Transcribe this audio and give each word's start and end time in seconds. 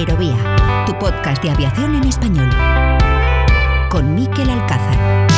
Aerovía, 0.00 0.86
tu 0.86 0.98
podcast 0.98 1.42
de 1.42 1.50
aviación 1.50 1.94
en 1.94 2.04
español. 2.04 2.48
Con 3.90 4.14
Miquel 4.14 4.48
Alcázar. 4.48 5.29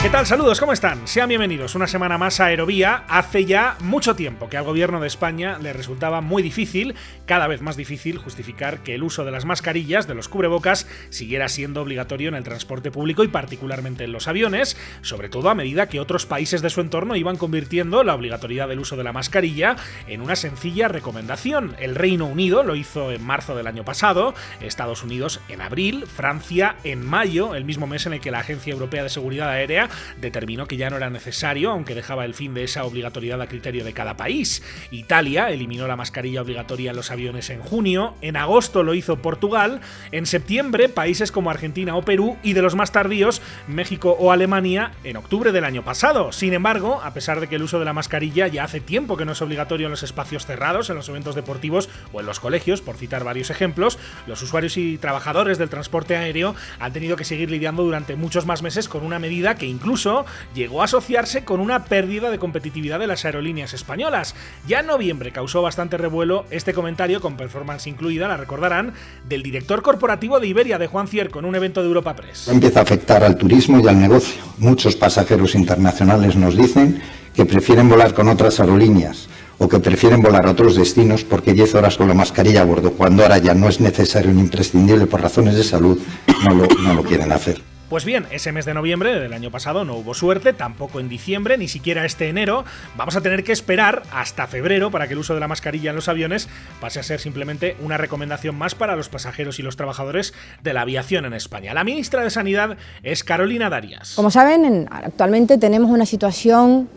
¿Qué 0.00 0.10
tal? 0.10 0.26
Saludos, 0.26 0.60
¿cómo 0.60 0.72
están? 0.72 1.08
Sean 1.08 1.28
bienvenidos 1.28 1.74
una 1.74 1.88
semana 1.88 2.18
más 2.18 2.38
a 2.38 2.46
Aerovía. 2.46 3.02
Hace 3.08 3.44
ya 3.46 3.76
mucho 3.80 4.14
tiempo 4.14 4.48
que 4.48 4.56
al 4.56 4.62
gobierno 4.62 5.00
de 5.00 5.08
España 5.08 5.58
le 5.58 5.72
resultaba 5.72 6.20
muy 6.20 6.40
difícil, 6.40 6.94
cada 7.26 7.48
vez 7.48 7.62
más 7.62 7.76
difícil, 7.76 8.16
justificar 8.16 8.84
que 8.84 8.94
el 8.94 9.02
uso 9.02 9.24
de 9.24 9.32
las 9.32 9.44
mascarillas, 9.44 10.06
de 10.06 10.14
los 10.14 10.28
cubrebocas, 10.28 10.86
siguiera 11.10 11.48
siendo 11.48 11.82
obligatorio 11.82 12.28
en 12.28 12.36
el 12.36 12.44
transporte 12.44 12.92
público 12.92 13.24
y 13.24 13.28
particularmente 13.28 14.04
en 14.04 14.12
los 14.12 14.28
aviones, 14.28 14.76
sobre 15.02 15.28
todo 15.28 15.50
a 15.50 15.56
medida 15.56 15.88
que 15.88 15.98
otros 15.98 16.26
países 16.26 16.62
de 16.62 16.70
su 16.70 16.80
entorno 16.80 17.16
iban 17.16 17.36
convirtiendo 17.36 18.04
la 18.04 18.14
obligatoriedad 18.14 18.68
del 18.68 18.78
uso 18.78 18.96
de 18.96 19.02
la 19.02 19.12
mascarilla 19.12 19.74
en 20.06 20.20
una 20.20 20.36
sencilla 20.36 20.86
recomendación. 20.86 21.74
El 21.80 21.96
Reino 21.96 22.26
Unido 22.26 22.62
lo 22.62 22.76
hizo 22.76 23.10
en 23.10 23.24
marzo 23.24 23.56
del 23.56 23.66
año 23.66 23.84
pasado, 23.84 24.32
Estados 24.60 25.02
Unidos 25.02 25.40
en 25.48 25.60
abril, 25.60 26.06
Francia 26.06 26.76
en 26.84 27.04
mayo, 27.04 27.56
el 27.56 27.64
mismo 27.64 27.88
mes 27.88 28.06
en 28.06 28.12
el 28.12 28.20
que 28.20 28.30
la 28.30 28.38
Agencia 28.38 28.72
Europea 28.72 29.02
de 29.02 29.08
Seguridad 29.08 29.48
Aérea 29.48 29.88
determinó 30.20 30.66
que 30.66 30.76
ya 30.76 30.90
no 30.90 30.96
era 30.96 31.10
necesario, 31.10 31.70
aunque 31.70 31.94
dejaba 31.94 32.24
el 32.24 32.34
fin 32.34 32.54
de 32.54 32.64
esa 32.64 32.84
obligatoriedad 32.84 33.40
a 33.42 33.46
criterio 33.46 33.84
de 33.84 33.92
cada 33.92 34.16
país. 34.16 34.62
Italia 34.90 35.50
eliminó 35.50 35.86
la 35.86 35.96
mascarilla 35.96 36.42
obligatoria 36.42 36.90
en 36.90 36.96
los 36.96 37.10
aviones 37.10 37.50
en 37.50 37.60
junio, 37.60 38.14
en 38.22 38.36
agosto 38.36 38.82
lo 38.82 38.94
hizo 38.94 39.20
Portugal, 39.22 39.80
en 40.12 40.26
septiembre 40.26 40.88
países 40.88 41.32
como 41.32 41.50
Argentina 41.50 41.96
o 41.96 42.02
Perú 42.02 42.36
y 42.42 42.52
de 42.52 42.62
los 42.62 42.74
más 42.74 42.92
tardíos 42.92 43.42
México 43.66 44.16
o 44.18 44.32
Alemania 44.32 44.92
en 45.04 45.16
octubre 45.16 45.52
del 45.52 45.64
año 45.64 45.84
pasado. 45.84 46.32
Sin 46.32 46.52
embargo, 46.52 47.00
a 47.02 47.12
pesar 47.12 47.40
de 47.40 47.48
que 47.48 47.56
el 47.56 47.62
uso 47.62 47.78
de 47.78 47.84
la 47.84 47.92
mascarilla 47.92 48.48
ya 48.48 48.64
hace 48.64 48.80
tiempo 48.80 49.16
que 49.16 49.24
no 49.24 49.32
es 49.32 49.42
obligatorio 49.42 49.86
en 49.86 49.90
los 49.90 50.02
espacios 50.02 50.46
cerrados, 50.46 50.90
en 50.90 50.96
los 50.96 51.08
eventos 51.08 51.34
deportivos 51.34 51.88
o 52.12 52.20
en 52.20 52.26
los 52.26 52.40
colegios, 52.40 52.80
por 52.80 52.96
citar 52.96 53.24
varios 53.24 53.50
ejemplos, 53.50 53.98
los 54.26 54.42
usuarios 54.42 54.76
y 54.76 54.98
trabajadores 54.98 55.58
del 55.58 55.68
transporte 55.68 56.16
aéreo 56.16 56.54
han 56.78 56.92
tenido 56.92 57.16
que 57.16 57.24
seguir 57.24 57.50
lidiando 57.50 57.82
durante 57.82 58.16
muchos 58.16 58.46
más 58.46 58.62
meses 58.62 58.88
con 58.88 59.04
una 59.04 59.18
medida 59.18 59.56
que 59.56 59.66
incluso 59.78 60.26
llegó 60.54 60.82
a 60.82 60.86
asociarse 60.86 61.44
con 61.44 61.60
una 61.60 61.84
pérdida 61.84 62.30
de 62.30 62.38
competitividad 62.38 62.98
de 62.98 63.06
las 63.06 63.24
aerolíneas 63.24 63.74
españolas. 63.74 64.34
Ya 64.66 64.80
en 64.80 64.86
noviembre 64.86 65.30
causó 65.30 65.62
bastante 65.62 65.96
revuelo 65.96 66.46
este 66.50 66.74
comentario, 66.74 67.20
con 67.20 67.36
performance 67.36 67.86
incluida, 67.86 68.26
la 68.26 68.36
recordarán, 68.36 68.92
del 69.28 69.42
director 69.42 69.82
corporativo 69.82 70.40
de 70.40 70.48
Iberia, 70.48 70.78
de 70.78 70.88
Juan 70.88 71.06
Cierco, 71.06 71.38
en 71.38 71.44
un 71.44 71.54
evento 71.54 71.80
de 71.80 71.86
Europa 71.86 72.16
Press. 72.16 72.48
Empieza 72.48 72.80
a 72.80 72.82
afectar 72.82 73.22
al 73.22 73.36
turismo 73.36 73.80
y 73.80 73.86
al 73.86 74.00
negocio. 74.00 74.42
Muchos 74.58 74.96
pasajeros 74.96 75.54
internacionales 75.54 76.34
nos 76.34 76.56
dicen 76.56 77.00
que 77.34 77.46
prefieren 77.46 77.88
volar 77.88 78.14
con 78.14 78.28
otras 78.28 78.58
aerolíneas 78.58 79.28
o 79.58 79.68
que 79.68 79.78
prefieren 79.78 80.22
volar 80.22 80.46
a 80.46 80.50
otros 80.50 80.76
destinos 80.76 81.24
porque 81.24 81.52
10 81.52 81.74
horas 81.76 81.96
con 81.96 82.08
la 82.08 82.14
mascarilla 82.14 82.62
a 82.62 82.64
bordo, 82.64 82.92
cuando 82.92 83.22
ahora 83.22 83.38
ya 83.38 83.54
no 83.54 83.68
es 83.68 83.80
necesario 83.80 84.32
ni 84.32 84.40
imprescindible 84.40 85.06
por 85.06 85.20
razones 85.20 85.54
de 85.54 85.64
salud, 85.64 85.98
no 86.44 86.54
lo, 86.54 86.66
no 86.82 86.94
lo 86.94 87.02
quieren 87.02 87.32
hacer. 87.32 87.60
Pues 87.88 88.04
bien, 88.04 88.26
ese 88.30 88.52
mes 88.52 88.66
de 88.66 88.74
noviembre 88.74 89.18
del 89.18 89.32
año 89.32 89.50
pasado 89.50 89.82
no 89.86 89.94
hubo 89.94 90.12
suerte, 90.12 90.52
tampoco 90.52 91.00
en 91.00 91.08
diciembre, 91.08 91.56
ni 91.56 91.68
siquiera 91.68 92.04
este 92.04 92.28
enero. 92.28 92.66
Vamos 92.98 93.16
a 93.16 93.22
tener 93.22 93.44
que 93.44 93.52
esperar 93.52 94.02
hasta 94.12 94.46
febrero 94.46 94.90
para 94.90 95.06
que 95.06 95.14
el 95.14 95.20
uso 95.20 95.32
de 95.32 95.40
la 95.40 95.48
mascarilla 95.48 95.88
en 95.88 95.96
los 95.96 96.06
aviones 96.10 96.50
pase 96.82 97.00
a 97.00 97.02
ser 97.02 97.18
simplemente 97.18 97.76
una 97.80 97.96
recomendación 97.96 98.56
más 98.56 98.74
para 98.74 98.94
los 98.94 99.08
pasajeros 99.08 99.58
y 99.58 99.62
los 99.62 99.76
trabajadores 99.76 100.34
de 100.62 100.74
la 100.74 100.82
aviación 100.82 101.24
en 101.24 101.32
España. 101.32 101.72
La 101.72 101.82
ministra 101.82 102.22
de 102.22 102.28
Sanidad 102.28 102.76
es 103.02 103.24
Carolina 103.24 103.70
Darias. 103.70 104.12
Como 104.16 104.30
saben, 104.30 104.86
actualmente 104.90 105.56
tenemos 105.56 105.90
una 105.90 106.04
situación 106.04 106.90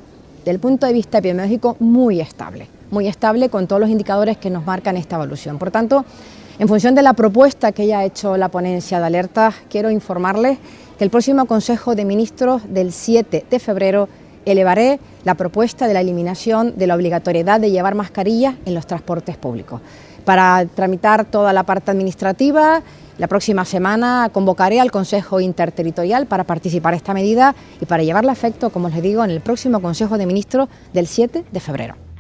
del 0.44 0.60
punto 0.60 0.88
de 0.88 0.92
vista 0.92 1.20
epidemiológico 1.20 1.78
muy 1.80 2.20
estable, 2.20 2.68
muy 2.90 3.08
estable 3.08 3.48
con 3.48 3.66
todos 3.66 3.80
los 3.80 3.90
indicadores 3.90 4.36
que 4.36 4.50
nos 4.50 4.66
marcan 4.66 4.98
esta 4.98 5.16
evolución. 5.16 5.58
Por 5.58 5.72
tanto, 5.72 6.04
en 6.60 6.68
función 6.68 6.96
de 6.96 7.02
la 7.02 7.14
propuesta 7.14 7.72
que 7.72 7.88
ya 7.88 8.00
ha 8.00 8.06
hecho 8.06 8.36
la 8.36 8.50
ponencia 8.50 9.00
de 9.00 9.06
alerta, 9.06 9.54
quiero 9.70 9.90
informarles 9.90 10.58
el 11.02 11.10
próximo 11.10 11.48
Consejo 11.48 11.96
de 11.96 12.06
Ministros 12.06 12.62
del 12.70 12.92
7 12.92 13.46
de 13.50 13.60
febrero 13.60 14.08
elevaré 14.46 15.00
la 15.24 15.34
propuesta 15.34 15.88
de 15.88 15.96
la 15.96 16.02
eliminación 16.02 16.78
de 16.78 16.86
la 16.86 16.96
obligatoriedad 16.96 17.60
de 17.60 17.72
llevar 17.72 17.96
mascarillas 17.96 18.54
en 18.66 18.76
los 18.76 18.86
transportes 18.86 19.36
públicos. 19.36 19.82
Para 20.26 20.64
tramitar 20.68 21.26
toda 21.26 21.54
la 21.54 21.64
parte 21.64 21.90
administrativa, 21.90 22.84
la 23.18 23.28
próxima 23.28 23.66
semana 23.66 24.30
convocaré 24.32 24.80
al 24.80 24.92
Consejo 24.92 25.40
Interterritorial 25.40 26.28
para 26.28 26.44
participar 26.44 26.94
esta 26.94 27.16
medida 27.16 27.56
y 27.82 27.86
para 27.86 28.04
llevarla 28.04 28.32
a 28.32 28.34
efecto, 28.34 28.70
como 28.70 28.90
les 28.90 29.02
digo, 29.02 29.24
en 29.24 29.32
el 29.32 29.42
próximo 29.42 29.82
Consejo 29.82 30.20
de 30.20 30.28
Ministros 30.28 30.70
del 30.94 31.08
7 31.08 31.46
de 31.52 31.60
febrero. 31.60 32.11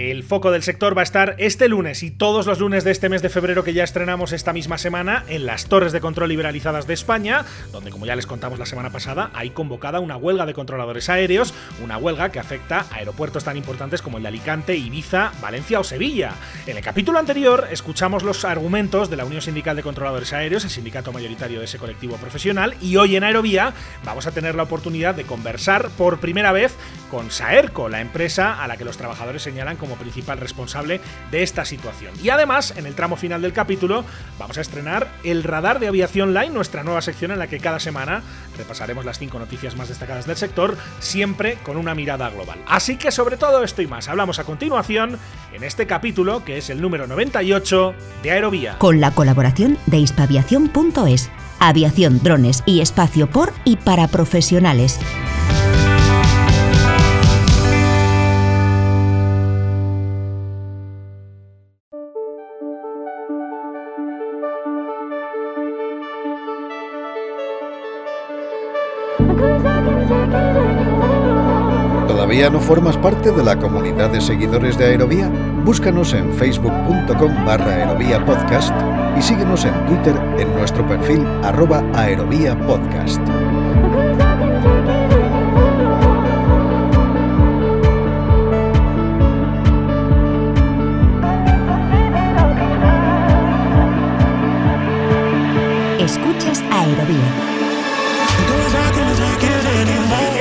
El 0.00 0.22
foco 0.22 0.50
del 0.50 0.62
sector 0.62 0.96
va 0.96 1.02
a 1.02 1.04
estar 1.04 1.34
este 1.36 1.68
lunes 1.68 2.02
y 2.02 2.10
todos 2.10 2.46
los 2.46 2.58
lunes 2.58 2.84
de 2.84 2.90
este 2.90 3.10
mes 3.10 3.20
de 3.20 3.28
febrero 3.28 3.64
que 3.64 3.74
ya 3.74 3.84
estrenamos 3.84 4.32
esta 4.32 4.54
misma 4.54 4.78
semana 4.78 5.24
en 5.28 5.44
las 5.44 5.66
torres 5.66 5.92
de 5.92 6.00
control 6.00 6.30
liberalizadas 6.30 6.86
de 6.86 6.94
España, 6.94 7.44
donde 7.70 7.90
como 7.90 8.06
ya 8.06 8.16
les 8.16 8.26
contamos 8.26 8.58
la 8.58 8.64
semana 8.64 8.88
pasada, 8.88 9.30
hay 9.34 9.50
convocada 9.50 10.00
una 10.00 10.16
huelga 10.16 10.46
de 10.46 10.54
controladores 10.54 11.10
aéreos, 11.10 11.52
una 11.84 11.98
huelga 11.98 12.32
que 12.32 12.38
afecta 12.38 12.86
a 12.90 12.94
aeropuertos 12.94 13.44
tan 13.44 13.58
importantes 13.58 14.00
como 14.00 14.16
el 14.16 14.22
de 14.22 14.30
Alicante, 14.30 14.74
Ibiza, 14.74 15.32
Valencia 15.42 15.78
o 15.78 15.84
Sevilla. 15.84 16.32
En 16.66 16.78
el 16.78 16.82
capítulo 16.82 17.18
anterior 17.18 17.68
escuchamos 17.70 18.22
los 18.22 18.46
argumentos 18.46 19.10
de 19.10 19.18
la 19.18 19.26
Unión 19.26 19.42
Sindical 19.42 19.76
de 19.76 19.82
Controladores 19.82 20.32
Aéreos, 20.32 20.64
el 20.64 20.70
sindicato 20.70 21.12
mayoritario 21.12 21.58
de 21.58 21.66
ese 21.66 21.76
colectivo 21.76 22.16
profesional, 22.16 22.74
y 22.80 22.96
hoy 22.96 23.16
en 23.16 23.24
Aerovía 23.24 23.74
vamos 24.02 24.26
a 24.26 24.32
tener 24.32 24.54
la 24.54 24.62
oportunidad 24.62 25.14
de 25.14 25.24
conversar 25.24 25.90
por 25.90 26.20
primera 26.20 26.52
vez 26.52 26.74
con 27.10 27.30
Saerco, 27.30 27.90
la 27.90 28.00
empresa 28.00 28.62
a 28.62 28.66
la 28.66 28.78
que 28.78 28.86
los 28.86 28.96
trabajadores 28.96 29.42
señalan 29.42 29.76
como 29.76 29.89
principal 29.96 30.38
responsable 30.38 31.00
de 31.30 31.42
esta 31.42 31.64
situación. 31.64 32.12
Y 32.22 32.30
además, 32.30 32.74
en 32.76 32.86
el 32.86 32.94
tramo 32.94 33.16
final 33.16 33.42
del 33.42 33.52
capítulo, 33.52 34.04
vamos 34.38 34.58
a 34.58 34.60
estrenar 34.60 35.08
el 35.24 35.42
Radar 35.42 35.80
de 35.80 35.88
Aviación 35.88 36.34
Line, 36.34 36.50
nuestra 36.50 36.82
nueva 36.82 37.02
sección 37.02 37.30
en 37.30 37.38
la 37.38 37.46
que 37.46 37.60
cada 37.60 37.80
semana 37.80 38.22
repasaremos 38.56 39.04
las 39.04 39.18
cinco 39.18 39.38
noticias 39.38 39.76
más 39.76 39.88
destacadas 39.88 40.26
del 40.26 40.36
sector, 40.36 40.76
siempre 40.98 41.58
con 41.62 41.76
una 41.76 41.94
mirada 41.94 42.28
global. 42.30 42.58
Así 42.66 42.96
que 42.96 43.10
sobre 43.10 43.36
todo 43.36 43.62
esto 43.64 43.82
y 43.82 43.86
más, 43.86 44.08
hablamos 44.08 44.38
a 44.38 44.44
continuación 44.44 45.18
en 45.52 45.64
este 45.64 45.86
capítulo, 45.86 46.44
que 46.44 46.58
es 46.58 46.70
el 46.70 46.80
número 46.80 47.06
98 47.06 47.94
de 48.22 48.30
Aerovía. 48.30 48.78
Con 48.78 49.00
la 49.00 49.10
colaboración 49.12 49.78
de 49.86 49.98
hispaviación.es, 49.98 51.30
aviación, 51.58 52.22
drones 52.22 52.62
y 52.66 52.80
espacio 52.80 53.28
por 53.28 53.52
y 53.64 53.76
para 53.76 54.08
profesionales. 54.08 54.98
¿Todavía 72.30 72.48
no 72.48 72.60
formas 72.60 72.96
parte 72.96 73.32
de 73.32 73.42
la 73.42 73.58
comunidad 73.58 74.08
de 74.10 74.20
seguidores 74.20 74.78
de 74.78 74.84
Aerovía? 74.84 75.28
Búscanos 75.64 76.12
en 76.12 76.32
facebook.com 76.32 77.44
barra 77.44 77.74
aerovía 77.74 78.24
podcast 78.24 78.72
y 79.18 79.20
síguenos 79.20 79.64
en 79.64 79.74
Twitter 79.86 80.14
en 80.38 80.54
nuestro 80.54 80.86
perfil 80.86 81.26
arroba 81.42 81.82
podcast. 82.68 83.20
Escuchas 95.98 96.62
Aerovía. 96.70 97.59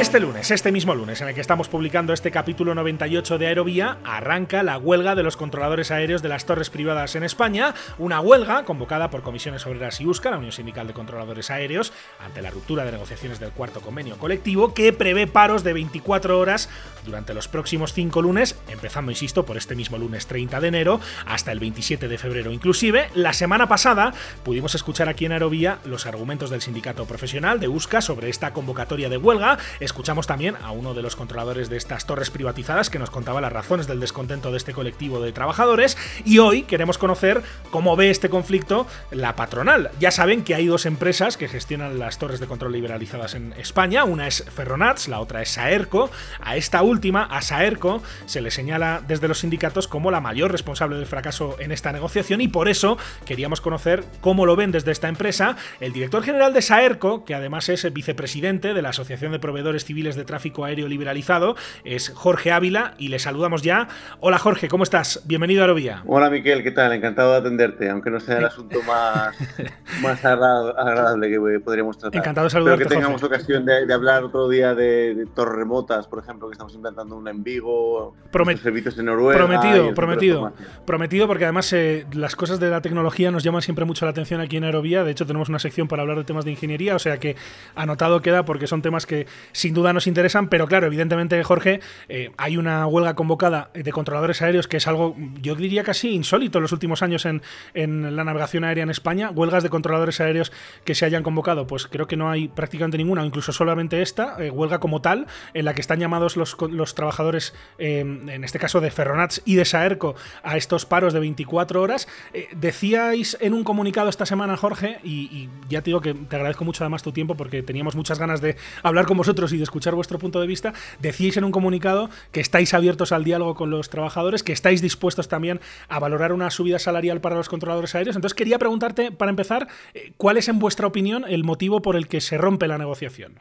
Este 0.10 0.22
lunes, 0.22 0.50
este 0.50 0.72
mismo 0.72 0.96
lunes, 0.96 1.22
en 1.22 1.28
el 1.28 1.36
que 1.36 1.42
estamos 1.42 1.70
publicando 1.70 2.14
este 2.14 2.32
capítulo 2.32 2.74
98 2.74 3.38
de 3.38 3.46
Aerovía, 3.46 4.00
arranca 4.04 4.64
la 4.64 4.80
huelga 4.80 5.14
de 5.14 5.22
los 5.22 5.38
controladores 5.38 5.92
aéreos 5.92 6.24
de 6.24 6.30
las 6.30 6.48
torres 6.48 6.72
privadas 6.72 7.14
en 7.14 7.22
España, 7.22 7.76
una 8.00 8.20
huelga 8.20 8.66
convocada 8.66 9.12
por 9.12 9.22
Comisiones 9.22 9.68
Obreras 9.68 10.02
y 10.02 10.08
USCA, 10.08 10.32
la 10.32 10.40
Unión 10.40 10.52
Sindical 10.52 10.88
de 10.88 10.94
Controladores 10.94 11.52
Aéreos, 11.52 11.94
ante 12.26 12.42
la 12.42 12.50
ruptura 12.50 12.86
de 12.86 12.94
negociaciones 12.94 13.40
del 13.40 13.52
cuarto 13.52 13.82
convenio 13.82 14.18
colectivo, 14.18 14.74
que 14.74 14.94
prevé 14.94 15.28
paros 15.28 15.64
de 15.64 15.74
24 15.74 16.40
horas 16.40 16.70
durante 17.06 17.36
los 17.36 17.48
próximos 17.48 17.94
cinco 17.94 18.24
lunes, 18.24 18.56
empezando, 18.68 19.12
insisto, 19.12 19.46
por 19.46 19.58
este 19.58 19.76
mismo 19.76 20.00
lunes 20.00 20.26
30 20.26 20.60
de 20.60 20.68
enero 20.70 21.00
hasta 21.28 21.52
el 21.52 21.60
27 21.60 22.08
de 22.08 22.18
febrero. 22.18 22.52
Inclusive, 22.52 23.12
la 23.14 23.34
semana 23.34 23.68
pasada 23.68 24.16
pudimos 24.44 24.74
escuchar 24.74 25.08
aquí 25.08 25.26
en 25.26 25.34
Aerovía 25.34 25.78
los 25.86 26.08
argumentos 26.08 26.50
del 26.50 26.62
sindicato 26.62 27.06
profesional 27.06 27.60
de 27.60 27.68
USCA 27.68 28.02
sobre 28.02 28.30
esta 28.30 28.54
convocatoria 28.54 29.08
de 29.08 29.18
huelga 29.18 29.60
escuchamos 30.00 30.28
también 30.28 30.56
a 30.64 30.72
uno 30.72 30.94
de 30.94 31.02
los 31.02 31.18
controladores 31.18 31.70
de 31.70 31.76
estas 31.76 32.06
torres 32.06 32.30
privatizadas 32.30 32.90
que 32.90 33.00
nos 33.00 33.10
contaba 33.10 33.42
las 33.42 33.52
razones 33.52 33.86
del 33.86 34.00
descontento 34.00 34.50
de 34.50 34.56
este 34.56 34.72
colectivo 34.72 35.20
de 35.20 35.34
trabajadores 35.34 35.98
y 36.24 36.38
hoy 36.38 36.62
queremos 36.62 36.98
conocer 36.98 37.44
cómo 37.70 37.98
ve 37.98 38.10
este 38.10 38.30
conflicto 38.30 38.88
la 39.12 39.36
patronal. 39.36 39.92
Ya 40.00 40.12
saben 40.12 40.46
que 40.46 40.56
hay 40.56 40.68
dos 40.68 40.86
empresas 40.86 41.36
que 41.36 41.50
gestionan 41.50 42.00
las 42.00 42.18
torres 42.18 42.40
de 42.40 42.48
control 42.48 42.72
liberalizadas 42.72 43.34
en 43.34 43.52
España, 43.58 44.06
una 44.06 44.26
es 44.28 44.46
Ferronats, 44.46 45.10
la 45.10 45.20
otra 45.20 45.42
es 45.42 45.50
Saerco. 45.50 46.10
A 46.40 46.56
esta 46.56 46.82
última, 46.82 47.26
a 47.26 47.42
Saerco, 47.42 48.02
se 48.26 48.40
le 48.40 48.52
señala 48.52 49.04
desde 49.06 49.28
los 49.28 49.40
sindicatos 49.40 49.90
como 49.90 50.12
la 50.12 50.22
mayor 50.22 50.50
responsable 50.50 50.96
del 50.96 51.08
fracaso 51.08 51.58
en 51.60 51.74
esta 51.74 51.92
negociación 51.92 52.40
y 52.40 52.48
por 52.48 52.70
eso 52.70 52.98
queríamos 53.26 53.60
conocer 53.60 54.06
cómo 54.22 54.46
lo 54.46 54.56
ven 54.56 54.72
desde 54.72 54.94
esta 54.94 55.10
empresa 55.10 55.58
el 55.82 55.92
director 55.92 56.24
general 56.24 56.54
de 56.54 56.62
Saerco, 56.62 57.26
que 57.26 57.36
además 57.36 57.68
es 57.68 57.92
vicepresidente 57.92 58.74
de 58.74 58.82
la 58.82 58.92
Asociación 58.92 59.34
de 59.34 59.40
Proveedores 59.40 59.89
Civiles 59.90 60.16
de 60.16 60.24
Tráfico 60.24 60.66
Aéreo 60.66 60.88
Liberalizado, 60.88 61.56
es 61.84 62.10
Jorge 62.14 62.52
Ávila 62.52 62.94
y 63.00 63.08
le 63.08 63.18
saludamos 63.18 63.64
ya. 63.64 63.88
Hola 64.20 64.38
Jorge, 64.38 64.68
¿cómo 64.68 64.84
estás? 64.84 65.24
Bienvenido 65.26 65.62
a 65.62 65.64
Aerovía. 65.64 66.04
Hola 66.06 66.30
Miquel, 66.30 66.62
¿qué 66.62 66.70
tal? 66.70 66.94
Encantado 66.94 67.32
de 67.32 67.40
atenderte, 67.40 67.90
aunque 67.90 68.12
no 68.12 68.20
sea 68.20 68.38
el 68.38 68.46
asunto 68.46 68.84
más, 68.84 69.36
más 70.04 70.24
agradable 70.24 71.32
que 71.32 71.60
podríamos 71.60 71.98
tratar. 71.98 72.22
Encantado 72.22 72.46
de 72.46 72.52
saludarte. 72.52 72.84
Espero 72.84 73.00
que 73.00 73.04
tengamos 73.04 73.24
ocasión 73.24 73.66
de, 73.66 73.92
hablar 73.92 74.24
otro 74.26 74.48
día 74.48 74.76
de, 74.76 75.26
torres 75.34 75.56
remotas, 75.56 76.06
por 76.06 76.20
ejemplo, 76.20 76.48
que 76.48 76.52
estamos 76.52 76.76
implantando 76.76 77.18
una 77.18 77.32
en 77.32 77.44
Vigo, 77.44 78.14
servicios 78.62 78.96
en 79.00 79.06
Noruega. 79.06 79.44
Prometido, 79.44 79.96
prometido. 79.96 80.54
Prometido, 80.86 81.26
porque 81.26 81.46
además 81.46 81.74
eh, 81.74 82.06
las 82.14 82.36
cosas 82.36 82.60
de 82.60 82.70
la 82.70 82.82
tecnología 82.82 83.32
nos 83.32 83.42
llaman 83.42 83.64
siempre 83.64 83.86
mucho 83.86 84.06
la 84.06 84.12
atención 84.12 84.40
aquí 84.40 84.58
en 84.58 84.66
Aerovía. 84.66 85.04
De 85.04 85.10
hecho, 85.10 85.26
tenemos 85.26 85.50
una 85.50 85.58
sección 85.58 85.88
para 85.88 86.04
hablar 86.04 86.20
de 86.20 86.26
temas 86.26 86.46
de 86.46 86.52
ingeniería, 86.52 86.96
o 86.96 87.00
sea 87.00 87.18
que 87.18 87.36
anotado 87.74 88.22
queda 88.22 88.46
porque 88.46 88.68
son 88.68 88.84
temas 88.84 89.08
que 89.08 89.26
sin 89.52 89.74
duda 89.74 89.79
nos 89.94 90.08
interesan, 90.08 90.50
pero 90.50 90.68
claro, 90.68 90.88
evidentemente, 90.88 91.42
Jorge, 91.44 91.80
eh, 92.08 92.32
hay 92.38 92.58
una 92.58 92.86
huelga 92.88 93.16
convocada 93.16 93.72
de 93.74 93.92
controladores 93.92 94.42
aéreos 94.42 94.68
que 94.68 94.78
es 94.78 94.88
algo, 94.88 95.16
yo 95.42 95.56
diría 95.56 95.84
casi 95.84 96.10
insólito 96.10 96.58
en 96.58 96.64
los 96.64 96.72
últimos 96.72 97.02
años 97.02 97.26
en, 97.26 97.42
en 97.74 98.16
la 98.16 98.24
navegación 98.24 98.64
aérea 98.64 98.84
en 98.84 98.90
España. 98.90 99.32
Huelgas 99.32 99.64
de 99.64 99.70
controladores 99.70 100.20
aéreos 100.20 100.52
que 100.84 100.96
se 100.96 101.06
hayan 101.06 101.24
convocado, 101.24 101.68
pues 101.68 101.88
creo 101.88 102.08
que 102.08 102.18
no 102.18 102.30
hay 102.30 102.48
prácticamente 102.48 102.98
ninguna, 102.98 103.26
incluso 103.26 103.52
solamente 103.52 104.02
esta, 104.02 104.36
eh, 104.44 104.50
huelga 104.50 104.80
como 104.80 105.02
tal, 105.02 105.28
en 105.54 105.66
la 105.66 105.74
que 105.74 105.82
están 105.82 106.00
llamados 106.00 106.38
los, 106.38 106.58
los 106.70 106.96
trabajadores, 106.96 107.54
eh, 107.78 108.00
en 108.00 108.44
este 108.44 108.60
caso 108.60 108.82
de 108.82 108.92
Ferronats 108.92 109.42
y 109.46 109.56
de 109.56 109.66
Saerco, 109.66 110.16
a 110.44 110.58
estos 110.58 110.86
paros 110.86 111.14
de 111.14 111.20
24 111.20 111.82
horas. 111.82 112.08
decíais 112.56 113.38
en 113.42 113.54
un 113.54 113.64
comunicado 113.64 114.10
esta 114.10 114.26
semana, 114.26 114.58
Jorge, 114.58 115.00
y, 115.04 115.30
y 115.32 115.50
ya 115.70 115.82
te 115.82 115.86
digo 115.86 116.02
que 116.02 116.14
te 116.14 116.36
agradezco 116.36 116.66
mucho 116.66 116.84
además 116.84 117.04
tu 117.04 117.12
tiempo 117.12 117.36
porque 117.36 117.64
teníamos 117.64 117.96
muchas 117.96 118.20
ganas 118.20 118.42
de 118.42 118.58
hablar 118.84 119.06
con 119.06 119.18
vosotros 119.18 119.54
y 119.54 119.58
de 119.58 119.64
escuchar 119.70 119.96
vuestro 119.96 120.20
punto 120.20 120.42
de 120.42 120.48
vista. 120.48 120.74
Decíais 121.00 121.38
en 121.38 121.44
un 121.44 121.52
comunicado 121.52 122.10
que 122.32 122.42
estáis 122.42 122.74
abiertos 122.74 123.12
al 123.12 123.24
diálogo 123.24 123.56
con 123.56 123.70
los 123.70 123.90
trabajadores, 123.90 124.44
que 124.44 124.52
estáis 124.52 124.82
dispuestos 124.82 125.28
también 125.28 125.60
a 125.88 126.00
valorar 126.00 126.34
una 126.34 126.50
subida 126.50 126.80
salarial 126.80 127.22
para 127.22 127.36
los 127.36 127.50
controladores 127.50 127.96
aéreos. 127.96 128.16
Entonces 128.16 128.36
quería 128.36 128.60
preguntarte, 128.60 129.12
para 129.12 129.30
empezar, 129.30 129.68
eh, 129.94 130.12
¿cuál 130.18 130.38
es 130.38 130.50
en 130.50 130.60
vuestra 130.60 130.88
opinión 130.88 131.24
el 131.28 131.44
motivo 131.44 131.82
por 131.82 131.96
el 131.96 132.08
que 132.08 132.20
se 132.22 132.38
rompe 132.38 132.68
la 132.68 132.78
negociación? 132.78 133.40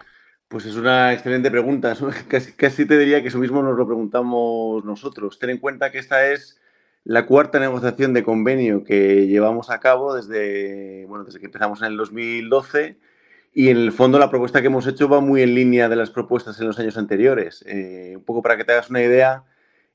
Pues 0.49 0.65
es 0.65 0.77
una 0.77 1.13
excelente 1.13 1.51
pregunta. 1.51 1.95
Casi, 2.57 2.87
te 2.87 2.99
diría 2.99 3.23
que 3.23 3.29
eso 3.29 3.39
mismo 3.39 3.63
nos 3.63 3.77
lo 3.77 3.87
preguntamos 3.87 4.85
nosotros. 4.85 5.39
Ten 5.39 5.51
en 5.51 5.59
cuenta 5.59 5.91
que 5.91 5.99
esta 5.99 6.31
es 6.31 6.61
la 7.05 7.27
cuarta 7.27 7.59
negociación 7.59 8.13
de 8.13 8.23
convenio 8.23 8.85
que 8.85 9.27
llevamos 9.27 9.71
a 9.71 9.81
cabo 9.81 10.15
desde, 10.15 11.07
bueno, 11.07 11.25
desde 11.25 11.39
que 11.41 11.47
empezamos 11.47 11.81
en 11.81 11.89
el 11.89 11.97
2012 11.97 12.99
y 13.59 13.71
en 13.71 13.77
el 13.77 13.91
fondo 13.91 14.21
la 14.21 14.31
propuesta 14.31 14.61
que 14.61 14.69
hemos 14.69 14.87
hecho 14.87 15.09
va 15.09 15.21
muy 15.21 15.43
en 15.43 15.53
línea 15.53 15.89
de 15.89 15.97
las 15.97 16.11
propuestas 16.11 16.61
en 16.61 16.69
los 16.69 16.79
años 16.79 16.97
anteriores. 16.97 17.65
Eh, 17.67 18.13
un 18.15 18.23
poco 18.23 18.41
para 18.41 18.57
que 18.57 18.63
te 18.63 18.71
hagas 18.71 18.89
una 18.89 19.03
idea, 19.03 19.43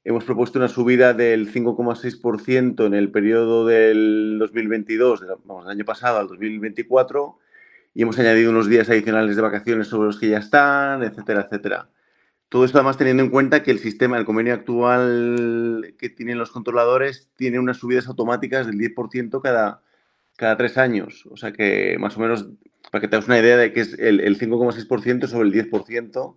hemos 0.03 0.25
propuesto 0.25 0.59
una 0.59 0.67
subida 0.67 1.13
del 1.13 1.49
5,6% 1.49 2.85
en 2.85 2.93
el 2.93 3.09
periodo 3.09 3.65
del 3.65 4.35
2022, 4.37 5.25
vamos, 5.45 5.63
del 5.63 5.77
año 5.77 5.85
pasado 5.85 6.19
al 6.19 6.27
2024, 6.27 7.39
y 7.93 8.01
hemos 8.01 8.19
añadido 8.19 8.51
unos 8.51 8.67
días 8.67 8.89
adicionales 8.89 9.37
de 9.37 9.41
vacaciones 9.41 9.87
sobre 9.87 10.07
los 10.07 10.19
que 10.19 10.27
ya 10.27 10.39
están, 10.39 11.01
etcétera, 11.01 11.47
etcétera. 11.49 11.87
Todo 12.49 12.65
esto 12.65 12.79
además 12.79 12.97
teniendo 12.97 13.23
en 13.23 13.29
cuenta 13.29 13.63
que 13.63 13.71
el 13.71 13.79
sistema, 13.79 14.17
el 14.17 14.25
convenio 14.25 14.55
actual 14.55 15.95
que 15.97 16.09
tienen 16.09 16.37
los 16.37 16.51
controladores, 16.51 17.29
tiene 17.37 17.59
unas 17.59 17.77
subidas 17.77 18.09
automáticas 18.09 18.67
del 18.67 18.75
10% 18.75 19.41
cada, 19.41 19.81
cada 20.35 20.57
tres 20.57 20.77
años. 20.77 21.25
O 21.31 21.37
sea 21.37 21.53
que 21.53 21.95
más 21.97 22.17
o 22.17 22.19
menos, 22.19 22.49
para 22.91 23.01
que 23.01 23.07
te 23.07 23.17
una 23.17 23.39
idea 23.39 23.57
de 23.57 23.73
que 23.73 23.81
es 23.81 23.93
el, 23.99 24.37
5,6% 24.37 25.27
sobre 25.27 25.47
el 25.47 25.53
10% 25.53 26.35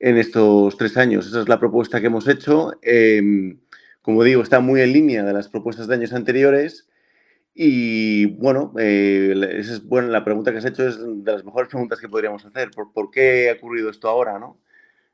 en 0.00 0.16
estos 0.16 0.76
tres 0.76 0.96
años. 0.96 1.26
Esa 1.26 1.40
es 1.40 1.48
la 1.48 1.58
propuesta 1.58 2.00
que 2.00 2.06
hemos 2.06 2.28
hecho. 2.28 2.72
Em, 2.82 3.58
como 4.02 4.22
digo, 4.22 4.42
está 4.42 4.60
muy 4.60 4.80
en 4.80 4.92
línea 4.92 5.24
de 5.24 5.32
las 5.32 5.48
propuestas 5.48 5.88
de 5.88 5.94
años 5.94 6.12
anteriores. 6.12 6.88
Y 7.54 8.26
bueno, 8.36 8.72
eh, 8.78 9.34
esa 9.58 9.74
es, 9.74 9.84
bueno, 9.84 10.08
la 10.08 10.24
pregunta 10.24 10.52
que 10.52 10.58
has 10.58 10.64
hecho 10.64 10.86
es 10.86 10.98
de 11.00 11.32
las 11.32 11.44
mejores 11.44 11.68
preguntas 11.68 11.98
que 11.98 12.08
podríamos 12.08 12.44
hacer. 12.44 12.70
¿Por, 12.70 12.92
por 12.92 13.10
qué 13.10 13.50
ha 13.50 13.54
ocurrido 13.54 13.90
esto 13.90 14.08
ahora? 14.08 14.38
¿no? 14.38 14.58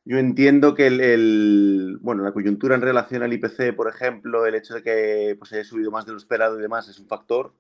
Yo 0.05 0.19
entiendo 0.19 0.75
que 0.75 0.87
el, 0.89 1.99
bueno, 2.03 2.23
la 2.23 2.33
coyuntura 2.33 2.75
en 2.75 2.83
relación 2.83 3.23
al 3.23 3.33
IPC, 3.33 3.75
por 3.75 3.89
ejemplo, 3.89 4.45
el 4.45 4.55
hecho 4.55 4.75
de 4.75 4.83
que 4.83 5.35
pues, 5.39 5.53
haya 5.55 5.65
subido 5.65 5.91
más 5.91 6.05
de 6.05 6.13
lo 6.13 6.19
esperado 6.19 6.59
y 6.59 6.63
demás 6.63 6.89
es 6.89 6.99
un 6.99 7.07
factor. 7.07 7.55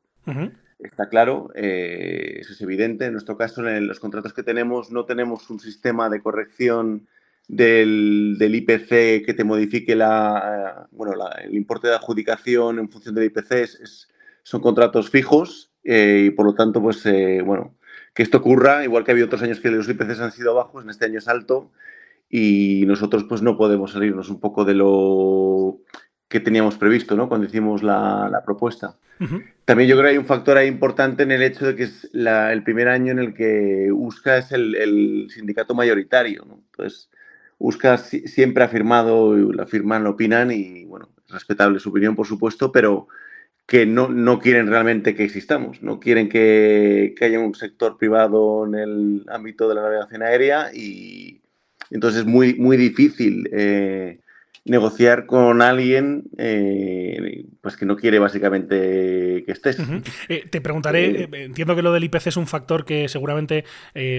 Está 0.79 1.09
claro, 1.09 1.51
eh, 1.55 2.39
eso 2.41 2.53
es 2.53 2.61
evidente. 2.61 3.07
En 3.07 3.13
nuestro 3.13 3.37
caso, 3.37 3.67
en 3.67 3.87
los 3.87 4.01
contratos 4.01 4.33
que 4.33 4.43
tenemos, 4.43 4.91
no 4.91 5.05
tenemos 5.05 5.49
un 5.51 5.61
sistema 5.61 6.09
de 6.09 6.21
corrección 6.21 7.07
del, 7.49 8.37
IPC 8.41 9.25
que 9.25 9.35
te 9.35 9.45
modifique 9.45 9.95
la, 9.95 10.89
bueno, 10.91 11.15
el 11.43 11.55
importe 11.55 11.89
de 11.89 11.95
adjudicación 11.95 12.79
en 12.79 12.91
función 12.91 13.15
del 13.15 13.25
IPC. 13.25 13.53
Es, 13.53 14.09
son 14.43 14.61
contratos 14.61 15.11
fijos 15.11 15.71
eh, 15.85 16.25
y, 16.27 16.31
por 16.31 16.47
lo 16.47 16.55
tanto, 16.55 16.83
pues, 16.83 17.05
eh, 17.07 17.41
bueno, 17.45 17.77
que 18.15 18.23
esto 18.23 18.39
ocurra, 18.39 18.85
igual 18.85 19.05
que 19.05 19.11
ha 19.11 19.15
habido 19.15 19.27
otros 19.27 19.43
años 19.43 19.61
que 19.61 19.71
los 19.71 19.89
IPCs 19.89 20.21
han 20.21 20.33
sido 20.33 20.55
bajos, 20.55 20.85
en 20.85 20.91
este 20.91 21.07
año 21.07 21.19
es 21.19 21.29
alto 21.29 21.73
y 22.29 22.85
nosotros 22.87 23.25
pues 23.29 23.43
no 23.43 23.57
podemos 23.57 23.93
salirnos 23.93 24.29
un 24.29 24.41
poco 24.41 24.65
de 24.65 24.75
lo 24.75 25.79
que 26.29 26.41
teníamos 26.41 26.77
previsto 26.77 27.17
¿no? 27.17 27.29
cuando 27.29 27.47
hicimos 27.47 27.83
la, 27.83 28.43
propuesta. 28.45 28.97
También 29.65 29.89
yo 29.89 29.97
creo 29.97 30.05
que 30.05 30.11
hay 30.11 30.19
un 30.19 30.27
factor 30.27 30.57
ahí 30.57 30.67
importante 30.67 31.23
en 31.23 31.31
el 31.31 31.43
hecho 31.43 31.67
de 31.67 31.77
que 31.77 31.85
es 31.85 32.11
el 32.13 32.63
primer 32.65 32.89
año 32.89 33.13
en 33.13 33.19
el 33.19 33.35
que 33.35 33.91
USCA 33.93 34.39
es 34.39 34.53
el, 34.53 35.29
sindicato 35.31 35.75
mayoritario. 35.75 36.45
¿no? 36.47 36.61
Entonces, 36.71 37.11
USCA 37.59 37.97
siempre 37.99 38.65
ha 38.65 38.69
firmado, 38.69 39.35
la 39.53 39.67
firman, 39.67 40.07
opinan 40.07 40.51
y, 40.51 40.85
bueno, 40.85 41.11
es 41.27 41.33
respetable 41.33 41.79
su 41.79 41.91
opinión, 41.91 42.17
por 42.17 42.27
supuesto, 42.27 42.73
pero 42.73 43.07
que 43.67 43.87
no, 43.87 44.09
no 44.09 44.39
quieren 44.41 44.67
realmente 44.67 45.15
que 45.15 45.25
existamos, 45.25 45.83
no 45.83 45.99
quieren 45.99 46.29
que, 46.29 47.15
que 47.17 47.25
haya 47.25 47.41
un 47.41 47.55
sector 47.55 47.97
privado 47.97 48.67
en 48.67 48.75
el 48.75 49.25
ámbito 49.29 49.69
de 49.69 49.75
la 49.75 49.83
navegación 49.83 50.23
aérea 50.23 50.71
y, 50.75 51.41
entonces 51.91 52.21
es 52.21 52.27
muy, 52.27 52.55
muy 52.55 52.77
difícil 52.77 53.49
eh, 53.53 54.21
negociar 54.65 55.27
con 55.27 55.61
alguien 55.61 56.25
eh, 56.39 57.45
pues 57.61 57.77
que 57.77 57.85
no 57.85 57.97
quiere 57.97 58.19
básicamente 58.19 59.43
que 59.45 59.53
estés. 59.53 59.79
Eh, 60.29 60.47
te 60.49 60.61
preguntaré, 60.61 61.29
entiendo 61.33 61.77
que 61.77 61.83
lo 61.83 61.93
del 61.93 62.05
IPC 62.05 62.29
es 62.29 62.37
un 62.37 62.47
factor 62.47 62.85
que 62.85 63.09
seguramente 63.09 63.65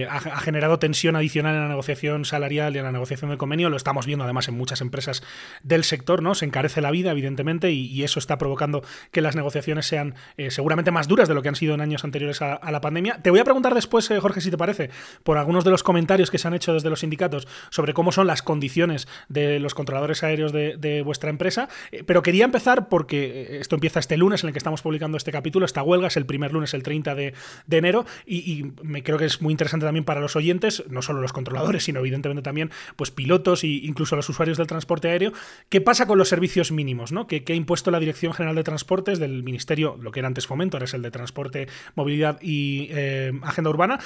ha, 0.08 0.40
generado 0.40 0.78
tensión 0.78 1.16
adicional 1.16 1.54
en 1.54 1.62
la 1.62 1.68
negociación 1.68 2.24
salarial 2.24 2.74
y 2.74 2.78
en 2.78 2.84
la 2.84 2.92
negociación 2.92 3.30
del 3.30 3.38
convenio, 3.38 3.70
lo 3.70 3.76
estamos 3.76 4.06
viendo 4.06 4.24
además 4.24 4.48
en 4.48 4.56
muchas 4.56 4.80
empresas 4.80 5.22
del 5.62 5.84
sector, 5.84 6.22
¿no? 6.22 6.34
Se 6.34 6.44
encarece 6.44 6.80
la 6.80 6.90
vida, 6.90 7.10
evidentemente, 7.10 7.72
y, 7.72 7.96
eso 8.06 8.20
está 8.20 8.38
provocando 8.38 8.84
que 9.10 9.20
las 9.20 9.34
negociaciones 9.34 9.86
sean 9.86 10.14
seguramente 10.48 10.92
más 10.92 11.08
duras 11.08 11.26
de 11.26 11.34
lo 11.34 11.42
que 11.42 11.48
han 11.48 11.56
sido 11.56 11.74
en 11.74 11.80
años 11.80 12.04
anteriores 12.04 12.40
a, 12.40 12.54
a 12.54 12.70
la 12.70 12.80
pandemia. 12.80 13.20
Te 13.20 13.30
voy 13.30 13.40
a 13.40 13.44
preguntar 13.44 13.74
después, 13.74 14.08
Jorge, 14.08 14.40
si 14.40 14.50
te 14.50 14.56
parece, 14.56 14.90
por 15.24 15.38
algunos 15.38 15.64
de 15.64 15.72
los 15.72 15.82
comentarios 15.82 16.30
que 16.30 16.38
se 16.38 16.46
han 16.46 16.54
hecho 16.54 16.72
desde 16.72 16.88
los 16.88 17.00
sindicatos 17.00 17.48
sobre 17.70 17.94
cómo 17.94 18.12
son 18.12 18.28
las 18.28 18.42
condiciones 18.42 19.08
de 19.28 19.58
los 19.58 19.74
controladores 19.74 20.22
aéreos 20.22 20.35
de, 20.36 21.02
vuestra 21.04 21.30
empresa. 21.30 21.68
Eh, 21.92 22.02
pero 22.04 22.22
quería 22.22 22.44
empezar 22.44 22.88
porque 22.88 23.24
eh, 23.24 23.58
esto 23.60 23.76
empieza 23.76 24.00
este 24.00 24.16
lunes 24.16 24.42
en 24.42 24.48
el 24.48 24.52
que 24.52 24.58
estamos 24.58 24.82
publicando 24.82 25.16
este 25.16 25.32
capítulo. 25.32 25.66
Esta 25.66 25.82
huelga 25.82 26.08
es 26.08 26.16
el 26.16 26.26
primer 26.26 26.52
lunes, 26.52 26.74
el 26.74 26.82
30 26.82 27.14
de, 27.14 27.34
enero, 27.70 28.06
y, 28.26 28.72
me 28.82 29.02
creo 29.02 29.18
que 29.18 29.24
es 29.24 29.40
muy 29.42 29.52
interesante 29.52 29.86
también 29.86 30.04
para 30.04 30.20
los 30.20 30.36
oyentes, 30.36 30.84
no 30.88 31.02
solo 31.02 31.20
los 31.20 31.32
controladores, 31.32 31.84
sino 31.84 32.00
evidentemente 32.00 32.42
también 32.42 32.70
pues, 32.96 33.10
pilotos 33.10 33.64
e 33.64 33.68
incluso 33.68 34.16
los 34.16 34.28
usuarios 34.28 34.58
del 34.58 34.66
transporte 34.66 35.08
aéreo. 35.08 35.32
¿Qué 35.68 35.80
pasa 35.80 36.06
con 36.06 36.18
los 36.18 36.28
servicios 36.28 36.72
mínimos? 36.72 37.12
¿no? 37.12 37.26
¿Qué, 37.26 37.42
ha 37.46 37.54
impuesto 37.54 37.90
la 37.90 38.00
Dirección 38.00 38.32
General 38.32 38.54
de 38.54 38.64
Transportes 38.64 39.18
del 39.18 39.42
Ministerio, 39.42 39.96
lo 40.00 40.10
que 40.10 40.20
era 40.20 40.28
antes 40.28 40.46
Fomento, 40.46 40.76
ahora 40.76 40.84
es 40.84 40.94
el 40.94 41.02
de 41.02 41.10
Transporte, 41.10 41.68
Movilidad 41.94 42.38
y 42.42 42.88
eh, 42.90 43.32
Agenda 43.42 43.70
Urbana? 43.70 43.98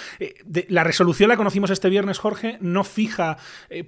la 0.68 0.84
resolución 0.84 1.28
la 1.28 1.36
conocimos 1.36 1.70
este 1.70 1.88
viernes, 1.88 2.18
Jorge, 2.18 2.58
no 2.60 2.84
fija 2.84 3.36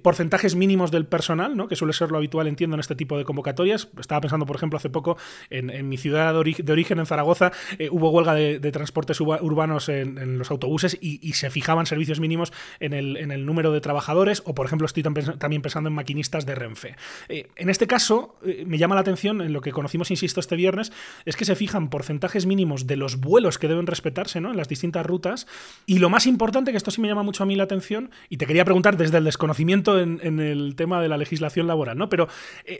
porcentajes 0.01 0.55
mínimos 0.55 0.91
del 0.91 1.05
personal, 1.05 1.55
¿no? 1.55 1.67
que 1.67 1.75
suele 1.75 1.93
ser 1.93 2.11
lo 2.11 2.17
habitual 2.17 2.32
habitual, 2.33 2.47
entiendo, 2.47 2.75
en 2.75 2.79
este 2.79 2.95
tipo 2.95 3.17
de 3.17 3.25
convocatorias. 3.25 3.89
Estaba 3.99 4.21
pensando, 4.21 4.45
por 4.45 4.55
ejemplo, 4.55 4.77
hace 4.77 4.89
poco 4.89 5.17
en, 5.49 5.87
mi 5.87 5.97
ciudad 5.97 6.33
de, 6.33 6.71
origen, 6.71 6.99
en 6.99 7.05
Zaragoza, 7.05 7.51
eh, 7.77 7.89
hubo 7.91 8.09
huelga 8.09 8.33
de, 8.33 8.71
transportes 8.71 9.21
urbanos 9.21 9.89
en, 9.89 10.37
los 10.37 10.49
autobuses 10.49 10.97
y, 10.99 11.33
se 11.33 11.49
fijaban 11.49 11.85
servicios 11.85 12.19
mínimos 12.19 12.53
en 12.79 12.93
el, 12.93 13.45
número 13.45 13.71
de 13.71 13.81
trabajadores, 13.81 14.41
o 14.45 14.55
por 14.55 14.65
ejemplo, 14.65 14.85
estoy 14.85 15.03
también 15.03 15.61
pensando 15.61 15.89
en 15.89 15.95
maquinistas 15.95 16.45
de 16.45 16.55
Renfe. 16.55 16.95
Eh, 17.29 17.47
en 17.55 17.69
este 17.69 17.87
caso, 17.87 18.35
eh, 18.45 18.63
me 18.65 18.77
llama 18.77 18.95
la 18.95 19.01
atención, 19.01 19.41
en 19.41 19.53
lo 19.53 19.61
que 19.61 19.71
conocimos, 19.71 20.11
insisto, 20.11 20.39
este 20.39 20.55
viernes, 20.55 20.91
es 21.25 21.35
que 21.35 21.45
se 21.45 21.55
fijan 21.55 21.89
porcentajes 21.89 22.45
mínimos 22.45 22.87
de 22.87 22.95
los 22.95 23.19
vuelos 23.19 23.57
que 23.57 23.67
deben 23.67 23.87
respetarse 23.87 24.39
¿no? 24.41 24.51
en 24.51 24.57
las 24.57 24.67
distintas 24.67 25.05
rutas. 25.05 25.47
Y 25.85 25.99
lo 25.99 26.09
más 26.09 26.25
importante, 26.25 26.71
que 26.71 26.77
esto 26.77 26.91
sí 26.91 27.01
me 27.01 27.07
llama 27.07 27.23
mucho 27.23 27.43
a 27.43 27.45
mí 27.45 27.55
la 27.55 27.63
atención, 27.63 28.11
y 28.29 28.37
te 28.37 28.45
quería 28.45 28.65
preguntar 28.65 28.97
desde 28.97 29.17
el 29.17 29.23
desconocimiento 29.23 29.99
en, 29.99 30.39
el 30.39 30.75
tema 30.75 31.01
de 31.01 31.09
la 31.09 31.17
legislación 31.17 31.67
laboral, 31.67 31.97
¿no? 31.97 32.09
Pero 32.09 32.22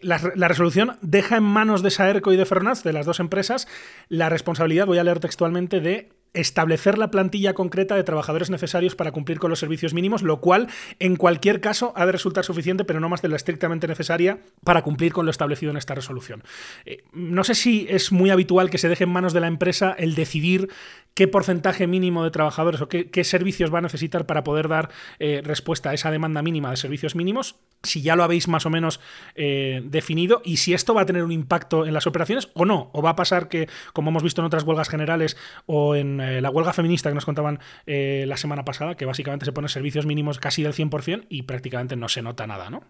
la, 0.02 0.20
la, 0.36 0.48
resolución 0.48 0.98
deja 1.02 1.38
en 1.38 1.44
manos 1.44 1.82
de 1.84 1.92
Saerco 1.92 2.34
y 2.34 2.38
de 2.38 2.46
Fernández, 2.46 2.84
de 2.84 2.94
las 2.94 3.06
dos 3.06 3.20
empresas, 3.20 3.68
la 4.10 4.30
responsabilidad, 4.30 4.86
voy 4.86 4.98
a 4.98 5.04
leer 5.04 5.20
textualmente, 5.20 5.80
de 5.80 6.10
establecer 6.34 6.98
la 6.98 7.12
plantilla 7.12 7.54
concreta 7.54 7.96
de 7.96 8.04
trabajadores 8.04 8.50
necesarios 8.50 8.96
para 8.96 9.12
cumplir 9.12 9.40
con 9.40 9.50
los 9.50 9.60
servicios 9.60 9.94
mínimos, 9.94 10.24
lo 10.24 10.42
cual 10.42 10.68
en 11.00 11.16
cualquier 11.16 11.62
caso 11.62 11.94
ha 11.96 12.06
de 12.06 12.12
resultar 12.12 12.44
suficiente, 12.44 12.86
pero 12.86 13.00
no 13.00 13.10
más 13.10 13.22
de 13.22 13.30
la 13.30 13.36
estrictamente 13.36 13.88
necesaria 13.88 14.40
para 14.64 14.82
cumplir 14.82 15.14
con 15.14 15.26
lo 15.26 15.32
establecido 15.32 15.72
en 15.72 15.78
esta 15.78 15.96
resolución. 15.96 16.44
Eh, 16.86 17.04
no 17.14 17.44
sé 17.44 17.56
si 17.56 17.86
es 17.90 18.12
muy 18.12 18.30
habitual 18.30 18.70
que 18.70 18.78
se 18.78 18.90
deje 18.90 19.04
en 19.04 19.12
manos 19.12 19.34
de 19.34 19.42
la 19.42 19.48
empresa 19.48 19.96
el 19.98 20.16
decidir 20.16 20.70
qué 21.14 21.28
porcentaje 21.28 21.88
mínimo 21.88 22.24
de 22.24 22.32
trabajadores 22.32 22.82
o 22.82 22.88
qué, 22.88 23.24
servicios 23.24 23.74
va 23.74 23.80
a 23.80 23.82
necesitar 23.82 24.26
para 24.26 24.44
poder 24.44 24.68
dar 24.68 24.90
eh, 25.20 25.42
respuesta 25.44 25.92
a 25.92 25.94
esa 25.94 26.12
demanda 26.12 26.42
mínima 26.42 26.72
de 26.72 26.78
servicios 26.78 27.16
mínimos, 27.16 27.56
si 27.84 28.02
ya 28.02 28.16
lo 28.16 28.24
habéis 28.24 28.48
más 28.48 28.66
o 28.66 28.70
menos 28.70 29.00
eh, 29.36 29.82
definido 29.86 30.42
y 30.44 30.58
si 30.58 30.74
esto 30.74 30.94
va 30.94 31.02
a 31.02 31.06
tener 31.06 31.24
un 31.24 31.32
impacto 31.32 31.86
en 31.86 31.94
las 31.94 32.08
operaciones 32.08 32.50
o 32.54 32.66
no, 32.66 32.90
o 32.94 33.02
va 33.02 33.12
a 33.12 33.16
pasar 33.16 33.48
que, 33.48 33.70
como 33.94 34.10
hemos 34.10 34.24
visto 34.24 34.42
en 34.42 34.46
otras 34.46 34.64
huelgas 34.64 34.90
generales 34.90 35.38
o 35.66 35.96
en 35.96 36.20
eh, 36.30 36.42
la 36.42 36.50
huelga 36.50 36.74
feminista 36.74 37.10
que 37.10 37.16
nos 37.16 37.26
contaban 37.26 37.60
la 37.86 38.38
semana 38.38 38.66
pasada, 38.66 38.96
que 38.96 39.06
básicamente 39.06 39.46
se 39.46 39.52
pone 39.52 39.68
servicios 39.68 40.06
mínimos 40.06 40.40
casi 40.40 40.64
del 40.64 40.74
100% 40.74 41.26
y 41.30 41.44
prácticamente 41.44 41.96
no 41.96 42.10
se 42.10 42.22
nota 42.22 42.48
nada, 42.48 42.70
¿no? 42.70 42.84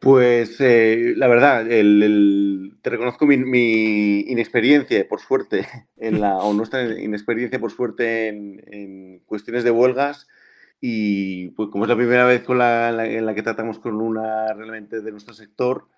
Pues 0.00 0.60
eh, 0.60 1.14
la 1.16 1.26
verdad, 1.26 1.64
te 1.66 2.90
reconozco 2.90 3.26
mi, 3.26 4.20
inexperiencia, 4.20 5.08
por 5.08 5.20
suerte, 5.20 5.66
en 5.96 6.20
la, 6.20 6.36
o 6.36 6.52
nuestra 6.52 6.98
inexperiencia, 7.00 7.58
por 7.58 7.72
suerte, 7.72 8.28
en, 8.28 9.20
cuestiones 9.26 9.64
de 9.64 9.70
huelgas. 9.70 10.28
Y 10.80 11.48
pues 11.50 11.70
como 11.70 11.84
es 11.84 11.88
la 11.88 11.96
primera 11.96 12.26
vez 12.26 12.42
con 12.42 12.58
la, 12.58 13.06
en 13.06 13.24
la 13.26 13.34
que 13.34 13.42
tratamos 13.42 13.78
con 13.78 14.00
una 14.00 14.52
realmente 14.52 15.00
de 15.00 15.10
nuestro 15.10 15.34
sector, 15.34 15.88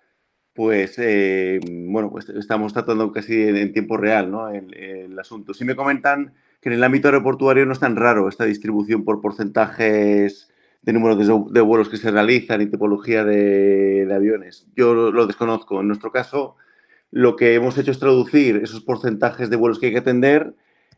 pues 0.53 0.97
eh, 0.97 1.59
bueno, 1.63 2.09
pues 2.09 2.29
estamos 2.29 2.73
tratando 2.73 3.11
casi 3.11 3.43
en, 3.43 3.73
tiempo 3.73 3.97
real 3.97 4.31
¿no? 4.31 4.49
el, 4.49 5.19
asunto. 5.19 5.53
Si 5.53 5.65
me 5.65 5.75
comentan 5.75 6.33
que 6.61 6.69
en 6.69 6.75
el 6.75 6.83
ámbito 6.83 7.07
aeroportuario 7.07 7.65
no 7.65 7.73
es 7.73 7.79
tan 7.79 7.95
raro 7.95 8.27
esta 8.27 8.45
distribución 8.45 9.03
por 9.03 9.21
porcentajes 9.21 10.49
de 10.81 10.93
número 10.93 11.15
de, 11.15 11.61
vuelos 11.61 11.89
que 11.89 11.97
se 11.97 12.11
realizan 12.11 12.61
y 12.61 12.67
tipología 12.67 13.23
de, 13.23 14.09
aviones. 14.13 14.67
Yo 14.75 14.93
lo, 14.93 15.27
desconozco. 15.27 15.81
En 15.81 15.87
nuestro 15.87 16.11
caso, 16.11 16.55
lo 17.11 17.35
que 17.35 17.53
hemos 17.53 17.77
hecho 17.77 17.91
es 17.91 17.99
traducir 17.99 18.57
esos 18.57 18.81
porcentajes 18.81 19.49
de 19.49 19.55
vuelos 19.55 19.79
que 19.79 19.87
hay 19.87 19.91
que 19.93 19.99
atender 19.99 20.55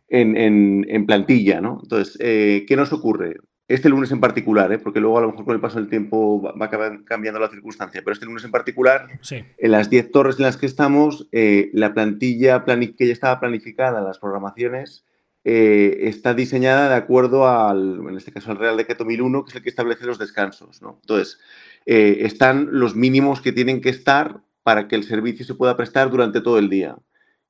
en, 0.08 1.06
plantilla. 1.06 1.62
¿no? 1.62 1.80
Entonces, 1.82 2.18
eh, 2.20 2.66
¿qué 2.68 2.76
nos 2.76 2.94
ocurre? 2.94 3.38
Este 3.68 3.88
lunes 3.88 4.12
en 4.12 4.20
particular, 4.20 4.72
¿eh? 4.74 4.80
porque 4.80 5.00
luego 5.00 5.18
a 5.18 5.22
lo 5.22 5.30
mejor 5.30 5.46
con 5.46 5.56
el 5.56 5.62
paso 5.62 5.80
del 5.80 5.88
tiempo 5.88 6.42
va, 6.42 6.70
cambiando 7.06 7.40
la 7.40 7.50
circunstancia, 7.50 8.02
pero 8.04 8.14
este 8.14 8.26
lunes 8.26 8.44
en 8.44 8.52
particular, 8.52 9.08
en 9.30 9.72
las 9.72 9.90
10 9.90 10.12
torres 10.12 10.36
en 10.38 10.44
las 10.44 10.58
que 10.58 10.66
estamos, 10.66 11.30
eh, 11.32 11.70
la 11.72 11.94
plantilla 11.94 12.66
que 12.66 13.08
ya 13.08 13.14
estaba 13.14 13.40
planificada 13.40 14.00
en 14.00 14.06
las 14.06 14.20
programaciones 14.20 15.06
eh, 15.44 16.08
está 16.08 16.34
diseñada 16.36 16.90
de 16.90 16.96
acuerdo 16.96 17.48
al, 17.48 18.00
en 18.08 18.16
este 18.16 18.32
caso, 18.32 18.52
al 18.52 18.58
Real 18.58 18.78
Decreto 18.78 19.06
1001, 19.06 19.44
que 19.44 19.50
es 19.50 19.56
el 19.56 19.64
que 19.64 19.70
establece 19.70 20.06
los 20.06 20.20
descansos. 20.20 20.82
Entonces, 20.82 21.40
eh, 21.86 22.20
están 22.22 22.70
los 22.72 22.96
mínimos 22.96 23.42
que 23.42 23.52
tienen 23.52 23.82
que 23.82 23.90
estar 23.90 24.42
para 24.64 24.88
que 24.88 24.96
el 24.96 25.04
servicio 25.04 25.46
se 25.46 25.56
pueda 25.56 25.76
prestar 25.76 26.12
durante 26.12 26.42
todo 26.42 26.60
el 26.60 26.70
día, 26.70 26.96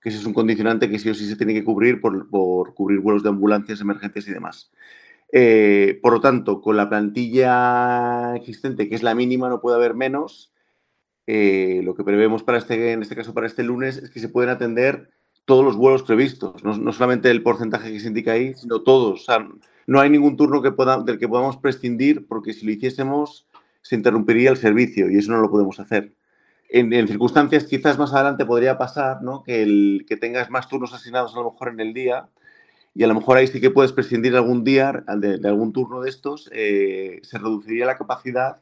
que 0.01 0.09
ese 0.09 0.19
es 0.19 0.25
un 0.25 0.33
condicionante 0.33 0.89
que 0.89 0.99
sí 0.99 1.09
o 1.09 1.13
sí 1.13 1.27
se 1.27 1.35
tiene 1.35 1.53
que 1.53 1.65
cubrir 1.65 1.99
por, 1.99 2.29
cubrir 2.73 2.99
vuelos 3.01 3.23
de 3.23 3.29
ambulancias, 3.29 3.81
emergencias 3.81 4.27
y 4.27 4.31
demás. 4.31 4.71
Eh, 5.33 5.99
por 6.01 6.13
lo 6.13 6.21
tanto, 6.21 6.61
con 6.61 6.77
la 6.77 6.89
plantilla 6.89 8.35
existente, 8.35 8.87
que 8.87 8.95
es 8.95 9.03
la 9.03 9.15
mínima, 9.15 9.49
no 9.49 9.61
puede 9.61 9.75
haber 9.75 9.95
menos. 9.95 10.53
lo 11.27 11.95
que 11.95 12.03
prevemos 12.05 12.43
para 12.43 12.57
este, 12.57 12.93
en 12.93 13.01
este 13.01 13.15
caso 13.15 13.33
para 13.33 13.47
este 13.47 13.63
lunes 13.63 13.97
es 13.97 14.09
que 14.09 14.19
se 14.19 14.29
pueden 14.29 14.49
atender 14.49 15.09
todos 15.51 15.65
los 15.65 15.75
vuelos 15.75 16.03
previstos, 16.03 16.63
no, 16.63 16.93
solamente 16.93 17.29
el 17.29 17.43
porcentaje 17.43 17.91
que 17.91 17.99
se 17.99 18.07
indica 18.07 18.31
ahí, 18.31 18.53
sino 18.53 18.83
todos. 18.83 19.27
No 19.85 19.99
hay 19.99 20.09
ningún 20.09 20.37
turno 20.37 20.61
del 20.61 21.19
que 21.19 21.27
podamos 21.27 21.57
prescindir 21.57 22.25
porque 22.25 22.53
si 22.53 22.65
lo 22.65 22.71
hiciésemos 22.71 23.45
se 23.81 23.95
interrumpiría 23.97 24.51
el 24.51 24.55
servicio 24.55 25.11
y 25.11 25.17
eso 25.17 25.33
no 25.33 25.41
lo 25.41 25.51
podemos 25.51 25.77
hacer. 25.81 26.13
En, 26.69 27.05
circunstancias 27.05 27.65
quizás 27.65 27.99
más 27.99 28.13
adelante 28.13 28.45
podría 28.45 28.77
pasar 28.77 29.23
¿no? 29.23 29.43
que, 29.43 30.17
tengas 30.21 30.49
más 30.49 30.69
turnos 30.69 30.93
asignados 30.93 31.35
a 31.35 31.39
lo 31.39 31.51
mejor 31.51 31.67
en 31.67 31.81
el 31.81 31.93
día 31.93 32.29
y 32.95 33.03
a 33.03 33.07
lo 33.07 33.15
mejor 33.15 33.35
ahí 33.35 33.47
sí 33.47 33.59
que 33.59 33.71
puedes 33.71 33.91
prescindir 33.91 34.37
algún 34.37 34.63
día 34.63 35.03
de, 35.17 35.45
algún 35.45 35.73
turno 35.73 35.99
de 35.99 36.09
estos, 36.11 36.49
eh, 36.53 37.19
se 37.23 37.37
reduciría 37.37 37.85
la 37.85 37.97
capacidad 37.97 38.61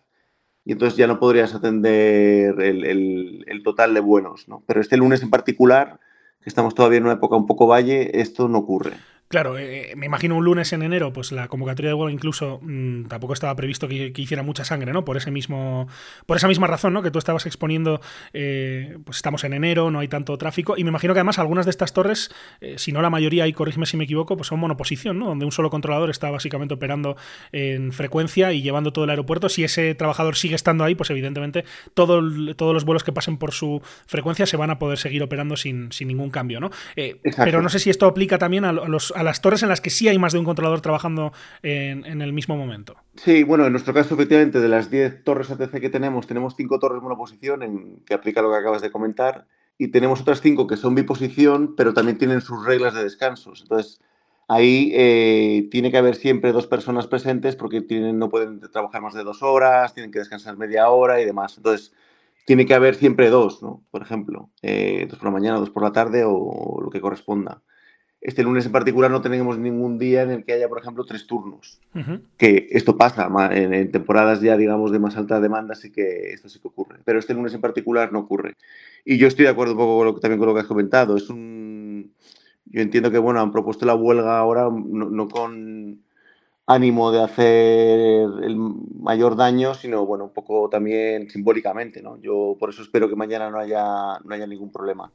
y 0.66 0.72
entonces 0.72 0.98
ya 0.98 1.06
no 1.06 1.20
podrías 1.20 1.54
atender 1.54 2.60
el 2.60 3.62
total 3.64 3.94
de 3.94 4.00
buenos. 4.00 4.48
¿no? 4.48 4.64
Pero 4.66 4.82
este 4.82 4.98
lunes 4.98 5.22
en 5.22 5.30
particular 5.30 6.00
estamos 6.46 6.76
todavía 6.76 6.98
en 7.00 7.06
una 7.06 7.14
época 7.14 7.36
un 7.36 7.46
poco 7.46 7.68
valle, 7.68 8.20
esto 8.22 8.48
no 8.48 8.60
ocurre. 8.60 9.06
Claro, 9.30 9.60
eh, 9.60 9.94
me 9.96 10.08
imagino 10.08 10.36
un 10.36 10.44
lunes 10.44 10.74
en 10.74 10.82
enero, 10.82 11.14
pues 11.14 11.32
la 11.32 11.48
convocatoria 11.50 11.90
de 11.90 11.94
huelga 11.94 12.12
incluso 12.12 12.60
mm, 12.64 13.04
tampoco 13.04 13.34
estaba 13.34 13.56
previsto 13.56 13.88
que, 13.88 14.12
hiciera 14.16 14.42
mucha 14.42 14.66
sangre, 14.66 14.92
¿no? 14.92 15.06
Por 15.06 15.18
ese 15.18 15.30
mismo, 15.30 15.88
por 16.26 16.38
esa 16.38 16.48
misma 16.48 16.66
razón, 16.66 16.94
¿no? 16.94 17.04
Que 17.04 17.12
tú 17.12 17.20
estabas 17.20 17.46
exponiendo, 17.46 18.02
eh, 18.34 18.98
pues 19.06 19.18
estamos 19.18 19.44
en 19.44 19.54
enero, 19.54 19.92
no 19.92 20.00
hay 20.00 20.08
tanto 20.08 20.36
tráfico, 20.40 20.78
y 20.78 20.84
me 20.84 20.90
imagino 20.90 21.14
que 21.14 21.20
además 21.20 21.38
algunas 21.38 21.68
de 21.68 21.70
estas 21.70 21.94
torres, 21.94 22.32
eh, 22.60 22.80
si 22.80 22.92
no 22.92 23.04
la 23.04 23.12
mayoría, 23.12 23.46
y 23.46 23.54
corrígeme 23.54 23.86
si 23.86 23.98
me 23.98 24.06
equivoco, 24.06 24.36
pues 24.36 24.48
son 24.48 24.60
monoposición, 24.62 25.20
¿no? 25.20 25.28
Donde 25.28 25.46
un 25.46 25.52
solo 25.52 25.70
controlador 25.70 26.10
está 26.10 26.32
básicamente 26.32 26.74
operando 26.74 27.16
en 27.52 27.92
frecuencia 27.92 28.52
y 28.52 28.64
llevando 28.64 28.94
todo 28.94 29.04
el 29.04 29.12
aeropuerto. 29.12 29.48
Si 29.48 29.64
ese 29.64 29.94
trabajador 29.94 30.38
sigue 30.38 30.56
estando 30.56 30.84
ahí, 30.84 30.96
pues 30.96 31.12
evidentemente 31.12 31.66
todo 31.94 32.20
todos 32.56 32.74
los 32.74 32.84
vuelos 32.84 33.04
que 33.04 33.14
pasen 33.14 33.38
por 33.38 33.52
su 33.52 33.80
frecuencia 34.08 34.48
se 34.48 34.58
van 34.58 34.72
a 34.72 34.80
poder 34.80 34.98
seguir 34.98 35.22
operando 35.22 35.56
sin, 35.56 35.92
sin 35.92 36.08
ningún 36.08 36.32
cambio, 36.32 36.60
¿no? 36.60 36.72
pero 37.38 37.62
no 37.62 37.70
sé 37.70 37.78
si 37.78 37.92
esto 37.92 38.08
aplica 38.08 38.40
también 38.40 38.66
a 38.66 38.72
los 38.74 39.14
a 39.20 39.24
las 39.24 39.42
torres 39.42 39.64
en 39.64 39.70
las 39.70 39.82
que 39.82 39.90
sí 39.90 40.08
hay 40.08 40.18
más 40.18 40.32
de 40.32 40.40
un 40.40 40.46
controlador 40.46 40.80
trabajando 40.80 41.34
en, 41.62 42.22
el 42.22 42.32
mismo 42.32 42.56
momento. 42.56 42.96
Sí, 43.18 43.44
bueno, 43.44 43.66
en 43.66 43.74
nuestro 43.74 43.94
caso, 43.94 44.14
efectivamente, 44.14 44.62
de 44.62 44.70
las 44.70 44.90
10 44.90 45.26
torres 45.26 45.52
ATC 45.52 45.82
que 45.82 45.90
tenemos, 45.90 46.26
tenemos 46.26 46.56
5 46.56 46.80
torres 46.80 47.02
monoposición, 47.02 47.62
en, 47.62 48.00
que 48.06 48.14
aplica 48.14 48.42
lo 48.42 48.50
que 48.50 48.56
acabas 48.56 48.82
de 48.82 48.92
comentar, 48.92 49.46
y 49.78 49.90
tenemos 49.90 50.22
otras 50.22 50.40
5 50.40 50.68
que 50.68 50.78
son 50.78 50.96
biposición, 50.96 51.76
pero 51.76 51.94
también 51.94 52.18
tienen 52.18 52.40
sus 52.40 52.66
reglas 52.66 52.94
de 52.94 53.04
descansos. 53.04 53.62
Entonces, 53.64 54.00
ahí 54.48 54.94
eh, 54.94 55.68
tiene 55.70 55.92
que 55.92 55.98
haber 55.98 56.16
siempre 56.16 56.54
dos 56.54 56.68
personas 56.68 57.08
presentes 57.08 57.58
porque 57.58 57.82
tienen, 57.82 58.20
no 58.20 58.30
pueden 58.30 58.62
trabajar 58.72 59.02
más 59.02 59.16
de 59.16 59.26
dos 59.26 59.44
horas, 59.44 59.94
tienen 59.94 60.14
que 60.14 60.20
descansar 60.20 60.56
media 60.56 60.90
hora 60.90 61.20
y 61.20 61.26
demás. 61.26 61.58
Entonces, 61.58 61.92
tiene 62.46 62.66
que 62.66 62.74
haber 62.74 62.96
siempre 62.96 63.30
dos, 63.30 63.62
¿no? 63.62 63.84
Por 63.92 64.02
ejemplo, 64.02 64.50
eh, 64.62 65.08
dos 65.10 65.20
por 65.20 65.26
la 65.26 65.32
mañana, 65.32 65.60
dos 65.60 65.72
por 65.72 65.84
la 65.84 65.92
tarde 65.92 66.24
o 66.26 66.80
lo 66.82 66.90
que 66.90 67.02
corresponda. 67.02 67.62
Este 68.22 68.44
lunes 68.44 68.66
en 68.66 68.74
particular 68.74 69.10
no 69.10 69.22
tenemos 69.22 69.58
ningún 69.58 69.98
día 69.98 70.24
en 70.24 70.32
el 70.32 70.44
que 70.44 70.52
haya, 70.54 70.68
por 70.68 70.80
ejemplo, 70.80 71.06
tres 71.06 71.26
turnos. 71.26 71.80
Que 72.38 72.68
esto 72.72 72.98
pasa 72.98 73.30
en, 73.54 73.92
temporadas 73.92 74.42
ya, 74.42 74.58
digamos, 74.58 74.92
de 74.92 75.00
más 75.00 75.16
alta 75.16 75.40
demanda, 75.40 75.74
sí 75.74 75.90
que 75.90 76.32
esto 76.32 76.50
sí 76.50 76.60
que 76.60 76.68
ocurre. 76.68 77.00
Pero 77.06 77.20
este 77.20 77.34
lunes 77.34 77.54
en 77.54 77.62
particular 77.62 78.12
no 78.12 78.20
ocurre. 78.20 78.56
Y 79.06 79.18
yo 79.18 79.28
estoy 79.28 79.46
de 79.46 79.52
acuerdo 79.52 79.74
un 79.74 79.80
poco 79.80 80.20
también 80.20 80.40
con 80.40 80.50
lo 80.50 80.54
que 80.54 80.62
has 80.62 80.68
comentado. 80.68 81.16
Es 81.16 81.30
un. 81.30 82.12
Yo 82.66 82.82
entiendo 82.82 83.10
que, 83.10 83.18
bueno, 83.18 83.40
han 83.40 83.54
propuesto 83.54 83.86
la 83.86 83.96
huelga 83.96 84.38
ahora 84.38 84.70
no 84.70 85.28
con 85.30 86.02
ánimo 86.70 87.12
de 87.12 87.24
hacer 87.24 88.30
el 88.44 88.56
mayor 89.02 89.36
daño, 89.36 89.74
sino 89.74 90.06
bueno, 90.06 90.26
un 90.26 90.34
poco 90.34 90.70
también 90.70 91.28
simbólicamente, 91.28 92.00
¿no? 92.04 92.22
Yo 92.22 92.56
por 92.60 92.70
eso 92.70 92.84
espero 92.84 93.10
que 93.10 93.16
mañana 93.16 93.50
no 93.50 93.58
haya, 93.58 94.20
no 94.24 94.36
haya 94.36 94.46
ningún 94.46 94.72
problema. 94.72 95.12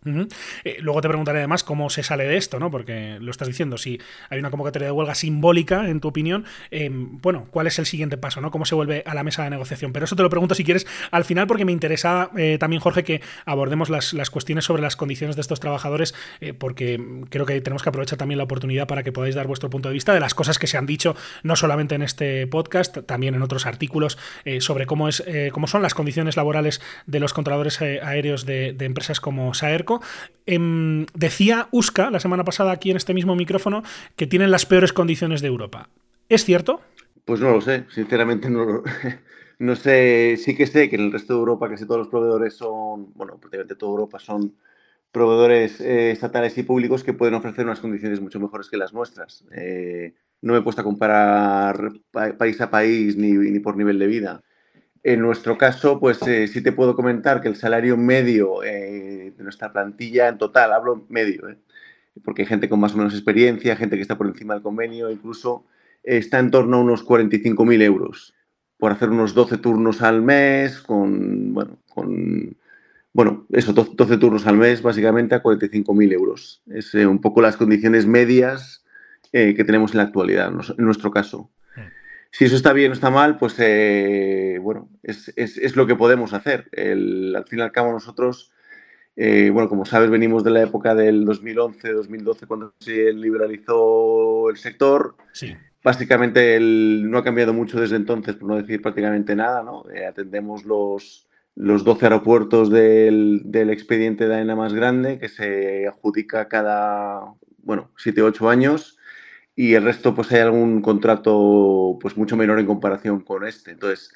Eh, 0.64 0.78
luego 0.80 1.00
te 1.00 1.06
preguntaré 1.06 1.38
además 1.38 1.62
cómo 1.62 1.90
se 1.90 2.02
sale 2.02 2.24
de 2.24 2.36
esto, 2.36 2.58
¿no? 2.58 2.72
Porque 2.72 3.18
lo 3.20 3.30
estás 3.30 3.46
diciendo, 3.46 3.78
si 3.78 4.00
hay 4.30 4.40
una 4.40 4.50
convocatoria 4.50 4.88
de 4.88 4.92
huelga 4.92 5.14
simbólica, 5.14 5.88
en 5.88 6.00
tu 6.00 6.08
opinión, 6.08 6.44
eh, 6.72 6.90
bueno, 6.92 7.46
¿cuál 7.52 7.68
es 7.68 7.78
el 7.78 7.86
siguiente 7.86 8.16
paso, 8.16 8.40
¿no? 8.40 8.50
¿Cómo 8.50 8.64
se 8.64 8.74
vuelve 8.74 9.04
a 9.06 9.14
la 9.14 9.22
mesa 9.22 9.44
de 9.44 9.50
negociación? 9.50 9.92
Pero 9.92 10.06
eso 10.06 10.16
te 10.16 10.24
lo 10.24 10.30
pregunto 10.30 10.56
si 10.56 10.64
quieres 10.64 10.88
al 11.12 11.22
final, 11.22 11.46
porque 11.46 11.64
me 11.64 11.72
interesa 11.72 12.30
eh, 12.36 12.58
también, 12.58 12.80
Jorge, 12.80 13.04
que 13.04 13.20
abordemos 13.44 13.90
las, 13.90 14.12
las, 14.12 14.30
cuestiones 14.30 14.64
sobre 14.64 14.82
las 14.82 14.96
condiciones 14.96 15.36
de 15.36 15.42
estos 15.42 15.60
trabajadores, 15.60 16.14
porque 16.58 17.00
creo 17.28 17.46
que 17.46 17.60
tenemos 17.60 17.84
que 17.84 17.90
aprovechar 17.90 18.18
también 18.18 18.38
la 18.38 18.44
oportunidad 18.44 18.88
para 18.88 19.04
que 19.04 19.12
podáis 19.12 19.36
dar 19.36 19.46
vuestro 19.46 19.70
punto 19.70 19.88
de 19.88 19.92
vista 19.92 20.12
de 20.12 20.18
las 20.18 20.34
cosas 20.34 20.58
que 20.58 20.66
se 20.66 20.76
han 20.76 20.86
dicho 20.86 21.14
no 21.44 21.54
solamente 21.54 21.94
en 21.94 22.02
este 22.02 22.48
podcast, 22.48 22.98
también 23.06 23.36
en 23.36 23.42
otros 23.42 23.66
artículos 23.66 24.18
eh, 24.44 24.60
sobre 24.60 24.86
cómo, 24.86 25.08
es, 25.08 25.22
eh, 25.26 25.50
cómo 25.52 25.68
son 25.68 25.82
las 25.82 25.94
condiciones 25.94 26.36
laborales 26.36 26.80
de 27.06 27.20
los 27.20 27.32
controladores 27.32 27.80
aéreos 27.80 28.44
de, 28.46 28.76
empresas 28.80 29.20
como 29.20 29.54
Saerco. 29.54 30.02
Em, 30.46 31.06
decía 31.14 31.68
Uska 31.70 32.10
la 32.10 32.18
semana 32.18 32.44
pasada 32.44 32.72
aquí 32.72 32.90
en 32.90 32.96
este 32.96 33.14
mismo 33.14 33.36
micrófono 33.36 33.84
que 34.16 34.26
tienen 34.26 34.50
las 34.50 34.66
peores 34.66 34.92
condiciones 34.92 35.40
de 35.40 35.48
Europa. 35.48 35.88
¿Es 36.28 36.44
cierto? 36.44 36.80
Pues 37.24 37.40
no 37.40 37.50
lo 37.50 37.60
sé, 37.60 37.84
sinceramente 37.90 38.50
no 38.50 38.82
lo, 39.58 39.76
sé, 39.76 40.36
sí 40.38 40.56
que 40.56 40.66
sé 40.66 40.90
que 40.90 40.96
en 40.96 41.02
el 41.02 41.12
resto 41.12 41.34
de 41.34 41.38
Europa 41.38 41.68
casi 41.68 41.86
todos 41.86 41.98
los 41.98 42.08
proveedores 42.08 42.54
son, 42.54 43.12
bueno, 43.14 43.38
prácticamente 43.38 43.76
toda 43.76 43.92
Europa 43.92 44.18
son 44.18 44.54
proveedores 45.14 45.80
eh, 45.80 46.10
estatales 46.10 46.58
y 46.58 46.64
públicos 46.64 47.04
que 47.04 47.12
pueden 47.12 47.34
ofrecer 47.34 47.64
unas 47.64 47.78
condiciones 47.78 48.20
mucho 48.20 48.40
mejores 48.40 48.68
que 48.68 48.76
las 48.76 48.92
nuestras. 48.92 49.44
Eh, 49.54 50.14
no 50.44 50.52
me 50.52 50.58
he 50.58 50.62
puesto 50.62 50.82
a 50.82 50.84
comparar 50.84 51.90
país 52.12 52.60
a 52.60 52.70
país 52.70 53.16
ni, 53.16 53.58
por 53.60 53.76
nivel 53.76 53.98
de 53.98 54.06
vida. 54.06 54.42
En 55.02 55.20
nuestro 55.20 55.56
caso, 55.58 55.98
pues 55.98 56.20
eh, 56.26 56.46
sí 56.48 56.62
te 56.62 56.72
puedo 56.72 56.94
comentar 56.94 57.40
que 57.40 57.48
el 57.48 57.56
salario 57.56 57.96
medio 57.96 58.60
de 58.60 59.32
nuestra 59.38 59.72
plantilla 59.72 60.28
en 60.28 60.38
total, 60.38 60.72
hablo 60.72 61.06
medio, 61.08 61.56
porque 62.24 62.42
hay 62.42 62.46
gente 62.46 62.68
con 62.68 62.80
más 62.80 62.94
o 62.94 62.98
menos 62.98 63.14
experiencia, 63.14 63.76
gente 63.76 63.96
que 63.96 64.02
está 64.02 64.16
por 64.18 64.26
encima 64.26 64.54
del 64.54 64.62
convenio, 64.62 65.10
incluso 65.10 65.64
está 66.02 66.38
en 66.38 66.50
torno 66.50 66.76
a 66.76 66.80
unos 66.80 67.04
45.000 67.06 67.82
euros 67.82 68.34
por 68.78 68.92
hacer 68.92 69.08
unos 69.08 69.32
12 69.32 69.58
turnos 69.58 70.02
al 70.02 70.20
mes, 70.20 70.78
con, 70.80 71.54
bueno, 71.54 71.78
con, 71.88 72.54
bueno, 73.14 73.46
eso, 73.50 73.72
12 73.72 74.18
turnos 74.18 74.46
al 74.46 74.58
mes, 74.58 74.82
básicamente 74.82 75.34
a 75.34 75.42
45.000 75.42 76.12
euros. 76.12 76.62
Es 76.66 76.94
eh, 76.94 77.06
un 77.06 77.20
poco 77.20 77.40
las 77.40 77.56
condiciones 77.56 78.06
medias 78.06 78.83
eh, 79.36 79.54
que 79.54 79.64
tenemos 79.64 79.92
en 79.92 79.98
la 79.98 80.04
actualidad, 80.04 80.52
en 80.78 80.84
nuestro 80.84 81.10
caso. 81.10 81.50
Hmm. 81.76 81.88
Si 82.30 82.44
eso 82.44 82.56
está 82.56 82.72
bien 82.72 82.90
o 82.90 82.94
está 82.94 83.10
mal, 83.10 83.36
pues 83.36 83.56
eh, 83.58 84.58
bueno, 84.62 84.88
es, 85.02 85.32
es, 85.36 85.58
es, 85.58 85.76
lo 85.76 85.86
que 85.86 85.96
podemos 85.96 86.32
hacer. 86.32 86.68
El, 86.72 87.34
al 87.36 87.44
fin 87.46 87.58
y 87.58 87.62
al 87.62 87.72
cabo 87.72 87.92
nosotros, 87.92 88.52
bueno, 89.16 89.68
como 89.68 89.84
sabes, 89.84 90.10
venimos 90.10 90.42
de 90.44 90.50
la 90.50 90.62
época 90.62 90.94
del 90.94 91.26
2011-2012 91.26 92.46
cuando 92.46 92.74
se 92.80 93.12
liberalizó 93.12 94.50
el 94.50 94.56
sector. 94.56 95.16
Sí. 95.32 95.54
Básicamente 95.84 96.58
no 96.60 97.18
ha 97.18 97.24
cambiado 97.24 97.52
mucho 97.52 97.78
desde 97.78 97.96
entonces, 97.96 98.36
por 98.36 98.48
no 98.48 98.56
decir 98.56 98.80
prácticamente 98.80 99.36
nada. 99.36 99.62
¿no? 99.62 99.84
Eh, 99.90 100.06
atendemos 100.06 100.64
los, 100.64 101.28
los 101.54 101.84
12 101.84 102.06
aeropuertos 102.06 102.70
del, 102.70 103.42
del, 103.44 103.68
expediente 103.68 104.26
de 104.26 104.34
AENA 104.34 104.56
más 104.56 104.72
grande, 104.72 105.18
que 105.18 105.28
se 105.28 105.86
adjudica 105.86 106.48
cada, 106.48 107.34
bueno, 107.58 107.90
7 107.98 108.22
o 108.22 108.26
8 108.26 108.48
años, 108.48 108.98
y 109.56 109.74
el 109.74 109.84
resto 109.84 110.14
pues 110.14 110.30
hay 110.32 110.40
algún 110.40 110.82
contrato 110.82 111.98
pues 112.00 112.16
mucho 112.16 112.36
menor 112.36 112.58
en 112.58 112.66
comparación 112.66 113.20
con 113.20 113.46
este. 113.46 113.70
Entonces, 113.72 114.12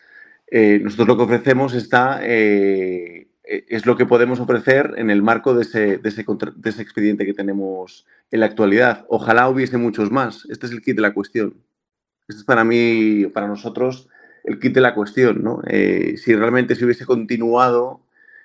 eh, 0.50 0.80
nosotros 0.83 1.09
lo 1.09 1.16
que 1.16 1.23
ofrecemos 1.25 1.75
está, 1.75 2.21
eh, 2.23 3.28
es 3.45 3.87
lo 3.87 3.97
que 3.97 4.07
podemos 4.07 4.40
ofrecer 4.40 4.95
en 4.97 5.11
el 5.11 5.23
marco 5.23 5.54
de 5.54 5.62
ese, 5.62 5.99
de 5.99 6.09
ese, 6.09 6.25
de 6.57 6.71
ese 6.71 6.83
expediente 6.83 7.25
que 7.25 7.35
tenemos 7.35 8.07
en 8.30 8.40
la 8.40 8.47
actualidad. 8.47 9.07
Ojalá 9.09 9.49
hubiese 9.49 9.78
muchos 9.78 10.11
más. 10.11 10.47
Este 10.50 10.66
es 10.66 10.73
el 10.73 10.83
kit 10.83 10.97
de 10.97 11.02
la 11.02 11.14
cuestión. 11.14 11.54
Este 12.28 12.40
es 12.40 12.45
para 12.45 12.64
mí, 12.64 13.26
para 13.33 13.49
nosotros, 13.49 14.09
el 14.45 14.59
kit 14.59 14.75
de 14.75 14.80
la 14.80 14.95
cuestión. 14.95 15.42
¿no? 15.42 15.62
Eh, 15.66 16.16
si 16.18 16.35
realmente 16.35 16.75
se 16.75 16.85
hubiese 16.85 17.07
continuado 17.07 18.02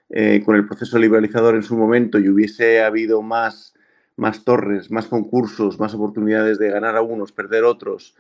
eh, 0.09 0.41
con 0.45 0.55
el 0.55 0.65
proceso 0.65 0.97
liberalizador 0.97 1.55
en 1.55 1.63
su 1.63 1.75
momento 1.75 2.19
y 2.19 2.29
hubiese 2.29 2.81
habido 2.81 3.21
más, 3.21 3.72
más 4.15 4.43
torres, 4.43 4.91
más 4.91 5.08
concursos, 5.08 5.79
más 5.79 5.93
oportunidades 5.93 6.60
de 6.60 6.70
ganar 6.70 6.96
a 6.96 7.01
unos, 7.01 7.32
perder 7.32 7.63
otros, 7.63 8.15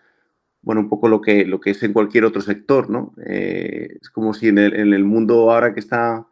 bueno, 0.61 0.81
un 0.81 0.89
poco 0.89 1.07
lo 1.07 1.21
que, 1.21 1.45
lo 1.45 1.59
que 1.59 1.71
es 1.71 1.83
en 1.83 1.93
cualquier 1.93 2.25
otro 2.25 2.41
sector, 2.41 2.89
¿no? 2.89 3.13
Eh, 3.25 3.97
es 4.01 4.09
como 4.09 4.33
si 4.33 4.47
en 4.47 4.57
el, 4.57 4.75
en 4.75 4.93
el 4.93 5.03
mundo 5.03 5.51
ahora 5.51 5.73
que 5.73 5.79
está 5.79 6.25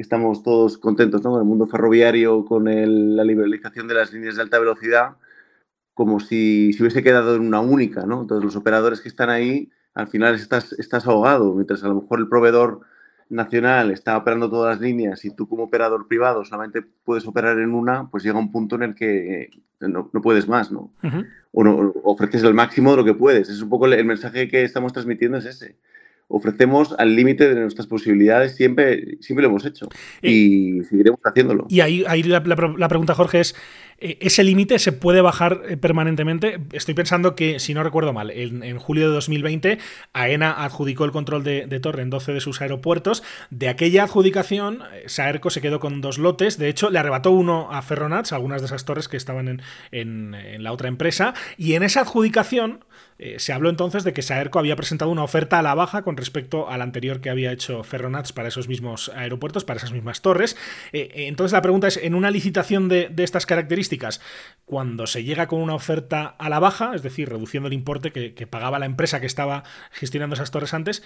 estamos 0.00 0.42
todos 0.42 0.78
contentos 0.78 1.22
¿no? 1.22 1.30
con 1.30 1.40
el 1.40 1.46
mundo 1.46 1.66
ferroviario, 1.66 2.44
con 2.44 2.64
la 2.64 3.24
liberalización 3.24 3.86
de 3.88 3.94
las 3.94 4.12
líneas 4.12 4.36
de 4.36 4.42
alta 4.42 4.58
velocidad, 4.58 5.16
como 5.94 6.20
si 6.20 6.72
se 6.72 6.82
hubiese 6.82 7.02
quedado 7.02 7.36
en 7.36 7.42
una 7.42 7.60
única. 7.60 8.06
¿no? 8.06 8.22
Entonces, 8.22 8.44
los 8.44 8.56
operadores 8.56 9.00
que 9.00 9.08
están 9.08 9.30
ahí, 9.30 9.70
al 9.94 10.08
final 10.08 10.34
estás, 10.34 10.72
estás 10.74 11.06
ahogado, 11.06 11.54
mientras 11.54 11.84
a 11.84 11.88
lo 11.88 12.00
mejor 12.00 12.20
el 12.20 12.28
proveedor 12.28 12.80
nacional 13.30 13.90
está 13.90 14.16
operando 14.16 14.50
todas 14.50 14.74
las 14.74 14.80
líneas 14.80 15.24
y 15.24 15.30
tú 15.30 15.48
como 15.48 15.64
operador 15.64 16.06
privado 16.08 16.44
solamente 16.44 16.82
puedes 16.82 17.26
operar 17.26 17.58
en 17.58 17.72
una, 17.72 18.10
pues 18.10 18.22
llega 18.24 18.38
un 18.38 18.52
punto 18.52 18.76
en 18.76 18.82
el 18.82 18.94
que 18.94 19.50
no, 19.80 20.10
puedes 20.10 20.48
más, 20.48 20.70
¿no? 20.70 20.92
O 21.52 21.64
no 21.64 21.92
ofreces 22.04 22.42
el 22.42 22.54
máximo 22.54 22.90
de 22.90 22.96
lo 22.98 23.04
que 23.04 23.14
puedes. 23.14 23.48
Es 23.48 23.62
un 23.62 23.70
poco 23.70 23.86
el 23.86 24.04
mensaje 24.04 24.48
que 24.48 24.64
estamos 24.64 24.92
transmitiendo 24.92 25.38
es 25.38 25.46
ese 25.46 25.76
ofrecemos 26.30 26.94
al 26.96 27.14
límite 27.16 27.52
de 27.52 27.60
nuestras 27.60 27.88
posibilidades, 27.88 28.54
siempre, 28.54 29.18
siempre 29.20 29.42
lo 29.42 29.48
hemos 29.48 29.66
hecho 29.66 29.88
y, 30.22 30.80
seguiremos 30.84 31.18
haciéndolo. 31.24 31.66
Y 31.68 31.80
ahí, 31.80 32.04
ahí 32.06 32.22
la, 32.22 32.42
pregunta, 32.42 33.14
Jorge, 33.14 33.40
es, 33.40 33.56
eh, 33.89 33.89
¿ese 34.00 34.44
límite 34.44 34.78
se 34.78 34.92
puede 34.92 35.20
bajar 35.20 35.62
eh, 35.68 35.76
permanentemente? 35.76 36.60
Estoy 36.72 36.94
pensando 36.94 37.34
que, 37.34 37.58
si 37.58 37.74
no 37.74 37.82
recuerdo 37.82 38.12
mal, 38.12 38.30
en, 38.30 38.78
julio 38.78 39.08
de 39.08 39.14
2020 39.14 39.78
AENA 40.12 40.64
adjudicó 40.64 41.04
el 41.04 41.12
control 41.12 41.44
de, 41.44 41.80
Torre 41.80 42.02
en 42.02 42.10
12 42.10 42.32
de 42.32 42.40
sus 42.40 42.60
aeropuertos. 42.60 43.22
De 43.50 43.68
aquella 43.68 44.04
adjudicación, 44.04 44.82
eh, 44.92 45.04
Saerco 45.06 45.50
se 45.50 45.60
quedó 45.60 45.80
con 45.80 46.00
dos 46.00 46.18
lotes, 46.18 46.58
de 46.58 46.68
hecho 46.68 46.90
le 46.90 46.98
arrebató 46.98 47.30
uno 47.30 47.70
a 47.70 47.82
Ferronats, 47.82 48.32
algunas 48.32 48.62
de 48.62 48.66
esas 48.66 48.84
torres 48.84 49.08
que 49.08 49.16
estaban 49.16 49.48
en, 49.48 50.34
en 50.34 50.62
la 50.62 50.72
otra 50.72 50.88
empresa, 50.88 51.34
y 51.56 51.74
en 51.74 51.82
esa 51.82 52.00
adjudicación 52.00 52.84
eh, 53.22 53.38
se 53.38 53.52
habló 53.52 53.68
entonces 53.68 54.02
de 54.02 54.14
que 54.14 54.22
Saerco 54.22 54.58
había 54.58 54.76
presentado 54.76 55.10
una 55.10 55.22
oferta 55.22 55.58
a 55.58 55.62
la 55.62 55.74
baja 55.74 56.00
con 56.00 56.16
respecto 56.16 56.70
a 56.70 56.78
la 56.78 56.84
anterior 56.84 57.20
que 57.20 57.28
había 57.28 57.52
hecho 57.52 57.84
Ferronats 57.84 58.32
para 58.32 58.48
esos 58.48 58.66
mismos 58.66 59.10
aeropuertos, 59.14 59.62
para 59.62 59.76
esas 59.76 59.92
mismas 59.92 60.22
torres. 60.22 60.56
Entonces 60.92 61.52
la 61.52 61.60
pregunta 61.60 61.86
es, 61.86 61.98
en 61.98 62.14
una 62.14 62.30
licitación 62.30 62.88
de, 62.88 63.12
estas 63.18 63.44
características, 63.44 63.89
cuando 64.64 65.06
se 65.06 65.24
llega 65.24 65.48
con 65.48 65.60
una 65.60 65.74
oferta 65.74 66.26
a 66.38 66.48
la 66.48 66.60
baja, 66.60 66.92
es 66.94 67.02
decir, 67.02 67.28
reduciendo 67.28 67.66
el 67.66 67.72
importe 67.72 68.12
que, 68.12 68.46
pagaba 68.46 68.78
la 68.78 68.86
empresa 68.86 69.20
que 69.20 69.26
estaba 69.26 69.64
gestionando 69.90 70.34
esas 70.34 70.50
torres 70.50 70.74
antes, 70.74 71.02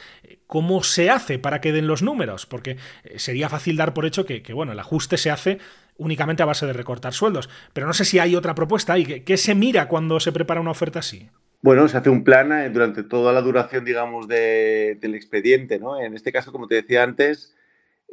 ¿cómo 0.46 0.82
se 0.82 1.10
hace 1.10 1.38
para 1.38 1.60
que 1.60 1.72
den 1.72 1.86
los 1.86 2.02
números? 2.02 2.46
Porque 2.46 2.76
sería 3.16 3.48
fácil 3.48 3.76
dar 3.76 3.94
por 3.94 4.06
hecho 4.06 4.26
que, 4.26 4.42
bueno, 4.52 4.72
el 4.72 4.78
ajuste 4.78 5.16
se 5.16 5.30
hace 5.30 5.58
únicamente 5.96 6.42
a 6.42 6.46
base 6.46 6.66
de 6.66 6.72
recortar 6.72 7.12
sueldos. 7.14 7.48
Pero 7.72 7.86
no 7.86 7.92
sé 7.92 8.04
si 8.04 8.18
hay 8.18 8.36
otra 8.36 8.54
propuesta 8.54 8.98
y 8.98 9.04
¿Qué 9.04 9.36
se 9.36 9.54
mira 9.54 9.88
cuando 9.88 10.20
se 10.20 10.32
prepara 10.32 10.60
una 10.60 10.70
oferta 10.70 10.98
así? 10.98 11.28
Bueno, 11.62 11.88
se 11.88 11.96
hace 11.96 12.10
un 12.10 12.24
plan 12.24 12.52
eh, 12.52 12.68
durante 12.68 13.02
toda 13.02 13.32
la 13.32 13.40
duración, 13.40 13.84
digamos, 13.86 14.28
del 14.28 15.14
expediente, 15.14 15.78
¿no? 15.78 15.98
En 15.98 16.14
este 16.14 16.30
caso, 16.30 16.52
como 16.52 16.66
te 16.66 16.74
decía 16.74 17.02
antes, 17.02 17.53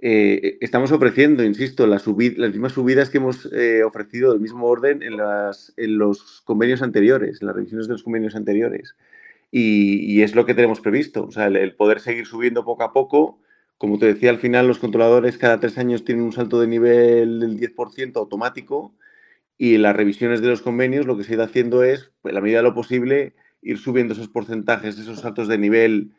eh, 0.03 0.57
estamos 0.61 0.91
ofreciendo, 0.91 1.43
insisto, 1.43 1.85
las, 1.85 2.07
las 2.07 2.51
mismas 2.51 2.73
subidas 2.73 3.11
que 3.11 3.19
hemos 3.19 3.47
eh, 3.53 3.83
ofrecido 3.83 4.31
del 4.31 4.41
mismo 4.41 4.65
orden 4.65 5.03
en, 5.03 5.15
las, 5.15 5.73
en, 5.77 5.99
los 5.99 6.41
convenios 6.41 6.81
anteriores, 6.81 7.39
en 7.39 7.47
las 7.47 7.55
revisiones 7.55 7.87
de 7.87 7.93
los 7.93 8.03
convenios 8.03 8.35
anteriores. 8.35 8.95
Y, 9.51 10.21
es 10.23 10.33
lo 10.33 10.45
que 10.45 10.55
tenemos 10.55 10.81
previsto, 10.81 11.25
o 11.25 11.31
sea, 11.31 11.47
el, 11.47 11.75
poder 11.75 11.99
seguir 11.99 12.25
subiendo 12.25 12.65
poco 12.65 12.83
a 12.83 12.93
poco. 12.93 13.39
Como 13.77 13.99
te 13.99 14.07
decía, 14.07 14.31
al 14.31 14.39
final 14.39 14.67
los 14.67 14.79
controladores 14.79 15.37
cada 15.37 15.59
tres 15.59 15.77
años 15.77 16.03
tienen 16.03 16.23
un 16.23 16.31
salto 16.33 16.59
de 16.59 16.67
nivel 16.67 17.39
del 17.39 17.59
10% 17.59 18.15
automático 18.15 18.95
y 19.57 19.75
en 19.75 19.83
las 19.83 19.95
revisiones 19.95 20.41
de 20.41 20.47
los 20.47 20.61
convenios 20.61 21.05
lo 21.05 21.17
que 21.17 21.23
se 21.23 21.33
ha 21.33 21.35
ido 21.35 21.43
haciendo 21.43 21.83
es, 21.83 22.11
en 22.23 22.33
la 22.33 22.41
medida 22.41 22.57
de 22.59 22.63
lo 22.63 22.73
posible, 22.73 23.33
ir 23.61 23.77
subiendo 23.77 24.13
esos 24.13 24.29
porcentajes, 24.29 24.97
esos 24.97 25.19
saltos 25.19 25.47
de 25.47 25.57
nivel, 25.57 26.11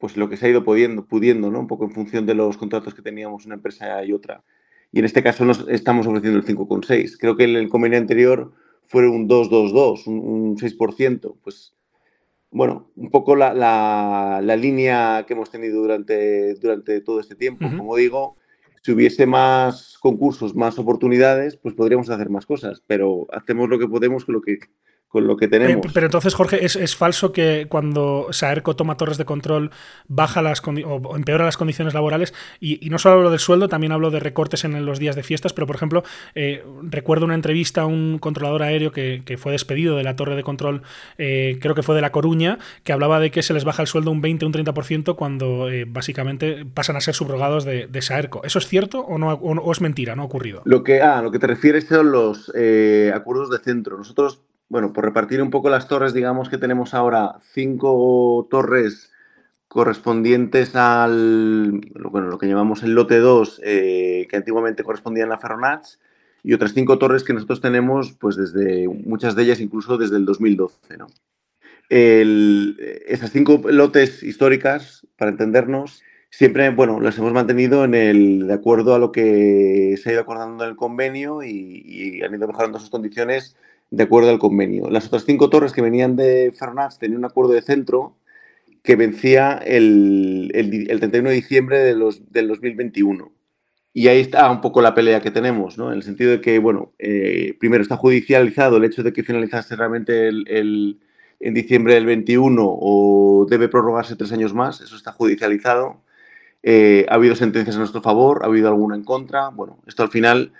pues 0.00 0.16
lo 0.16 0.30
que 0.30 0.38
se 0.38 0.46
ha 0.46 0.48
ido 0.48 0.64
pudiendo, 0.64 1.04
pudiendo, 1.04 1.50
¿no? 1.50 1.60
Un 1.60 1.66
poco 1.66 1.84
en 1.84 1.92
función 1.92 2.24
de 2.24 2.34
los 2.34 2.56
contratos 2.56 2.94
que 2.94 3.02
teníamos 3.02 3.44
una 3.44 3.56
empresa 3.56 4.02
y 4.02 4.14
otra. 4.14 4.42
Y 4.90 4.98
en 4.98 5.04
este 5.04 5.22
caso 5.22 5.44
nos 5.44 5.68
estamos 5.68 6.06
ofreciendo 6.06 6.38
el 6.38 6.44
5,6. 6.46 7.18
Creo 7.20 7.36
que 7.36 7.44
el, 7.44 7.68
convenio 7.68 7.98
anterior 7.98 8.50
fue 8.86 9.06
un 9.06 9.28
2,22, 9.28 10.06
un, 10.06 10.18
un 10.18 10.56
6%. 10.56 11.36
Pues 11.44 11.74
bueno, 12.50 12.90
un 12.96 13.10
poco 13.10 13.36
la, 13.36 13.52
la, 13.52 14.56
línea 14.56 15.24
que 15.26 15.34
hemos 15.34 15.50
tenido 15.50 15.82
durante, 15.82 16.54
durante 16.54 17.02
todo 17.02 17.20
este 17.20 17.34
tiempo. 17.36 17.66
Como 17.76 17.94
digo, 17.94 18.38
si 18.82 18.92
hubiese 18.92 19.26
más 19.26 19.98
concursos, 20.00 20.56
más 20.56 20.78
oportunidades, 20.78 21.58
pues 21.58 21.74
podríamos 21.74 22.08
hacer 22.08 22.30
más 22.30 22.46
cosas, 22.46 22.82
pero 22.86 23.26
hacemos 23.32 23.68
lo 23.68 23.78
que 23.78 23.86
podemos 23.86 24.24
con 24.24 24.36
lo 24.36 24.40
que, 24.40 24.58
con 25.10 25.26
lo 25.26 25.36
que 25.36 25.48
tenemos. 25.48 25.88
Pero, 25.92 26.06
entonces, 26.06 26.34
Jorge, 26.34 26.64
¿es, 26.64 26.96
falso 26.96 27.32
que 27.32 27.66
cuando 27.68 28.28
Saerco 28.30 28.76
toma 28.76 28.96
torres 28.96 29.18
de 29.18 29.24
control 29.24 29.72
baja 30.06 30.40
las 30.40 30.62
o 30.64 31.16
empeora 31.16 31.44
las 31.44 31.56
condiciones 31.56 31.94
laborales? 31.94 32.32
Y, 32.60 32.88
no 32.90 32.98
solo 32.98 33.16
hablo 33.16 33.30
del 33.30 33.40
sueldo, 33.40 33.66
también 33.66 33.90
hablo 33.90 34.12
de 34.12 34.20
recortes 34.20 34.64
en 34.64 34.86
los 34.86 35.00
días 35.00 35.16
de 35.16 35.24
fiestas, 35.24 35.52
pero 35.52 35.66
por 35.66 35.74
ejemplo, 35.74 36.04
eh, 36.36 36.64
recuerdo 36.82 37.24
una 37.24 37.34
entrevista 37.34 37.82
a 37.82 37.86
un 37.86 38.18
controlador 38.20 38.62
aéreo 38.62 38.92
que, 38.92 39.36
fue 39.36 39.50
despedido 39.50 39.96
de 39.96 40.04
la 40.04 40.14
torre 40.14 40.36
de 40.36 40.44
control, 40.44 40.82
eh, 41.18 41.58
creo 41.60 41.74
que 41.74 41.82
fue 41.82 41.96
de 41.96 42.02
La 42.02 42.12
Coruña, 42.12 42.58
que 42.84 42.92
hablaba 42.92 43.18
de 43.18 43.32
que 43.32 43.42
se 43.42 43.52
les 43.52 43.64
baja 43.64 43.82
el 43.82 43.88
sueldo 43.88 44.12
un 44.12 44.20
20 44.20 44.44
o 44.44 44.48
un 44.48 44.54
30% 44.54 45.16
cuando 45.16 45.68
eh, 45.68 45.86
básicamente 45.88 46.64
pasan 46.72 46.94
a 46.94 47.00
ser 47.00 47.14
subrogados 47.14 47.64
de, 47.64 47.88
de, 47.88 48.02
Saerco. 48.02 48.42
¿Eso 48.44 48.60
es 48.60 48.68
cierto 48.68 49.00
o, 49.00 49.18
no, 49.18 49.32
o, 49.32 49.72
es 49.72 49.80
mentira? 49.80 50.14
¿No 50.14 50.22
ha 50.22 50.26
ocurrido? 50.26 50.62
Lo 50.66 50.84
que, 50.84 51.02
ah, 51.02 51.20
lo 51.20 51.32
que 51.32 51.40
te 51.40 51.48
refieres 51.48 51.86
son 51.88 52.12
los 52.12 52.52
acuerdos 53.12 53.50
de 53.50 53.58
centro. 53.58 53.98
Nosotros 53.98 54.40
bueno, 54.70 54.92
por 54.92 55.04
repartir 55.04 55.42
un 55.42 55.50
poco 55.50 55.68
las 55.68 55.88
torres, 55.88 56.14
digamos 56.14 56.48
que 56.48 56.56
tenemos 56.56 56.94
ahora 56.94 57.40
cinco 57.52 58.46
torres 58.48 59.12
correspondientes 59.68 60.74
al, 60.76 61.80
bueno, 62.10 62.28
lo 62.28 62.38
que 62.38 62.46
llamamos 62.46 62.82
el 62.84 62.94
lote 62.94 63.18
2, 63.18 63.60
eh, 63.64 64.26
que 64.30 64.36
antiguamente 64.36 64.84
correspondían 64.84 65.32
a 65.32 65.38
Ferronats, 65.38 66.00
y 66.42 66.54
otras 66.54 66.72
cinco 66.72 66.98
torres 66.98 67.24
que 67.24 67.34
nosotros 67.34 67.60
tenemos, 67.60 68.12
pues 68.12 68.36
desde 68.36 68.88
muchas 68.88 69.34
de 69.34 69.42
ellas 69.42 69.60
incluso 69.60 69.98
desde 69.98 70.16
el 70.16 70.24
2012, 70.24 70.96
¿no? 70.96 71.08
esas 71.90 73.32
cinco 73.32 73.60
lotes 73.68 74.22
históricas, 74.22 75.04
para 75.16 75.32
entendernos, 75.32 76.04
siempre, 76.30 76.70
bueno, 76.70 77.00
las 77.00 77.18
hemos 77.18 77.32
mantenido 77.32 77.84
en 77.84 77.94
el, 77.94 78.46
de 78.46 78.54
acuerdo 78.54 78.94
a 78.94 79.00
lo 79.00 79.10
que 79.10 79.96
se 80.00 80.10
ha 80.10 80.12
ido 80.12 80.22
acordando 80.22 80.62
en 80.62 80.70
el 80.70 80.76
convenio 80.76 81.42
y, 81.42 82.22
han 82.22 82.34
ido 82.34 82.46
mejorando 82.46 82.78
sus 82.78 82.90
condiciones 82.90 83.56
de 83.90 84.02
acuerdo 84.04 84.30
al 84.30 84.38
convenio. 84.38 84.88
Las 84.90 85.06
otras 85.06 85.24
cinco 85.24 85.50
torres 85.50 85.72
que 85.72 85.82
venían 85.82 86.16
de 86.16 86.52
Fernández 86.56 86.98
tenían 86.98 87.18
un 87.18 87.24
acuerdo 87.24 87.52
de 87.52 87.62
centro 87.62 88.16
que 88.82 88.96
vencía 88.96 89.54
el, 89.64 90.50
el, 90.54 90.98
31 91.00 91.28
de 91.28 91.34
diciembre 91.34 91.78
de 91.78 91.94
los, 91.94 92.32
del 92.32 92.48
2021. 92.48 93.32
Y 93.92 94.08
ahí 94.08 94.20
está 94.20 94.50
un 94.50 94.60
poco 94.60 94.80
la 94.80 94.94
pelea 94.94 95.20
que 95.20 95.32
tenemos, 95.32 95.76
¿no? 95.76 95.90
En 95.90 95.96
el 95.96 96.02
sentido 96.04 96.30
de 96.30 96.40
que, 96.40 96.58
bueno, 96.60 96.92
eh, 96.98 97.56
primero 97.58 97.82
está 97.82 97.96
judicializado 97.96 98.76
el 98.76 98.84
hecho 98.84 99.02
de 99.02 99.12
que 99.12 99.24
finalizase 99.24 99.74
realmente 99.74 100.28
el, 100.28 101.00
en 101.40 101.54
diciembre 101.54 101.94
del 101.94 102.06
21 102.06 102.62
o 102.64 103.46
debe 103.50 103.68
prorrogarse 103.68 104.14
tres 104.14 104.32
años 104.32 104.54
más, 104.54 104.80
eso 104.80 104.94
está 104.94 105.12
judicializado. 105.12 106.00
Eh, 106.62 107.06
ha 107.08 107.14
habido 107.14 107.34
sentencias 107.34 107.76
a 107.76 107.80
nuestro 107.80 108.00
favor, 108.00 108.42
ha 108.42 108.46
habido 108.46 108.68
alguna 108.68 108.94
en 108.94 109.02
contra. 109.02 109.48
Bueno, 109.48 109.78
esto 109.86 110.04
al 110.04 110.10
final 110.10 110.52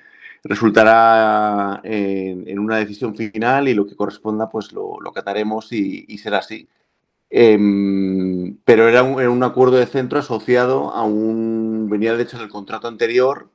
resultará 0.45 1.81
en, 1.85 2.59
una 2.59 2.79
decisión 2.79 3.15
final 3.17 3.69
y 3.69 3.75
lo 3.75 3.87
que 3.87 3.97
corresponda 3.97 4.49
pues 4.49 4.73
lo, 4.73 5.01
lo 5.01 5.13
cataremos 5.13 5.73
y, 5.73 6.19
será 6.19 6.39
así. 6.39 6.69
Em, 7.31 8.57
pero 8.65 8.89
era 8.89 9.03
un, 9.03 9.43
acuerdo 9.45 9.77
de 9.77 9.87
centro 9.87 10.19
asociado 10.19 10.91
a 10.91 11.05
un... 11.05 11.89
venía 11.91 12.17
de 12.17 12.25
hecho 12.25 12.39
del 12.39 12.49
contrato 12.49 12.89
anterior 12.89 13.49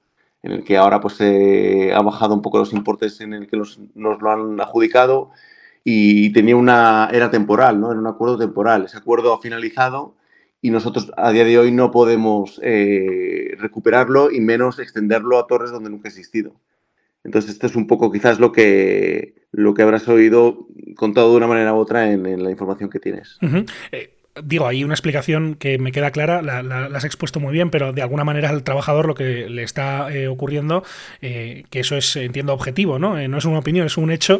en 0.43 0.53
el 0.53 0.63
que 0.63 0.77
ahora 0.77 1.01
pues 1.01 1.15
se 1.15 1.91
ha 1.93 2.01
bajado 2.01 2.35
un 2.35 2.41
poco 2.41 2.59
los 2.59 2.71
importes 2.71 3.19
en 3.21 3.33
el 3.33 3.47
que 3.47 3.57
nos 3.57 3.77
lo 3.95 4.31
han 4.31 4.61
adjudicado 4.61 5.31
y 5.87 6.33
tenía 6.33 6.55
una, 6.55 7.09
era 7.13 7.29
temporal, 7.29 7.79
¿no? 7.79 7.91
Era 7.91 7.99
un 7.99 8.07
acuerdo 8.07 8.39
temporal. 8.39 8.85
Ese 8.85 8.97
acuerdo 8.97 9.33
ha 9.33 9.41
finalizado 9.41 10.15
y 10.59 10.71
nosotros 10.71 11.11
a 11.15 11.31
día 11.31 11.45
de 11.45 11.59
hoy 11.59 11.71
no 11.71 11.91
podemos 11.91 12.59
eh, 12.63 13.55
recuperarlo 13.59 14.31
y 14.31 14.41
menos 14.41 14.79
extenderlo 14.79 15.37
a 15.37 15.45
torres 15.45 15.69
donde 15.69 15.91
nunca 15.91 16.07
ha 16.07 16.09
existido. 16.09 16.53
Entonces, 17.25 17.51
esto 17.51 17.67
es 17.67 17.75
un 17.75 17.87
poco 17.87 18.11
quizás 18.11 18.39
lo 18.39 18.51
que, 18.51 19.35
lo 19.51 19.73
que 19.73 19.81
habrás 19.81 20.07
oído 20.07 20.67
contado 20.95 21.31
de 21.31 21.37
una 21.37 21.47
manera 21.47 21.73
u 21.73 21.77
otra 21.77 22.11
en, 22.11 22.43
la 22.43 22.51
información 22.51 22.89
que 22.89 22.99
tienes 22.99 23.37
digo, 24.43 24.67
hay 24.67 24.83
una 24.83 24.93
explicación 24.93 25.55
que 25.55 25.77
me 25.77 25.91
queda 25.91 26.11
clara, 26.11 26.41
la, 26.41 26.59
has 26.93 27.05
expuesto 27.05 27.39
muy 27.39 27.53
bien, 27.53 27.69
pero 27.69 27.93
de 27.93 28.01
alguna 28.01 28.23
manera 28.23 28.49
al 28.49 28.63
trabajador 28.63 29.07
lo 29.07 29.15
que 29.15 29.49
le 29.49 29.63
está 29.63 30.11
eh, 30.13 30.27
ocurriendo, 30.27 30.83
eh, 31.21 31.63
que 31.69 31.79
eso 31.79 31.95
es, 31.95 32.15
entiendo, 32.15 32.53
objetivo, 32.53 32.99
¿no? 32.99 33.17
Eh, 33.17 33.27
no 33.27 33.37
es 33.37 33.45
una 33.45 33.59
opinión, 33.59 33.85
es 33.85 33.97
un 33.97 34.11
hecho, 34.11 34.39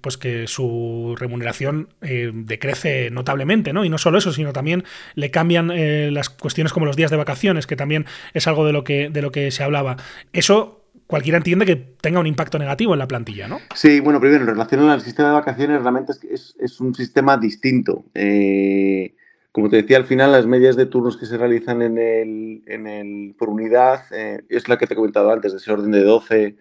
pues 0.00 0.16
que 0.16 0.46
su 0.46 1.14
remuneración 1.18 1.88
decrece 2.00 3.10
notablemente, 3.10 3.72
¿no? 3.72 3.84
Y 3.84 3.88
no 3.88 3.98
solo 3.98 4.18
eso, 4.18 4.32
sino 4.32 4.52
también 4.52 4.84
le 5.14 5.30
cambian 5.30 5.70
las 6.14 6.30
cuestiones 6.30 6.72
como 6.72 6.86
los 6.86 6.96
días 6.96 7.10
de 7.10 7.16
vacaciones, 7.16 7.66
que 7.66 7.76
también 7.76 8.06
es 8.32 8.46
algo 8.46 8.64
de 8.66 8.72
lo 8.72 8.84
que, 8.84 9.10
de 9.10 9.22
lo 9.22 9.30
que 9.32 9.50
se 9.50 9.62
hablaba. 9.62 9.96
Eso 10.32 10.79
cualquiera 11.10 11.38
entiende 11.38 11.66
que 11.66 11.76
tenga 11.76 12.20
un 12.20 12.26
impacto 12.28 12.56
negativo 12.56 12.92
en 12.92 13.00
la 13.00 13.08
plantilla, 13.08 13.48
¿no? 13.48 13.58
Sí, 13.74 13.98
bueno, 13.98 14.20
primero, 14.20 14.42
en 14.42 14.50
relación 14.50 14.88
al 14.88 15.00
sistema 15.00 15.30
de 15.30 15.34
vacaciones, 15.34 15.82
realmente 15.82 16.12
es, 16.30 16.54
es, 16.58 16.80
un 16.80 16.94
sistema 16.94 17.36
distinto. 17.36 18.04
Eh, 18.14 19.14
como 19.50 19.68
te 19.68 19.76
decía, 19.82 19.96
al 19.96 20.04
final 20.04 20.30
las 20.30 20.46
medias 20.46 20.76
de 20.76 20.86
turnos 20.86 21.16
que 21.16 21.26
se 21.26 21.36
realizan 21.36 21.82
en 21.82 21.98
el, 21.98 22.62
en 22.66 22.86
el 22.86 23.34
por 23.36 23.50
unidad 23.50 24.04
eh, 24.12 24.42
es 24.48 24.68
la 24.68 24.78
que 24.78 24.86
te 24.86 24.94
he 24.94 24.96
comentado 24.96 25.32
antes, 25.32 25.50
de 25.50 25.58
ese 25.58 25.72
orden 25.72 25.90
de 25.90 26.04
12 26.04 26.56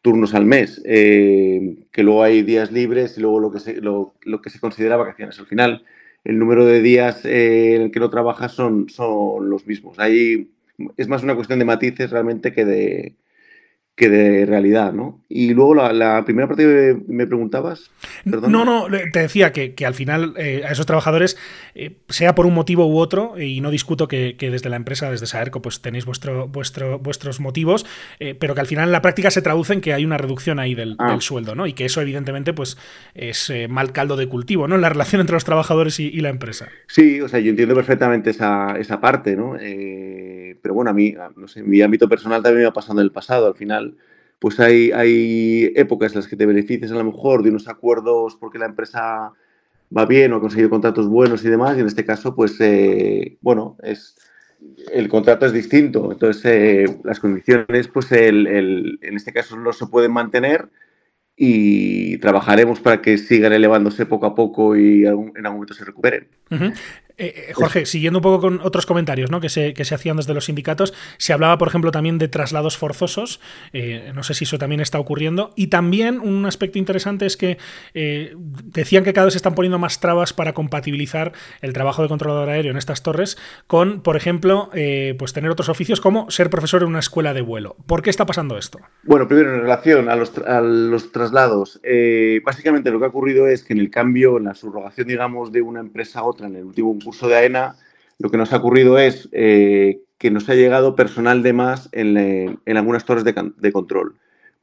turnos 0.00 0.34
al 0.34 0.46
mes, 0.46 0.80
eh, 0.86 1.84
que 1.92 2.02
luego 2.02 2.22
hay 2.22 2.42
días 2.42 2.72
libres 2.72 3.18
y 3.18 3.20
luego 3.20 3.38
lo 3.38 3.52
que 3.52 3.60
se, 3.60 3.82
lo, 3.82 4.14
lo 4.22 4.40
que 4.40 4.48
se 4.48 4.60
considera 4.60 4.96
vacaciones. 4.96 5.38
Al 5.38 5.46
final, 5.46 5.84
el 6.24 6.38
número 6.38 6.64
de 6.64 6.80
días 6.80 7.26
en 7.26 7.82
el 7.82 7.90
que 7.90 8.00
no 8.00 8.08
trabajas 8.08 8.52
son, 8.52 8.88
son 8.88 9.50
los 9.50 9.66
mismos. 9.66 9.98
Ahí 9.98 10.50
es 10.96 11.06
más 11.06 11.22
una 11.22 11.34
cuestión 11.34 11.58
de 11.58 11.66
matices 11.66 12.10
realmente 12.10 12.54
que 12.54 12.64
de, 12.64 13.14
que 14.00 14.08
de 14.08 14.46
realidad, 14.46 14.94
¿no? 14.94 15.20
Y 15.28 15.52
luego 15.52 15.74
la, 15.74 16.24
primera 16.24 16.48
parte 16.48 16.62
que 16.62 16.96
me 17.06 17.26
preguntabas. 17.26 17.90
No, 18.24 18.64
no, 18.64 18.86
te 19.12 19.20
decía 19.20 19.52
que, 19.52 19.74
al 19.84 19.92
final 19.92 20.32
eh, 20.38 20.62
a 20.66 20.72
esos 20.72 20.86
trabajadores, 20.86 21.36
eh, 21.74 21.98
sea 22.08 22.34
por 22.34 22.46
un 22.46 22.54
motivo 22.54 22.86
u 22.86 22.96
otro, 22.96 23.38
y 23.38 23.60
no 23.60 23.70
discuto 23.70 24.08
que, 24.08 24.34
desde 24.40 24.70
la 24.70 24.76
empresa, 24.76 25.10
desde 25.10 25.26
Saerco, 25.26 25.60
pues 25.60 25.82
tenéis 25.82 26.06
vuestro, 26.06 26.48
vuestro, 26.48 26.98
vuestros 26.98 27.40
motivos, 27.40 27.84
eh, 28.20 28.34
pero 28.34 28.54
que 28.54 28.62
al 28.62 28.66
final 28.66 28.88
en 28.88 28.92
la 28.92 29.02
práctica 29.02 29.30
se 29.30 29.42
traduce 29.42 29.74
en 29.74 29.82
que 29.82 29.92
hay 29.92 30.06
una 30.06 30.16
reducción 30.16 30.58
ahí 30.58 30.74
del, 30.74 30.96
ah. 30.98 31.18
sueldo, 31.20 31.54
¿no? 31.54 31.66
Y 31.66 31.74
que 31.74 31.84
eso, 31.84 32.00
evidentemente, 32.00 32.54
pues 32.54 32.78
es 33.14 33.52
mal 33.68 33.92
caldo 33.92 34.16
de 34.16 34.28
cultivo, 34.28 34.66
¿no? 34.66 34.78
La 34.78 34.88
relación 34.88 35.20
entre 35.20 35.34
los 35.34 35.44
trabajadores 35.44 36.00
y, 36.00 36.20
la 36.22 36.30
empresa. 36.30 36.68
Sí, 36.86 37.20
o 37.20 37.28
sea, 37.28 37.40
yo 37.40 37.50
entiendo 37.50 37.74
perfectamente 37.74 38.30
esa, 38.30 38.76
esa 38.78 38.98
parte, 38.98 39.36
¿no? 39.36 39.56
pero 40.62 40.74
bueno, 40.74 40.90
a 40.90 40.94
mí, 40.94 41.14
no 41.36 41.48
sé, 41.48 41.60
en 41.60 41.70
mi 41.70 41.80
ámbito 41.80 42.08
personal 42.08 42.42
también 42.42 42.64
me 42.64 42.68
ha 42.68 42.72
pasado 42.72 43.00
en 43.00 43.04
el 43.04 43.12
pasado, 43.12 43.46
al 43.46 43.54
final 43.54 43.89
pues 44.40 44.58
hay, 44.58 44.90
hay 44.90 45.72
épocas 45.76 46.12
en 46.12 46.18
las 46.20 46.26
que 46.28 46.36
te 46.36 46.46
beneficias 46.46 46.90
a 46.90 46.94
lo 46.94 47.04
mejor 47.04 47.42
de 47.42 47.50
unos 47.50 47.68
acuerdos 47.68 48.36
porque 48.36 48.58
la 48.58 48.66
empresa 48.66 49.32
va 49.96 50.06
bien 50.06 50.32
o 50.32 50.36
ha 50.36 50.40
conseguido 50.40 50.70
contratos 50.70 51.08
buenos 51.08 51.44
y 51.44 51.48
demás, 51.48 51.76
y 51.76 51.80
en 51.80 51.86
este 51.86 52.04
caso, 52.04 52.34
pues, 52.34 52.56
eh, 52.60 53.36
bueno, 53.40 53.76
es, 53.82 54.16
el 54.92 55.08
contrato 55.08 55.46
es 55.46 55.52
distinto, 55.52 56.12
entonces 56.12 56.42
eh, 56.44 56.98
las 57.04 57.20
condiciones, 57.20 57.88
pues, 57.88 58.10
el, 58.12 58.46
el, 58.46 58.98
en 59.02 59.16
este 59.16 59.32
caso 59.32 59.56
no 59.56 59.72
se 59.72 59.86
pueden 59.86 60.12
mantener 60.12 60.68
y 61.36 62.18
trabajaremos 62.18 62.80
para 62.80 63.00
que 63.00 63.16
sigan 63.16 63.52
elevándose 63.52 64.04
poco 64.06 64.26
a 64.26 64.34
poco 64.34 64.76
y 64.76 65.06
en 65.06 65.08
algún 65.08 65.32
momento 65.42 65.74
se 65.74 65.84
recuperen. 65.86 66.28
Eh, 66.50 66.72
eh, 67.22 67.52
Jorge, 67.52 67.84
siguiendo 67.84 68.20
un 68.20 68.22
poco 68.22 68.40
con 68.40 68.60
otros 68.62 68.86
comentarios 68.86 69.30
¿no? 69.30 69.40
que, 69.40 69.50
se, 69.50 69.74
que 69.74 69.84
se 69.84 69.94
hacían 69.94 70.16
desde 70.16 70.32
los 70.32 70.46
sindicatos, 70.46 70.94
se 71.18 71.34
hablaba, 71.34 71.58
por 71.58 71.68
ejemplo, 71.68 71.90
también 71.90 72.16
de 72.16 72.28
traslados 72.28 72.78
forzosos. 72.78 73.40
Eh, 73.74 74.12
no 74.14 74.22
sé 74.22 74.32
si 74.32 74.44
eso 74.44 74.56
también 74.56 74.80
está 74.80 74.98
ocurriendo. 74.98 75.52
Y 75.54 75.66
también 75.66 76.18
un 76.20 76.46
aspecto 76.46 76.78
interesante 76.78 77.26
es 77.26 77.36
que 77.36 77.58
decían 77.92 79.04
que 79.04 79.12
cada 79.12 79.26
vez 79.26 79.34
se 79.34 79.38
están 79.38 79.54
poniendo 79.54 79.78
más 79.78 80.00
trabas 80.00 80.32
para 80.32 80.54
compatibilizar 80.54 81.32
el 81.60 81.74
trabajo 81.74 82.02
de 82.02 82.08
controlador 82.08 82.48
aéreo 82.48 82.70
en 82.70 82.78
estas 82.78 83.02
torres 83.02 83.36
con, 83.66 84.00
por 84.00 84.16
ejemplo, 84.16 84.70
pues 85.18 85.32
tener 85.32 85.50
otros 85.50 85.68
oficios 85.68 86.00
como 86.00 86.30
ser 86.30 86.48
profesor 86.48 86.82
en 86.82 86.88
una 86.88 87.00
escuela 87.00 87.34
de 87.34 87.42
vuelo. 87.42 87.76
¿Por 87.86 88.02
qué 88.02 88.08
está 88.08 88.24
pasando 88.24 88.56
esto? 88.56 88.78
Bueno, 89.02 89.28
primero, 89.28 89.54
en 89.54 89.60
relación 89.60 90.08
a 90.08 90.16
los, 90.16 90.36
a 90.38 90.60
los 90.60 91.12
traslados, 91.12 91.80
básicamente 92.44 92.90
lo 92.90 92.98
que 92.98 93.04
ha 93.04 93.08
ocurrido 93.08 93.46
es 93.46 93.62
que 93.62 93.74
en 93.74 93.80
el 93.80 93.90
cambio, 93.90 94.38
en 94.38 94.44
la 94.44 94.54
subrogación, 94.54 95.06
digamos, 95.06 95.52
de 95.52 95.60
una 95.60 95.80
empresa 95.80 96.20
a 96.20 96.24
otra 96.24 96.46
en 96.46 96.56
el 96.56 96.64
último 96.64 96.90
curso 97.10 97.28
de 97.28 97.34
AENA, 97.34 97.74
lo 98.20 98.30
que 98.30 98.36
nos 98.36 98.52
ha 98.52 98.58
ocurrido 98.58 98.98
es 98.98 99.28
eh, 99.32 100.00
que 100.16 100.30
nos 100.30 100.48
ha 100.48 100.54
llegado 100.54 100.94
personal 100.94 101.42
de 101.42 101.52
más 101.52 101.88
en, 101.90 102.60
algunas 102.66 103.04
torres 103.04 103.24
de, 103.24 103.72
control. 103.72 104.14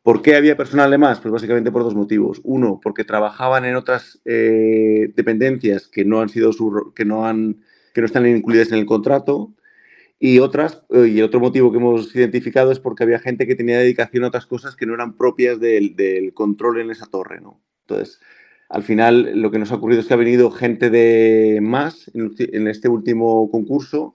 ¿Por 0.02 0.22
qué 0.22 0.38
había 0.38 0.56
personal 0.56 0.90
de 0.90 0.98
más? 0.98 1.20
Pues 1.20 1.34
básicamente 1.34 1.70
por 1.70 1.84
dos 1.84 1.94
motivos. 1.94 2.40
Uno, 2.46 2.80
porque 2.82 3.04
trabajaban 3.04 3.66
en 3.66 3.76
otras 3.76 4.22
eh, 4.24 5.12
dependencias 5.14 5.90
que 5.90 6.06
no 6.06 6.22
han 6.22 6.30
sido 6.30 6.52
que 6.96 7.04
no 7.04 7.26
han 7.26 7.58
que 7.94 8.00
no 8.00 8.06
están 8.06 8.26
incluidas 8.26 8.72
en 8.72 8.78
el 8.78 8.86
contrato. 8.86 9.54
Y 10.20 10.40
otras, 10.40 10.84
eh, 10.92 11.08
y 11.08 11.20
el 11.20 11.26
otro 11.26 11.42
motivo 11.42 11.72
que 11.72 11.80
hemos 11.80 12.16
identificado 12.16 12.72
es 12.72 12.80
porque 12.80 13.04
había 13.04 13.20
gente 13.20 13.46
que 13.46 13.56
tenía 13.56 13.80
dedicación 13.80 14.24
a 14.24 14.28
otras 14.30 14.46
cosas 14.46 14.78
que 14.78 14.86
no 14.86 14.94
eran 14.94 15.18
propias 15.18 15.60
del, 15.60 15.98
del 15.98 16.34
control 16.34 16.80
en 16.80 16.92
esa 16.92 17.08
torre, 17.08 17.42
¿no? 17.42 17.62
Entonces, 17.82 18.20
al 18.70 18.84
final, 18.84 19.32
lo 19.42 19.50
que 19.50 19.60
nos 19.60 19.72
ha 19.72 19.76
ocurrido 19.76 20.02
es 20.02 20.08
que 20.08 20.14
ha 20.14 20.18
venido 20.18 20.52
gente 20.52 20.90
de 20.90 21.60
más 21.62 22.12
en, 22.14 22.68
este 22.68 22.90
último 22.90 23.50
concurso 23.50 24.14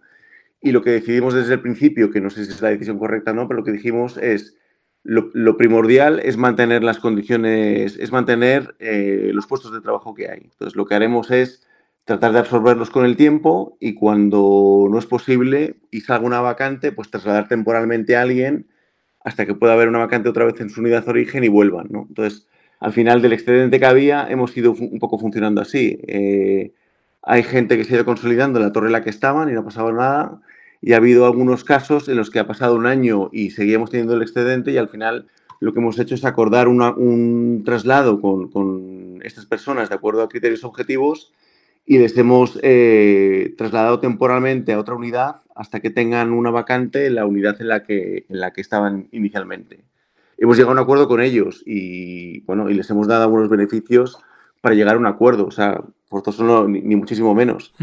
y 0.60 0.72
lo 0.72 0.82
que 0.82 0.90
decidimos 0.90 1.34
desde 1.34 1.54
el 1.54 1.60
principio, 1.60 2.10
que 2.10 2.20
no 2.20 2.28
sé 2.28 2.44
si 2.44 2.50
es 2.50 2.60
la 2.60 2.68
decisión 2.68 2.98
correcta 2.98 3.30
o 3.30 3.34
no, 3.34 3.48
pero 3.48 3.60
lo 3.60 3.64
que 3.64 3.72
dijimos 3.72 4.18
es 4.18 4.56
lo, 5.04 5.56
primordial 5.56 6.20
es 6.20 6.36
mantener 6.36 6.84
las 6.84 6.98
condiciones, 6.98 7.96
es 7.96 8.12
mantener 8.12 8.76
eh, 8.78 9.30
los 9.32 9.46
puestos 9.46 9.72
de 9.72 9.80
trabajo 9.80 10.14
que 10.14 10.28
hay. 10.28 10.42
Entonces, 10.44 10.76
lo 10.76 10.86
que 10.86 10.94
haremos 10.94 11.30
es 11.30 11.66
tratar 12.04 12.32
de 12.32 12.40
absorberlos 12.40 12.90
con 12.90 13.04
el 13.06 13.16
tiempo 13.16 13.76
y 13.80 13.94
cuando 13.94 14.86
no 14.90 14.98
es 14.98 15.06
posible 15.06 15.76
y 15.90 16.02
salga 16.02 16.26
una 16.26 16.40
vacante, 16.40 16.92
pues 16.92 17.10
trasladar 17.10 17.48
temporalmente 17.48 18.16
a 18.16 18.22
alguien 18.22 18.68
hasta 19.24 19.46
que 19.46 19.54
pueda 19.54 19.72
haber 19.72 19.88
una 19.88 20.00
vacante 20.00 20.28
otra 20.28 20.44
vez 20.44 20.60
en 20.60 20.68
su 20.68 20.80
unidad 20.80 21.04
de 21.04 21.10
origen 21.10 21.42
y 21.44 21.48
vuelvan, 21.48 21.86
¿no? 21.90 22.06
Entonces, 22.08 22.48
al 22.82 22.92
final 22.92 23.22
del 23.22 23.32
excedente 23.32 23.78
que 23.78 23.86
había 23.86 24.26
hemos 24.28 24.56
ido 24.56 24.72
un 24.72 24.98
poco 24.98 25.16
funcionando 25.16 25.60
así. 25.60 26.00
Eh, 26.08 26.72
hay 27.22 27.44
gente 27.44 27.76
que 27.76 27.84
se 27.84 27.92
ha 27.92 27.96
ido 27.96 28.04
consolidando 28.04 28.58
en 28.58 28.66
la 28.66 28.72
torre 28.72 28.86
en 28.86 28.92
la 28.92 29.02
que 29.02 29.10
estaban 29.10 29.48
y 29.48 29.52
no 29.52 29.60
ha 29.60 29.64
pasado 29.64 29.92
nada. 29.92 30.40
Y 30.80 30.92
ha 30.92 30.96
habido 30.96 31.24
algunos 31.24 31.62
casos 31.62 32.08
en 32.08 32.16
los 32.16 32.28
que 32.28 32.40
ha 32.40 32.46
pasado 32.48 32.74
un 32.74 32.86
año 32.86 33.30
y 33.32 33.50
seguíamos 33.50 33.90
teniendo 33.90 34.14
el 34.14 34.22
excedente 34.22 34.72
y 34.72 34.78
al 34.78 34.88
final 34.88 35.28
lo 35.60 35.72
que 35.72 35.78
hemos 35.78 35.96
hecho 36.00 36.16
es 36.16 36.24
acordar 36.24 36.66
un 36.66 37.62
traslado 37.64 38.20
con, 38.20 39.20
estas 39.22 39.46
personas 39.46 39.88
de 39.88 39.94
acuerdo 39.94 40.22
a 40.22 40.28
criterios 40.28 40.64
objetivos 40.64 41.32
y 41.86 41.98
les 41.98 42.18
hemos 42.18 42.58
eh, 42.62 43.54
trasladado 43.56 44.00
temporalmente 44.00 44.72
a 44.72 44.80
otra 44.80 44.96
unidad 44.96 45.36
hasta 45.54 45.78
que 45.78 45.90
tengan 45.90 46.32
una 46.32 46.50
vacante 46.50 47.06
en 47.06 47.14
la 47.14 47.26
unidad 47.26 47.60
en 47.60 47.68
la 47.68 47.84
que, 47.84 48.26
en 48.28 48.40
la 48.40 48.52
que 48.52 48.60
estaban 48.60 49.06
inicialmente. 49.12 49.84
Hemos 50.38 50.56
llegado 50.56 50.72
a 50.72 50.74
un 50.74 50.80
acuerdo 50.80 51.08
con 51.08 51.20
ellos 51.20 51.62
y, 51.66 52.40
bueno, 52.42 52.68
y 52.70 52.74
les 52.74 52.90
hemos 52.90 53.06
dado 53.06 53.24
algunos 53.24 53.48
beneficios 53.48 54.18
para 54.60 54.74
llegar 54.74 54.96
a 54.96 54.98
un 54.98 55.06
acuerdo, 55.06 55.46
o 55.46 55.50
sea, 55.50 55.80
por 56.08 56.22
todo 56.22 56.68
ni, 56.68 56.80
ni 56.82 56.96
muchísimo 56.96 57.34
menos. 57.34 57.74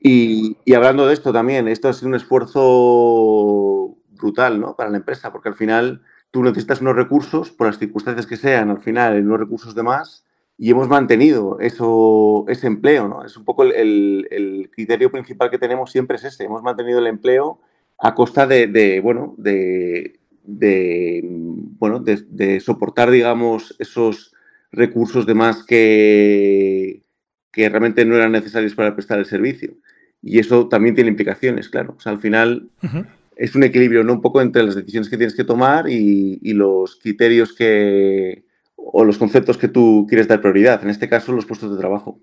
y, 0.00 0.56
y, 0.64 0.74
hablando 0.74 1.06
de 1.06 1.14
esto 1.14 1.32
también, 1.32 1.68
esto 1.68 1.88
ha 1.88 1.92
sido 1.92 2.08
un 2.08 2.14
esfuerzo 2.14 3.96
brutal 4.10 4.60
¿no? 4.60 4.76
para 4.76 4.90
la 4.90 4.98
empresa, 4.98 5.32
porque 5.32 5.48
al 5.48 5.54
final 5.54 6.02
tú 6.30 6.42
necesitas 6.42 6.80
unos 6.80 6.96
recursos, 6.96 7.50
por 7.50 7.66
las 7.66 7.78
circunstancias 7.78 8.26
que 8.26 8.36
sean, 8.36 8.70
al 8.70 8.80
final, 8.80 9.20
unos 9.24 9.40
recursos 9.40 9.74
de 9.74 9.82
más, 9.82 10.24
y 10.58 10.70
hemos 10.70 10.88
mantenido 10.88 11.58
eso, 11.60 12.44
ese 12.48 12.66
empleo, 12.66 13.08
¿no? 13.08 13.24
Es 13.24 13.36
un 13.36 13.44
poco 13.44 13.64
el, 13.64 14.28
el, 14.30 14.70
criterio 14.70 15.10
principal 15.10 15.50
que 15.50 15.58
tenemos 15.58 15.90
siempre 15.90 16.16
es 16.16 16.24
ese, 16.24 16.44
hemos 16.44 16.62
mantenido 16.62 17.00
el 17.00 17.06
empleo 17.06 17.58
a 17.98 18.14
costa 18.14 18.46
de, 18.46 18.66
de 18.66 19.00
bueno, 19.00 19.34
de, 19.38 20.20
de 20.44 21.20
bueno, 21.78 21.98
de, 22.00 22.60
soportar, 22.60 23.10
digamos, 23.10 23.74
esos 23.78 24.32
recursos 24.70 25.26
de 25.26 25.34
más 25.34 25.64
que, 25.64 27.02
que 27.50 27.68
realmente 27.68 28.04
no 28.04 28.16
eran 28.16 28.32
necesarios 28.32 28.74
para 28.74 28.94
prestar 28.94 29.18
el 29.18 29.26
servicio. 29.26 29.74
Y 30.22 30.38
eso 30.38 30.68
también 30.68 30.94
tiene 30.94 31.10
implicaciones, 31.10 31.68
claro. 31.68 31.94
O 31.96 32.00
sea, 32.00 32.12
al 32.12 32.20
final 32.20 32.70
es 33.36 33.56
un 33.56 33.64
equilibrio, 33.64 34.04
¿no? 34.04 34.12
Un 34.12 34.22
poco 34.22 34.40
entre 34.40 34.62
las 34.62 34.76
decisiones 34.76 35.08
que 35.08 35.16
tienes 35.16 35.34
que 35.34 35.44
tomar 35.44 35.90
y, 35.90 36.38
y 36.40 36.52
los 36.52 36.96
criterios 36.96 37.52
que, 37.52 38.44
o 38.84 39.04
los 39.04 39.18
conceptos 39.18 39.56
que 39.56 39.68
tú 39.68 40.06
quieres 40.08 40.28
dar 40.28 40.40
prioridad, 40.40 40.82
en 40.82 40.90
este 40.90 41.08
caso 41.08 41.32
los 41.32 41.46
puestos 41.46 41.70
de 41.70 41.78
trabajo. 41.78 42.18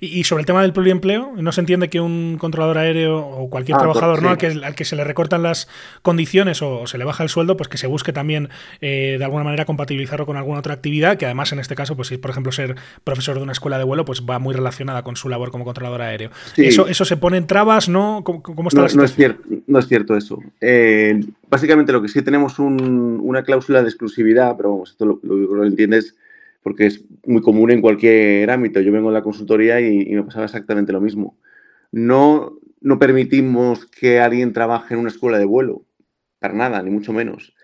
y, 0.00 0.24
sobre 0.24 0.42
el 0.42 0.46
tema 0.46 0.62
del 0.62 0.72
pluriempleo, 0.72 1.32
¿no 1.36 1.52
se 1.52 1.60
entiende 1.60 1.88
que 1.88 2.00
un 2.00 2.36
controlador 2.38 2.78
aéreo 2.78 3.18
o 3.18 3.50
cualquier 3.50 3.76
ah, 3.76 3.80
trabajador 3.80 4.22
¿no? 4.22 4.30
al, 4.30 4.38
que, 4.38 4.46
al 4.46 4.74
que 4.74 4.84
se 4.84 4.96
le 4.96 5.04
recortan 5.04 5.42
las 5.42 5.68
condiciones 6.02 6.62
o 6.62 6.86
se 6.86 6.98
le 6.98 7.04
baja 7.04 7.22
el 7.22 7.28
sueldo, 7.28 7.56
pues 7.56 7.68
que 7.68 7.78
se 7.78 7.86
busque 7.86 8.12
también 8.12 8.48
eh, 8.80 9.16
de 9.18 9.24
alguna 9.24 9.44
manera 9.44 9.64
compatibilizarlo 9.64 10.24
con 10.24 10.36
alguna 10.36 10.60
otra 10.60 10.74
actividad, 10.74 11.16
que 11.16 11.26
además 11.26 11.52
en 11.52 11.58
este 11.58 11.74
caso, 11.74 11.96
pues 11.96 12.08
si 12.08 12.16
por 12.16 12.30
ejemplo 12.30 12.52
ser 12.52 12.76
profesor 13.04 13.36
de 13.36 13.42
una 13.42 13.52
escuela 13.52 13.78
de 13.78 13.84
vuelo, 13.84 14.04
pues 14.04 14.22
va 14.28 14.38
muy 14.38 14.54
relacionada 14.54 15.02
con 15.02 15.16
su 15.16 15.28
labor 15.28 15.50
como 15.50 15.64
controlador 15.64 16.02
aéreo. 16.02 16.30
Eso, 16.56 16.86
¿Eso 16.88 17.04
se 17.04 17.16
pone 17.16 17.36
en 17.36 17.46
trabas, 17.46 17.88
no? 17.88 18.22
¿Cómo, 18.24 18.68
está 18.68 18.82
no, 18.82 18.88
no, 18.94 19.04
es 19.04 19.14
cierto, 19.14 19.42
no 19.66 19.78
es 19.78 19.88
cierto 19.88 20.16
eso. 20.16 20.40
Eh, 20.60 21.20
básicamente 21.50 21.92
lo 21.92 22.02
que 22.02 22.08
sí 22.08 22.22
tenemos 22.22 22.58
una 22.58 23.42
cláusula 23.42 23.82
de 23.82 23.88
exclusividad, 23.88 24.56
pero 24.56 24.70
vamos, 24.70 24.90
esto 24.90 25.06
lo, 25.06 25.20
lo, 25.22 25.66
porque 26.62 26.86
es 26.86 27.04
muy 27.26 27.42
común 27.42 27.70
en 27.70 27.80
cualquier 27.80 28.50
ámbito. 28.50 28.80
Yo 28.80 28.92
vengo 28.92 29.08
de 29.08 29.14
la 29.14 29.22
consultoría 29.22 29.80
y, 29.80 30.14
me 30.14 30.22
pasaba 30.22 30.44
exactamente 30.44 30.92
lo 30.92 31.00
mismo. 31.00 31.38
No, 31.92 32.58
no 32.80 32.98
permitimos 32.98 33.86
que 33.86 34.20
alguien 34.20 34.52
trabaje 34.52 34.94
en 34.94 35.00
una 35.00 35.10
escuela 35.10 35.38
de 35.38 35.44
vuelo, 35.44 35.84
para 36.38 36.54
nada, 36.54 36.82
ni 36.82 36.90
mucho 36.90 37.12
menos. 37.12 37.54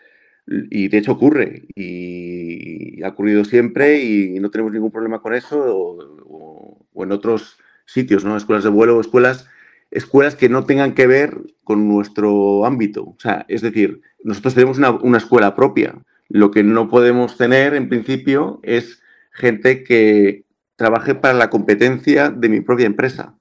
Y 0.46 0.88
de 0.88 0.98
hecho 0.98 1.12
ocurre, 1.12 1.68
y 1.74 3.02
ha 3.02 3.08
ocurrido 3.08 3.44
siempre 3.44 4.02
y 4.02 4.38
no 4.40 4.50
tenemos 4.50 4.72
ningún 4.72 4.90
problema 4.90 5.22
con 5.22 5.34
eso, 5.34 5.58
o, 5.58 6.86
o 6.92 7.04
en 7.04 7.12
otros 7.12 7.58
sitios, 7.86 8.24
¿no? 8.24 8.36
Escuelas 8.36 8.64
de 8.64 8.70
vuelo, 8.70 9.00
escuelas 9.00 9.48
escuelas 9.94 10.34
que 10.34 10.48
no 10.48 10.64
tengan 10.64 10.94
que 10.94 11.06
ver 11.06 11.40
con 11.62 11.88
nuestro 11.88 12.66
ámbito. 12.66 13.04
O 13.04 13.16
sea, 13.18 13.46
es 13.48 13.62
decir, 13.62 14.02
nosotros 14.22 14.54
tenemos 14.54 14.78
una, 14.78 15.18
escuela 15.18 15.54
propia. 15.54 15.94
Lo 16.28 16.50
que 16.50 16.62
no 16.62 16.88
podemos 16.88 17.36
tener, 17.36 17.74
en 17.74 17.88
principio, 17.88 18.60
es 18.62 19.02
gente 19.32 19.84
que 19.84 20.44
trabaje 20.76 21.14
para 21.14 21.34
la 21.34 21.50
competencia 21.50 22.30
de 22.30 22.48
mi 22.48 22.60
propia 22.60 22.86
empresa. 22.86 23.34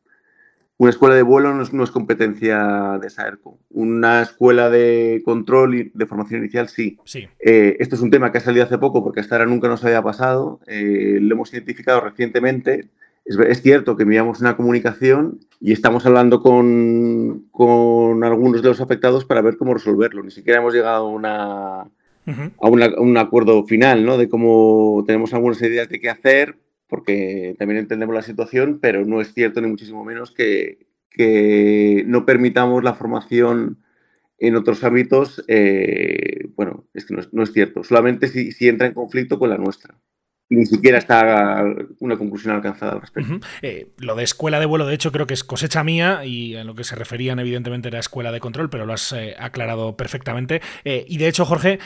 Una 0.78 0.90
escuela 0.90 1.16
de 1.16 1.22
vuelo 1.22 1.54
no 1.54 1.84
es, 1.84 1.92
competencia 1.92 3.00
de 3.02 3.10
SAERCO. 3.10 3.60
Una 3.70 4.22
escuela 4.22 4.70
de 4.70 5.22
control 5.24 5.76
y 5.76 5.92
de 5.94 6.06
formación 6.06 6.42
inicial 6.42 6.68
sí. 6.68 6.98
sí. 7.06 7.28
Eh, 7.40 7.78
esto 7.80 7.96
es 7.96 8.02
un 8.02 8.12
tema 8.12 8.32
que 8.32 8.40
ha 8.40 8.42
salido 8.42 8.66
hace 8.66 8.78
poco 8.78 9.04
porque 9.04 9.22
hasta 9.22 9.36
ahora 9.36 9.46
nunca 9.46 9.68
nos 9.68 9.84
había 9.86 10.02
pasado. 10.02 10.60
Eh, 10.68 11.20
lo 11.22 11.36
hemos 11.36 11.54
identificado 11.54 12.02
recientemente 12.02 12.90
es, 13.26 13.62
cierto 13.62 13.96
que 13.96 14.04
enviamos 14.04 14.42
una 14.42 14.58
comunicación 14.58 15.40
y 15.60 15.72
estamos 15.72 16.06
hablando 16.06 16.42
con, 16.42 17.48
con, 17.52 18.24
algunos 18.24 18.62
de 18.62 18.68
los 18.68 18.82
afectados 18.82 19.24
para 19.24 19.42
ver 19.42 19.58
cómo 19.58 19.74
resolverlo. 19.74 20.24
Ni 20.24 20.32
siquiera 20.32 20.60
hemos 20.60 20.74
llegado 20.74 21.08
a, 21.08 21.10
una, 21.10 21.90
a, 22.26 22.68
un 22.68 23.18
acuerdo 23.18 23.66
final, 23.66 24.06
¿no? 24.06 24.18
De 24.18 24.30
cómo 24.30 25.04
tenemos 25.06 25.34
algunas 25.34 25.62
ideas 25.62 25.90
de 25.90 26.00
qué 26.00 26.10
hacer, 26.10 26.58
porque 26.88 27.56
también 27.58 27.80
entendemos 27.80 28.16
la 28.16 28.22
situación, 28.22 28.80
pero 28.82 29.06
no 29.06 29.22
es 29.22 29.34
cierto 29.34 29.62
ni 29.62 29.68
muchísimo 29.68 30.04
menos 30.04 30.32
que, 30.32 30.88
que 31.10 32.04
no 32.08 32.26
permitamos 32.26 32.84
la 32.84 32.94
formación 32.94 33.80
en 34.38 34.56
otros 34.56 34.84
ámbitos. 34.84 35.44
Eh, 35.48 36.50
bueno, 36.56 36.86
es 36.94 37.06
que 37.06 37.14
no 37.14 37.22
es, 37.22 37.34
no 37.34 37.44
es 37.44 37.52
cierto. 37.54 37.84
Solamente 37.84 38.28
si, 38.28 38.52
si 38.52 38.68
entra 38.68 38.88
en 38.88 38.94
conflicto 38.94 39.40
con 39.40 39.50
la 39.50 39.58
nuestra 39.58 39.96
ni 40.54 40.66
siquiera 40.66 40.98
está 40.98 41.64
una 42.00 42.18
conclusión 42.18 42.56
alcanzada 42.56 42.94
al 42.94 43.02
respecto. 43.02 43.40
Eh, 43.62 43.88
lo 43.98 44.16
de 44.16 44.24
escuela 44.24 44.60
de 44.60 44.66
vuelo, 44.66 44.86
de 44.86 44.94
hecho, 44.94 45.12
creo 45.12 45.28
que 45.28 45.34
es 45.34 45.44
cosecha 45.44 45.84
mía 45.84 46.26
y 46.26 46.56
en 46.56 46.68
lo 46.68 46.76
que 46.76 46.84
se 46.84 46.96
referían, 46.96 47.40
evidentemente, 47.40 47.88
era 47.88 48.00
escuela 48.00 48.32
de 48.32 48.40
control, 48.40 48.70
pero 48.70 48.86
lo 48.86 48.94
has 48.94 49.12
eh, 49.14 49.36
aclarado 49.40 49.98
perfectamente. 49.98 50.62
Eh, 50.86 51.06
y 51.08 51.18
de 51.18 51.28
hecho, 51.28 51.46
Jorge, 51.46 51.80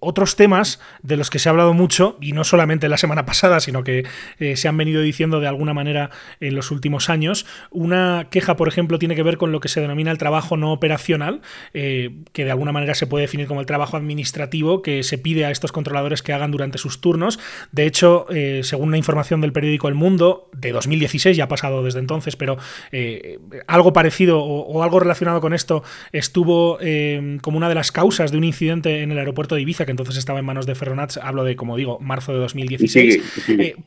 otros 0.00 0.36
temas 0.36 0.80
de 1.02 1.16
los 1.16 1.30
que 1.30 1.38
se 1.38 1.48
ha 1.48 1.50
hablado 1.50 1.74
mucho, 1.74 2.16
y 2.20 2.32
no 2.32 2.44
solamente 2.44 2.88
la 2.88 2.96
semana 2.96 3.26
pasada, 3.26 3.60
sino 3.60 3.84
que 3.84 4.06
se 4.54 4.68
han 4.68 4.76
venido 4.76 5.02
diciendo 5.02 5.40
de 5.40 5.48
alguna 5.48 5.74
manera 5.74 6.10
en 6.40 6.54
los 6.54 6.70
últimos 6.70 7.10
años. 7.10 7.46
Una 7.70 8.28
queja, 8.30 8.56
por 8.56 8.68
ejemplo, 8.68 8.98
tiene 8.98 9.14
que 9.14 9.22
ver 9.22 9.36
con 9.36 9.52
lo 9.52 9.60
que 9.60 9.68
se 9.68 9.80
denomina 9.80 10.10
el 10.10 10.18
trabajo 10.18 10.56
no 10.56 10.72
operacional, 10.72 11.40
que 11.72 12.44
de 12.44 12.50
alguna 12.50 12.72
manera 12.72 12.94
se 12.94 13.06
puede 13.06 13.22
definir 13.22 13.46
como 13.46 13.60
el 13.60 13.66
trabajo 13.66 13.96
administrativo 13.96 14.82
que 14.82 15.02
se 15.02 15.18
pide 15.18 15.44
a 15.44 15.50
estos 15.50 15.72
controladores 15.72 16.22
que 16.22 16.32
hagan 16.32 16.50
durante 16.50 16.78
sus 16.78 17.00
turnos. 17.00 17.38
De 17.72 17.86
hecho, 17.86 18.13
eh, 18.30 18.60
según 18.62 18.88
una 18.88 18.98
información 18.98 19.40
del 19.40 19.52
periódico 19.52 19.88
El 19.88 19.94
Mundo, 19.94 20.48
de 20.52 20.72
2016, 20.72 21.36
ya 21.36 21.44
ha 21.44 21.48
pasado 21.48 21.82
desde 21.82 21.98
entonces, 21.98 22.36
pero 22.36 22.56
eh, 22.92 23.38
algo 23.66 23.92
parecido 23.92 24.40
o, 24.42 24.82
algo 24.82 25.00
relacionado 25.00 25.40
con 25.40 25.54
esto 25.54 25.82
estuvo 26.12 26.78
eh, 26.80 27.38
como 27.42 27.56
una 27.56 27.68
de 27.68 27.74
las 27.74 27.92
causas 27.92 28.30
de 28.30 28.38
un 28.38 28.44
incidente 28.44 29.02
en 29.02 29.12
el 29.12 29.18
aeropuerto 29.18 29.54
de 29.54 29.62
Ibiza, 29.62 29.84
que 29.84 29.90
entonces 29.90 30.16
estaba 30.16 30.38
en 30.38 30.44
manos 30.44 30.66
de 30.66 30.74
Ferronats, 30.74 31.18
hablo 31.18 31.44
de, 31.44 31.56
como 31.56 31.76
digo, 31.76 31.98
marzo 32.00 32.32
de 32.32 32.38
2016, 32.38 33.22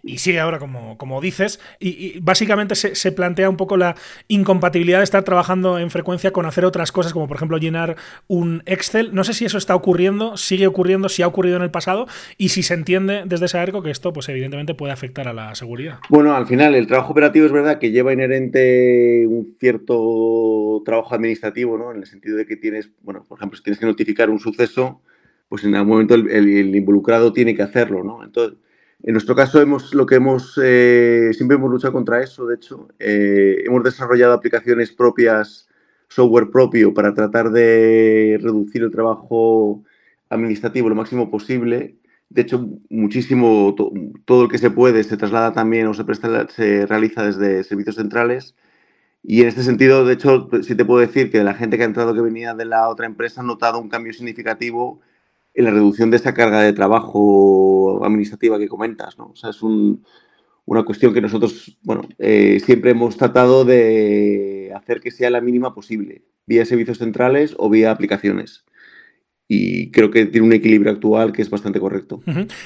y 0.04 0.18
sigue, 0.18 0.40
ahora, 0.40 0.60
como, 0.60 0.98
como 0.98 1.22
dices, 1.22 1.60
y, 1.80 2.20
básicamente 2.20 2.76
se, 2.76 3.12
plantea 3.12 3.50
un 3.50 3.58
poco 3.58 3.78
la 3.78 3.96
incompatibilidad 4.28 5.00
de 5.00 5.04
estar 5.04 5.24
trabajando 5.24 5.80
en 5.80 5.90
frecuencia 5.90 6.32
con 6.32 6.46
hacer 6.46 6.66
otras 6.66 6.92
cosas, 6.92 7.14
como 7.14 7.28
por 7.28 7.38
ejemplo 7.38 7.58
llenar 7.58 7.96
un 8.28 8.64
Excel. 8.66 9.14
No 9.14 9.24
sé 9.24 9.34
si 9.34 9.46
eso 9.46 9.58
está 9.58 9.76
ocurriendo, 9.76 10.38
sigue 10.38 10.68
ocurriendo, 10.68 11.10
si 11.10 11.24
ha 11.24 11.28
ocurrido 11.28 11.58
en 11.58 11.64
el 11.64 11.72
pasado, 11.72 12.08
y 12.38 12.50
si 12.50 12.64
se 12.64 12.74
entiende 12.74 13.24
desde 13.26 13.46
esa 13.46 13.64
ERCO 13.64 13.82
que 13.82 13.92
esto 13.92 14.14
pues 14.18 14.30
evidentemente 14.30 14.74
puede 14.74 14.94
afectar 14.94 15.28
a 15.28 15.34
la 15.34 15.54
seguridad. 15.54 16.00
Bueno, 16.10 16.36
al 16.36 16.48
final 16.48 16.74
el 16.74 16.88
trabajo 16.88 17.12
operativo 17.12 17.46
es 17.46 17.52
verdad 17.52 17.78
que 17.78 17.92
lleva 17.92 18.14
inherente 18.14 19.28
un 19.28 19.56
cierto 19.60 20.82
trabajo 20.84 21.14
administrativo, 21.14 21.78
¿no? 21.78 21.92
En 21.92 21.98
el 21.98 22.08
sentido 22.08 22.36
de 22.36 22.48
que 22.48 22.56
tienes, 22.56 22.90
bueno, 23.04 23.24
por 23.30 23.38
ejemplo, 23.38 23.56
si 23.56 23.64
tienes 23.64 23.80
que 23.80 23.86
notificar 23.86 24.32
un 24.32 24.40
suceso, 24.40 25.04
pues 25.50 25.66
en 25.66 25.76
algún 25.76 25.92
momento 25.92 26.16
el, 26.16 26.76
involucrado 26.76 27.32
tiene 27.32 27.56
que 27.56 27.62
hacerlo, 27.62 28.04
¿no? 28.04 28.24
Entonces, 28.24 28.58
en 29.04 29.14
nuestro 29.14 29.36
caso 29.36 29.62
hemos 29.62 29.94
lo 29.94 30.08
que 30.08 30.16
hemos 30.16 30.60
eh, 30.64 31.30
siempre 31.34 31.58
hemos 31.58 31.70
luchado 31.70 31.94
contra 31.94 32.24
eso. 32.24 32.48
De 32.48 32.56
hecho, 32.56 32.88
eh, 32.98 33.66
hemos 33.68 33.84
desarrollado 33.84 34.34
aplicaciones 34.34 34.92
propias, 34.92 35.70
software 36.08 36.50
propio 36.50 36.92
para 36.92 37.14
tratar 37.14 37.52
de 37.52 38.40
reducir 38.42 38.82
el 38.82 38.90
trabajo 38.90 39.84
administrativo 40.30 40.90
lo 40.90 40.96
máximo 40.96 41.30
posible 41.30 41.98
de 42.30 42.42
hecho, 42.42 42.68
muchísimo, 42.90 43.74
todo 44.26 44.44
lo 44.44 44.50
que 44.50 44.58
se 44.58 44.70
puede 44.70 45.04
se 45.04 45.18
traslada 45.18 45.54
también 45.54 45.88
o 45.88 45.94
se, 45.94 46.04
presta, 46.04 46.48
se 46.50 46.86
realiza 46.86 47.24
desde 47.26 47.64
servicios 47.64 47.96
centrales. 47.96 48.56
Y 49.24 49.42
en 49.42 49.48
este 49.48 49.64
sentido, 49.64 50.06
de 50.06 50.14
hecho, 50.14 50.50
sí 50.62 50.76
te 50.76 50.86
puedo 50.86 51.00
decir 51.00 51.32
que 51.32 51.44
la 51.44 51.54
gente 51.54 51.78
que 51.78 51.84
ha 51.84 51.88
entrado 51.88 52.14
que 52.14 52.22
venía 52.22 52.54
de 52.54 52.66
la 52.66 52.90
otra 52.90 53.06
empresa 53.06 53.42
ha 53.42 53.44
notado 53.44 53.80
un 53.80 53.90
cambio 53.90 54.14
significativo 54.14 55.02
en 55.54 55.66
la 55.66 55.72
reducción 55.72 56.12
de 56.12 56.18
esa 56.18 56.34
carga 56.34 56.62
de 56.62 56.74
trabajo 56.74 58.04
administrativa 58.06 58.60
que 58.60 58.68
comentas. 58.68 59.18
¿no? 59.18 59.28
O 59.28 59.36
sea, 59.36 59.50
es 59.50 59.62
una 59.64 60.84
cuestión 60.86 61.14
que 61.14 61.22
nosotros, 61.22 61.78
bueno, 61.84 62.04
eh, 62.20 62.60
siempre 62.64 62.92
hemos 62.92 63.18
tratado 63.18 63.66
de 63.66 64.72
hacer 64.76 65.00
que 65.00 65.12
sea 65.12 65.30
la 65.30 65.42
mínima 65.42 65.74
posible, 65.74 66.24
vía 66.46 66.66
servicios 66.66 67.00
centrales 67.00 67.56
o 67.58 67.70
vía 67.70 67.92
aplicaciones. 67.92 68.66
Y 69.50 69.92
creo 69.92 70.12
que 70.12 70.26
tiene 70.26 70.46
un 70.46 70.52
equilibrio 70.52 70.92
actual 70.92 71.32
que 71.32 71.42
es 71.42 71.50
bastante 71.50 71.80
correcto. 71.80 72.22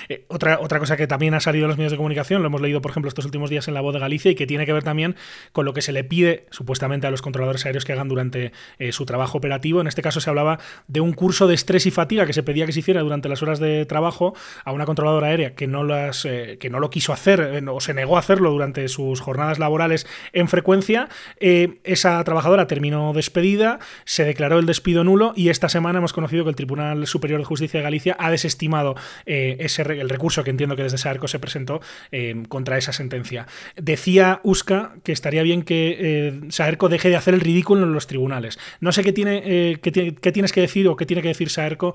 Eh, 0.10 0.26
otra, 0.30 0.60
otra 0.60 0.80
cosa 0.80 0.98
que 0.98 1.06
también 1.06 1.36
ha 1.36 1.39
salido 1.39 1.65
en 1.65 1.70
los 1.70 1.78
medios 1.78 1.91
de 1.91 1.98
comunicación, 1.98 2.41
lo 2.41 2.48
hemos 2.48 2.62
leído, 2.62 2.82
por 2.82 2.89
ejemplo, 2.89 3.08
estos 3.08 3.26
últimos 3.26 3.52
días 3.52 3.67
en 3.67 3.76
La 3.76 3.82
Voz 3.82 3.94
de 3.94 4.00
Galicia 4.00 4.32
y 4.32 4.36
que 4.36 4.48
tiene 4.48 4.65
que 4.65 4.74
ver 4.74 4.84
también 4.84 5.15
con 5.52 5.65
lo 5.65 5.74
que 5.74 5.84
se 5.84 5.91
le 5.91 6.04
pide 6.04 6.48
supuestamente 6.50 7.06
a 7.06 7.12
los 7.12 7.22
controladores 7.22 7.65
aéreos 7.67 7.86
que 7.86 7.94
hagan 7.94 8.08
durante 8.08 8.52
eh, 8.80 8.91
su 8.94 9.06
trabajo 9.06 9.38
operativo. 9.38 9.80
En 9.80 9.88
este 9.88 10.02
caso 10.02 10.22
se 10.22 10.30
hablaba 10.30 10.60
de 10.88 11.02
un 11.02 11.13
curso 11.13 11.48
de 11.48 11.54
estrés 11.54 11.86
y 11.86 11.91
fatiga 11.91 12.26
que 12.26 12.34
se 12.34 12.41
pedía 12.41 12.65
que 12.65 12.72
se 12.72 12.80
hiciera 12.80 13.02
durante 13.02 13.30
las 13.30 13.44
horas 13.44 13.60
de 13.60 13.86
trabajo 13.86 14.34
a 14.65 14.72
una 14.72 14.86
controladora 14.86 15.28
aérea 15.28 15.54
que 15.54 15.67
no, 15.67 15.84
las, 15.84 16.26
eh, 16.26 16.58
que 16.60 16.72
no 16.72 16.80
lo 16.80 16.89
quiso 16.89 17.13
hacer 17.13 17.62
o 17.67 17.80
se 17.80 17.94
negó 17.94 18.15
a 18.15 18.20
hacerlo 18.20 18.50
durante 18.52 18.88
sus 18.88 19.20
jornadas 19.20 19.60
laborales 19.60 20.08
en 20.34 20.48
frecuencia. 20.48 21.10
esa 21.39 22.24
trabajadora 22.24 22.65
terminó 22.65 23.13
despedida, 23.13 23.80
se 24.06 24.26
declaró 24.26 24.58
el 24.58 24.65
despido 24.65 25.04
nulo 25.04 25.34
y 25.36 25.50
esta 25.50 25.70
semana 25.70 26.00
hemos 26.00 26.13
conocido 26.13 26.44
que 26.44 26.50
el 26.50 26.56
Tribunal 26.56 26.70
Tribunal 26.71 27.05
Superior 27.05 27.41
de 27.41 27.45
Justicia 27.45 27.79
de 27.79 27.84
Galicia 27.84 28.15
ha 28.17 28.31
desestimado 28.31 28.95
eh, 29.25 29.57
ese, 29.60 29.81
el 29.81 30.07
recurso 30.07 30.45
que 30.45 30.51
entiendo 30.51 30.77
que 30.77 30.84
desde 30.84 30.97
Saerco 30.97 31.27
se 31.27 31.38
presentó 31.38 31.81
eh, 32.13 32.43
contra 32.47 32.77
esa 32.77 32.93
sentencia. 32.93 33.45
Decía 33.75 34.39
Usca 34.43 34.93
que 35.03 35.12
estaría 35.12 35.43
bien 35.43 35.63
que 35.63 35.97
eh, 35.99 36.39
Saerco 36.47 36.88
deje 36.88 37.10
de 37.10 37.17
hacer 37.17 37.34
el 37.34 37.41
ridículo 37.41 37.84
en 37.84 37.91
los 37.91 38.07
tribunales. 38.07 38.57
No 38.79 38.93
sé 38.93 39.03
qué, 39.03 39.12
tiene, 39.12 39.79
qué, 39.81 40.31
tienes 40.31 40.53
que 40.53 40.62
decir 40.62 40.88
o 40.88 40.95
qué 40.95 41.05
tiene 41.05 41.21
que 41.21 41.27
decir 41.27 41.49
Saerco 41.49 41.93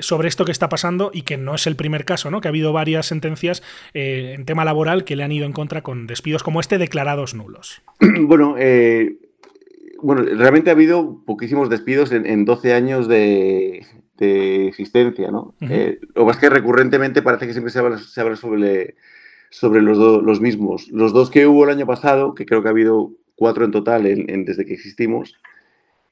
sobre 0.00 0.26
esto 0.26 0.44
que 0.44 0.50
está 0.50 0.68
pasando 0.68 1.12
y 1.14 1.22
que 1.22 1.36
no 1.36 1.54
es 1.54 1.68
el 1.68 1.76
primer 1.76 2.04
caso, 2.04 2.32
¿no? 2.32 2.40
que 2.40 2.48
ha 2.48 2.50
habido 2.50 2.72
varias 2.72 3.06
sentencias 3.06 3.62
en 3.94 4.44
tema 4.44 4.64
laboral 4.64 5.04
que 5.04 5.14
le 5.14 5.22
han 5.22 5.30
ido 5.30 5.46
en 5.46 5.52
contra 5.52 5.82
con 5.82 6.08
despidos 6.08 6.42
como 6.42 6.58
este 6.58 6.78
declarados 6.78 7.34
nulos. 7.34 7.82
Bueno, 8.26 8.56
bueno, 10.02 10.22
realmente 10.22 10.70
ha 10.70 10.72
habido 10.72 11.22
poquísimos 11.24 11.70
despidos 11.70 12.10
en 12.12 12.44
12 12.44 12.74
años 12.74 13.08
de, 13.08 13.86
de 14.16 14.68
existencia, 14.68 15.30
¿no? 15.30 15.54
Eh, 15.60 16.00
lo 16.14 16.24
más 16.24 16.38
que 16.38 16.50
recurrentemente 16.50 17.22
parece 17.22 17.46
que 17.46 17.52
siempre 17.52 17.72
se 17.72 17.78
habla, 17.78 17.98
sobre, 17.98 18.94
sobre 19.50 19.82
los, 19.82 19.98
los 19.98 20.40
mismos. 20.40 20.88
Los 20.90 21.12
dos 21.12 21.30
que 21.30 21.46
hubo 21.46 21.64
el 21.64 21.70
año 21.70 21.86
pasado, 21.86 22.34
que 22.34 22.46
creo 22.46 22.62
que 22.62 22.68
ha 22.68 22.72
habido 22.72 23.12
cuatro 23.34 23.64
en 23.64 23.70
total 23.70 24.06
en, 24.06 24.44
desde 24.44 24.64
que 24.64 24.74
existimos, 24.74 25.34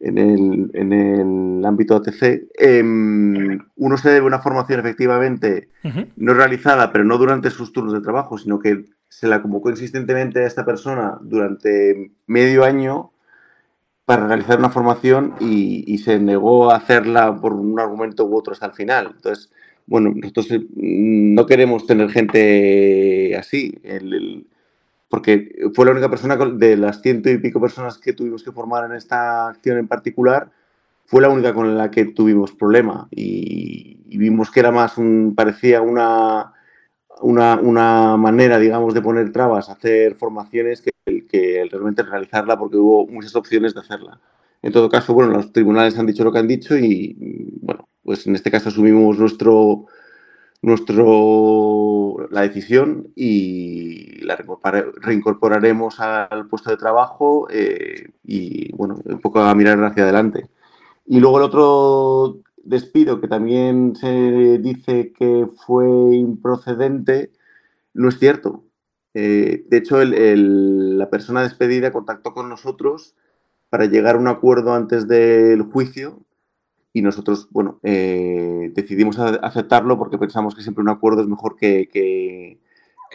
en 0.00 0.18
el, 0.18 0.70
en 0.74 0.92
el 0.92 1.64
ámbito 1.64 1.96
ATC. 1.96 2.48
Em, 2.58 3.58
uno 3.76 3.96
se 3.96 4.10
debe 4.10 4.24
a 4.24 4.28
una 4.28 4.40
formación 4.40 4.80
efectivamente 4.80 5.68
no 6.16 6.34
realizada, 6.34 6.92
pero 6.92 7.04
no 7.04 7.16
durante 7.16 7.50
sus 7.50 7.72
turnos 7.72 7.94
de 7.94 8.00
trabajo, 8.00 8.36
sino 8.36 8.58
que 8.58 8.84
se 9.08 9.28
la 9.28 9.40
convocó 9.40 9.70
insistentemente 9.70 10.40
a 10.40 10.46
esta 10.46 10.64
persona 10.64 11.18
durante 11.22 12.12
medio 12.26 12.64
año 12.64 13.12
para 14.04 14.26
realizar 14.26 14.58
una 14.58 14.70
formación 14.70 15.34
y, 15.40 15.98
se 15.98 16.18
negó 16.18 16.70
a 16.70 16.76
hacerla 16.76 17.36
por 17.40 17.54
un 17.54 17.78
argumento 17.80 18.24
u 18.26 18.36
otro 18.36 18.52
hasta 18.52 18.66
el 18.66 18.72
final. 18.72 19.12
Entonces, 19.16 19.50
bueno, 19.86 20.12
nosotros 20.14 20.50
eh, 20.50 20.66
no 20.76 21.46
queremos 21.46 21.86
tener 21.86 22.10
gente 22.10 23.36
así, 23.36 23.80
porque 25.08 25.70
fue 25.74 25.86
la 25.86 25.92
única 25.92 26.10
persona 26.10 26.36
de 26.36 26.76
las 26.76 27.00
ciento 27.00 27.30
y 27.30 27.38
pico 27.38 27.60
personas 27.60 27.98
que 27.98 28.12
tuvimos 28.12 28.42
que 28.42 28.52
formar 28.52 28.84
en 28.90 28.96
esta 28.96 29.48
acción 29.48 29.78
en 29.78 29.88
particular, 29.88 30.50
fue 31.06 31.22
la 31.22 31.28
única 31.28 31.54
con 31.54 31.76
la 31.76 31.90
que 31.90 32.06
tuvimos 32.06 32.52
problema 32.52 33.08
y, 33.10 33.98
y 34.08 34.18
vimos 34.18 34.50
que 34.50 34.60
era 34.60 34.70
más 34.70 34.96
un, 34.98 35.34
parecía 35.36 35.82
una 35.82 36.53
una, 37.20 38.16
manera, 38.16 38.58
digamos, 38.58 38.94
de 38.94 39.02
poner 39.02 39.32
trabas, 39.32 39.68
hacer 39.68 40.14
formaciones 40.16 40.82
que, 40.82 41.26
que 41.26 41.68
realmente 41.70 42.02
realizarla 42.02 42.58
porque 42.58 42.76
hubo 42.76 43.06
muchas 43.06 43.34
opciones 43.36 43.74
de 43.74 43.80
hacerla. 43.80 44.20
En 44.64 44.72
todo 44.72 44.88
caso, 44.88 45.12
bueno, 45.12 45.30
los 45.30 45.52
tribunales 45.52 45.98
han 45.98 46.06
dicho 46.06 46.24
lo 46.24 46.32
que 46.32 46.38
han 46.38 46.48
dicho 46.48 46.74
y, 46.74 47.14
bueno, 47.60 47.86
pues 48.02 48.26
en 48.26 48.34
este 48.34 48.50
caso 48.50 48.70
asumimos 48.70 49.18
nuestro, 49.18 49.84
nuestro, 50.62 52.26
la 52.30 52.40
decisión 52.40 53.08
y 53.14 54.24
la 54.24 54.38
reincorporaremos 55.02 56.00
al 56.00 56.46
puesto 56.46 56.70
de 56.70 56.78
trabajo 56.78 57.46
eh, 57.50 58.08
y, 58.24 58.72
bueno, 58.74 58.96
un 59.04 59.20
poco 59.20 59.40
a 59.40 59.54
mirar 59.54 59.84
hacia 59.84 60.04
adelante. 60.04 60.48
Y 61.06 61.20
luego 61.20 61.36
el 61.36 61.44
otro 61.44 62.38
despido 62.64 63.20
que 63.20 63.28
también 63.28 63.94
se 63.96 64.58
dice 64.58 65.12
que 65.12 65.48
fue 65.66 65.86
improcedente, 66.16 67.30
no 67.92 68.08
es 68.08 68.18
cierto. 68.18 68.64
Eh, 69.14 69.64
de 69.68 69.76
hecho, 69.76 70.02
la 70.04 71.10
persona 71.10 71.42
despedida 71.42 71.92
contactó 71.92 72.34
con 72.34 72.48
nosotros 72.48 73.14
para 73.70 73.86
llegar 73.86 74.16
a 74.16 74.18
un 74.18 74.28
acuerdo 74.28 74.74
antes 74.74 75.08
del 75.08 75.62
juicio 75.62 76.20
y 76.92 77.02
nosotros, 77.02 77.48
bueno, 77.50 77.80
eh, 77.82 78.70
decidimos 78.74 79.18
aceptarlo 79.18 79.98
porque 79.98 80.18
pensamos 80.18 80.54
que 80.54 80.62
siempre 80.62 80.82
un 80.82 80.90
acuerdo 80.90 81.22
es 81.22 81.28
mejor 81.28 81.56
que, 81.56 81.88
que, 81.92 82.60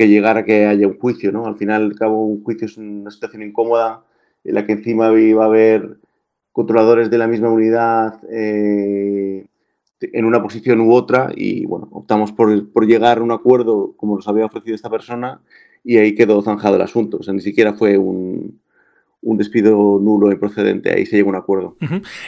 llegar 0.08 0.38
a 0.38 0.46
que 0.46 0.66
haya 0.66 0.88
un 0.88 0.98
juicio, 0.98 1.32
¿no? 1.32 1.46
Al 1.46 1.58
final, 1.58 1.84
al 1.84 1.96
cabo, 1.96 2.26
un 2.26 2.44
juicio 2.44 2.68
es 2.68 2.78
una 2.78 3.12
situación 3.12 3.44
incómoda 3.44 4.06
en 4.46 4.56
la 4.56 4.66
que 4.66 4.74
encima 4.74 5.12
iba 5.20 5.44
a 5.44 5.48
haber 5.48 5.98
controladores 6.52 7.10
de 7.10 7.18
la 7.18 7.28
misma 7.28 7.50
unidad 7.50 8.20
eh, 8.32 9.48
en 10.02 10.26
una 10.26 10.42
posición 10.42 10.82
u 10.82 10.94
otra 10.94 11.32
y 11.36 11.66
bueno, 11.66 11.88
optamos 11.92 12.32
por, 12.32 12.72
por, 12.72 12.86
llegar 12.88 13.18
a 13.18 13.24
un 13.24 13.32
acuerdo 13.32 13.94
como 13.98 14.16
nos 14.16 14.28
había 14.28 14.46
ofrecido 14.46 14.76
esta 14.76 14.90
persona 14.90 15.42
y 15.84 15.98
ahí 15.98 16.16
quedó 16.16 16.42
zanjado 16.42 16.76
el 16.76 16.82
asunto. 16.82 17.18
O 17.18 17.24
sea, 17.24 17.34
ni 17.34 17.42
siquiera 17.42 17.74
fue 17.74 17.98
un, 17.98 18.60
un 19.22 19.38
despido 19.38 20.00
nulo 20.02 20.32
y 20.32 20.36
procedente. 20.36 20.94
Ahí 20.94 21.06
se 21.06 21.18
llega 21.18 21.28
a 21.28 21.30
un 21.32 21.36
acuerdo. 21.36 21.76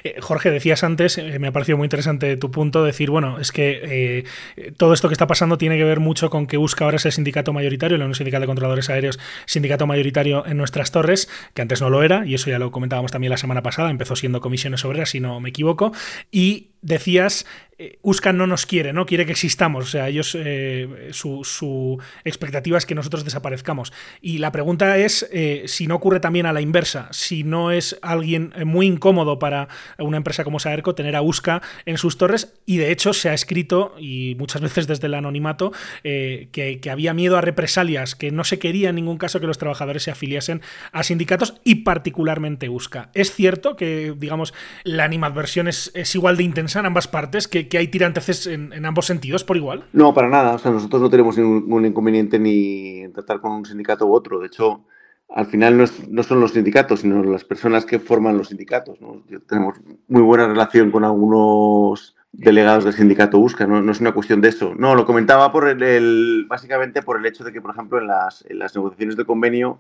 Eh, 0.04 0.16
Jorge, 0.20 0.52
decías 0.52 0.84
antes, 0.84 1.18
eh, 1.18 1.40
me 1.40 1.48
ha 1.48 1.52
parecido 1.52 1.78
muy 1.78 1.86
interesante 1.86 2.36
tu 2.38 2.52
punto, 2.52 2.84
decir, 2.84 3.10
bueno, 3.10 3.40
es 3.40 3.52
que 3.52 4.26
eh, 4.58 4.72
todo 4.78 4.94
esto 4.94 5.08
que 5.08 5.14
está 5.14 5.28
pasando 5.28 5.58
tiene 5.58 5.78
que 5.78 5.84
ver 5.84 6.00
mucho 6.00 6.30
con 6.30 6.48
que 6.48 6.58
busca 6.58 6.86
ahora 6.86 6.98
es 6.98 7.06
el 7.06 7.12
sindicato 7.14 7.54
mayoritario, 7.54 7.96
el 7.96 8.16
Sindicato 8.16 8.42
de 8.42 8.48
Controladores 8.48 8.90
Aéreos, 8.90 9.20
sindicato 9.46 9.88
mayoritario 9.88 10.46
en 10.46 10.58
nuestras 10.58 10.92
torres, 10.92 11.30
que 11.54 11.62
antes 11.62 11.82
no 11.82 11.90
lo 11.90 12.04
era, 12.04 12.26
y 12.26 12.34
eso 12.34 12.50
ya 12.50 12.60
lo 12.60 12.72
comentábamos 12.72 13.12
también 13.12 13.32
la 13.32 13.38
semana 13.38 13.62
pasada, 13.64 13.90
empezó 13.90 14.16
siendo 14.16 14.42
comisiones 14.42 14.84
obreras, 14.84 15.10
si 15.10 15.20
no 15.20 15.40
me 15.40 15.50
equivoco, 15.50 15.94
y 16.30 16.71
decías, 16.82 17.46
eh, 17.82 17.98
USCA 18.04 18.32
no 18.32 18.46
nos 18.46 18.68
quiere, 18.68 18.94
¿no? 18.94 19.08
Quiere 19.08 19.26
que 19.26 19.32
existamos. 19.32 19.86
O 19.86 19.88
sea, 19.88 20.08
ellos, 20.08 20.38
eh, 20.40 21.10
su, 21.14 22.00
expectativa 22.24 22.78
es 22.78 22.86
que 22.86 22.94
nosotros 22.94 23.24
desaparezcamos. 23.24 23.92
Y 24.22 24.38
la 24.38 24.52
pregunta 24.52 24.98
es 24.98 25.28
eh, 25.32 25.64
si 25.66 25.88
no 25.88 25.96
ocurre 25.96 26.20
también 26.20 26.46
a 26.46 26.54
la 26.54 26.62
inversa, 26.62 27.08
si 27.12 27.44
no 27.44 27.72
es 27.72 27.98
alguien 28.04 28.54
muy 28.66 28.86
incómodo 28.86 29.40
para 29.40 29.68
una 29.98 30.18
empresa 30.18 30.44
como 30.44 30.60
Saerco 30.60 30.94
tener 30.94 31.16
a 31.16 31.24
USCA 31.24 31.64
en 31.86 31.98
sus 31.98 32.18
torres. 32.20 32.54
Y 32.68 32.78
de 32.78 32.92
hecho 32.92 33.14
se 33.14 33.30
ha 33.30 33.34
escrito, 33.34 33.96
y 33.98 34.36
muchas 34.38 34.62
veces 34.62 34.86
desde 34.86 35.08
el 35.08 35.16
anonimato, 35.16 35.72
que, 36.04 36.80
que, 36.82 36.90
había 36.92 37.16
miedo 37.16 37.38
a 37.38 37.42
represalias, 37.42 38.16
que 38.16 38.32
no 38.32 38.44
se 38.44 38.60
quería 38.60 38.90
en 38.90 38.96
ningún 38.96 39.18
caso 39.18 39.40
que 39.40 39.48
los 39.48 39.58
trabajadores 39.58 40.04
se 40.04 40.12
afiliasen 40.12 40.62
a 40.92 41.02
sindicatos 41.04 41.56
y 41.64 41.76
particularmente 41.76 42.70
USCA. 42.70 43.10
Es 43.16 43.34
cierto 43.34 43.76
que, 43.76 44.14
digamos, 44.16 44.54
la 44.84 45.06
animadversión 45.06 45.68
es, 45.68 45.92
es 45.96 46.14
igual 46.14 46.38
de 46.38 46.44
intensa 46.44 46.71
en 46.80 46.86
ambas 46.86 47.08
partes, 47.08 47.48
que, 47.48 47.68
hay 47.78 47.88
tiranteces 47.88 48.48
en, 48.48 48.86
ambos 48.86 49.06
sentidos 49.06 49.44
por 49.44 49.58
igual. 49.58 49.86
No, 49.94 50.14
para 50.14 50.30
nada. 50.30 50.56
O 50.56 50.60
sea, 50.60 50.72
nosotros 50.72 51.02
no 51.02 51.10
tenemos 51.10 51.38
ningún 51.38 51.86
inconveniente 51.86 52.40
ni 52.40 53.02
en 53.02 53.14
tratar 53.14 53.42
con 53.42 53.52
un 53.52 53.66
sindicato 53.66 54.06
u 54.08 54.14
otro. 54.14 54.40
De 54.40 54.48
hecho, 54.48 54.86
al 55.30 55.46
final 55.46 55.78
no, 56.10 56.24
son 56.24 56.40
los 56.40 56.54
sindicatos, 56.54 57.02
sino 57.02 57.24
las 57.24 57.46
personas 57.46 57.86
que 57.86 58.00
forman 58.00 58.38
los 58.38 58.50
sindicatos. 58.50 59.00
Tenemos 59.48 59.76
muy 60.08 60.22
buena 60.22 60.48
relación 60.48 60.92
con 60.92 61.04
algunos 61.04 62.16
delegados 62.34 62.86
del 62.86 62.94
sindicato 62.94 63.38
busca 63.38 63.68
no, 63.68 63.92
es 63.92 64.00
una 64.00 64.14
cuestión 64.14 64.42
de 64.42 64.50
eso. 64.50 64.74
No, 64.76 64.96
lo 64.96 65.06
comentaba 65.06 65.52
por 65.52 65.68
el, 65.68 66.46
básicamente 66.48 67.02
por 67.02 67.18
el 67.18 67.26
hecho 67.26 67.44
de 67.44 67.52
que, 67.52 67.62
por 67.62 67.72
ejemplo, 67.72 68.00
en 68.00 68.08
las, 68.08 68.46
negociaciones 68.76 69.18
de 69.18 69.26
convenio, 69.26 69.80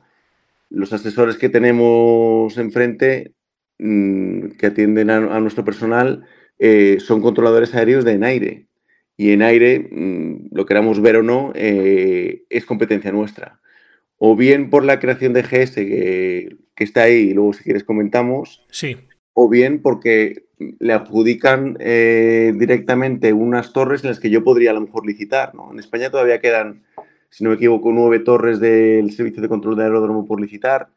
los 0.69 0.93
asesores 0.93 1.37
que 1.37 1.49
tenemos 1.49 2.57
enfrente, 2.57 3.33
mm, 3.79 4.51
que 4.57 4.67
atienden 4.67 5.09
a 5.09 5.39
nuestro 5.39 5.65
personal, 5.65 6.25
eh, 6.63 6.99
son 6.99 7.21
controladores 7.21 7.73
aéreos 7.73 8.05
de 8.05 8.11
ENAIRE. 8.11 8.67
Y 9.17 9.31
ENAIRE, 9.31 9.79
mm, 9.79 10.49
lo 10.51 10.67
queramos 10.67 11.01
ver 11.01 11.15
o 11.15 11.23
no, 11.23 11.51
eh, 11.55 12.43
es 12.51 12.65
competencia 12.65 13.11
nuestra. 13.11 13.59
O 14.17 14.35
bien 14.35 14.69
por 14.69 14.85
la 14.85 14.99
creación 14.99 15.33
de 15.33 15.41
GS 15.41 15.73
que, 15.73 16.57
está 16.77 17.03
ahí, 17.03 17.29
y 17.29 17.33
luego 17.33 17.53
si 17.53 17.63
quieres 17.63 17.83
comentamos. 17.83 18.63
Sí. 18.69 18.95
O 19.33 19.49
bien 19.49 19.81
porque 19.81 20.45
le 20.77 20.93
adjudican 20.93 21.77
eh, 21.79 22.53
directamente 22.55 23.33
unas 23.33 23.73
torres 23.73 24.03
en 24.03 24.11
las 24.11 24.19
que 24.19 24.29
yo 24.29 24.43
podría 24.43 24.69
a 24.69 24.75
lo 24.75 24.81
mejor 24.81 25.07
licitar. 25.07 25.53
En 25.71 25.79
España 25.79 26.11
todavía 26.11 26.39
quedan, 26.39 26.83
si 27.31 27.43
no 27.43 27.49
me 27.49 27.55
equivoco, 27.55 27.91
nueve 27.91 28.19
torres 28.19 28.59
del 28.59 29.11
servicio 29.13 29.41
de 29.41 29.49
control 29.49 29.77
de 29.77 29.83
aeródromo 29.85 30.27
por 30.27 30.39
licitar 30.39 30.89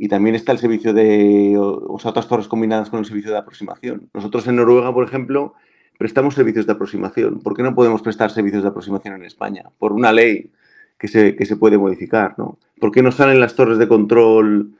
y 0.00 0.06
también 0.06 0.36
está 0.36 0.52
el 0.52 0.58
servicio 0.58 0.94
de, 0.94 1.56
o 1.58 1.98
sea, 1.98 2.12
otras 2.12 2.28
torres 2.28 2.46
combinadas 2.46 2.88
con 2.88 3.00
el 3.00 3.04
servicio 3.04 3.32
de 3.32 3.38
aproximación. 3.38 4.08
Nosotros 4.14 4.46
en 4.46 4.54
Noruega, 4.54 4.94
por 4.94 5.04
ejemplo, 5.04 5.54
prestamos 5.98 6.36
servicios 6.36 6.66
de 6.66 6.72
aproximación. 6.72 7.40
¿Por 7.40 7.56
qué 7.56 7.64
no 7.64 7.74
podemos 7.74 8.00
prestar 8.00 8.30
servicios 8.30 8.62
de 8.62 8.68
aproximación 8.68 9.16
en 9.16 9.24
España? 9.24 9.64
Por 9.76 9.92
una 9.92 10.12
ley 10.12 10.52
que 10.98 11.08
se, 11.08 11.34
que 11.34 11.44
se 11.44 11.56
puede 11.56 11.78
modificar, 11.78 12.36
¿no? 12.38 12.58
¿Por 12.78 12.92
qué 12.92 13.02
no 13.02 13.10
salen 13.10 13.40
las 13.40 13.56
torres 13.56 13.78
de 13.78 13.88
control 13.88 14.70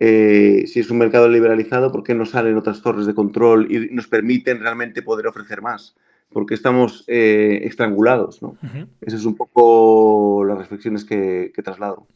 eh, 0.00 0.64
si 0.66 0.80
es 0.80 0.90
un 0.90 0.96
mercado 0.96 1.28
liberalizado? 1.28 1.92
¿Por 1.92 2.02
qué 2.02 2.14
no 2.14 2.24
salen 2.24 2.56
otras 2.56 2.80
torres 2.80 3.04
de 3.04 3.14
control 3.14 3.70
y 3.70 3.94
nos 3.94 4.08
permiten 4.08 4.60
realmente 4.60 5.02
poder 5.02 5.26
ofrecer 5.26 5.60
más? 5.60 5.94
¿Por 6.32 6.46
qué 6.46 6.54
estamos 6.54 7.04
eh, 7.06 7.60
estrangulados? 7.64 8.42
¿no? 8.42 8.56
Esas 9.00 9.20
es 9.20 9.26
un 9.26 9.36
poco 9.36 10.44
las 10.44 10.58
reflexiones 10.58 11.04
que, 11.04 11.52
traslado. 11.62 12.06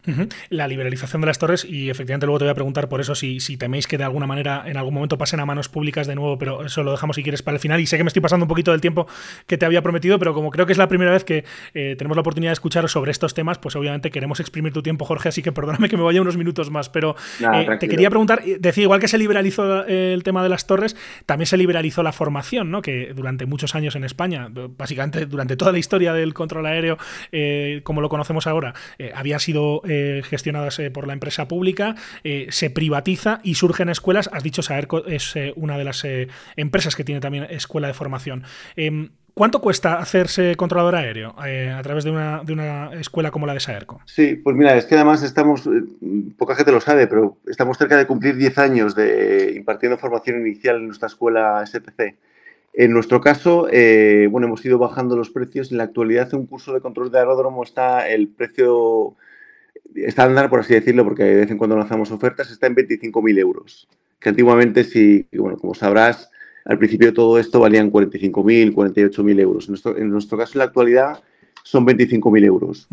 La 0.49 0.67
liberalización 0.67 1.21
de 1.21 1.29
las 1.29 1.39
torres, 1.39 1.65
y 1.65 1.89
efectivamente 1.89 2.27
luego 2.27 2.39
te 2.39 2.45
voy 2.47 2.51
a 2.51 2.55
preguntar 2.55 2.89
por 2.89 3.01
eso 3.01 3.15
si, 3.15 3.39
si 3.39 3.57
teméis 3.57 3.87
que 3.87 3.97
de 3.97 4.05
alguna 4.05 4.27
manera 4.27 4.65
en 4.67 4.77
algún 4.77 4.95
momento 4.95 5.19
pasen 5.19 5.39
a 5.39 5.47
manos 5.47 5.69
públicas 5.69 6.07
de 6.07 6.17
nuevo, 6.17 6.37
pero 6.37 6.65
eso 6.65 6.83
lo 6.83 6.91
dejamos 6.91 7.17
si 7.17 7.23
quieres 7.23 7.43
para 7.43 7.57
el 7.57 7.61
final. 7.61 7.81
Y 7.81 7.87
sé 7.87 7.97
que 7.97 8.05
me 8.05 8.09
estoy 8.09 8.23
pasando 8.23 8.45
un 8.45 8.49
poquito 8.49 8.73
del 8.73 8.81
tiempo 8.81 9.07
que 9.47 9.59
te 9.59 9.67
había 9.67 9.83
prometido, 9.83 10.19
pero 10.19 10.35
como 10.35 10.51
creo 10.51 10.67
que 10.67 10.73
es 10.73 10.79
la 10.79 10.89
primera 10.89 11.13
vez 11.13 11.25
que 11.25 11.45
eh, 11.75 11.95
tenemos 11.97 12.17
la 12.17 12.23
oportunidad 12.23 12.51
de 12.51 12.55
escuchar 12.55 12.89
sobre 12.89 13.11
estos 13.11 13.35
temas, 13.35 13.59
pues 13.59 13.77
obviamente 13.77 14.11
queremos 14.11 14.41
exprimir 14.41 14.73
tu 14.73 14.83
tiempo, 14.83 15.05
Jorge, 15.05 15.29
así 15.29 15.43
que 15.43 15.53
perdóname 15.53 15.89
que 15.89 15.97
me 15.97 16.03
vaya 16.03 16.21
unos 16.21 16.37
minutos 16.37 16.71
más. 16.71 16.89
Pero 16.89 17.15
eh, 17.41 17.77
te 17.79 17.89
quería 17.89 18.11
preguntar, 18.11 18.43
decía, 18.59 18.83
igual 18.83 19.01
que 19.01 19.09
se 19.09 19.19
liberalizó 19.19 19.85
el 19.87 20.23
tema 20.23 20.43
de 20.43 20.49
las 20.49 20.67
torres, 20.67 20.97
también 21.27 21.47
se 21.47 21.57
liberalizó 21.57 22.03
la 22.03 22.13
formación, 22.13 22.71
¿no? 22.71 22.83
Que 22.83 23.13
durante 23.15 23.47
muchos 23.47 23.75
años 23.75 23.97
en 23.97 24.05
España, 24.07 24.49
básicamente 24.51 25.27
durante 25.27 25.57
toda 25.57 25.73
la 25.73 25.79
historia 25.79 26.13
del 26.13 26.35
control 26.35 26.67
aéreo, 26.67 26.99
eh, 27.33 27.81
como 27.85 28.01
lo 28.01 28.09
conocemos 28.09 28.47
ahora, 28.47 28.75
eh, 28.99 29.13
habían 29.15 29.41
sido 29.41 29.83
eh, 29.85 30.23
gestionadas 30.25 30.81
por 30.93 31.07
la 31.07 31.13
empresa 31.13 31.49
pública, 31.49 31.95
se 32.49 32.71
privatiza 32.71 33.41
y 33.43 33.55
surgen 33.55 33.89
escuelas. 33.89 34.29
Has 34.33 34.43
dicho, 34.43 34.63
Saerco 34.63 35.05
es 35.07 35.35
una 35.57 35.79
de 35.79 35.85
las 35.85 36.07
empresas 36.57 36.97
que 36.97 37.05
tiene 37.05 37.21
también 37.21 37.47
escuela 37.51 37.89
de 37.89 37.95
formación. 37.95 38.45
Em, 38.77 39.11
¿Cuánto 39.35 39.61
cuesta 39.61 39.99
hacerse 39.99 40.55
controlador 40.57 40.95
aéreo 40.95 41.35
a 41.39 41.83
través 41.83 42.05
de 42.05 42.11
una, 42.11 42.43
de 42.43 42.55
una, 42.55 42.91
escuela 42.95 43.31
como 43.31 43.47
la 43.47 43.53
de 43.53 43.61
Saerco? 43.61 44.01
Sí, 44.07 44.37
pues 44.37 44.57
mira, 44.57 44.75
es 44.77 44.87
que 44.87 44.95
además 44.95 45.23
estamos, 45.23 45.69
poca 46.39 46.55
gente 46.55 46.73
lo 46.73 46.81
sabe, 46.81 47.07
pero 47.07 47.37
estamos 47.47 47.77
cerca 47.77 47.99
de 47.99 48.07
cumplir 48.07 48.37
10 48.37 48.57
años 48.57 48.95
de 48.95 49.53
impartiendo 49.55 49.99
formación 49.99 50.41
inicial 50.41 50.77
en 50.77 50.87
nuestra 50.87 51.09
escuela 51.09 51.63
STC. 51.67 52.15
En 52.79 52.93
nuestro 52.93 53.23
caso, 53.23 53.69
eh, 53.73 54.29
bueno, 54.31 54.49
hemos 54.49 54.63
ido 54.67 54.77
bajando 54.79 55.17
los 55.17 55.31
precios. 55.31 55.73
En 55.73 55.79
la 55.79 55.85
actualidad, 55.85 56.33
un 56.35 56.47
curso 56.47 56.75
de 56.75 56.83
control 56.83 57.11
de 57.11 57.19
aeródromo 57.19 57.65
está 57.65 58.07
el 58.07 58.29
precio 58.29 59.17
estándar, 59.95 60.51
por 60.51 60.61
así 60.61 60.75
decirlo, 60.75 61.03
porque 61.03 61.25
de 61.25 61.37
vez 61.37 61.51
en 61.51 61.57
cuando 61.57 61.75
lanzamos 61.79 62.11
ofertas, 62.11 62.51
está 62.51 62.67
en 62.67 62.77
25.000 62.77 63.39
euros. 63.39 63.89
Que 64.21 64.29
antiguamente, 64.29 64.85
si, 64.85 65.27
bueno, 65.33 65.57
como 65.57 65.73
sabrás, 65.75 66.31
al 66.67 66.77
principio 66.77 67.07
de 67.07 67.15
todo 67.15 67.39
esto 67.39 67.61
valían 67.61 67.91
45.000, 67.91 68.75
48.000 68.75 69.41
euros. 69.41 69.65
En 69.65 69.71
nuestro, 69.71 69.97
en 69.97 70.11
nuestro 70.11 70.37
caso, 70.37 70.53
en 70.55 70.59
la 70.59 70.65
actualidad, 70.65 71.23
son 71.63 71.87
25.000 71.87 72.45
euros. 72.45 72.89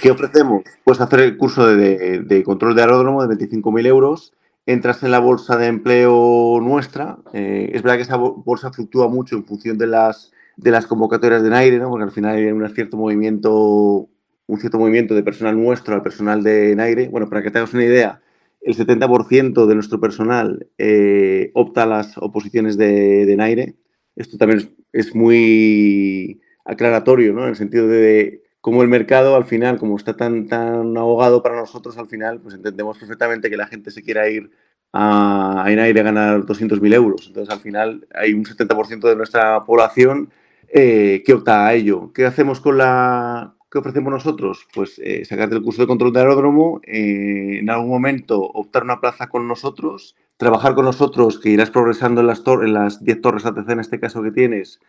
¿Qué 0.00 0.12
ofrecemos? 0.12 0.62
Pues 0.84 1.00
hacer 1.00 1.18
el 1.18 1.36
curso 1.36 1.66
de, 1.66 2.20
de 2.20 2.42
control 2.44 2.76
de 2.76 2.82
aeródromo 2.82 3.26
de 3.26 3.36
25.000 3.36 3.86
euros 3.88 4.32
entras 4.66 5.02
en 5.02 5.10
la 5.10 5.18
bolsa 5.18 5.56
de 5.56 5.66
empleo 5.66 6.58
nuestra. 6.62 7.18
Eh, 7.32 7.70
es 7.72 7.82
verdad 7.82 7.96
que 7.96 8.02
esa 8.02 8.16
bolsa 8.16 8.72
fluctúa 8.72 9.08
mucho 9.08 9.36
en 9.36 9.44
función 9.44 9.78
de 9.78 9.86
las, 9.86 10.32
de 10.56 10.70
las 10.70 10.86
convocatorias 10.86 11.42
de 11.42 11.50
Naire, 11.50 11.78
¿no? 11.78 11.90
porque 11.90 12.04
al 12.04 12.12
final 12.12 12.36
hay 12.36 12.46
un 12.46 12.68
cierto 12.70 12.96
movimiento, 12.96 14.08
un 14.46 14.60
cierto 14.60 14.78
movimiento 14.78 15.14
de 15.14 15.22
personal 15.22 15.56
nuestro 15.62 15.94
al 15.94 16.02
personal 16.02 16.42
de 16.42 16.74
Naire. 16.76 17.08
Bueno, 17.08 17.28
para 17.28 17.42
que 17.42 17.50
te 17.50 17.58
hagas 17.58 17.74
una 17.74 17.84
idea, 17.84 18.22
el 18.64 18.76
70% 18.76 19.66
de 19.66 19.74
nuestro 19.74 20.00
personal 20.00 20.66
eh, 20.78 21.50
opta 21.54 21.82
a 21.82 21.86
las 21.86 22.16
oposiciones 22.18 22.76
de, 22.78 23.26
de 23.26 23.36
Naire. 23.36 23.76
Esto 24.16 24.38
también 24.38 24.74
es, 24.92 25.14
muy 25.14 26.40
aclaratorio, 26.64 27.34
¿no? 27.34 27.42
En 27.42 27.50
el 27.50 27.56
sentido 27.56 27.86
de 27.88 28.43
como 28.64 28.80
el 28.80 28.88
mercado 28.88 29.36
al 29.36 29.44
final, 29.44 29.78
como 29.78 29.94
está 29.98 30.16
tan, 30.16 30.48
tan 30.48 30.96
ahogado 30.96 31.42
para 31.42 31.54
nosotros 31.54 31.98
al 31.98 32.06
final, 32.06 32.40
pues 32.40 32.54
entendemos 32.54 32.96
perfectamente 32.96 33.50
que 33.50 33.58
la 33.58 33.66
gente 33.66 33.90
se 33.90 34.02
quiera 34.02 34.26
ir 34.30 34.50
a, 34.90 35.66
en 35.68 35.78
aire 35.80 36.00
a 36.00 36.04
ganar 36.04 36.40
200.000 36.46 36.94
euros. 36.94 37.26
Entonces 37.26 37.54
al 37.54 37.60
final 37.60 38.08
hay 38.14 38.32
un 38.32 38.46
70% 38.46 39.06
de 39.06 39.16
nuestra 39.16 39.62
población 39.66 40.30
eh, 40.68 41.22
que 41.26 41.34
opta 41.34 41.66
a 41.66 41.74
ello. 41.74 42.10
¿Qué 42.14 42.24
hacemos 42.24 42.58
con 42.58 42.78
la... 42.78 43.54
¿Qué 43.70 43.80
ofrecemos 43.80 44.10
nosotros? 44.10 44.66
Pues 44.72 44.98
eh, 44.98 45.26
sacarte 45.26 45.56
el 45.56 45.62
curso 45.62 45.82
de 45.82 45.88
control 45.88 46.14
de 46.14 46.20
aeródromo, 46.20 46.80
eh, 46.84 47.58
en 47.60 47.68
algún 47.68 47.90
momento 47.90 48.40
optar 48.40 48.84
una 48.84 48.98
plaza 48.98 49.26
con 49.26 49.46
nosotros, 49.46 50.16
trabajar 50.38 50.74
con 50.74 50.86
nosotros, 50.86 51.38
que 51.38 51.50
irás 51.50 51.68
progresando 51.68 52.22
en 52.22 52.28
las, 52.28 52.42
en 52.46 52.72
las 52.72 53.04
10 53.04 53.20
torres 53.20 53.44
ATC 53.44 53.68
en 53.68 53.80
este 53.80 54.00
caso 54.00 54.22
que 54.22 54.30
tienes, 54.30 54.80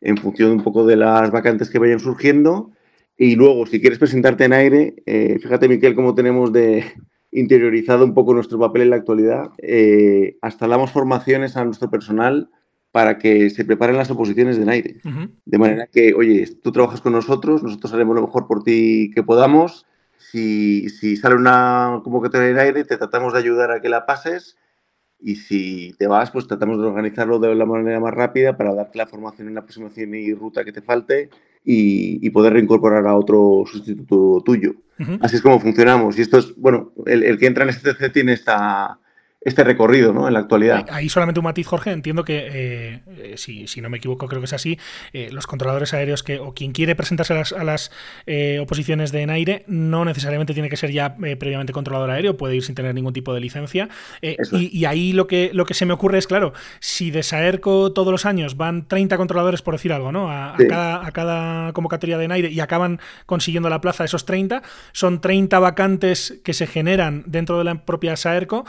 en 0.00 0.16
función 0.16 0.52
un 0.52 0.62
poco 0.62 0.86
de 0.86 0.96
las 0.96 1.30
vacantes 1.30 1.68
que 1.68 1.78
vayan 1.78 2.00
surgiendo, 2.00 2.72
y 3.18 3.34
luego, 3.34 3.66
si 3.66 3.80
quieres 3.80 3.98
presentarte 3.98 4.44
en 4.44 4.52
aire, 4.52 4.94
eh, 5.04 5.38
fíjate, 5.42 5.68
Miquel, 5.68 5.96
cómo 5.96 6.14
tenemos 6.14 6.52
de 6.52 6.84
interiorizado 7.32 8.04
un 8.04 8.14
poco 8.14 8.32
nuestro 8.32 8.60
papel 8.60 8.82
en 8.82 8.90
la 8.90 8.96
actualidad. 8.96 9.50
Eh, 9.58 10.38
hasta 10.40 10.68
damos 10.68 10.92
formaciones 10.92 11.56
a 11.56 11.64
nuestro 11.64 11.90
personal 11.90 12.48
para 12.92 13.18
que 13.18 13.50
se 13.50 13.64
preparen 13.64 13.96
las 13.96 14.10
oposiciones 14.10 14.56
de 14.56 14.70
aire. 14.70 15.00
De 15.44 15.58
manera 15.58 15.88
que, 15.88 16.14
oye, 16.14 16.48
tú 16.62 16.70
trabajas 16.70 17.00
con 17.00 17.12
nosotros, 17.12 17.62
nosotros 17.62 17.92
haremos 17.92 18.14
lo 18.14 18.22
mejor 18.22 18.46
por 18.46 18.62
ti 18.62 19.10
que 19.12 19.24
podamos. 19.24 19.84
Si, 20.16 20.88
si 20.88 21.16
sale 21.16 21.34
una 21.34 22.00
convocatoria 22.04 22.50
en 22.50 22.58
aire, 22.58 22.84
te 22.84 22.96
tratamos 22.96 23.32
de 23.32 23.40
ayudar 23.40 23.72
a 23.72 23.80
que 23.80 23.88
la 23.88 24.06
pases 24.06 24.56
y 25.20 25.36
si 25.36 25.94
te 25.98 26.06
vas, 26.06 26.30
pues 26.30 26.46
tratamos 26.46 26.80
de 26.80 26.86
organizarlo 26.86 27.40
de 27.40 27.54
la 27.54 27.66
manera 27.66 27.98
más 27.98 28.14
rápida 28.14 28.56
para 28.56 28.74
darte 28.74 28.98
la 28.98 29.06
formación 29.06 29.48
en 29.48 29.54
la 29.54 29.60
aproximación 29.60 30.14
y 30.14 30.32
ruta 30.32 30.64
que 30.64 30.72
te 30.72 30.82
falte 30.82 31.30
y, 31.70 32.30
poder 32.30 32.54
reincorporar 32.54 33.06
a 33.06 33.14
otro 33.14 33.64
sustituto 33.70 34.42
tuyo. 34.44 34.74
Así 35.20 35.36
es 35.36 35.42
como 35.42 35.60
funcionamos. 35.60 36.18
Y 36.18 36.22
esto 36.22 36.38
es, 36.38 36.56
bueno, 36.56 36.92
el, 37.06 37.22
el 37.22 37.38
que 37.38 37.46
entra 37.46 37.64
en 37.64 37.70
este 37.70 38.08
tiene 38.08 38.32
esta, 38.32 38.98
este 39.40 39.62
recorrido 39.62 40.12
¿no? 40.12 40.26
en 40.26 40.34
la 40.34 40.40
actualidad. 40.40 40.86
Ahí 40.90 41.08
solamente 41.08 41.38
un 41.38 41.44
matiz, 41.44 41.66
Jorge. 41.66 41.92
Entiendo 41.92 42.24
que, 42.24 42.48
eh, 42.52 43.00
eh, 43.18 43.34
si, 43.36 43.80
no 43.80 43.88
me 43.88 43.98
equivoco, 43.98 44.26
creo 44.26 44.40
que 44.40 44.46
es 44.46 44.52
así, 44.52 44.78
eh, 45.12 45.28
los 45.30 45.46
controladores 45.46 45.94
aéreos 45.94 46.24
que, 46.24 46.40
o 46.40 46.54
quien 46.54 46.72
quiere 46.72 46.96
presentarse 46.96 47.34
a 47.34 47.64
las, 47.64 47.90
oposiciones 48.60 49.12
de 49.12 49.28
aire 49.28 49.64
no 49.66 50.04
necesariamente 50.04 50.54
tiene 50.54 50.68
que 50.68 50.76
ser 50.76 50.90
ya 50.90 51.16
previamente 51.16 51.72
controlador 51.72 52.10
aéreo, 52.10 52.36
puede 52.36 52.56
ir 52.56 52.62
sin 52.62 52.74
tener 52.74 52.94
ningún 52.94 53.12
tipo 53.12 53.34
de 53.34 53.40
licencia. 53.40 53.88
Y, 54.22 54.84
ahí 54.84 55.12
lo 55.12 55.26
que, 55.26 55.50
lo 55.52 55.64
que 55.66 55.74
se 55.74 55.86
me 55.86 55.92
ocurre 55.92 56.18
es, 56.18 56.26
claro, 56.26 56.52
si 56.80 57.10
de 57.10 57.22
Saerco 57.22 57.92
todos 57.92 58.10
los 58.10 58.26
años 58.26 58.56
van 58.56 58.88
30 58.88 59.16
controladores, 59.16 59.62
por 59.62 59.74
decir 59.74 59.92
algo, 59.92 60.12
¿no? 60.12 60.30
A, 60.30 60.56
cada, 60.68 61.06
a 61.06 61.12
cada, 61.12 61.72
convocatoria 61.72 62.16
de 62.18 62.32
aire 62.32 62.50
y 62.50 62.60
acaban 62.60 63.00
consiguiendo 63.26 63.68
la 63.68 63.80
plaza 63.80 64.04
esos 64.04 64.24
30, 64.24 64.62
son 64.92 65.20
30 65.20 65.58
vacantes 65.58 66.40
que 66.42 66.54
se 66.54 66.66
generan 66.66 67.22
dentro 67.26 67.58
de 67.58 67.64
la 67.64 67.84
propia 67.84 68.16
Saerco 68.16 68.64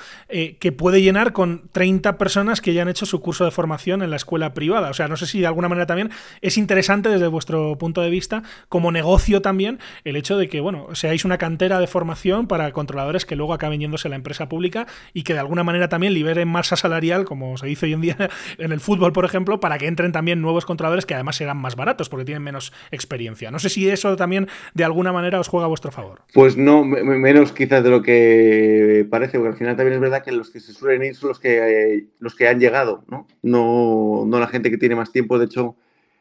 que 0.60 0.72
puede 0.72 1.01
llenar 1.01 1.34
con 1.34 1.70
30 1.72 2.18
personas 2.18 2.62
que 2.62 2.74
ya 2.74 2.82
han 2.82 2.89
hecho 2.89 3.05
su 3.05 3.22
curso 3.22 3.45
de 3.45 3.51
formación 3.51 4.01
en 4.01 4.10
la 4.10 4.18
escuela 4.18 4.53
privada. 4.53 4.89
O 4.89 4.93
sea, 4.93 5.07
no 5.07 5.18
sé 5.18 5.26
si 5.26 5.39
de 5.39 5.47
alguna 5.47 5.70
manera 5.70 5.88
también 5.88 6.12
es 6.41 6.57
interesante 6.57 7.10
desde 7.10 7.28
vuestro 7.28 7.78
punto 7.78 8.01
de 8.01 8.10
vista, 8.10 8.43
como 8.68 8.91
negocio 8.91 9.41
también, 9.41 9.80
el 10.03 10.16
hecho 10.16 10.38
de 10.38 10.47
que, 10.47 10.60
bueno, 10.60 10.88
seáis 10.93 11.26
una 11.26 11.38
cantera 11.38 11.80
de 11.80 11.88
formación 11.88 12.47
para 12.47 12.72
controladores 12.72 13.26
que 13.26 13.36
luego 13.36 13.53
acaben 13.53 13.80
yéndose 13.80 14.07
a 14.07 14.10
la 14.10 14.16
empresa 14.16 14.49
pública 14.49 14.88
y 15.14 15.24
que 15.24 15.34
de 15.34 15.39
alguna 15.39 15.64
manera 15.64 15.89
también 15.89 16.14
liberen 16.14 16.47
masa 16.47 16.76
salarial, 16.76 17.26
como 17.26 17.57
se 17.57 17.68
dice 17.68 17.86
hoy 17.86 17.93
en 17.93 18.01
día 18.01 18.18
en 18.57 18.72
el 18.72 18.80
fútbol, 18.80 19.14
por 19.14 19.26
ejemplo, 19.26 19.60
para 19.60 19.78
que 19.78 19.88
entren 19.88 20.12
también 20.12 20.41
nuevos 20.41 20.66
controladores 20.66 21.05
que 21.05 21.14
además 21.14 21.38
serán 21.38 21.57
más 21.57 21.76
baratos 21.76 22.10
porque 22.10 22.26
tienen 22.26 22.43
menos 22.43 22.74
experiencia. 22.91 23.51
No 23.51 23.60
sé 23.60 23.70
si 23.70 23.89
eso 23.89 24.16
también 24.16 24.47
de 24.74 24.84
alguna 24.84 25.14
manera 25.14 25.39
os 25.39 25.47
juega 25.47 25.66
a 25.66 25.70
vuestro 25.70 25.91
favor. 25.91 26.22
Pues 26.34 26.57
no, 26.57 26.84
menos 26.84 27.51
quizás 27.51 27.84
de 27.84 27.89
lo 27.89 28.01
que 28.01 29.07
parece, 29.10 29.38
porque 29.38 29.53
al 29.53 29.57
final 29.57 29.76
también 29.76 29.95
es 29.95 30.01
verdad 30.01 30.24
que 30.24 30.32
los 30.32 30.49
que 30.50 30.60
se 30.60 30.74
suelen 30.74 31.04
ir 31.04 31.16
son 31.16 31.30
los 31.30 31.39
que, 31.39 32.08
los 32.20 32.36
que 32.36 32.47
han 32.47 32.60
llegado, 32.60 33.04
¿no? 33.08 33.28
¿no? 33.41 34.26
No 34.26 34.39
la 34.39 34.47
gente 34.47 34.70
que 34.70 34.78
tiene 34.78 34.95
más 34.95 35.12
tiempo. 35.12 35.39
De 35.39 35.45
hecho, 35.45 35.76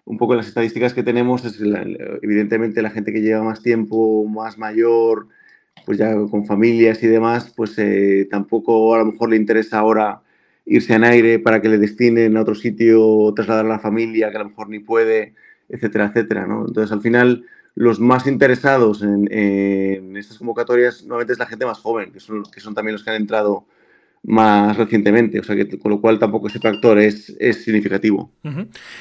un 0.04 0.16
poco 0.16 0.34
las 0.34 0.48
estadísticas 0.48 0.94
que 0.94 1.02
tenemos 1.02 1.44
es 1.44 1.60
evidentemente 2.22 2.80
la 2.82 2.90
gente 2.90 3.12
que 3.12 3.20
lleva 3.20 3.42
más 3.42 3.62
tiempo, 3.62 4.24
más 4.24 4.56
mayor, 4.56 5.28
pues 5.84 5.98
ya 5.98 6.14
con 6.30 6.46
familias 6.46 7.02
y 7.02 7.06
demás, 7.06 7.52
pues 7.56 7.78
eh, 7.78 8.26
tampoco 8.30 8.94
a 8.94 8.98
lo 8.98 9.06
mejor 9.06 9.30
le 9.30 9.36
interesa 9.36 9.78
ahora 9.78 10.22
irse 10.64 10.94
en 10.94 11.04
aire 11.04 11.38
para 11.38 11.60
que 11.60 11.68
le 11.68 11.78
destinen 11.78 12.36
a 12.36 12.42
otro 12.42 12.54
sitio, 12.54 13.32
trasladar 13.34 13.66
a 13.66 13.68
la 13.68 13.78
familia 13.78 14.30
que 14.30 14.36
a 14.36 14.40
lo 14.40 14.48
mejor 14.50 14.68
ni 14.68 14.78
puede, 14.80 15.34
etcétera, 15.68 16.06
etcétera, 16.06 16.46
¿no? 16.46 16.66
Entonces, 16.66 16.92
al 16.92 17.00
final, 17.00 17.44
los 17.74 18.00
más 18.00 18.26
interesados 18.26 19.02
en, 19.02 19.32
en 19.32 20.16
estas 20.16 20.38
convocatorias 20.38 21.04
nuevamente 21.04 21.32
es 21.32 21.38
la 21.38 21.46
gente 21.46 21.66
más 21.66 21.78
joven, 21.78 22.12
que 22.12 22.20
son, 22.20 22.44
que 22.44 22.60
son 22.60 22.74
también 22.74 22.94
los 22.94 23.04
que 23.04 23.10
han 23.10 23.16
entrado 23.16 23.66
más 24.22 24.76
recientemente, 24.76 25.40
o 25.40 25.44
sea 25.44 25.56
que 25.56 25.78
con 25.78 25.90
lo 25.90 26.00
cual 26.00 26.18
tampoco 26.18 26.48
ese 26.48 26.58
factor 26.58 26.98
es, 26.98 27.34
es 27.38 27.64
significativo. 27.64 28.32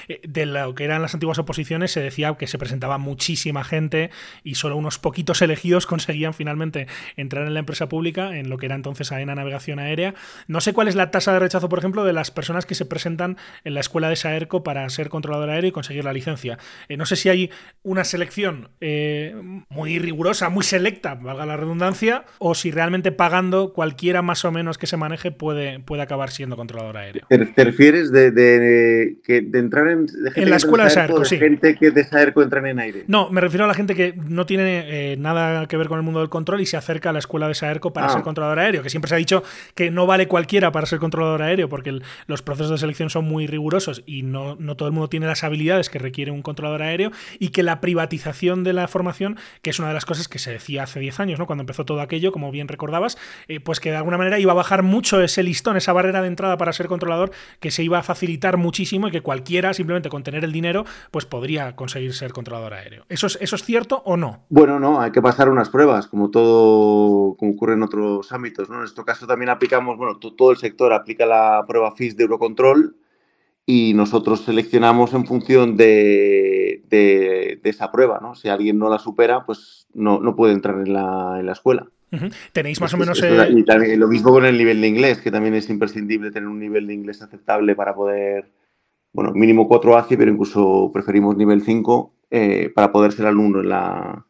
Eh, 0.07 0.21
de 0.27 0.45
lo 0.45 0.75
que 0.75 0.83
eran 0.83 1.01
las 1.01 1.13
antiguas 1.13 1.39
oposiciones 1.39 1.91
se 1.91 2.01
decía 2.01 2.35
que 2.35 2.47
se 2.47 2.57
presentaba 2.57 2.97
muchísima 2.97 3.63
gente 3.63 4.09
y 4.43 4.55
solo 4.55 4.77
unos 4.77 4.99
poquitos 4.99 5.41
elegidos 5.41 5.85
conseguían 5.87 6.33
finalmente 6.33 6.87
entrar 7.15 7.47
en 7.47 7.53
la 7.53 7.59
empresa 7.59 7.89
pública, 7.89 8.37
en 8.37 8.49
lo 8.49 8.57
que 8.57 8.67
era 8.67 8.75
entonces 8.75 9.11
AENA 9.11 9.35
Navegación 9.35 9.79
Aérea. 9.79 10.15
No 10.47 10.61
sé 10.61 10.73
cuál 10.73 10.87
es 10.87 10.95
la 10.95 11.11
tasa 11.11 11.33
de 11.33 11.39
rechazo, 11.39 11.69
por 11.69 11.79
ejemplo, 11.79 12.03
de 12.03 12.13
las 12.13 12.31
personas 12.31 12.65
que 12.65 12.75
se 12.75 12.85
presentan 12.85 13.37
en 13.63 13.73
la 13.73 13.79
escuela 13.79 14.09
de 14.09 14.15
Saerco 14.15 14.63
para 14.63 14.87
ser 14.89 15.09
controlador 15.09 15.49
aéreo 15.49 15.69
y 15.69 15.71
conseguir 15.71 16.03
la 16.03 16.13
licencia. 16.13 16.57
Eh, 16.87 16.97
no 16.97 17.05
sé 17.05 17.15
si 17.15 17.29
hay 17.29 17.51
una 17.83 18.03
selección 18.03 18.69
eh, 18.81 19.35
muy 19.69 19.99
rigurosa, 19.99 20.49
muy 20.49 20.63
selecta, 20.63 21.15
valga 21.15 21.45
la 21.45 21.57
redundancia, 21.57 22.25
o 22.39 22.55
si 22.55 22.71
realmente 22.71 23.11
pagando 23.11 23.73
cualquiera 23.73 24.21
más 24.21 24.45
o 24.45 24.51
menos 24.51 24.77
que 24.77 24.87
se 24.87 24.97
maneje 25.07 25.31
puede, 25.31 25.79
puede 25.79 26.01
acabar 26.01 26.31
siendo 26.31 26.55
controlador 26.55 26.97
aéreo. 26.97 27.25
¿Te, 27.27 27.63
refieres 27.63 28.11
de, 28.11 29.17
que, 29.23 29.41
de 29.41 29.59
entrar 29.59 29.87
en, 29.87 30.07
en 30.35 30.49
la 30.49 30.57
escuela 30.57 30.85
de 30.85 30.89
Saerco, 30.89 31.25
sí. 31.25 31.37
gente 31.37 31.75
que 31.75 31.91
de 31.91 32.03
Saerco 32.03 32.41
entran 32.41 32.65
en 32.67 32.79
aire? 32.79 33.03
No, 33.07 33.29
me 33.29 33.41
refiero 33.41 33.65
a 33.65 33.67
la 33.67 33.73
gente 33.73 33.95
que 33.95 34.13
no 34.15 34.45
tiene 34.45 35.11
eh, 35.13 35.17
nada 35.17 35.67
que 35.67 35.77
ver 35.77 35.87
con 35.87 35.97
el 35.97 36.03
mundo 36.03 36.19
del 36.19 36.29
control 36.29 36.61
y 36.61 36.65
se 36.65 36.77
acerca 36.77 37.09
a 37.09 37.13
la 37.13 37.19
escuela 37.19 37.47
de 37.47 37.55
Saerco 37.55 37.93
para 37.93 38.07
ah. 38.07 38.09
ser 38.09 38.21
controlador 38.21 38.59
aéreo, 38.59 38.83
que 38.83 38.89
siempre 38.89 39.09
se 39.09 39.15
ha 39.15 39.17
dicho 39.17 39.43
que 39.75 39.91
no 39.91 40.05
vale 40.05 40.27
cualquiera 40.27 40.71
para 40.71 40.85
ser 40.85 40.99
controlador 40.99 41.41
aéreo 41.41 41.69
porque 41.69 41.99
los 42.27 42.41
procesos 42.41 42.71
de 42.71 42.77
selección 42.77 43.09
son 43.09 43.25
muy 43.25 43.47
rigurosos 43.47 44.03
y 44.05 44.23
no, 44.23 44.55
no 44.59 44.75
todo 44.75 44.87
el 44.87 44.93
mundo 44.93 45.09
tiene 45.09 45.25
las 45.27 45.43
habilidades 45.43 45.89
que 45.89 45.99
requiere 45.99 46.31
un 46.31 46.41
controlador 46.41 46.81
aéreo 46.81 47.11
y 47.39 47.49
que 47.49 47.63
la 47.63 47.81
privatización 47.81 48.63
de 48.63 48.73
la 48.73 48.87
formación, 48.87 49.37
que 49.61 49.69
es 49.69 49.79
una 49.79 49.89
de 49.89 49.93
las 49.93 50.05
cosas 50.05 50.27
que 50.27 50.39
se 50.39 50.51
decía 50.51 50.83
hace 50.83 50.99
10 50.99 51.19
años, 51.19 51.39
¿no? 51.39 51.45
cuando 51.45 51.61
empezó 51.61 51.85
todo 51.85 52.01
aquello, 52.01 52.31
como 52.31 52.51
bien 52.51 52.67
recordabas, 52.67 53.17
eh, 53.47 53.59
pues 53.59 53.79
que 53.79 53.91
de 53.91 53.97
alguna 53.97 54.17
manera 54.17 54.39
iba 54.39 54.51
a 54.51 54.55
bajar 54.55 54.83
mucho 54.83 54.96
ese 55.01 55.43
listón, 55.43 55.77
esa 55.77 55.93
barrera 55.93 56.21
de 56.21 56.27
entrada 56.27 56.57
para 56.57 56.73
ser 56.73 56.87
controlador, 56.87 57.31
que 57.59 57.71
se 57.71 57.83
iba 57.83 57.99
a 57.99 58.03
facilitar 58.03 58.57
muchísimo 58.57 59.07
y 59.07 59.11
que 59.11 59.21
cualquiera, 59.21 59.73
simplemente 59.73 60.09
con 60.09 60.23
tener 60.23 60.43
el 60.43 60.51
dinero, 60.51 60.85
pues 61.11 61.25
podría 61.25 61.75
conseguir 61.75 62.13
ser 62.13 62.33
controlador 62.33 62.73
aéreo. 62.73 63.05
¿Eso 63.09 63.27
es, 63.27 63.63
cierto 63.63 64.01
o 64.05 64.17
no? 64.17 64.45
Bueno, 64.49 64.79
no, 64.79 65.01
hay 65.01 65.11
que 65.11 65.21
pasar 65.21 65.49
unas 65.49 65.69
pruebas, 65.69 66.07
como 66.07 66.29
todo, 66.29 67.35
como 67.35 67.51
ocurre 67.51 67.73
en 67.73 67.83
otros 67.83 68.31
ámbitos. 68.31 68.69
En 68.69 68.83
este 68.83 69.03
caso 69.03 69.27
también 69.27 69.49
aplicamos, 69.49 69.97
bueno, 69.97 70.17
todo 70.17 70.51
el 70.51 70.57
sector 70.57 70.93
aplica 70.93 71.25
la 71.25 71.63
prueba 71.67 71.91
FIS 71.95 72.15
de 72.15 72.23
Eurocontrol 72.23 72.95
y 73.65 73.93
nosotros 73.93 74.41
seleccionamos 74.45 75.13
en 75.13 75.25
función 75.25 75.75
de, 75.75 76.83
de, 76.87 77.59
esa 77.63 77.91
prueba, 77.91 78.19
¿no? 78.21 78.33
Si 78.33 78.47
alguien 78.47 78.79
no 78.79 78.89
la 78.89 78.97
supera, 78.97 79.45
pues 79.45 79.87
no, 79.93 80.19
no 80.21 80.37
puede 80.37 80.53
entrar 80.53 80.79
en 80.79 80.93
la, 80.93 81.35
en 81.39 81.45
la 81.45 81.51
escuela. 81.51 81.87
Tenéis 82.51 82.79
más 82.79 82.93
o 82.93 82.97
menos... 82.97 83.21
Eh, 83.21 83.49
y 83.49 83.63
también, 83.63 83.99
lo 83.99 84.07
mismo 84.07 84.31
con 84.31 84.45
el 84.45 84.57
nivel 84.57 84.81
de 84.81 84.87
inglés, 84.87 85.19
que 85.19 85.31
también 85.31 85.55
es 85.55 85.69
imprescindible 85.69 86.31
tener 86.31 86.47
un 86.47 86.59
nivel 86.59 86.87
de 86.87 86.93
inglés 86.93 87.21
aceptable 87.21 87.75
para 87.75 87.95
poder, 87.95 88.51
bueno, 89.13 89.33
mínimo 89.33 89.67
4 89.67 89.97
ACI, 89.97 90.17
pero 90.17 90.31
incluso 90.31 90.91
preferimos 90.93 91.35
nivel 91.35 91.61
5 91.61 92.13
eh, 92.29 92.71
para 92.73 92.91
poder 92.91 93.11
ser 93.11 93.25
alumno 93.25 93.61
en 93.61 93.69
la, 93.69 94.26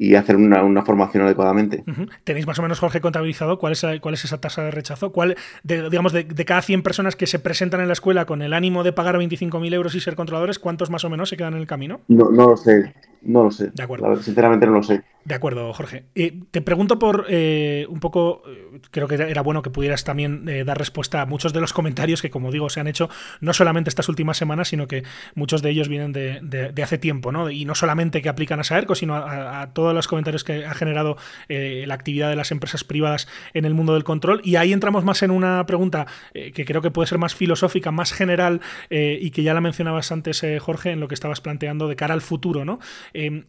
y 0.00 0.14
hacer 0.14 0.36
una, 0.36 0.82
formación 0.82 1.24
adecuadamente. 1.24 1.84
¿Tenéis 2.24 2.46
más 2.46 2.58
o 2.58 2.62
menos, 2.62 2.80
Jorge, 2.80 3.02
contabilizado 3.02 3.58
cuál 3.58 3.74
es, 3.74 3.84
cuál 4.00 4.14
es 4.14 4.24
esa 4.24 4.40
tasa 4.40 4.64
de 4.64 4.70
rechazo? 4.70 5.12
¿Cuál, 5.12 5.36
de, 5.62 5.90
digamos, 5.90 6.14
de, 6.14 6.24
cada 6.46 6.62
100 6.62 6.82
personas 6.82 7.16
que 7.16 7.26
se 7.26 7.38
presentan 7.38 7.82
en 7.82 7.86
la 7.86 7.92
escuela 7.92 8.24
con 8.24 8.40
el 8.40 8.54
ánimo 8.54 8.82
de 8.82 8.94
pagar 8.94 9.18
25.000 9.18 9.74
euros 9.74 9.94
y 9.94 10.00
ser 10.00 10.16
controladores, 10.16 10.58
¿cuántos 10.58 10.88
más 10.88 11.04
o 11.04 11.10
menos 11.10 11.28
se 11.28 11.36
quedan 11.36 11.52
en 11.52 11.60
el 11.60 11.66
camino? 11.66 12.00
No, 12.08 12.30
no 12.30 12.48
lo 12.48 12.56
sé, 12.56 12.94
no 13.20 13.44
lo 13.44 13.50
sé. 13.50 13.72
De 13.74 13.82
acuerdo. 13.82 14.16
sinceramente 14.22 14.66
no 14.66 14.72
lo 14.72 14.82
sé. 14.82 15.02
De 15.24 15.34
acuerdo, 15.34 15.70
Jorge. 15.74 16.04
Eh, 16.14 16.40
te 16.50 16.62
pregunto 16.62 16.98
por 16.98 17.26
eh, 17.28 17.86
un 17.90 18.00
poco, 18.00 18.42
eh, 18.48 18.80
creo 18.90 19.06
que 19.06 19.16
era 19.16 19.42
bueno 19.42 19.60
que 19.60 19.68
pudieras 19.68 20.02
también 20.02 20.46
dar 20.64 20.78
respuesta 20.78 21.20
a 21.20 21.26
muchos 21.26 21.52
de 21.52 21.60
los 21.60 21.74
comentarios 21.74 22.22
que, 22.22 22.30
como 22.30 22.50
digo, 22.50 22.70
se 22.70 22.80
han 22.80 22.86
hecho 22.86 23.10
no 23.40 23.52
solamente 23.52 23.90
estas 23.90 24.08
últimas 24.08 24.38
semanas, 24.38 24.68
sino 24.68 24.86
que 24.88 25.04
muchos 25.34 25.60
de 25.60 25.70
ellos 25.70 25.88
vienen 25.88 26.12
de, 26.12 26.82
hace 26.82 26.96
tiempo, 26.96 27.32
¿no? 27.32 27.50
Y 27.50 27.66
no 27.66 27.74
solamente 27.74 28.22
que 28.22 28.30
aplican 28.30 28.60
a 28.60 28.64
Saerco, 28.64 28.94
sino 28.94 29.14
a, 29.14 29.60
a 29.60 29.74
todos 29.90 29.96
los 29.96 30.08
comentarios 30.08 30.44
que 30.44 30.64
ha 30.64 30.74
generado 30.74 31.16
la 31.48 31.94
actividad 31.94 32.28
de 32.30 32.36
las 32.36 32.50
empresas 32.50 32.84
privadas 32.84 33.28
en 33.54 33.64
el 33.64 33.74
mundo 33.74 33.94
del 33.94 34.04
control. 34.04 34.40
Y 34.44 34.56
ahí 34.56 34.72
entramos 34.72 35.04
más 35.04 35.22
en 35.22 35.30
una 35.30 35.64
pregunta 35.66 36.06
que 36.32 36.64
creo 36.64 36.80
que 36.80 36.90
puede 36.90 37.06
ser 37.06 37.18
más 37.18 37.34
filosófica, 37.34 37.90
más 37.90 38.12
general, 38.12 38.60
y 38.90 39.30
que 39.30 39.42
ya 39.42 39.54
la 39.54 39.60
mencionabas 39.60 40.12
antes, 40.12 40.44
Jorge, 40.60 40.90
en 40.92 41.00
lo 41.00 41.08
que 41.08 41.14
estabas 41.14 41.40
planteando 41.40 41.88
de 41.88 41.96
cara 41.96 42.14
al 42.14 42.20
futuro, 42.20 42.64
¿no? 42.64 42.78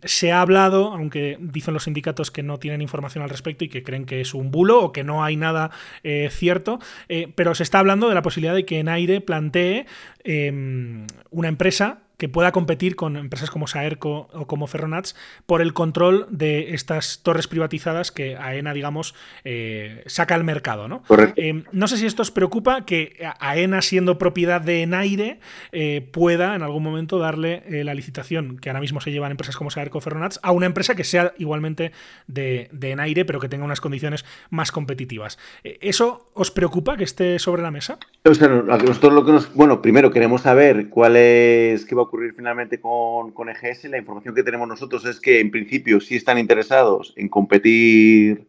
se 0.04 0.32
ha 0.32 0.42
hablado, 0.42 0.94
aunque 0.94 1.38
dicen 1.40 1.74
los 1.74 1.84
sindicatos 1.84 2.32
que 2.32 2.44
no 2.44 2.60
tienen 2.60 2.82
información 2.82 3.24
al 3.24 3.30
respecto 3.30 3.64
y 3.64 3.70
que 3.70 3.84
creen 3.84 4.06
que 4.06 4.22
es 4.22 4.34
un 4.34 4.52
bulo 4.52 4.84
o 4.84 4.92
que 4.92 5.04
no 5.04 5.24
hay 5.24 5.36
nada 5.36 5.72
eh, 6.04 6.30
cierto, 6.32 6.80
eh, 7.10 7.32
pero 7.36 7.56
se 7.56 7.64
está 7.64 7.80
hablando 7.80 8.10
de 8.10 8.16
la 8.16 8.22
posibilidad 8.22 8.56
de 8.56 8.66
que 8.66 8.80
en 8.80 8.90
aire 8.90 9.22
plantee 9.22 9.86
em, 10.24 11.08
una 11.30 11.48
empresa 11.48 12.00
que 12.22 12.30
pueda 12.30 12.52
competir 12.52 12.96
con 12.96 13.18
empresas 13.18 13.50
como 13.50 13.66
Saerco 13.66 14.30
o 14.32 14.46
como 14.46 14.68
Ferronats 14.68 15.16
por 15.48 15.60
el 15.60 15.74
control 15.74 16.28
de 16.30 16.76
estas 16.76 17.24
torres 17.24 17.48
privatizadas 17.48 18.12
que 18.12 18.38
AENA, 18.38 18.76
digamos, 18.76 19.16
eh, 19.44 20.04
saca 20.06 20.36
al 20.36 20.44
mercado. 20.44 20.88
¿no? 20.88 21.02
Eh, 21.36 21.64
no 21.72 21.88
sé 21.88 21.98
si 21.98 22.06
esto 22.06 22.22
os 22.22 22.30
preocupa 22.30 22.86
que 22.86 23.18
AENA, 23.40 23.82
siendo 23.82 24.20
propiedad 24.20 24.62
de 24.62 24.84
Enaire, 24.84 25.40
eh, 25.72 26.08
pueda 26.14 26.54
en 26.54 26.62
algún 26.62 26.84
momento 26.84 27.18
darle 27.18 27.64
la 27.84 27.96
licitación 27.96 28.60
que 28.60 28.70
ahora 28.70 28.82
mismo 28.82 29.02
se 29.02 29.12
llevan 29.12 29.32
empresas 29.32 29.56
como 29.56 29.72
Saerco 29.72 29.98
o 29.98 30.02
Ferronats 30.02 30.40
a 30.44 30.52
una 30.52 30.68
empresa 30.68 30.94
que 30.94 31.04
sea 31.04 31.34
igualmente 31.40 31.92
de, 32.28 32.70
de 32.72 32.92
Enaire, 32.92 33.26
pero 33.26 33.40
que 33.40 33.50
tenga 33.50 33.66
unas 33.66 33.82
condiciones 33.82 34.26
más 34.52 34.72
competitivas. 34.72 35.40
¿Eso 35.64 36.30
os 36.36 36.52
preocupa 36.52 36.98
que 36.98 37.04
esté 37.04 37.40
sobre 37.40 37.64
la 37.64 37.72
mesa? 37.72 37.98
nosotros 38.24 39.12
lo 39.12 39.26
que 39.26 39.32
nos. 39.32 39.52
Bueno, 39.56 39.82
primero 39.82 40.12
queremos 40.12 40.42
saber 40.42 40.90
cuál 40.90 41.16
es. 41.16 41.84
qué 41.86 41.96
va 41.96 42.04
a 42.04 42.11
ocurrir 42.12 42.34
finalmente 42.34 42.82
con, 42.82 43.32
con, 43.32 43.48
EGS, 43.48 43.86
la 43.86 43.98
información 43.98 44.36
que 44.36 44.44
tenemos 44.44 44.68
nosotros 44.68 45.06
es 45.06 45.22
que 45.22 45.40
en 45.40 45.50
principio 45.50 46.02
sí 46.02 46.18
están 46.18 46.38
interesados 46.38 47.14
en 47.16 47.30
competir 47.30 48.48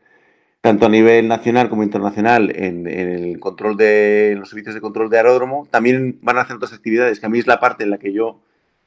tanto 0.60 0.86
a 0.86 0.88
nivel 0.88 1.28
nacional 1.28 1.68
como 1.68 1.84
internacional 1.84 2.52
en, 2.56 2.88
el 2.88 3.38
control 3.38 3.76
de 3.76 4.34
los 4.36 4.48
servicios 4.48 4.74
de 4.74 4.80
control 4.80 5.10
de 5.10 5.18
aeródromo. 5.18 5.68
También 5.70 6.18
van 6.22 6.38
a 6.38 6.42
hacer 6.42 6.56
otras 6.56 6.72
actividades, 6.72 7.20
que 7.20 7.26
a 7.26 7.28
mí 7.28 7.38
es 7.38 7.46
la 7.46 7.60
parte 7.60 7.84
en 7.84 7.90
la 7.90 7.98
que 7.98 8.12
yo 8.12 8.40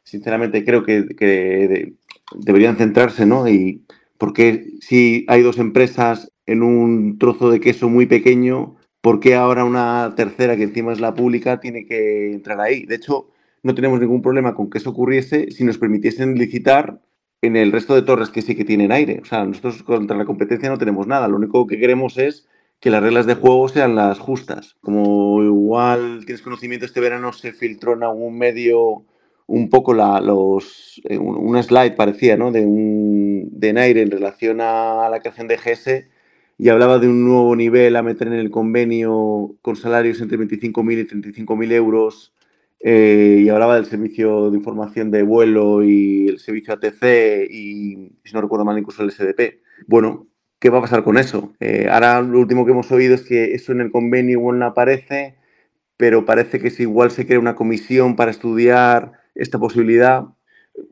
sinceramente 0.03 0.65
creo 0.65 0.83
que, 0.83 1.93
deberían 2.33 2.75
centrarse, 2.75 3.25
¿no? 3.25 3.47
Y 3.47 3.85
porque 4.17 4.65
si 4.81 5.25
hay 5.29 5.41
dos 5.41 5.57
empresas 5.57 6.31
en 6.45 6.63
un 6.63 7.17
trozo 7.17 7.49
de 7.49 7.61
queso 7.61 7.87
muy 7.87 8.07
pequeño, 8.07 8.75
¿por 8.99 9.21
qué 9.21 9.35
ahora 9.35 9.63
una 9.63 10.13
tercera 10.15 10.57
que 10.57 10.63
encima 10.63 10.91
es 10.91 10.99
la 10.99 11.13
pública 11.13 11.59
tiene 11.61 11.85
que 11.85 12.33
entrar 12.33 12.59
ahí? 12.59 12.85
De 12.85 12.95
hecho, 12.95 13.27
no 13.65 13.73
tenemos 13.73 13.99
ningún 13.99 14.21
problema 14.21 14.53
con 14.53 14.69
que 14.69 14.77
eso 14.77 14.91
ocurriese 14.91 15.49
si 15.49 15.63
nos 15.63 15.79
permitiesen 15.79 16.35
licitar 16.35 17.01
en 17.41 17.55
el 17.55 17.71
resto 17.71 17.95
de 17.95 18.03
torres 18.03 18.29
que 18.29 18.43
sí 18.43 18.55
que 18.55 18.63
tienen 18.63 18.91
aire. 18.91 19.21
O 19.23 19.25
sea, 19.25 19.43
nosotros 19.43 19.81
contra 19.81 20.15
la 20.15 20.25
competencia 20.25 20.69
no 20.69 20.77
tenemos 20.77 21.07
nada. 21.07 21.27
Lo 21.27 21.37
único 21.37 21.65
que 21.65 21.79
queremos 21.79 22.19
es 22.19 22.47
que 22.79 22.91
las 22.91 23.01
reglas 23.01 23.25
de 23.25 23.33
juego 23.33 23.67
sean 23.67 23.95
las 23.95 24.19
justas. 24.19 24.75
Como 24.81 25.41
igual 25.41 26.25
tienes 26.27 26.43
conocimiento, 26.43 26.85
este 26.85 26.99
verano 26.99 27.33
se 27.33 27.53
filtró 27.53 27.93
en 27.93 28.03
algún 28.03 28.37
medio 28.37 29.03
un 29.47 29.71
poco 29.71 29.95
la, 29.95 30.21
los, 30.21 31.01
eh, 31.09 31.17
una 31.17 31.63
slide 31.63 31.95
parecía, 31.95 32.37
¿no? 32.37 32.51
De 32.51 32.63
un 32.63 33.49
de 33.51 33.69
en 33.69 34.11
relación 34.11 34.61
a 34.61 35.09
la 35.09 35.21
creación 35.21 35.47
de 35.47 35.57
GS 35.57 36.07
y 36.59 36.69
hablaba 36.69 36.99
de 36.99 37.07
un 37.07 37.25
nuevo 37.25 37.55
nivel 37.55 37.95
a 37.95 38.03
meter 38.03 38.27
en 38.27 38.33
el 38.33 38.51
convenio 38.51 39.55
con 39.63 39.75
salarios 39.75 40.21
entre 40.21 40.37
25.000 40.37 40.99
y 40.99 41.07
35.000 41.07 41.71
euros 41.71 42.34
eh, 42.87 43.41
y 43.41 43.49
hablaba 43.49 43.77
del 43.77 43.87
servicio 43.87 44.51
de 44.51 44.57
información 44.57 45.09
de 45.09 45.23
vuelo 45.23 45.83
y 45.83 46.27
el 46.27 46.37
servicio 46.37 46.75
ATC 46.75 47.49
y, 47.49 48.11
si 48.23 48.33
no 48.35 48.41
recuerdo 48.41 48.63
mal, 48.63 48.77
incluso 48.77 49.01
el 49.01 49.09
SDP. 49.09 49.59
Bueno, 49.87 50.27
¿qué 50.59 50.69
va 50.69 50.77
a 50.77 50.81
pasar 50.81 51.03
con 51.03 51.17
eso? 51.17 51.55
Eh, 51.59 51.87
ahora 51.89 52.21
lo 52.21 52.37
último 52.39 52.63
que 52.63 52.73
hemos 52.73 52.91
oído 52.91 53.15
es 53.15 53.23
que 53.23 53.55
eso 53.55 53.71
en 53.71 53.81
el 53.81 53.91
convenio 53.91 54.39
no 54.51 54.65
aparece, 54.67 55.35
pero 55.97 56.25
parece 56.25 56.59
que 56.59 56.69
si 56.69 56.83
igual 56.83 57.09
se 57.09 57.25
crea 57.25 57.39
una 57.39 57.55
comisión 57.55 58.15
para 58.15 58.29
estudiar 58.29 59.13
esta 59.33 59.57
posibilidad. 59.57 60.25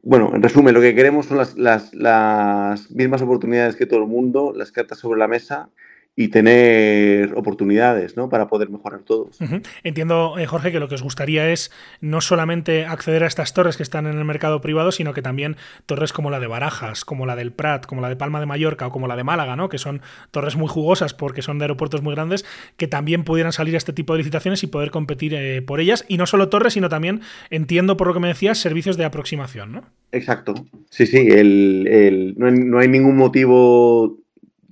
Bueno, 0.01 0.31
en 0.33 0.41
resumen, 0.41 0.73
lo 0.73 0.81
que 0.81 0.95
queremos 0.95 1.27
son 1.27 1.37
las, 1.37 1.55
las, 1.59 1.93
las 1.93 2.89
mismas 2.89 3.21
oportunidades 3.21 3.75
que 3.75 3.85
todo 3.85 3.99
el 3.99 4.07
mundo, 4.07 4.51
las 4.55 4.71
cartas 4.71 4.97
sobre 4.97 5.19
la 5.19 5.27
mesa 5.27 5.69
y 6.15 6.27
tener 6.27 7.33
oportunidades 7.33 8.15
¿no? 8.15 8.29
para 8.29 8.47
poder 8.47 8.69
mejorar 8.69 9.01
todos. 9.01 9.39
Entiendo, 9.83 10.37
eh, 10.37 10.45
Jorge, 10.45 10.71
que 10.71 10.79
lo 10.79 10.87
que 10.87 10.93
os 10.95 11.01
gustaría 11.01 11.49
es 11.49 11.71
no 12.01 12.21
solamente 12.21 12.85
acceder 12.85 13.23
a 13.23 13.27
estas 13.27 13.53
torres 13.53 13.77
que 13.77 13.83
están 13.83 14.05
en 14.05 14.19
el 14.19 14.25
mercado 14.25 14.61
privado, 14.61 14.91
sino 14.91 15.13
que 15.13 15.23
también 15.23 15.57
torres 15.87 16.13
como 16.13 16.29
la 16.29 16.39
de 16.39 16.45
Barajas, 16.45 17.03
como 17.03 17.25
la 17.25 17.35
del 17.35 17.51
Prat, 17.51 17.87
como 17.87 18.01
la 18.01 18.09
de 18.09 18.15
Palma 18.15 18.39
de 18.39 18.45
Mallorca 18.45 18.87
o 18.87 18.91
como 18.91 19.07
la 19.07 19.15
de 19.15 19.23
Málaga, 19.23 19.55
¿no? 19.55 19.69
que 19.69 19.79
son 19.79 20.01
torres 20.29 20.55
muy 20.55 20.67
jugosas 20.67 21.15
porque 21.15 21.41
son 21.41 21.57
de 21.57 21.65
aeropuertos 21.65 22.03
muy 22.03 22.13
grandes, 22.13 22.45
que 22.77 22.87
también 22.87 23.23
pudieran 23.23 23.51
salir 23.51 23.73
a 23.73 23.79
este 23.79 23.93
tipo 23.93 24.13
de 24.13 24.19
licitaciones 24.19 24.61
y 24.61 24.67
poder 24.67 24.91
competir 24.91 25.33
eh, 25.33 25.63
por 25.63 25.79
ellas. 25.79 26.05
Y 26.07 26.17
no 26.17 26.27
solo 26.27 26.49
torres, 26.49 26.73
sino 26.73 26.89
también, 26.89 27.21
entiendo 27.49 27.97
por 27.97 28.07
lo 28.07 28.13
que 28.13 28.19
me 28.19 28.27
decías, 28.27 28.59
servicios 28.59 28.97
de 28.97 29.05
aproximación. 29.05 29.71
¿no? 29.71 29.83
Exacto. 30.11 30.53
Sí, 30.91 31.07
sí, 31.07 31.17
el, 31.17 32.35
no 32.37 32.77
hay 32.77 32.87
ningún 32.87 33.17
motivo 33.17 34.22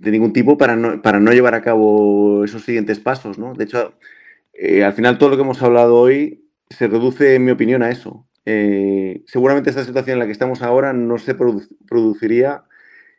de 0.02 0.12
ningún 0.12 0.34
tipo 0.34 0.58
para 0.58 0.76
no, 0.76 1.02
para 1.02 1.20
no 1.20 1.32
llevar 1.32 1.54
a 1.54 1.62
cabo 1.62 2.44
esos 2.44 2.64
siguientes 2.64 3.00
pasos, 3.00 3.38
¿no? 3.38 3.54
De 3.54 3.66
hecho, 3.66 3.94
eh, 4.54 4.84
al 4.84 4.94
final 4.94 5.20
todo 5.20 5.30
lo 5.30 5.36
que 5.36 5.44
hemos 5.44 5.62
hablado 5.62 5.96
hoy 5.96 6.50
se 6.72 6.88
reduce, 6.88 7.36
en 7.36 7.46
mi 7.46 7.52
opinión, 7.52 7.84
a 7.84 7.92
eso. 7.92 8.28
Eh, 8.46 9.22
seguramente 9.28 9.70
esta 9.70 9.86
situación 9.86 10.16
en 10.16 10.20
la 10.20 10.26
que 10.26 10.32
estamos 10.32 10.64
ahora 10.64 10.92
no 10.94 11.20
se 11.20 11.36
produciría 11.36 12.64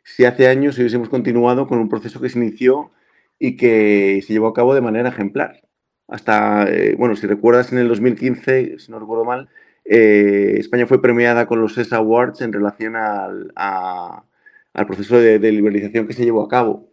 si 0.03 0.25
hace 0.25 0.49
años 0.49 0.77
hubiésemos 0.77 1.07
continuado 1.07 1.67
con 1.67 1.79
un 1.79 1.87
proceso 1.87 2.19
que 2.19 2.27
se 2.27 2.37
inició 2.37 2.91
y 3.39 3.55
que 3.55 4.21
se 4.27 4.33
llevó 4.33 4.47
a 4.47 4.53
cabo 4.53 4.75
de 4.75 4.81
manera 4.81 5.07
ejemplar. 5.07 5.61
Hasta, 6.09 6.65
eh, 6.69 6.95
bueno, 6.97 7.15
si 7.15 7.27
recuerdas, 7.27 7.71
en 7.71 7.77
el 7.77 7.87
2015, 7.87 8.77
si 8.79 8.91
no 8.91 8.99
recuerdo 8.99 9.23
mal, 9.23 9.47
España 9.85 10.85
fue 10.85 11.01
premiada 11.01 11.45
con 11.45 11.61
los 11.61 11.77
ESA 11.77 11.97
Awards 11.97 12.41
en 12.41 12.51
relación 12.51 12.95
a, 12.97 14.25
al 14.73 14.87
proceso 14.87 15.17
de, 15.17 15.39
liberalización 15.39 16.07
que 16.07 16.13
se 16.13 16.25
llevó 16.25 16.43
a 16.43 16.49
cabo. 16.49 16.89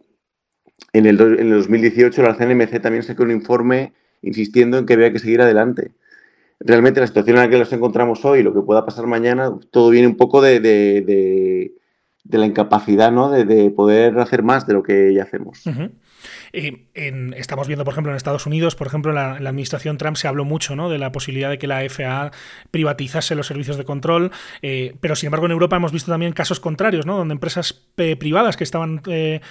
en 0.93 1.05
el, 1.05 1.19
el 1.19 1.49
2018 1.51 2.21
la 2.21 2.35
CNMC 2.35 2.81
también 2.81 3.03
sacó 3.03 3.23
un 3.23 3.31
informe 3.31 3.93
insistiendo 4.21 4.77
en 4.77 4.85
que 4.85 4.93
había 4.93 5.11
que 5.11 5.19
seguir 5.19 5.41
adelante. 5.41 5.91
Realmente 6.59 6.99
la 6.99 7.07
situación 7.07 7.37
en 7.37 7.43
la 7.43 7.49
que 7.49 7.57
nos 7.57 7.73
encontramos 7.73 8.23
hoy, 8.23 8.43
lo 8.43 8.53
que 8.53 8.61
pueda 8.61 8.85
pasar 8.85 9.07
mañana, 9.07 9.51
todo 9.71 9.89
viene 9.89 10.07
un 10.07 10.15
poco 10.15 10.41
de, 10.41 11.73
la 12.29 12.45
incapacidad 12.45 13.11
¿no? 13.11 13.31
de, 13.31 13.69
poder 13.71 14.19
hacer 14.19 14.43
más 14.43 14.67
de 14.67 14.73
lo 14.73 14.83
que 14.83 15.13
ya 15.13 15.23
hacemos. 15.23 15.65
Uh. 15.65 15.89
Estamos 16.53 17.67
viendo, 17.67 17.85
por 17.85 17.93
ejemplo, 17.93 18.11
en 18.11 18.17
Estados 18.17 18.45
Unidos, 18.45 18.75
por 18.75 18.87
ejemplo, 18.87 19.11
la, 19.13 19.33
administración 19.33 19.97
Trump 19.97 20.17
se 20.17 20.27
habló 20.27 20.45
mucho 20.45 20.75
¿no? 20.75 20.89
de 20.89 20.97
la 20.97 21.11
posibilidad 21.11 21.49
de 21.49 21.57
que 21.57 21.67
la 21.67 21.81
FAA 21.87 22.31
privatizase 22.71 23.35
los 23.35 23.47
servicios 23.47 23.77
de 23.77 23.85
control, 23.85 24.31
eh, 24.61 24.95
pero 24.99 25.15
sin 25.15 25.27
embargo 25.27 25.45
en 25.45 25.51
Europa 25.51 25.75
hemos 25.75 25.91
visto 25.91 26.11
también 26.11 26.33
casos 26.33 26.59
contrarios, 26.59 27.05
¿no? 27.05 27.17
donde 27.17 27.33
empresas 27.33 27.87
eh, 27.97 28.15
privadas 28.15 28.57
que 28.57 28.63
estaban 28.63 29.01
eh, 29.07 29.41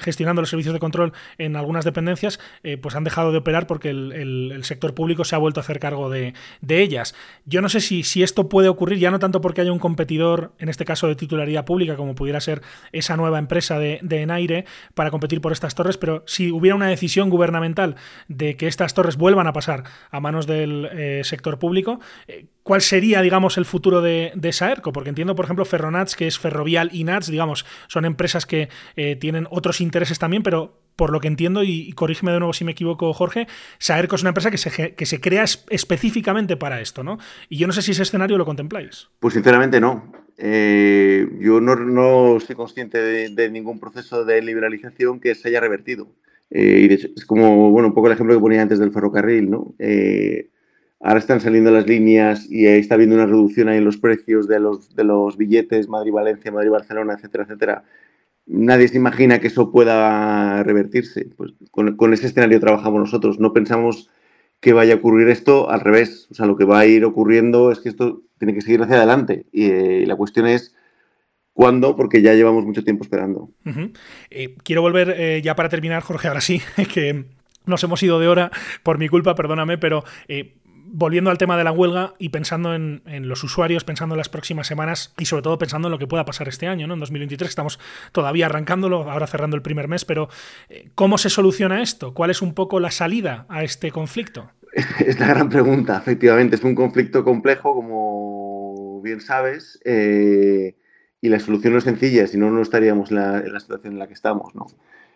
gestionando 0.00 0.42
los 0.42 0.50
servicios 0.50 0.72
de 0.72 0.80
control 0.80 1.12
en 1.38 1.56
algunas 1.56 1.84
dependencias, 1.84 2.38
pues 2.80 2.94
han 2.94 3.04
dejado 3.04 3.32
de 3.32 3.38
operar 3.38 3.66
porque 3.66 3.90
el, 3.90 4.60
sector 4.62 4.94
público 4.94 5.24
se 5.24 5.34
ha 5.34 5.38
vuelto 5.38 5.60
a 5.60 5.62
hacer 5.62 5.78
cargo 5.78 6.10
de, 6.10 6.34
de 6.60 6.82
ellas. 6.82 7.14
Yo 7.44 7.60
no 7.60 7.68
sé 7.68 7.80
si, 7.80 8.02
si, 8.02 8.22
esto 8.22 8.48
puede 8.48 8.68
ocurrir, 8.68 8.98
ya 8.98 9.10
no 9.10 9.18
tanto 9.18 9.40
porque 9.40 9.60
haya 9.60 9.72
un 9.72 9.78
competidor, 9.78 10.52
en 10.58 10.68
este 10.68 10.84
caso 10.84 11.06
de 11.06 11.14
titularidad 11.14 11.64
pública, 11.64 11.94
como 11.94 12.14
pudiera 12.14 12.40
ser 12.40 12.62
esa 12.92 13.16
nueva 13.16 13.38
empresa 13.38 13.78
de, 13.78 14.00
de 14.02 14.22
Enaire, 14.22 14.64
para 14.94 15.10
competir 15.10 15.40
por 15.40 15.52
estas 15.52 15.74
torres, 15.74 15.98
pero 15.98 16.24
si 16.36 16.50
hubiera 16.50 16.76
una 16.76 16.88
decisión 16.88 17.30
gubernamental 17.30 17.96
de 18.28 18.56
que 18.56 18.66
estas 18.66 18.92
torres 18.92 19.16
vuelvan 19.16 19.46
a 19.46 19.54
pasar 19.54 19.84
a 20.10 20.20
manos 20.20 20.46
del 20.46 20.88
eh, 20.92 21.22
sector 21.24 21.58
público, 21.58 21.98
eh, 22.28 22.46
¿cuál 22.62 22.82
sería, 22.82 23.22
digamos, 23.22 23.56
el 23.56 23.64
futuro 23.64 24.02
de, 24.02 24.32
Saerco? 24.52 24.92
Porque 24.92 25.08
entiendo, 25.08 25.34
por 25.34 25.46
ejemplo, 25.46 25.64
Ferronats, 25.64 26.14
que 26.14 26.26
es 26.26 26.38
Ferrovial 26.38 26.90
y 26.92 27.04
Nats, 27.04 27.30
digamos, 27.30 27.64
son 27.88 28.04
empresas 28.04 28.44
que 28.44 28.68
eh, 28.96 29.16
tienen 29.16 29.46
otros 29.50 29.80
intereses 29.80 30.18
también, 30.18 30.42
pero 30.42 30.78
por 30.94 31.10
lo 31.10 31.20
que 31.20 31.28
entiendo, 31.28 31.62
y, 31.62 31.92
corrígeme 31.92 32.32
de 32.32 32.38
nuevo 32.38 32.52
si 32.52 32.64
me 32.64 32.72
equivoco, 32.72 33.12
Jorge, 33.12 33.46
Saerco 33.78 34.16
es 34.16 34.22
una 34.22 34.30
empresa 34.30 34.50
que 34.50 34.58
se, 34.58 34.94
que 34.94 35.06
se 35.06 35.20
crea 35.20 35.42
es, 35.42 35.64
específicamente 35.70 36.56
para 36.56 36.80
esto, 36.80 37.02
¿no? 37.02 37.18
Y 37.48 37.56
yo 37.58 37.66
no 37.66 37.72
sé 37.72 37.82
si 37.82 37.92
ese 37.92 38.02
escenario 38.02 38.38
lo 38.38 38.44
contempláis. 38.44 39.08
Pues 39.20 39.34
sinceramente 39.34 39.80
no. 39.80 40.12
Yo 40.38 41.60
no, 41.60 41.76
no, 41.76 42.38
soy 42.40 42.56
consciente 42.56 42.98
de, 42.98 43.50
ningún 43.50 43.80
proceso 43.80 44.24
de 44.24 44.42
liberalización 44.42 45.18
que 45.18 45.34
se 45.34 45.48
haya 45.48 45.60
revertido. 45.60 46.08
Eh, 46.50 46.80
y 46.84 46.88
de 46.88 46.94
hecho, 46.94 47.08
es 47.16 47.24
como, 47.24 47.70
bueno, 47.70 47.88
un 47.88 47.94
poco 47.94 48.06
el 48.06 48.14
ejemplo 48.14 48.34
que 48.34 48.40
ponía 48.40 48.62
antes 48.62 48.78
del 48.78 48.92
ferrocarril, 48.92 49.50
¿no? 49.50 49.74
Eh, 49.78 50.50
ahora 51.00 51.18
están 51.18 51.40
saliendo 51.40 51.70
las 51.70 51.86
líneas 51.86 52.50
y 52.50 52.66
está 52.66 52.94
habiendo 52.94 53.16
una 53.16 53.26
reducción 53.26 53.68
ahí 53.68 53.78
en 53.78 53.84
los 53.84 53.98
precios 53.98 54.48
de 54.48 54.60
los, 54.60 54.94
de 54.94 55.04
los 55.04 55.36
billetes 55.36 55.88
Madrid-Valencia, 55.88 56.52
Madrid-Barcelona, 56.52 57.14
etcétera, 57.14 57.44
etcétera. 57.44 57.84
Nadie 58.46 58.88
se 58.88 58.96
imagina 58.96 59.40
que 59.40 59.48
eso 59.48 59.72
pueda 59.72 60.62
revertirse. 60.62 61.28
Pues 61.36 61.52
con, 61.72 62.12
ese 62.14 62.28
escenario 62.28 62.60
trabajamos 62.60 63.00
nosotros. 63.00 63.40
No 63.40 63.52
pensamos 63.52 64.08
que 64.60 64.72
vaya 64.72 64.94
a 64.94 64.96
ocurrir 64.98 65.28
esto 65.28 65.68
al 65.68 65.80
revés. 65.80 66.28
O 66.30 66.34
sea, 66.34 66.46
lo 66.46 66.56
que 66.56 66.64
va 66.64 66.80
a 66.80 66.86
ir 66.86 67.04
ocurriendo 67.04 67.72
es 67.72 67.80
que 67.80 67.88
esto 67.88 68.22
tiene 68.38 68.54
que 68.54 68.60
seguir 68.60 68.82
hacia 68.82 68.96
adelante. 68.98 69.46
Y 69.50 69.70
eh, 69.70 70.06
la 70.06 70.16
cuestión 70.16 70.46
es 70.46 70.75
¿Cuándo? 71.56 71.96
Porque 71.96 72.20
ya 72.20 72.34
llevamos 72.34 72.66
mucho 72.66 72.84
tiempo 72.84 73.02
esperando. 73.02 73.48
Uh 73.64 73.70
-huh. 73.70 73.98
eh, 74.28 74.54
quiero 74.62 74.82
volver 74.82 75.14
eh, 75.16 75.40
ya 75.42 75.56
para 75.56 75.70
terminar, 75.70 76.02
Jorge, 76.02 76.28
ahora 76.28 76.42
sí, 76.42 76.60
que 76.92 77.24
nos 77.64 77.82
hemos 77.82 78.02
ido 78.02 78.20
de 78.20 78.28
hora 78.28 78.50
por 78.82 78.98
mi 78.98 79.08
culpa, 79.08 79.34
perdóname, 79.34 79.78
pero 79.78 80.04
eh, 80.28 80.58
volviendo 80.84 81.30
al 81.30 81.38
tema 81.38 81.56
de 81.56 81.64
la 81.64 81.72
huelga 81.72 82.12
y 82.18 82.28
pensando 82.28 82.74
en, 82.74 83.00
en, 83.06 83.30
los 83.30 83.42
usuarios, 83.42 83.84
pensando 83.84 84.14
en 84.14 84.18
las 84.18 84.28
próximas 84.28 84.66
semanas 84.66 85.14
y 85.16 85.24
sobre 85.24 85.44
todo 85.44 85.56
pensando 85.56 85.88
en 85.88 85.92
lo 85.92 85.98
que 85.98 86.06
pueda 86.06 86.26
pasar 86.26 86.46
este 86.46 86.66
año, 86.68 86.86
¿no? 86.86 86.92
En 86.92 87.00
2023 87.00 87.48
estamos 87.48 87.80
todavía 88.12 88.44
arrancándolo, 88.44 89.10
ahora 89.10 89.26
cerrando 89.26 89.56
el 89.56 89.62
primer 89.62 89.88
mes, 89.88 90.04
pero 90.04 90.28
¿cómo 90.94 91.16
se 91.16 91.30
soluciona 91.30 91.80
esto? 91.80 92.12
¿Cuál 92.12 92.28
es 92.28 92.42
un 92.42 92.52
poco 92.52 92.80
la 92.80 92.90
salida 92.90 93.46
a 93.48 93.64
este 93.64 93.90
conflicto? 93.90 94.50
Es 95.06 95.18
la 95.18 95.28
gran 95.28 95.48
pregunta, 95.48 95.96
efectivamente. 95.96 96.56
Es 96.56 96.62
un 96.64 96.74
conflicto 96.74 97.24
complejo, 97.24 97.74
como 97.74 99.00
bien 99.00 99.22
sabes. 99.22 99.80
Eh 99.86 100.74
y 101.20 101.28
la 101.28 101.40
solución 101.40 101.72
no 101.72 101.78
es 101.78 101.84
sencilla, 101.84 102.26
si 102.26 102.38
no, 102.38 102.50
no 102.50 102.62
estaríamos 102.62 103.10
en 103.10 103.16
la, 103.16 103.60
situación 103.60 103.94
en 103.94 103.98
la 103.98 104.06
que 104.06 104.14
estamos, 104.14 104.54
¿no? 104.54 104.66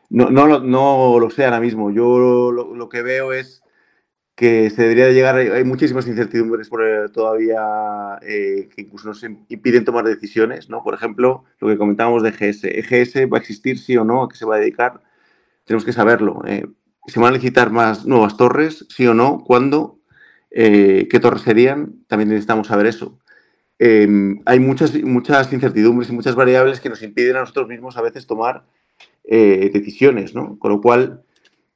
No, 0.08 0.30
no, 0.30 0.46
lo, 0.46 0.60
no 0.60 1.18
lo 1.20 1.30
sé 1.30 1.44
ahora 1.44 1.60
mismo. 1.60 1.92
Yo 1.92 2.50
lo, 2.50 2.88
que 2.88 3.02
veo 3.02 3.32
es 3.32 3.62
que 4.34 4.70
se 4.70 4.82
debería 4.82 5.06
de 5.06 5.14
llegar, 5.14 5.36
hay 5.36 5.62
muchísimas 5.62 6.08
incertidumbres 6.08 6.68
por, 6.68 6.84
eh, 6.84 7.08
todavía 7.10 8.18
eh, 8.22 8.68
que 8.74 8.82
incluso 8.82 9.08
nos 9.08 9.22
impiden 9.22 9.84
tomar 9.84 10.04
decisiones, 10.04 10.68
¿no? 10.68 10.82
Por 10.82 10.94
ejemplo, 10.94 11.44
lo 11.60 11.68
que 11.68 11.78
comentábamos 11.78 12.24
de 12.24 12.30
EGS. 12.30 12.64
¿EGS 12.64 13.32
va 13.32 13.36
a 13.36 13.40
existir 13.40 13.78
sí 13.78 13.96
o 13.96 14.04
no? 14.04 14.24
¿A 14.24 14.28
qué 14.28 14.36
se 14.36 14.46
va 14.46 14.56
a 14.56 14.58
dedicar? 14.58 15.00
Tenemos 15.64 15.84
que 15.84 15.92
saberlo. 15.92 16.42
Eh, 16.46 16.66
¿Se 17.06 17.20
van 17.20 17.32
a 17.32 17.36
licitar 17.36 17.70
más 17.70 18.04
nuevas 18.06 18.36
torres? 18.36 18.86
¿Sí 18.88 19.06
o 19.06 19.14
no? 19.14 19.44
¿Cuándo? 19.44 19.98
¿Qué 20.50 21.20
torres 21.22 21.42
serían? 21.42 22.04
También 22.08 22.30
necesitamos 22.30 22.66
saber 22.66 22.86
eso 22.86 23.19
eh, 23.82 24.06
hay 24.44 24.60
muchas, 24.60 25.02
muchas 25.02 25.50
incertidumbres 25.54 26.10
y 26.10 26.12
muchas 26.12 26.34
variables 26.34 26.80
que 26.80 26.90
nos 26.90 27.02
impiden 27.02 27.36
a 27.36 27.40
nosotros 27.40 27.66
mismos 27.66 27.96
a 27.96 28.02
veces 28.02 28.26
tomar 28.26 28.64
eh, 29.24 29.70
decisiones, 29.72 30.34
¿no? 30.34 30.58
Con 30.58 30.72
lo 30.72 30.82
cual, 30.82 31.22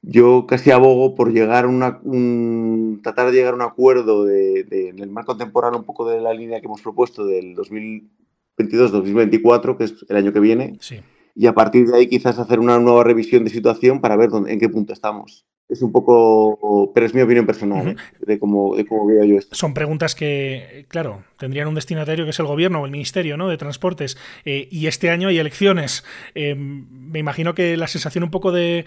yo 0.03 0.45
casi 0.45 0.69
abogo 0.69 1.15
por 1.15 1.33
llegar 1.33 1.65
a 1.65 1.67
una, 1.67 1.99
un, 2.03 2.99
tratar 3.01 3.31
de 3.31 3.37
llegar 3.37 3.53
a 3.53 3.55
un 3.55 3.63
acuerdo 3.63 4.23
de, 4.23 4.65
de, 4.65 4.89
en 4.89 4.99
el 4.99 5.09
marco 5.09 5.35
temporal 5.35 5.73
un 5.73 5.83
poco 5.83 6.07
de 6.07 6.21
la 6.21 6.31
línea 6.31 6.59
que 6.59 6.67
hemos 6.67 6.83
propuesto 6.83 7.25
del 7.25 7.55
2022-2024, 7.55 9.75
que 9.75 9.85
es 9.85 10.05
el 10.07 10.15
año 10.15 10.31
que 10.31 10.39
viene, 10.39 10.77
sí. 10.79 10.99
y 11.33 11.47
a 11.47 11.55
partir 11.55 11.87
de 11.87 11.97
ahí 11.97 12.07
quizás 12.07 12.37
hacer 12.37 12.59
una 12.59 12.77
nueva 12.77 13.03
revisión 13.03 13.43
de 13.43 13.49
situación 13.49 13.99
para 13.99 14.15
ver 14.15 14.29
dónde, 14.29 14.53
en 14.53 14.59
qué 14.59 14.69
punto 14.69 14.93
estamos 14.93 15.47
es 15.67 15.81
un 15.81 15.91
poco, 15.91 16.91
pero 16.93 17.07
es 17.07 17.13
mi 17.13 17.21
opinión 17.21 17.45
personal, 17.45 17.87
uh 17.87 17.89
-huh. 17.91 17.99
¿eh? 17.99 18.25
de, 18.25 18.39
cómo, 18.39 18.75
de 18.75 18.85
cómo 18.85 19.07
veo 19.07 19.23
yo 19.23 19.37
esto. 19.37 19.55
Son 19.55 19.73
preguntas 19.73 20.13
que, 20.13 20.85
claro, 20.89 21.23
tendrían 21.37 21.67
un 21.67 21.75
destinatario 21.75 22.23
que 22.23 22.29
es 22.29 22.39
el 22.39 22.45
gobierno 22.45 22.81
o 22.81 22.85
el 22.85 22.91
ministerio 22.91 23.35
¿no? 23.35 23.49
de 23.49 23.57
transportes, 23.57 24.15
eh, 24.45 24.67
y 24.69 24.85
este 24.85 25.09
año 25.09 25.27
hay 25.27 25.39
elecciones. 25.39 26.03
Eh, 26.35 26.53
me 26.55 27.17
imagino 27.17 27.55
que 27.55 27.77
la 27.77 27.87
sensación 27.87 28.23
un 28.23 28.31
poco 28.31 28.51
de 28.51 28.85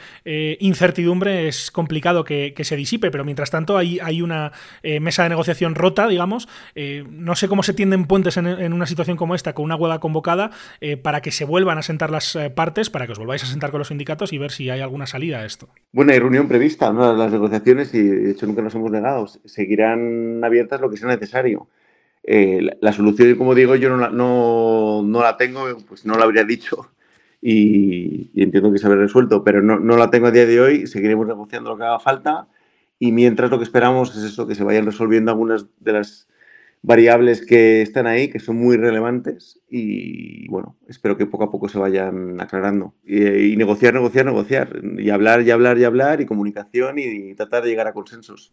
incertidumbre 0.60 1.48
es 1.48 1.70
complicado 1.70 2.24
que, 2.24 2.52
que, 2.54 2.64
se 2.64 2.76
disipe, 2.76 3.10
pero 3.10 3.24
mientras 3.24 3.50
tanto 3.50 3.76
hay, 3.76 3.98
hay 4.00 4.20
una 4.22 4.52
mesa 5.00 5.22
de 5.22 5.30
negociación 5.30 5.74
rota, 5.74 6.06
digamos. 6.06 6.48
No 7.08 7.34
sé 7.34 7.48
cómo 7.48 7.62
se 7.62 7.72
tienden 7.72 8.06
puentes 8.06 8.36
en, 8.36 8.46
en, 8.46 8.72
una 8.72 8.86
situación 8.86 9.16
como 9.16 9.34
esta, 9.34 9.54
con 9.54 9.64
una 9.64 9.76
huelga 9.76 10.00
convocada, 10.00 10.50
para 11.02 11.22
que 11.22 11.30
se 11.30 11.44
vuelvan 11.44 11.78
a 11.78 11.82
sentar 11.82 12.10
las 12.10 12.36
partes, 12.54 12.90
para 12.90 13.06
que 13.06 13.12
os 13.12 13.18
volváis 13.18 13.42
a 13.42 13.46
sentar 13.46 13.70
con 13.70 13.78
los 13.78 13.88
sindicatos 13.88 14.32
y 14.32 14.38
ver 14.38 14.50
si 14.50 14.68
hay 14.70 14.80
alguna 14.80 15.06
salida 15.06 15.40
a 15.40 15.46
esto. 15.46 15.68
Bueno, 15.92 16.12
hay 16.12 16.18
reunión 16.18 16.48
prevista 16.48 16.67
¿no? 16.92 17.14
las 17.14 17.32
negociaciones 17.32 17.94
y 17.94 18.02
de 18.02 18.30
hecho 18.32 18.46
nunca 18.46 18.62
nos 18.62 18.74
hemos 18.74 18.90
negado. 18.90 19.26
Seguirán 19.44 20.42
abiertas 20.44 20.80
lo 20.80 20.90
que 20.90 20.96
sea 20.96 21.08
necesario. 21.08 21.68
Eh, 22.24 22.60
la, 22.62 22.76
la, 22.80 22.92
solución, 22.92 23.36
como 23.36 23.54
digo, 23.54 23.74
yo 23.76 23.88
no 23.88 23.96
la, 23.96 24.10
no, 24.10 25.02
no 25.04 25.22
la 25.22 25.36
tengo, 25.36 25.64
pues 25.88 26.04
no 26.04 26.18
la 26.18 26.24
habría 26.24 26.44
dicho 26.44 26.90
y, 27.40 28.30
y, 28.34 28.42
entiendo 28.42 28.72
que 28.72 28.78
se 28.78 28.86
habrá 28.86 29.00
resuelto, 29.00 29.44
pero 29.44 29.62
no, 29.62 29.78
no 29.78 29.96
la 29.96 30.10
tengo 30.10 30.26
a 30.26 30.30
día 30.30 30.46
de 30.46 30.60
hoy. 30.60 30.86
Seguiremos 30.86 31.26
negociando 31.26 31.70
lo 31.70 31.78
que 31.78 31.84
haga 31.84 32.00
falta 32.00 32.48
y 32.98 33.12
mientras 33.12 33.50
lo 33.50 33.58
que 33.58 33.64
esperamos 33.64 34.16
es 34.16 34.24
eso, 34.24 34.46
que 34.46 34.54
se 34.54 34.64
vayan 34.64 34.86
resolviendo 34.86 35.30
algunas 35.30 35.66
de 35.80 35.92
las 35.92 36.28
variables 36.82 37.44
que 37.44 37.82
están 37.82 38.06
ahí, 38.06 38.28
que 38.28 38.38
son 38.38 38.56
muy 38.56 38.76
relevantes 38.76 39.60
y 39.70 40.48
bueno, 40.48 40.76
espero 40.88 41.18
que 41.18 41.26
poco 41.26 41.44
a 41.44 41.50
poco 41.50 41.68
se 41.68 41.78
vayan 41.78 42.40
aclarando. 42.40 42.94
Y, 43.04 43.56
negociar, 43.56 43.92
negociar, 43.94 44.24
negociar. 44.24 44.80
Y 44.98 45.10
hablar, 45.10 45.42
y 45.42 45.50
hablar, 45.50 45.78
y 45.78 45.84
hablar, 45.84 46.20
y 46.20 46.26
comunicación 46.26 46.98
y, 46.98 47.34
tratar 47.34 47.62
de 47.62 47.70
llegar 47.70 47.86
a 47.86 47.92
consensos. 47.92 48.52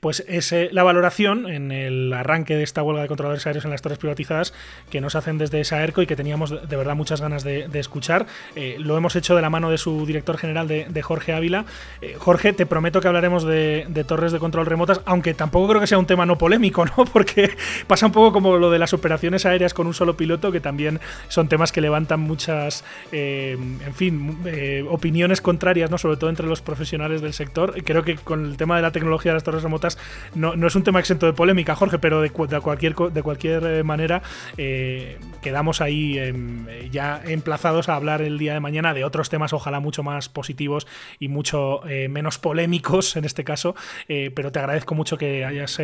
Pues 0.00 0.24
es 0.28 0.54
la 0.72 0.82
valoración 0.82 1.48
en 1.48 1.72
el 1.72 2.12
arranque 2.12 2.56
de 2.56 2.62
esta 2.62 2.82
huelga 2.82 3.02
de 3.02 3.08
controladores 3.08 3.46
aéreos 3.46 3.64
en 3.64 3.70
las 3.70 3.82
torres 3.82 3.98
privatizadas 3.98 4.54
que 4.90 5.00
nos 5.00 5.16
hacen 5.16 5.38
desde 5.38 5.64
Saerco 5.64 6.02
y 6.02 6.06
que 6.06 6.16
teníamos 6.16 6.68
de 6.68 6.76
verdad 6.76 6.94
muchas 6.94 7.20
ganas 7.20 7.42
de, 7.42 7.68
escuchar. 7.80 8.26
Eh, 8.54 8.76
lo 8.78 8.96
hemos 8.96 9.16
hecho 9.16 9.34
de 9.34 9.42
la 9.42 9.50
mano 9.50 9.70
de 9.70 9.78
su 9.78 10.06
director 10.06 10.36
general, 10.36 10.68
de, 10.68 10.86
de 10.88 11.02
Jorge 11.02 11.32
Ávila. 11.32 11.64
Eh, 12.02 12.14
Jorge, 12.18 12.52
te 12.52 12.66
prometo 12.66 13.00
que 13.00 13.08
hablaremos 13.08 13.44
de, 13.44 13.86
de, 13.88 14.04
torres 14.04 14.32
de 14.32 14.38
control 14.38 14.66
remotas, 14.66 15.00
aunque 15.06 15.34
tampoco 15.34 15.68
creo 15.68 15.80
que 15.80 15.86
sea 15.86 15.98
un 15.98 16.06
tema 16.06 16.26
no 16.26 16.38
polémico, 16.38 16.84
¿no? 16.84 17.04
Porque 17.12 17.29
pasa 17.86 18.06
un 18.06 18.12
poco 18.12 18.32
como 18.32 18.56
lo 18.56 18.70
de 18.70 18.78
las 18.78 18.92
operaciones 18.92 19.46
aéreas 19.46 19.74
con 19.74 19.86
un 19.86 19.94
solo 19.94 20.16
piloto, 20.16 20.52
que 20.52 20.60
también 20.60 21.00
son 21.28 21.48
temas 21.48 21.72
que 21.72 21.80
levantan 21.80 22.20
muchas, 22.20 22.84
eh, 23.12 23.56
en 23.58 23.94
fin, 23.94 24.38
eh, 24.46 24.84
opiniones 24.88 25.40
contrarias, 25.40 25.90
¿no? 25.90 25.98
sobre 25.98 26.16
todo 26.16 26.30
entre 26.30 26.46
los 26.46 26.62
profesionales 26.62 27.20
del 27.20 27.32
sector. 27.32 27.74
Creo 27.84 28.02
que 28.02 28.16
con 28.16 28.44
el 28.44 28.56
tema 28.56 28.76
de 28.76 28.82
la 28.82 28.92
tecnología 28.92 29.32
de 29.32 29.36
las 29.36 29.44
torres 29.44 29.62
remotas 29.62 29.98
no, 30.34 30.56
no 30.56 30.66
es 30.66 30.74
un 30.74 30.82
tema 30.82 31.00
exento 31.00 31.26
de 31.26 31.32
polémica, 31.32 31.74
Jorge, 31.74 31.98
pero 31.98 32.20
de, 32.20 32.28
de 32.28 32.60
cualquier, 32.60 32.94
de 32.94 33.22
cualquier 33.22 33.64
eh, 33.64 33.82
manera 33.82 34.22
quedamos 34.56 35.80
ahí 35.80 36.18
eh, 36.18 36.88
ya 36.90 37.22
emplazados 37.24 37.88
a 37.88 37.96
hablar 37.96 38.22
el 38.22 38.38
día 38.38 38.54
de 38.54 38.60
mañana 38.60 38.94
de 38.94 39.04
otros 39.04 39.28
temas, 39.30 39.52
ojalá 39.52 39.80
mucho 39.80 40.02
más 40.02 40.28
positivos 40.28 40.86
y 41.18 41.28
mucho 41.28 41.80
menos 42.08 42.38
polémicos 42.38 43.16
en 43.16 43.24
este 43.24 43.44
caso, 43.44 43.74
pero 44.06 44.52
te 44.52 44.58
agradezco 44.58 44.94
mucho 44.94 45.16
que 45.16 45.44
hayas 45.44 45.80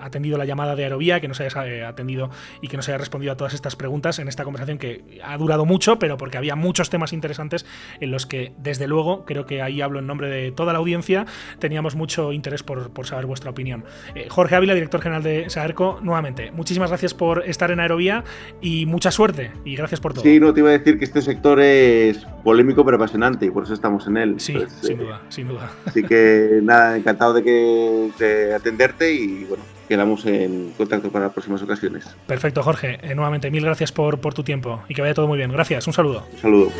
atendido 0.00 0.38
la 0.38 0.44
llamada 0.44 0.74
de 0.74 0.83
de 0.84 0.86
Aerovía, 0.86 1.20
que 1.20 1.28
nos 1.28 1.40
hayas 1.40 1.54
eh, 1.66 1.84
atendido 1.84 2.30
y 2.60 2.68
que 2.68 2.76
nos 2.76 2.88
haya 2.88 2.98
respondido 2.98 3.32
a 3.32 3.36
todas 3.36 3.54
estas 3.54 3.76
preguntas 3.76 4.18
en 4.18 4.28
esta 4.28 4.44
conversación 4.44 4.78
que 4.78 5.20
ha 5.24 5.36
durado 5.36 5.64
mucho, 5.64 5.98
pero 5.98 6.16
porque 6.16 6.38
había 6.38 6.56
muchos 6.56 6.90
temas 6.90 7.12
interesantes 7.12 7.66
en 8.00 8.10
los 8.10 8.26
que, 8.26 8.52
desde 8.58 8.86
luego, 8.86 9.24
creo 9.24 9.46
que 9.46 9.62
ahí 9.62 9.80
hablo 9.80 9.98
en 9.98 10.06
nombre 10.06 10.28
de 10.28 10.52
toda 10.52 10.72
la 10.72 10.78
audiencia, 10.78 11.26
teníamos 11.58 11.94
mucho 11.94 12.32
interés 12.32 12.62
por, 12.62 12.90
saber 13.06 13.26
vuestra 13.26 13.50
opinión. 13.50 13.84
Eh, 14.14 14.28
Jorge 14.28 14.56
Ávila, 14.56 14.74
director 14.74 15.00
general 15.00 15.22
de 15.22 15.50
Saerco, 15.50 15.98
nuevamente, 16.02 16.50
muchísimas 16.52 16.90
gracias 16.90 17.14
por 17.14 17.44
estar 17.46 17.70
en 17.70 17.80
Aerovía 17.80 18.24
y 18.60 18.86
mucha 18.86 19.10
suerte 19.10 19.52
y 19.64 19.76
gracias 19.76 20.00
por 20.00 20.14
todo. 20.14 20.22
Sí, 20.22 20.40
no 20.40 20.52
te 20.52 20.60
iba 20.60 20.70
a 20.70 20.72
decir 20.72 20.98
que 20.98 21.04
este 21.04 21.22
sector 21.22 21.60
es 21.60 22.26
polémico 22.42 22.84
pero 22.84 22.96
apasionante 22.96 23.46
y 23.46 23.50
por 23.50 23.64
eso 23.64 23.74
estamos 23.74 24.06
en 24.06 24.16
él. 24.16 24.34
Sí, 24.38 24.56
sin 24.82 24.98
duda, 24.98 25.22
sin 25.28 25.48
duda. 25.48 25.70
Así 25.84 26.02
que 26.02 26.60
nada, 26.62 26.96
encantado 26.96 27.34
de, 27.34 27.42
que, 27.42 28.10
de 28.18 28.54
atenderte 28.54 29.12
y 29.12 29.44
bueno, 29.44 29.64
quedamos 29.88 30.24
en 30.26 30.72
contacto 30.76 31.10
para 31.10 31.30
próximas 31.30 31.62
ocasiones. 31.62 32.06
Perfecto, 32.26 32.62
Jorge. 32.62 32.98
Eh, 33.02 33.14
nuevamente, 33.14 33.50
mil 33.50 33.64
gracias 33.64 33.92
por, 33.92 34.18
por 34.18 34.34
tu 34.34 34.42
tiempo 34.44 34.82
y 34.88 34.94
que 34.94 35.02
vaya 35.02 35.14
todo 35.14 35.26
muy 35.26 35.38
bien. 35.38 35.52
Gracias, 35.52 35.86
un 35.86 35.92
saludo. 35.92 36.26
Un 36.32 36.38
saludo. 36.38 36.72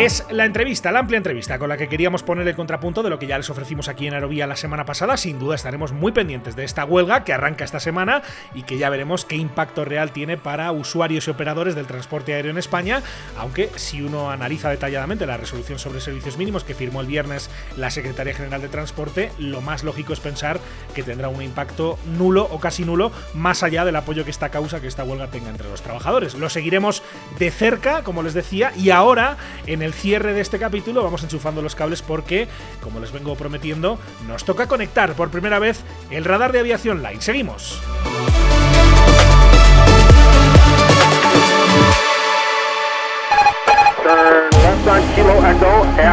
Es 0.00 0.24
la 0.30 0.46
entrevista, 0.46 0.90
la 0.92 1.00
amplia 1.00 1.18
entrevista 1.18 1.58
con 1.58 1.68
la 1.68 1.76
que 1.76 1.86
queríamos 1.86 2.22
poner 2.22 2.48
el 2.48 2.56
contrapunto 2.56 3.02
de 3.02 3.10
lo 3.10 3.18
que 3.18 3.26
ya 3.26 3.36
les 3.36 3.50
ofrecimos 3.50 3.86
aquí 3.86 4.06
en 4.06 4.14
Aerovía 4.14 4.46
la 4.46 4.56
semana 4.56 4.86
pasada. 4.86 5.18
Sin 5.18 5.38
duda 5.38 5.54
estaremos 5.54 5.92
muy 5.92 6.10
pendientes 6.10 6.56
de 6.56 6.64
esta 6.64 6.86
huelga 6.86 7.22
que 7.22 7.34
arranca 7.34 7.66
esta 7.66 7.80
semana 7.80 8.22
y 8.54 8.62
que 8.62 8.78
ya 8.78 8.88
veremos 8.88 9.26
qué 9.26 9.36
impacto 9.36 9.84
real 9.84 10.10
tiene 10.10 10.38
para 10.38 10.72
usuarios 10.72 11.28
y 11.28 11.30
operadores 11.30 11.74
del 11.74 11.86
transporte 11.86 12.32
aéreo 12.32 12.50
en 12.50 12.56
España, 12.56 13.02
aunque 13.36 13.68
si 13.76 14.00
uno 14.00 14.30
analiza 14.30 14.70
detalladamente 14.70 15.26
la 15.26 15.36
resolución 15.36 15.78
sobre 15.78 16.00
servicios 16.00 16.38
mínimos 16.38 16.64
que 16.64 16.74
firmó 16.74 17.02
el 17.02 17.06
viernes 17.06 17.50
la 17.76 17.90
Secretaría 17.90 18.32
General 18.32 18.62
de 18.62 18.68
Transporte, 18.68 19.30
lo 19.36 19.60
más 19.60 19.84
lógico 19.84 20.14
es 20.14 20.20
pensar 20.20 20.60
que 20.94 21.02
tendrá 21.02 21.28
un 21.28 21.42
impacto 21.42 21.98
nulo 22.16 22.48
o 22.50 22.58
casi 22.58 22.86
nulo 22.86 23.12
más 23.34 23.62
allá 23.62 23.84
del 23.84 23.96
apoyo 23.96 24.24
que 24.24 24.30
esta 24.30 24.48
causa, 24.48 24.80
que 24.80 24.88
esta 24.88 25.04
huelga 25.04 25.26
tenga 25.26 25.50
entre 25.50 25.68
los 25.68 25.82
trabajadores. 25.82 26.36
Lo 26.36 26.48
seguiremos 26.48 27.02
de 27.38 27.50
cerca, 27.50 28.02
como 28.02 28.22
les 28.22 28.32
decía, 28.32 28.72
y 28.78 28.88
ahora 28.88 29.36
en 29.66 29.82
el 29.82 29.89
cierre 29.94 30.32
de 30.32 30.40
este 30.40 30.58
capítulo 30.58 31.02
vamos 31.02 31.22
enchufando 31.22 31.62
los 31.62 31.74
cables 31.74 32.02
porque, 32.02 32.48
como 32.82 33.00
les 33.00 33.12
vengo 33.12 33.34
prometiendo, 33.36 33.98
nos 34.26 34.44
toca 34.44 34.66
conectar 34.66 35.14
por 35.14 35.30
primera 35.30 35.58
vez 35.58 35.80
el 36.10 36.24
radar 36.24 36.52
de 36.52 36.60
aviación 36.60 37.02
line. 37.02 37.20
Seguimos. 37.20 37.80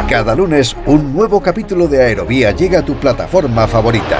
Cada 0.10 0.36
lunes, 0.36 0.76
un 0.86 1.14
nuevo 1.14 1.42
capítulo 1.42 1.88
de 1.88 2.04
Aerovía 2.04 2.52
llega 2.52 2.80
a 2.80 2.86
tu 2.86 2.96
plataforma 2.96 3.68
favorita. 3.68 4.18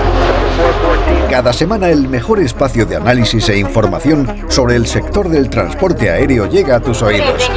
Cada 1.30 1.54
semana 1.54 1.90
el 1.90 2.08
mejor 2.08 2.40
espacio 2.40 2.86
de 2.86 2.96
análisis 2.96 3.50
e 3.50 3.60
información 3.60 4.46
sobre 4.50 4.76
el 4.76 4.88
sector 4.88 5.30
del 5.30 5.50
transporte 5.50 6.10
aéreo 6.10 6.48
llega 6.48 6.78
a 6.78 6.80
tus 6.80 7.02
oídos 7.02 7.50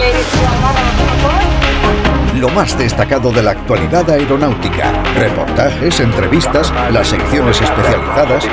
lo 2.41 2.49
más 2.49 2.76
destacado 2.78 3.30
de 3.30 3.43
la 3.43 3.51
actualidad 3.51 4.09
aeronáutica. 4.11 5.03
Reportajes, 5.14 6.01
entrevistas, 6.01 6.72
las 6.91 7.09
secciones 7.09 7.61
especializadas. 7.61 8.47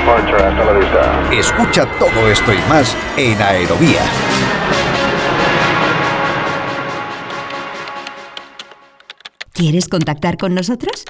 Escucha 1.32 1.86
todo 1.98 2.28
esto 2.30 2.52
y 2.52 2.58
más 2.68 2.94
en 3.16 3.40
Aerovía. 3.40 4.02
¿Quieres 9.54 9.88
contactar 9.88 10.36
con 10.36 10.54
nosotros? 10.54 11.06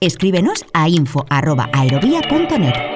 Escríbenos 0.00 0.64
a 0.72 0.88
info.aerovía.net. 0.88 2.91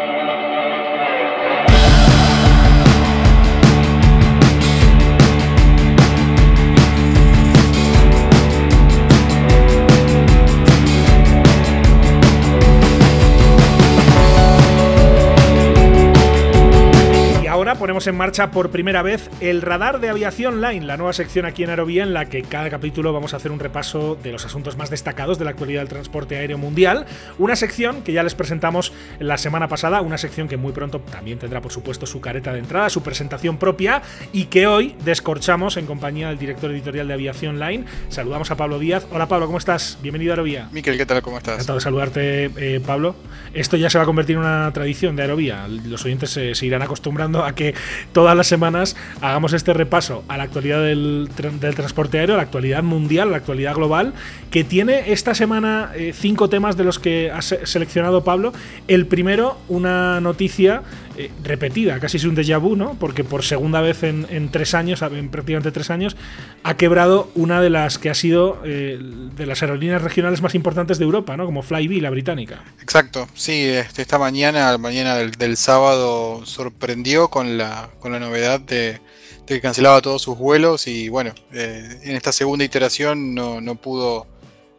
ponemos 17.77 18.07
en 18.07 18.17
marcha 18.17 18.51
por 18.51 18.71
primera 18.71 19.03
vez 19.03 19.29
el 19.41 19.61
radar 19.61 20.01
de 20.01 20.09
aviación 20.09 20.63
line, 20.63 20.87
la 20.87 20.97
nueva 20.97 21.13
sección 21.13 21.45
aquí 21.45 21.63
en 21.63 21.71
Aerovía 21.71 22.03
en 22.03 22.15
la 22.15 22.27
que 22.27 22.43
cada 22.43 22.71
capítulo 22.71 23.13
vamos 23.13 23.35
a 23.35 23.37
hacer 23.37 23.53
un 23.53 23.61
repaso 23.61 24.17
de 24.23 24.33
los 24.33 24.45
asuntos 24.47 24.77
más 24.77 24.89
destacados 24.89 25.39
de 25.39 25.45
la 25.45 25.51
actualidad 25.51 25.81
del 25.81 25.89
transporte 25.89 26.37
aéreo 26.37 26.59
mundial. 26.59 27.07
Una 27.39 27.55
sección 27.55 28.03
que 28.03 28.13
ya 28.13 28.23
les 28.23 28.35
presentamos 28.35 28.93
la 29.19 29.37
semana 29.37 29.69
pasada, 29.69 30.01
una 30.01 30.17
sección 30.17 30.49
que 30.49 30.57
muy 30.57 30.73
pronto 30.73 31.01
también 31.01 31.39
tendrá 31.39 31.61
por 31.61 31.73
supuesto 31.73 32.07
su 32.07 32.21
careta 32.21 32.53
de 32.53 32.61
entrada, 32.61 32.89
su 32.89 33.03
presentación 33.03 33.59
propia 33.59 34.03
y 34.33 34.47
que 34.47 34.67
hoy 34.67 34.95
descorchamos 35.05 35.77
en 35.77 35.87
compañía 35.87 36.29
del 36.29 36.39
director 36.39 36.71
editorial 36.71 37.09
de 37.09 37.15
Aviación 37.15 37.61
Line. 37.61 37.85
Saludamos 38.09 38.51
a 38.51 38.57
Pablo 38.57 38.79
Díaz. 38.79 39.07
Hola 39.11 39.29
Pablo, 39.29 39.47
¿cómo 39.47 39.59
estás? 39.59 39.99
Bienvenido 40.03 40.33
a 40.33 40.35
Aerovía. 40.35 40.69
Miquel, 40.73 40.97
¿qué 40.97 41.07
tal? 41.07 41.21
¿Cómo 41.21 41.37
estás? 41.39 41.55
Encantado 41.55 41.79
de 41.79 41.83
saludarte, 41.83 42.45
eh, 42.57 42.81
Pablo. 42.85 43.17
Esto 43.53 43.77
ya 43.77 43.91
se 43.91 43.99
va 43.99 44.05
a 44.05 44.07
convertir 44.07 44.37
en 44.37 44.43
una 44.43 44.73
tradición 44.73 45.17
de 45.17 45.23
Aerovía. 45.23 45.67
Los 45.69 46.05
oyentes 46.05 46.31
se 46.31 46.67
irán 46.67 46.83
acostumbrando 46.83 47.45
a 47.45 47.55
que 47.55 47.66
todas 48.13 48.37
las 48.37 48.47
semanas 48.47 48.97
hagamos 49.21 49.53
este 49.53 49.73
repaso 49.73 50.25
a 50.29 50.37
la 50.37 50.45
actualidad 50.45 50.83
del, 50.83 51.29
transporte 51.35 52.19
aéreo, 52.19 52.35
a 52.35 52.39
la 52.39 52.43
actualidad 52.43 52.83
mundial, 52.83 53.29
a 53.29 53.31
la 53.33 53.37
actualidad 53.39 53.75
global, 53.75 54.15
que 54.51 54.65
tiene 54.65 55.13
esta 55.13 55.35
semana 55.35 55.93
eh, 55.95 56.13
cinco 56.15 56.49
temas 56.49 56.77
de 56.77 56.85
los 56.85 56.99
que 56.99 57.31
ha 57.31 57.43
seleccionado 57.43 58.25
Pablo. 58.25 58.53
El 58.89 59.07
primero, 59.07 59.59
una 59.69 60.21
noticia 60.21 60.83
eh, 61.17 61.31
repetida, 61.43 61.99
casi 62.01 62.19
es 62.19 62.25
un 62.25 62.37
déjà 62.37 62.59
vu, 62.59 62.77
¿no? 62.77 62.95
Porque 62.99 63.25
por 63.25 63.45
segunda 63.45 63.81
vez 63.81 64.03
en, 64.03 64.51
tres 64.51 64.75
años, 64.75 65.03
en 65.03 65.31
prácticamente 65.31 65.73
tres 65.73 65.91
años, 65.91 66.17
ha 66.63 66.77
quebrado 66.77 67.31
una 67.35 67.61
de 67.61 67.71
las 67.71 67.99
que 67.99 68.11
ha 68.11 68.15
sido 68.15 68.61
eh, 68.65 68.99
de 69.01 69.47
las 69.47 69.63
aerolíneas 69.63 70.03
regionales 70.03 70.43
más 70.43 70.55
importantes 70.55 70.99
de 70.99 71.05
Europa, 71.05 71.37
¿no? 71.37 71.47
Como 71.47 71.63
Flybe, 71.63 72.01
la 72.01 72.11
británica. 72.11 72.65
Exacto, 72.83 73.29
sí, 73.35 73.65
este, 73.65 74.03
esta 74.03 74.19
mañana, 74.19 74.77
mañana 74.79 75.17
del, 75.17 75.57
sábado, 75.57 76.45
sorprendió 76.45 77.29
con 77.29 77.57
la, 77.57 77.89
con 77.99 78.13
la 78.13 78.21
novedad 78.21 78.61
de, 78.61 79.01
que 79.47 79.61
cancelaba 79.61 80.03
todos 80.03 80.21
sus 80.23 80.37
vuelos 80.37 80.87
y 80.87 81.09
bueno, 81.09 81.33
eh, 81.53 82.01
en 82.03 82.17
esta 82.17 82.33
segunda 82.33 82.65
iteración 82.65 83.35
no, 83.35 83.61
no 83.61 83.77
pudo 83.77 84.27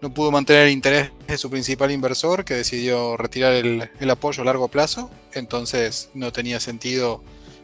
no 0.02 0.14
pudo 0.14 0.32
mantener 0.32 0.68
el 0.68 0.74
interés 0.74 1.12
de 1.28 1.38
su 1.38 1.50
principal 1.50 1.91
inversor, 1.91 2.45
que 2.45 2.54
decidió 2.54 3.18
retirar 3.18 3.54
el, 3.54 3.89
el, 4.00 4.10
apoyo 4.10 4.43
a 4.43 4.45
largo 4.45 4.68
plazo, 4.68 5.10
entonces 5.34 6.10
no 6.14 6.32
tenía 6.32 6.60
sentido 6.60 7.24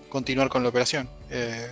continuar 0.09 0.49
con 0.49 0.63
la 0.63 0.69
operación. 0.69 1.09
Eh, 1.35 1.67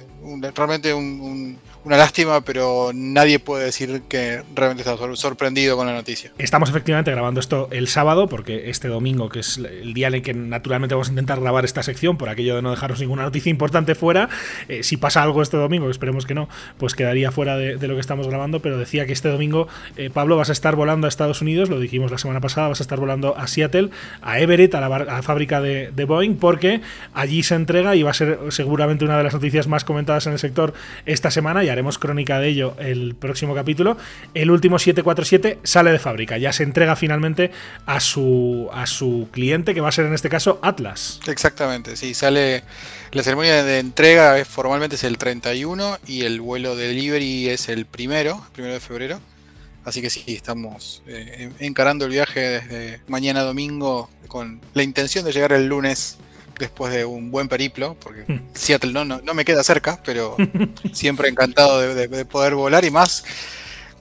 realmente 0.55 0.91
una 0.93 1.97
lástima, 1.97 2.41
pero 2.41 2.91
nadie 2.93 3.39
puede 3.39 3.65
decir 3.65 4.03
que 4.07 4.41
realmente 4.55 4.87
está 4.89 4.97
sorprendido 5.15 5.77
con 5.77 5.87
la 5.87 5.93
noticia. 5.93 6.31
Estamos 6.37 6.69
efectivamente 6.69 7.11
grabando 7.11 7.39
esto 7.39 7.67
el 7.71 7.87
sábado, 7.87 8.27
porque 8.27 8.69
este 8.69 8.87
domingo, 8.87 9.29
que 9.29 9.39
es 9.39 9.57
el 9.57 9.93
día 9.93 10.07
en 10.07 10.15
el 10.15 10.21
que 10.21 10.33
naturalmente 10.33 10.95
vamos 10.95 11.09
a 11.09 11.11
intentar 11.11 11.39
grabar 11.39 11.65
esta 11.65 11.83
sección, 11.83 12.17
por 12.17 12.29
aquello 12.29 12.55
de 12.55 12.61
no 12.61 12.71
dejaros 12.71 12.99
ninguna 12.99 13.23
noticia 13.23 13.49
importante 13.49 13.95
fuera, 13.95 14.29
eh, 14.67 14.83
si 14.83 14.97
pasa 14.97 15.23
algo 15.23 15.41
este 15.41 15.57
domingo, 15.57 15.89
esperemos 15.89 16.25
que 16.25 16.33
no, 16.33 16.49
pues 16.77 16.95
quedaría 16.95 17.31
fuera 17.31 17.57
de, 17.57 17.87
lo 17.87 17.95
que 17.95 18.01
estamos 18.01 18.27
grabando, 18.27 18.61
pero 18.61 18.77
decía 18.77 19.05
que 19.05 19.13
este 19.13 19.29
domingo, 19.29 19.67
eh, 19.95 20.09
Pablo, 20.11 20.37
vas 20.37 20.49
a 20.49 20.53
estar 20.53 20.75
volando 20.75 21.07
a 21.07 21.09
Estados 21.09 21.41
Unidos, 21.41 21.69
lo 21.69 21.79
dijimos 21.79 22.11
la 22.11 22.17
semana 22.17 22.41
pasada, 22.41 22.67
vas 22.67 22.79
a 22.79 22.83
estar 22.83 22.99
volando 22.99 23.37
a 23.37 23.47
Seattle, 23.47 23.89
a 24.21 24.39
Everett, 24.39 24.73
a 24.75 24.81
la, 24.81 25.21
fábrica 25.21 25.61
de, 25.61 25.91
de 25.91 26.05
Boeing, 26.05 26.35
porque 26.35 26.81
allí 27.13 27.43
se 27.43 27.55
entrega 27.55 27.95
y 27.95 28.03
va 28.03 28.11
a 28.11 28.15
ser 28.15 28.39
seguramente 28.49 29.05
una 29.05 29.17
de 29.17 29.23
las 29.23 29.33
noticias 29.33 29.50
más 29.67 29.83
comentadas 29.83 30.27
en 30.27 30.33
el 30.33 30.39
sector 30.39 30.73
esta 31.05 31.31
semana 31.31 31.63
y 31.63 31.69
haremos 31.69 31.97
crónica 31.97 32.39
de 32.39 32.47
ello 32.47 32.75
el 32.79 33.15
próximo 33.15 33.55
capítulo. 33.55 33.97
El 34.33 34.51
último 34.51 34.79
747 34.79 35.59
sale 35.63 35.91
de 35.91 35.99
fábrica, 35.99 36.37
ya 36.37 36.53
se 36.53 36.63
entrega 36.63 36.95
finalmente 36.95 37.51
a 37.85 37.99
su, 37.99 38.69
a 38.73 38.85
su 38.87 39.27
cliente, 39.31 39.73
que 39.73 39.81
va 39.81 39.89
a 39.89 39.91
ser 39.91 40.05
en 40.05 40.13
este 40.13 40.29
caso 40.29 40.59
Atlas. 40.61 41.19
Exactamente, 41.27 41.95
sí, 41.95 42.13
sale. 42.13 42.63
La 43.11 43.23
ceremonia 43.23 43.63
de 43.63 43.79
entrega 43.79 44.43
formalmente 44.45 44.95
es 44.95 45.03
el 45.03 45.17
31 45.17 45.97
y 46.07 46.21
el 46.21 46.39
vuelo 46.39 46.75
de 46.75 46.87
delivery 46.87 47.49
es 47.49 47.67
el 47.69 47.85
primero, 47.85 48.41
primero 48.53 48.73
de 48.73 48.79
febrero. 48.79 49.19
Así 49.83 50.01
que 50.01 50.09
sí, 50.09 50.23
estamos 50.27 51.01
eh, 51.07 51.49
encarando 51.59 52.05
el 52.05 52.11
viaje 52.11 52.39
desde 52.39 53.01
mañana 53.07 53.41
domingo 53.41 54.09
con 54.27 54.61
la 54.73 54.83
intención 54.83 55.25
de 55.25 55.31
llegar 55.31 55.53
el 55.53 55.65
lunes 55.65 56.17
después 56.61 56.93
de 56.93 57.03
un 57.03 57.31
buen 57.31 57.49
periplo, 57.49 57.95
porque 57.99 58.23
hmm. 58.31 58.49
Seattle 58.53 58.93
no, 58.93 59.03
no, 59.03 59.33
me 59.33 59.43
queda 59.43 59.63
cerca, 59.63 59.99
pero 60.05 60.37
siempre 60.93 61.27
encantado 61.27 61.79
de, 61.93 62.25
poder 62.25 62.55
volar 62.55 62.85
y 62.85 62.91
más 62.91 63.25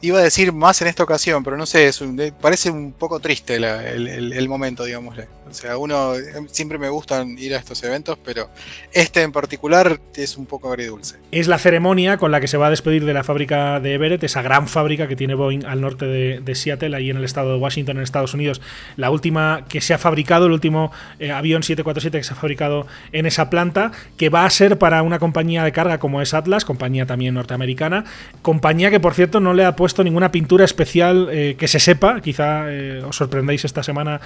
iba 0.03 0.19
a 0.19 0.23
decir 0.23 0.53
más 0.53 0.81
en 0.81 0.89
esta 0.89 1.03
ocasión, 1.03 1.45
pero 1.45 1.57
no 1.57 1.67
sé, 1.67 1.87
es 1.87 2.03
parece 2.41 2.71
un 2.71 2.93
poco 2.93 3.21
triste 3.21 3.57
el, 3.57 4.49
momento, 4.49 4.85
digámosle. 4.85 5.29
O 5.49 5.53
sea, 5.53 5.77
uno 5.77 6.13
siempre 6.51 6.79
me 6.79 6.89
gustan 6.89 7.37
ir 7.39 7.55
a 7.55 7.59
estos 7.59 7.83
eventos, 7.83 8.19
pero 8.25 8.49
este 8.93 9.23
en 9.23 9.33
particular 9.33 10.01
es 10.15 10.37
un 10.37 10.47
poco 10.47 10.69
agridulce. 10.69 11.17
Es 11.33 11.49
la 11.49 11.59
ceremonia 11.59 12.19
con 12.19 12.31
la 12.31 12.41
que 12.41 12.49
se 12.49 12.57
va 12.57 12.69
a 12.69 12.71
despedir 12.71 13.05
de 13.05 13.13
la 13.13 13.25
fábrica 13.25 13.81
de 13.81 13.95
Everett, 13.95 14.23
esa 14.23 14.43
gran 14.43 14.69
fábrica 14.69 15.09
que 15.09 15.17
tiene 15.17 15.35
Boeing 15.35 15.65
al 15.67 15.81
norte 15.81 16.07
de, 16.07 16.55
Seattle, 16.55 16.97
ahí 16.97 17.11
en 17.11 17.17
el 17.17 17.25
estado 17.25 17.53
de 17.53 17.59
Washington, 17.59 17.97
en 17.97 18.03
Estados 18.03 18.35
Unidos. 18.35 18.61
La 18.97 19.11
última 19.11 19.65
que 19.69 19.81
se 19.81 19.95
ha 19.95 19.99
fabricado, 19.99 20.47
el 20.47 20.53
último 20.53 20.93
eh, 21.19 21.33
avión 21.33 21.63
747 21.63 22.19
que 22.19 22.25
se 22.25 22.33
ha 22.33 22.37
fabricado 22.37 22.87
en 23.13 23.27
esa 23.27 23.51
planta, 23.51 23.93
que 24.17 24.29
va 24.29 24.45
a 24.45 24.51
ser 24.51 24.79
para 24.79 25.03
una 25.03 25.19
compañía 25.19 25.65
de 25.65 25.73
carga 25.73 25.99
como 25.99 26.23
es 26.23 26.35
Atlas, 26.35 26.65
compañía 26.65 27.07
también 27.07 27.35
norteamericana, 27.35 28.05
compañía 28.43 28.91
que 28.91 29.01
por 29.01 29.15
cierto 29.15 29.41
no 29.41 29.53
le 29.53 29.65
ha 29.65 29.77
puesto 29.77 29.90
ninguna 29.99 30.33
pintura 30.33 30.65
especial 30.65 31.29
eh, 31.31 31.57
que 31.59 31.69
se 31.69 31.81
sepa, 31.81 32.21
quizá 32.21 32.71
eh, 32.71 33.03
os 33.05 33.17
sorprendáis 33.17 33.65
esta 33.65 33.83
semana 33.83 34.21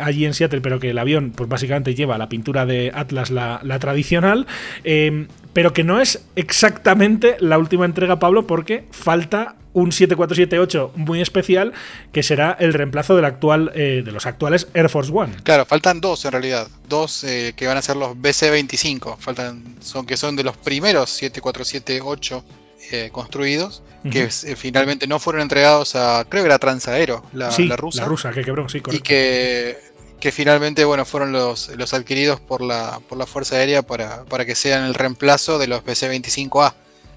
allí 0.00 0.24
en 0.24 0.34
Seattle 0.34 0.60
pero 0.60 0.78
que 0.78 0.90
el 0.90 0.98
avión, 0.98 1.32
pues 1.34 1.48
básicamente 1.48 1.94
lleva 1.94 2.18
la 2.18 2.28
pintura 2.28 2.66
de 2.66 2.90
Atlas, 2.94 3.30
la, 3.30 3.60
tradicional, 3.78 4.46
em, 4.84 5.28
pero 5.52 5.72
que 5.72 5.84
no 5.84 6.00
es 6.00 6.24
exactamente 6.36 7.36
la 7.40 7.58
última 7.58 7.84
entrega, 7.84 8.18
Pablo, 8.18 8.46
porque 8.46 8.84
falta 8.90 9.56
un 9.72 9.92
7478 9.92 10.92
muy 10.96 11.20
especial 11.20 11.72
que 12.12 12.22
será 12.22 12.56
el 12.58 12.72
reemplazo 12.72 13.16
del 13.16 13.24
actual 13.24 13.72
eh, 13.74 14.02
de 14.04 14.12
los 14.12 14.26
actuales 14.26 14.68
Air 14.74 14.88
Force 14.88 15.12
One. 15.14 15.34
Claro, 15.42 15.64
faltan 15.64 16.00
dos 16.00 16.24
en 16.24 16.32
realidad, 16.32 16.68
dos 16.88 17.24
eh, 17.24 17.52
que 17.56 17.66
van 17.66 17.76
a 17.76 17.82
ser 17.82 17.96
los 17.96 18.16
BC25, 18.16 19.16
faltan 19.18 19.76
son 19.80 20.06
que 20.06 20.16
son 20.16 20.36
de 20.36 20.44
los 20.44 20.56
primeros 20.56 21.10
7478 21.10 22.44
eh, 22.90 23.10
construidos, 23.12 23.82
que 24.10 24.30
finalmente 24.30 25.06
no 25.06 25.18
fueron 25.18 25.42
entregados 25.42 25.94
a 25.94 26.24
creo 26.28 26.42
que 26.42 26.46
era 26.46 26.58
Transaero, 26.58 27.22
la, 27.32 27.54
la 27.58 27.76
rusa. 27.76 28.02
La 28.02 28.08
rusa 28.08 28.30
que 28.30 28.42
quebró, 28.42 28.68
sí, 28.68 28.80
correcto. 28.80 28.96
Y 28.96 29.06
que 29.06 29.90
que 30.20 30.30
finalmente 30.30 30.84
bueno, 30.84 31.04
fueron 31.04 31.32
los, 31.32 31.68
los 31.76 31.94
adquiridos 31.94 32.40
por 32.40 32.60
la, 32.60 33.00
por 33.08 33.18
la 33.18 33.26
Fuerza 33.26 33.56
Aérea 33.56 33.82
para, 33.82 34.24
para 34.26 34.44
que 34.44 34.54
sean 34.54 34.84
el 34.84 34.94
reemplazo 34.94 35.58
de 35.58 35.66
los 35.66 35.82
PC-25A, 35.82 36.74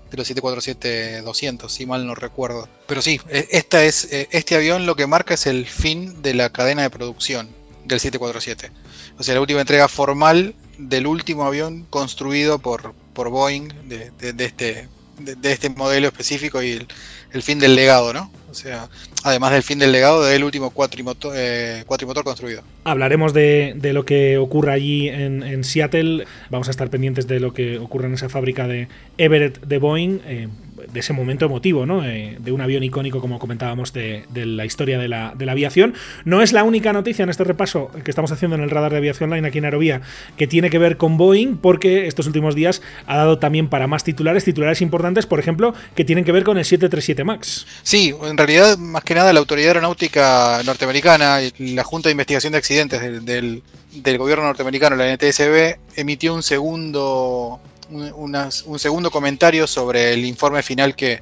de 0.09 0.17
los 0.17 0.31
747-200, 0.31 1.69
si 1.69 1.85
mal 1.85 2.07
no 2.07 2.15
recuerdo. 2.15 2.67
Pero 2.87 3.01
sí, 3.01 3.19
e, 3.29 3.47
esta 3.51 3.83
es, 3.83 4.11
e, 4.11 4.29
este 4.31 4.55
avión 4.55 4.85
lo 4.85 4.95
que 4.95 5.05
marca 5.05 5.33
es 5.33 5.45
el 5.45 5.67
fin 5.67 6.21
de 6.21 6.33
la 6.33 6.49
cadena 6.49 6.81
de 6.81 6.89
producción 6.89 7.49
del 7.85 7.99
747. 7.99 8.71
O 9.19 9.23
sea, 9.23 9.35
la 9.35 9.41
última 9.41 9.61
entrega 9.61 9.87
formal 9.87 10.55
del 10.77 11.05
último 11.05 11.45
avión 11.45 11.85
construido 11.89 12.57
por, 12.57 12.93
por 13.13 13.29
Boeing 13.29 13.67
de, 13.87 14.33
de, 14.33 14.45
este, 14.45 14.87
de, 15.25 15.51
este 15.51 15.69
modelo 15.69 16.07
específico 16.07 16.61
y 16.61 16.85
el, 17.31 17.41
fin 17.41 17.59
del 17.59 17.75
legado, 17.75 18.13
¿no? 18.13 18.31
O 18.49 18.53
sea, 18.53 18.87
además 19.23 19.51
del 19.51 19.63
fin 19.63 19.79
del 19.79 19.91
legado 19.91 20.23
del 20.23 20.43
último 20.43 20.69
cuatrimotor, 20.69 21.33
eh, 21.35 21.83
cuatrimotor 21.87 22.23
construido. 22.23 22.61
Hablaremos 22.83 23.33
de, 23.33 23.75
lo 23.93 24.05
que 24.05 24.37
ocurre 24.37 24.73
allí 24.73 25.09
en, 25.09 25.63
Seattle. 25.63 26.25
Vamos 26.49 26.67
a 26.67 26.71
estar 26.71 26.89
pendientes 26.89 27.27
de 27.27 27.39
lo 27.39 27.53
que 27.53 27.79
ocurre 27.79 28.07
en 28.07 28.13
esa 28.13 28.29
fábrica 28.29 28.67
de 28.67 28.87
Everett 29.17 29.59
de 29.61 29.77
Boeing. 29.77 30.19
Eh, 30.25 30.47
de 30.91 30.99
ese 30.99 31.13
momento 31.13 31.45
emotivo, 31.45 31.85
¿no? 31.85 32.03
Eh, 32.05 32.37
de 32.39 32.51
un 32.51 32.61
avión 32.61 32.83
icónico, 32.83 33.21
como 33.21 33.39
comentábamos, 33.39 33.93
de, 33.93 34.25
la 34.33 34.65
historia 34.65 34.99
de 34.99 35.07
la, 35.07 35.33
aviación. 35.49 35.93
No 36.25 36.41
es 36.41 36.53
la 36.53 36.63
única 36.63 36.93
noticia 36.93 37.23
en 37.23 37.29
este 37.29 37.43
repaso 37.43 37.91
que 38.03 38.11
estamos 38.11 38.31
haciendo 38.31 38.55
en 38.55 38.63
el 38.63 38.69
radar 38.69 38.91
de 38.91 38.97
aviación 38.97 39.29
line 39.29 39.47
aquí 39.47 39.59
en 39.59 39.65
Aerovía 39.65 40.01
que 40.37 40.47
tiene 40.47 40.69
que 40.69 40.79
ver 40.79 40.97
con 40.97 41.17
Boeing, 41.17 41.57
porque 41.57 42.07
estos 42.07 42.27
últimos 42.27 42.55
días 42.55 42.81
ha 43.05 43.17
dado 43.17 43.39
también 43.39 43.69
para 43.69 43.87
más 43.87 44.03
titulares, 44.03 44.43
titulares 44.43 44.81
importantes, 44.81 45.25
por 45.25 45.39
ejemplo, 45.39 45.73
que 45.95 46.05
tienen 46.05 46.25
que 46.25 46.31
ver 46.31 46.43
con 46.43 46.57
el 46.57 46.65
737 46.65 47.23
MAX. 47.23 47.65
Sí, 47.83 48.13
en 48.23 48.37
realidad, 48.37 48.77
más 48.77 49.03
que 49.03 49.15
nada, 49.15 49.33
la 49.33 49.39
Autoridad 49.39 49.69
Aeronáutica 49.69 50.61
Norteamericana 50.65 51.39
y 51.41 51.73
la 51.73 51.83
Junta 51.83 52.09
de 52.09 52.13
Investigación 52.13 52.51
de 52.51 52.57
Accidentes 52.57 53.01
del 53.23 54.17
gobierno 54.17 54.45
norteamericano, 54.45 54.95
la 54.95 55.13
NTSB, 55.13 55.77
emitió 55.95 56.33
un 56.33 56.43
segundo 56.43 57.59
un 57.89 58.79
segundo 58.79 59.11
comentario 59.11 59.67
sobre 59.67 60.13
el 60.13 60.25
informe 60.25 60.63
final 60.63 60.95
que 60.95 61.21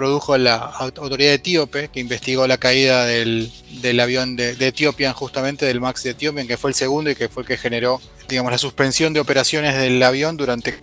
produjo 0.00 0.38
la 0.38 0.56
autoridad 0.56 1.34
etíope, 1.34 1.88
que 1.88 2.00
investigó 2.00 2.46
la 2.46 2.58
caída 2.58 3.04
del, 3.04 3.50
avión 4.00 4.36
de, 4.36 4.52
Etiopía, 4.58 5.12
justamente 5.12 5.66
del 5.66 5.80
MAX 5.80 6.04
de 6.04 6.10
Etiopía, 6.10 6.46
que 6.46 6.56
fue 6.56 6.70
el 6.70 6.74
segundo 6.74 7.10
y 7.10 7.14
que 7.14 7.28
fue 7.28 7.42
el 7.42 7.46
que 7.46 7.56
generó, 7.56 8.00
digamos, 8.28 8.50
la 8.50 8.58
suspensión 8.58 9.12
de 9.12 9.20
operaciones 9.20 9.76
del 9.76 10.02
avión 10.02 10.36
durante, 10.36 10.78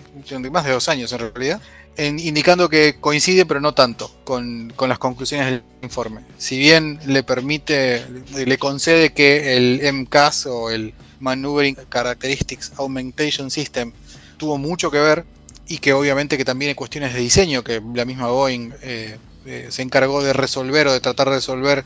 más 0.52 0.66
de 0.66 0.72
dos 0.72 0.88
años 0.90 1.12
en 1.14 1.20
realidad, 1.20 1.62
indicando 1.98 2.70
que 2.70 2.98
coincide, 3.00 3.46
pero 3.46 3.60
no 3.60 3.74
tanto, 3.74 4.12
con, 4.24 4.74
las 4.88 5.00
conclusiones 5.00 5.48
del 5.48 5.64
informe. 5.82 6.22
Si 6.38 6.58
bien 6.60 7.00
le 7.08 7.24
permite, 7.24 8.06
le 8.36 8.58
concede 8.58 9.14
que 9.14 9.58
el 9.58 9.82
MCAS 9.94 10.46
o 10.46 10.70
el 10.70 10.94
Maneuvering 11.20 11.76
Characteristics 11.90 12.74
Augmentation 12.78 13.50
System 13.50 13.92
tuvo 14.38 14.58
mucho 14.58 14.92
que 14.92 15.00
ver 15.00 15.26
y 15.68 15.80
que 15.80 15.94
obviamente 15.94 16.38
que 16.38 16.46
también 16.46 16.70
hay 16.70 16.76
cuestiones 16.76 17.14
de 17.14 17.20
diseño 17.20 17.64
que 17.64 17.82
la 17.94 18.06
misma 18.06 18.28
Boeing 18.28 18.72
eh, 18.82 19.18
eh, 19.46 19.68
se 19.70 19.82
encargó 19.82 20.24
de 20.24 20.34
resolver 20.34 20.88
o 20.88 20.94
de 20.94 21.00
tratar 21.00 21.30
de 21.30 21.36
resolver 21.36 21.84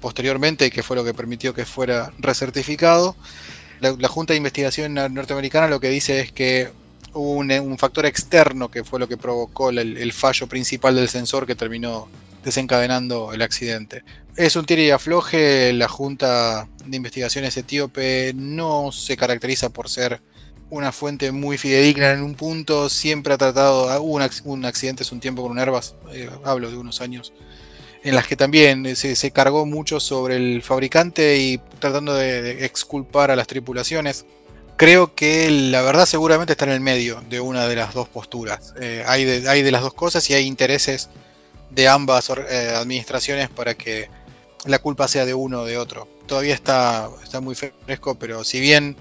posteriormente 0.00 0.66
y 0.66 0.70
que 0.70 0.82
fue 0.82 0.96
lo 0.96 1.04
que 1.04 1.14
permitió 1.14 1.54
que 1.54 1.64
fuera 1.64 2.12
recertificado. 2.18 3.16
La, 3.80 4.08
Junta 4.08 4.32
de 4.32 4.38
Investigación 4.38 4.94
norteamericana 4.94 5.68
lo 5.68 5.80
que 5.80 5.90
dice 5.90 6.20
es 6.20 6.32
que 6.32 6.70
hubo 7.12 7.32
un, 7.32 7.78
factor 7.78 8.06
externo 8.06 8.70
que 8.70 8.84
fue 8.84 8.98
lo 8.98 9.08
que 9.08 9.16
provocó 9.16 9.70
el, 9.70 10.12
fallo 10.12 10.46
principal 10.46 10.96
del 10.96 11.08
sensor 11.08 11.46
que 11.46 11.54
terminó 11.54 12.08
desencadenando 12.42 13.32
el 13.32 13.42
accidente. 13.42 14.02
Es 14.36 14.56
un 14.56 14.64
tire 14.64 14.84
y 14.84 14.90
afloje, 14.90 15.72
la 15.72 15.88
Junta 15.88 16.68
de 16.84 16.96
Investigaciones 16.96 17.56
etíope 17.56 18.32
no 18.34 18.92
se 18.92 19.16
caracteriza 19.16 19.68
por 19.68 19.88
ser 19.88 20.20
una 20.70 20.92
fuente 20.92 21.30
muy 21.32 21.58
fidedigna 21.58 22.12
en 22.12 22.22
un 22.22 22.34
punto, 22.34 22.88
siempre 22.88 23.34
ha 23.34 23.38
tratado, 23.38 23.88
ah, 23.88 24.00
hubo 24.00 24.18
un, 24.44 24.64
accidente 24.64 25.02
hace 25.02 25.14
un 25.14 25.20
tiempo 25.20 25.42
con 25.42 25.52
un 25.52 25.58
Airbus, 25.58 25.94
eh, 26.12 26.28
hablo 26.44 26.70
de 26.70 26.76
unos 26.76 27.00
años, 27.00 27.32
en 28.02 28.14
las 28.14 28.26
que 28.26 28.36
también 28.36 28.96
se, 28.96 29.30
cargó 29.30 29.66
mucho 29.66 30.00
sobre 30.00 30.36
el 30.36 30.62
fabricante 30.62 31.38
y 31.38 31.58
tratando 31.78 32.14
de, 32.14 32.64
exculpar 32.64 33.30
a 33.30 33.36
las 33.36 33.46
tripulaciones. 33.46 34.26
Creo 34.76 35.14
que 35.14 35.50
la 35.50 35.82
verdad 35.82 36.04
seguramente 36.04 36.52
está 36.52 36.66
en 36.66 36.72
el 36.72 36.80
medio 36.80 37.22
de 37.30 37.40
una 37.40 37.66
de 37.66 37.76
las 37.76 37.94
dos 37.94 38.08
posturas. 38.08 38.74
Eh, 38.78 39.02
hay, 39.06 39.24
de, 39.24 39.48
hay, 39.48 39.62
de, 39.62 39.70
las 39.70 39.82
dos 39.82 39.94
cosas 39.94 40.28
y 40.28 40.34
hay 40.34 40.46
intereses 40.46 41.08
de 41.70 41.88
ambas 41.88 42.30
eh, 42.30 42.74
administraciones 42.76 43.48
para 43.48 43.74
que 43.74 44.08
la 44.66 44.78
culpa 44.78 45.08
sea 45.08 45.24
de 45.24 45.34
uno 45.34 45.62
o 45.62 45.64
de 45.64 45.78
otro. 45.78 46.06
Todavía 46.26 46.54
está, 46.54 47.08
está 47.22 47.40
muy 47.40 47.54
fresco, 47.54 48.16
pero 48.16 48.44
si 48.44 48.60
bien 48.60 48.96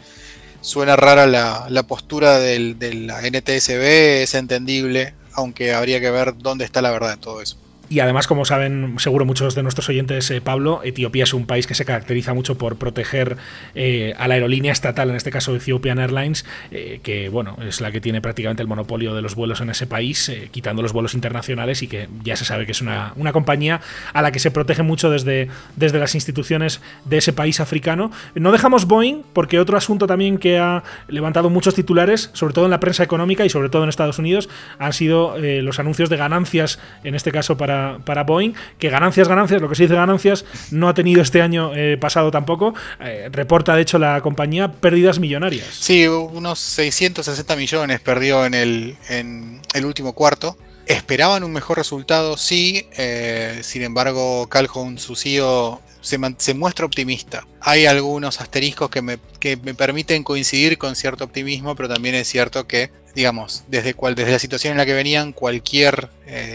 Suena 0.65 0.95
rara 0.95 1.27
la, 1.27 1.67
la 1.69 1.83
postura 1.83 2.39
del, 2.39 2.79
de 2.79 2.93
la 2.95 3.21
NTSB, 3.21 4.23
es 4.23 4.33
entendible, 4.33 5.13
aunque 5.33 5.75
habría 5.75 6.01
que 6.01 6.09
ver 6.09 6.35
dónde 6.39 6.65
está 6.65 6.81
la 6.81 6.89
verdad 6.89 7.11
de 7.11 7.17
todo 7.17 7.39
eso. 7.39 7.57
Y 7.87 7.99
además, 7.99 8.25
como 8.25 8.45
saben 8.45 8.95
seguro 8.97 9.25
muchos 9.25 9.53
de 9.53 9.61
nuestros 9.61 9.87
oyentes, 9.89 10.31
eh, 10.31 10.41
Pablo, 10.41 10.81
Etiopía 10.83 11.23
es 11.23 11.33
un 11.33 11.45
país 11.45 11.67
que 11.67 11.75
se 11.75 11.85
caracteriza 11.85 12.33
mucho 12.33 12.57
por 12.57 12.77
proteger 12.77 13.37
eh, 13.75 14.13
a 14.17 14.27
la 14.27 14.33
aerolínea 14.35 14.71
estatal, 14.71 15.09
en 15.09 15.15
este 15.15 15.29
caso 15.29 15.55
Ethiopian 15.55 15.99
Airlines, 15.99 16.45
eh, 16.71 16.99
que 17.03 17.29
bueno, 17.29 17.57
es 17.61 17.81
la 17.81 17.91
que 17.91 18.01
tiene 18.01 18.21
prácticamente 18.21 18.63
el 18.63 18.67
monopolio 18.67 19.13
de 19.13 19.21
los 19.21 19.35
vuelos 19.35 19.61
en 19.61 19.69
ese 19.69 19.85
país, 19.85 20.31
quitando 20.51 20.81
los 20.81 20.93
vuelos 20.93 21.13
internacionales 21.13 21.83
y 21.83 21.87
que 21.87 22.09
ya 22.23 22.35
se 22.35 22.45
sabe 22.45 22.65
que 22.65 22.71
es 22.71 22.81
una, 22.81 23.13
una, 23.17 23.33
compañía 23.33 23.81
a 24.13 24.21
la 24.21 24.31
que 24.31 24.39
se 24.39 24.49
protege 24.49 24.81
mucho 24.81 25.09
desde, 25.09 25.49
desde 25.75 25.99
las 25.99 26.15
instituciones 26.15 26.81
de 27.03 27.17
ese 27.17 27.33
país 27.33 27.59
africano. 27.59 28.11
No 28.33 28.51
dejamos 28.51 28.85
Boeing, 28.85 29.23
porque 29.33 29.59
otro 29.59 29.77
asunto 29.77 30.07
también 30.07 30.37
que 30.37 30.57
ha 30.57 30.83
levantado 31.07 31.49
muchos 31.49 31.75
titulares, 31.75 32.29
sobre 32.33 32.53
todo 32.53 32.65
en 32.65 32.71
la 32.71 32.79
prensa 32.79 33.03
económica 33.03 33.45
y 33.45 33.49
sobre 33.49 33.69
todo 33.69 33.83
en 33.83 33.89
Estados 33.89 34.17
Unidos, 34.17 34.49
han 34.79 34.93
sido 34.93 35.35
los 35.37 35.79
anuncios 35.79 36.09
de 36.09 36.17
ganancias, 36.17 36.79
en 37.03 37.13
este 37.13 37.31
caso 37.31 37.57
para 37.57 37.74
para, 38.05 38.23
Boeing, 38.23 38.53
que 38.79 38.89
ganancias, 38.89 39.27
ganancias, 39.27 39.61
lo 39.61 39.69
que 39.69 39.75
se 39.75 39.83
dice 39.83 39.95
ganancias, 39.95 40.45
no 40.71 40.89
ha 40.89 40.93
tenido 40.93 41.21
este 41.21 41.41
año 41.41 41.75
eh, 41.75 41.97
pasado 41.97 42.31
tampoco. 42.31 42.73
Eh, 42.99 43.29
reporta, 43.31 43.75
de 43.75 43.81
hecho, 43.81 43.99
la 43.99 44.21
compañía 44.21 44.71
pérdidas 44.71 45.19
millonarias. 45.19 45.67
Sí, 45.71 46.07
unos 46.07 46.59
660 46.59 47.55
millones 47.55 47.99
perdió 47.99 48.45
en 48.45 48.53
el, 48.53 48.97
en 49.09 49.61
el 49.73 49.85
último 49.85 50.13
cuarto. 50.13 50.57
Esperaban 50.85 51.43
un 51.43 51.51
mejor 51.51 51.77
resultado, 51.77 52.37
sí. 52.37 52.87
Eh, 52.97 53.59
sin 53.63 53.81
embargo, 53.81 54.47
Calhoun, 54.49 54.99
su 54.99 55.15
se, 55.15 56.19
se, 56.37 56.53
muestra 56.53 56.85
optimista. 56.85 57.47
Hay 57.59 57.87
algunos 57.87 58.39
asteriscos 58.39 58.91
que 58.91 59.01
me, 59.01 59.17
que 59.39 59.57
me, 59.57 59.73
permiten 59.73 60.23
coincidir 60.23 60.77
con 60.77 60.95
cierto 60.95 61.23
optimismo, 61.23 61.75
pero 61.75 61.89
también 61.89 62.13
es 62.13 62.27
cierto 62.27 62.67
que, 62.67 62.91
digamos, 63.15 63.63
desde, 63.67 63.95
cual, 63.95 64.13
desde 64.13 64.33
la 64.33 64.39
situación 64.39 64.71
en 64.73 64.77
la 64.77 64.85
que 64.85 64.93
venían, 64.93 65.33
cualquier 65.33 66.09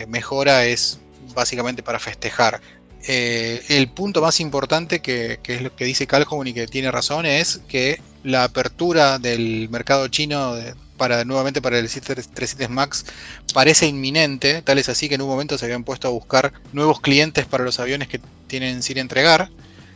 mejora 0.07 0.65
es 0.67 1.01
básicamente 1.35 1.83
para 1.83 1.99
festejar. 1.99 2.61
Eh, 3.07 3.63
el 3.69 3.89
punto 3.89 4.21
más 4.21 4.41
importante 4.41 5.01
que, 5.01 5.41
es 5.43 5.63
lo 5.63 5.75
que 5.75 5.85
dice 5.85 6.07
Calhoun 6.07 6.49
y 6.49 6.53
que 6.53 6.67
tiene 6.67 6.91
razón 6.91 7.25
es 7.25 7.61
que 7.67 8.01
la 8.23 8.45
apertura 8.45 9.19
del 9.19 9.69
mercado 9.71 10.09
chino 10.09 10.55
para 10.99 11.25
nuevamente 11.25 11.63
para 11.63 11.79
el 11.79 11.89
737 11.89 12.69
MAX 12.69 13.07
parece 13.55 13.87
inminente, 13.87 14.61
tal 14.61 14.79
es 14.79 14.91
así 14.91 15.09
que 15.09 15.15
en 15.15 15.23
un 15.23 15.29
momento 15.29 15.57
se 15.57 15.65
habían 15.65 15.83
puesto 15.83 16.09
a 16.09 16.11
buscar 16.11 16.53
nuevos 16.75 17.01
clientes 17.01 17.47
para 17.47 17.65
los 17.65 17.81
aviones 17.81 18.09
que 18.09 18.21
tienen 18.49 18.83
sin 18.83 18.99
entregar 18.99 19.49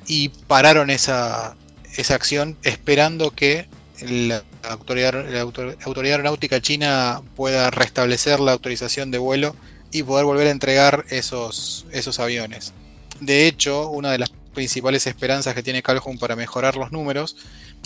y 0.07 0.31
pararon 0.31 0.89
esa, 0.89 1.57
esa 1.97 2.15
acción 2.15 2.57
esperando 2.63 3.33
que 3.33 3.69
la 4.01 4.43
autoridad, 4.63 5.13
la 5.29 5.41
autoridad 5.43 6.15
aeronáutica 6.15 6.61
china 6.61 7.21
pueda 7.37 7.71
restablecer 7.71 8.41
la 8.41 8.53
autorización 8.53 9.11
de 9.11 9.19
vuelo 9.19 9.55
y 9.95 10.03
poder 10.03 10.25
volver 10.25 10.49
a 10.49 10.51
entregar 10.51 11.05
esos, 11.09 11.87
esos 11.93 12.19
aviones. 12.19 12.73
De 13.21 13.47
hecho, 13.47 13.89
una 13.91 14.11
de 14.11 14.19
las 14.19 14.31
principales 14.53 15.07
esperanzas 15.07 15.55
que 15.55 15.63
tiene 15.63 15.85
Calhoun 15.85 16.19
para 16.19 16.35
mejorar 16.35 16.77
los 16.77 16.91
números 16.91 17.37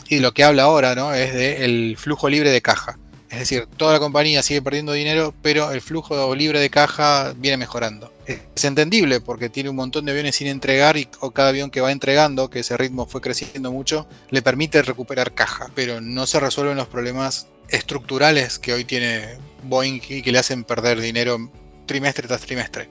y 0.09 0.21
lo 0.21 0.33
que 0.33 0.43
habla 0.43 0.63
ahora 0.63 0.95
¿no? 0.95 1.13
es 1.13 1.35
del 1.35 1.97
flujo 1.99 2.31
libre 2.31 2.51
de 2.51 2.63
caja. 2.63 2.99
Es 3.29 3.41
decir, 3.41 3.67
toda 3.77 3.93
la 3.93 3.99
compañía 3.99 4.43
sigue 4.43 4.63
perdiendo 4.63 4.95
dinero, 4.95 5.35
pero 5.43 5.71
el 5.71 5.83
flujo 5.83 6.35
libre 6.35 6.61
de 6.61 6.71
caja 6.71 7.35
viene 7.37 7.59
mejorando. 7.59 8.11
Es 8.27 8.65
entendible 8.65 9.21
porque 9.21 9.51
tiene 9.51 9.69
un 9.69 9.77
montón 9.77 10.07
de 10.07 10.13
aviones 10.13 10.37
sin 10.37 10.47
entregar 10.47 10.97
y 10.97 11.11
cada 11.35 11.51
avión 11.51 11.71
que 11.71 11.83
va 11.83 11.93
entregando, 11.93 12.49
que 12.49 12.61
ese 12.61 12.79
ritmo 12.79 13.05
fue 13.05 13.21
creciendo 13.21 13.71
mucho, 13.71 14.09
le 14.31 14.41
permite 14.41 14.81
recuperar 14.81 15.35
caja, 15.35 15.71
pero 15.75 16.01
no 16.01 16.27
se 16.27 16.41
resuelven 16.41 16.79
los 16.79 16.89
problemas 16.89 17.49
estructurales 17.69 18.59
que 18.59 18.73
hoy 18.73 18.87
tiene 18.87 19.37
Boeing 19.65 20.01
y 20.09 20.23
que 20.23 20.33
le 20.33 20.39
hacen 20.39 20.65
perder 20.65 20.99
dinero 20.99 21.51
trimestre 21.89 22.29
tras 22.29 22.43
trimestre. 22.43 22.89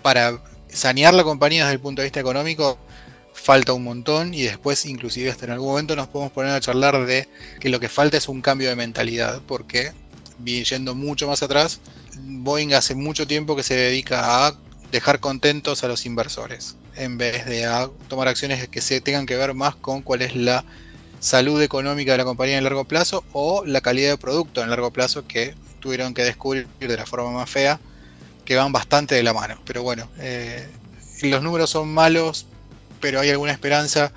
Para 0.00 0.40
sanear 0.70 1.12
la 1.12 1.24
compañía 1.24 1.64
desde 1.64 1.74
el 1.74 1.80
punto 1.80 2.00
de 2.00 2.06
vista 2.06 2.20
económico, 2.20 2.78
falta 3.34 3.72
un 3.74 3.84
montón 3.84 4.32
y 4.32 4.42
después 4.42 4.86
inclusive 4.86 5.30
hasta 5.30 5.46
en 5.46 5.52
algún 5.52 5.68
momento 5.68 5.96
nos 5.96 6.08
podemos 6.08 6.32
poner 6.32 6.52
a 6.52 6.60
charlar 6.60 7.04
de 7.06 7.28
que 7.58 7.68
lo 7.68 7.80
que 7.80 7.88
falta 7.88 8.16
es 8.16 8.28
un 8.28 8.40
cambio 8.40 8.68
de 8.68 8.76
mentalidad 8.76 9.40
porque 9.46 9.92
yendo 10.44 10.94
mucho 10.94 11.26
más 11.26 11.42
atrás 11.42 11.80
Boeing 12.16 12.74
hace 12.74 12.94
mucho 12.94 13.26
tiempo 13.26 13.56
que 13.56 13.62
se 13.62 13.74
dedica 13.74 14.46
a 14.46 14.54
dejar 14.90 15.20
contentos 15.20 15.84
a 15.84 15.88
los 15.88 16.06
inversores 16.06 16.76
en 16.96 17.18
vez 17.18 17.46
de 17.46 17.66
a 17.66 17.88
tomar 18.08 18.28
acciones 18.28 18.68
que 18.68 18.80
se 18.80 19.00
tengan 19.00 19.26
que 19.26 19.36
ver 19.36 19.54
más 19.54 19.74
con 19.76 20.02
cuál 20.02 20.22
es 20.22 20.34
la 20.34 20.64
salud 21.20 21.60
económica 21.62 22.12
de 22.12 22.18
la 22.18 22.24
compañía 22.24 22.58
en 22.58 22.64
largo 22.64 22.84
plazo 22.84 23.24
o 23.32 23.64
la 23.64 23.80
calidad 23.80 24.10
de 24.10 24.18
producto 24.18 24.62
en 24.62 24.70
largo 24.70 24.90
plazo 24.90 25.26
que 25.26 25.54
tuvieron 25.80 26.14
que 26.14 26.24
descubrir 26.24 26.66
de 26.78 26.96
la 26.96 27.06
forma 27.06 27.30
más 27.30 27.48
fea 27.48 27.78
que 28.50 28.56
van 28.56 28.72
bastante 28.72 29.14
de 29.14 29.22
la 29.22 29.32
mano 29.32 29.60
pero 29.64 29.84
bueno 29.84 30.08
eh, 30.18 30.66
los 31.22 31.40
números 31.40 31.70
son 31.70 31.94
malos 31.94 32.46
pero 33.00 33.20
hay 33.20 33.30
alguna 33.30 33.52
esperanza. 33.52 34.12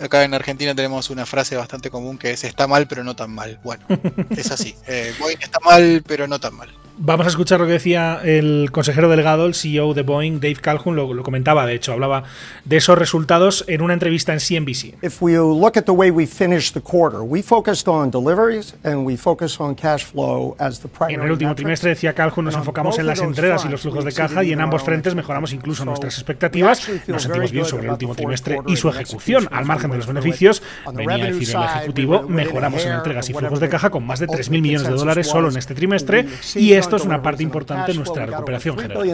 Acá 0.00 0.24
en 0.24 0.32
Argentina 0.32 0.74
tenemos 0.74 1.10
una 1.10 1.26
frase 1.26 1.56
bastante 1.56 1.90
común 1.90 2.16
que 2.16 2.30
es 2.30 2.44
está 2.44 2.66
mal 2.66 2.86
pero 2.88 3.04
no 3.04 3.14
tan 3.14 3.34
mal. 3.34 3.60
Bueno, 3.62 3.84
es 4.30 4.50
así. 4.50 4.74
Eh, 4.86 5.14
está 5.40 5.58
mal 5.60 6.02
pero 6.06 6.26
no 6.26 6.40
tan 6.40 6.54
mal. 6.54 6.70
Vamos 7.02 7.24
a 7.24 7.30
escuchar 7.30 7.58
lo 7.60 7.64
que 7.66 7.72
decía 7.72 8.20
el 8.22 8.68
consejero 8.72 9.08
delegado, 9.08 9.46
el 9.46 9.54
CEO 9.54 9.94
de 9.94 10.02
Boeing, 10.02 10.38
Dave 10.38 10.56
Calhoun, 10.56 10.96
lo, 10.96 11.14
lo, 11.14 11.22
comentaba, 11.22 11.64
de 11.64 11.72
hecho, 11.72 11.94
hablaba 11.94 12.24
de 12.66 12.76
esos 12.76 12.98
resultados 12.98 13.64
en 13.68 13.80
una 13.80 13.94
entrevista 13.94 14.34
en 14.34 14.38
CNBC. 14.38 15.02
If 15.02 15.22
we 15.22 15.38
look 15.38 15.78
at 15.78 15.84
the 15.84 15.92
way 15.92 16.10
we 16.10 16.26
finished 16.26 16.74
the 16.74 16.82
quarter, 16.82 17.22
we 17.22 17.40
focused 17.40 17.88
on 17.88 18.10
deliveries 18.10 18.74
and 18.84 19.06
we 19.06 19.16
focused 19.16 19.62
on 19.62 19.74
cash 19.74 20.04
flow 20.04 20.54
as 20.58 20.80
the 20.80 20.88
primary 20.88 21.14
En 21.14 21.22
el 21.22 21.30
último 21.32 21.54
trimestre, 21.54 21.88
decía 21.88 22.12
Calhoun, 22.12 22.44
nos 22.44 22.54
enfocamos 22.54 22.98
en 22.98 23.06
las 23.06 23.20
entregas 23.22 23.64
y 23.64 23.70
los 23.70 23.80
flujos 23.80 24.04
de 24.04 24.12
caja 24.12 24.44
y 24.44 24.52
en 24.52 24.60
ambos 24.60 24.82
frentes 24.82 25.14
mejoramos 25.14 25.54
incluso 25.54 25.86
nuestras 25.86 26.18
expectativas. 26.18 26.86
Nos 27.06 27.22
sentimos 27.22 27.50
bien 27.50 27.64
sobre 27.64 27.86
el 27.86 27.92
último 27.92 28.14
trimestre 28.14 28.58
y 28.66 28.76
su 28.76 28.90
ejecución, 28.90 29.48
al 29.50 29.64
margen 29.64 29.90
de 29.90 29.96
los 29.96 30.06
beneficios. 30.06 30.62
Venía 30.92 31.24
a 31.24 31.28
decir 31.28 31.56
el 31.56 31.62
ejecutivo, 31.62 32.28
mejoramos 32.28 32.84
en 32.84 32.92
entregas 32.92 33.30
y 33.30 33.32
flujos 33.32 33.58
de 33.58 33.70
caja 33.70 33.88
con 33.88 34.06
más 34.06 34.20
de 34.20 34.26
3.000 34.26 34.50
millones 34.50 34.86
de 34.86 34.92
dólares 34.92 35.28
solo 35.28 35.48
en 35.48 35.56
este 35.56 35.74
trimestre 35.74 36.26
y 36.56 36.74
esto 36.96 36.96
es 36.96 37.06
una 37.06 37.22
parte 37.22 37.42
importante 37.42 37.92
de 37.92 37.98
nuestra 37.98 38.26
recuperación 38.26 38.76
general. 38.76 39.06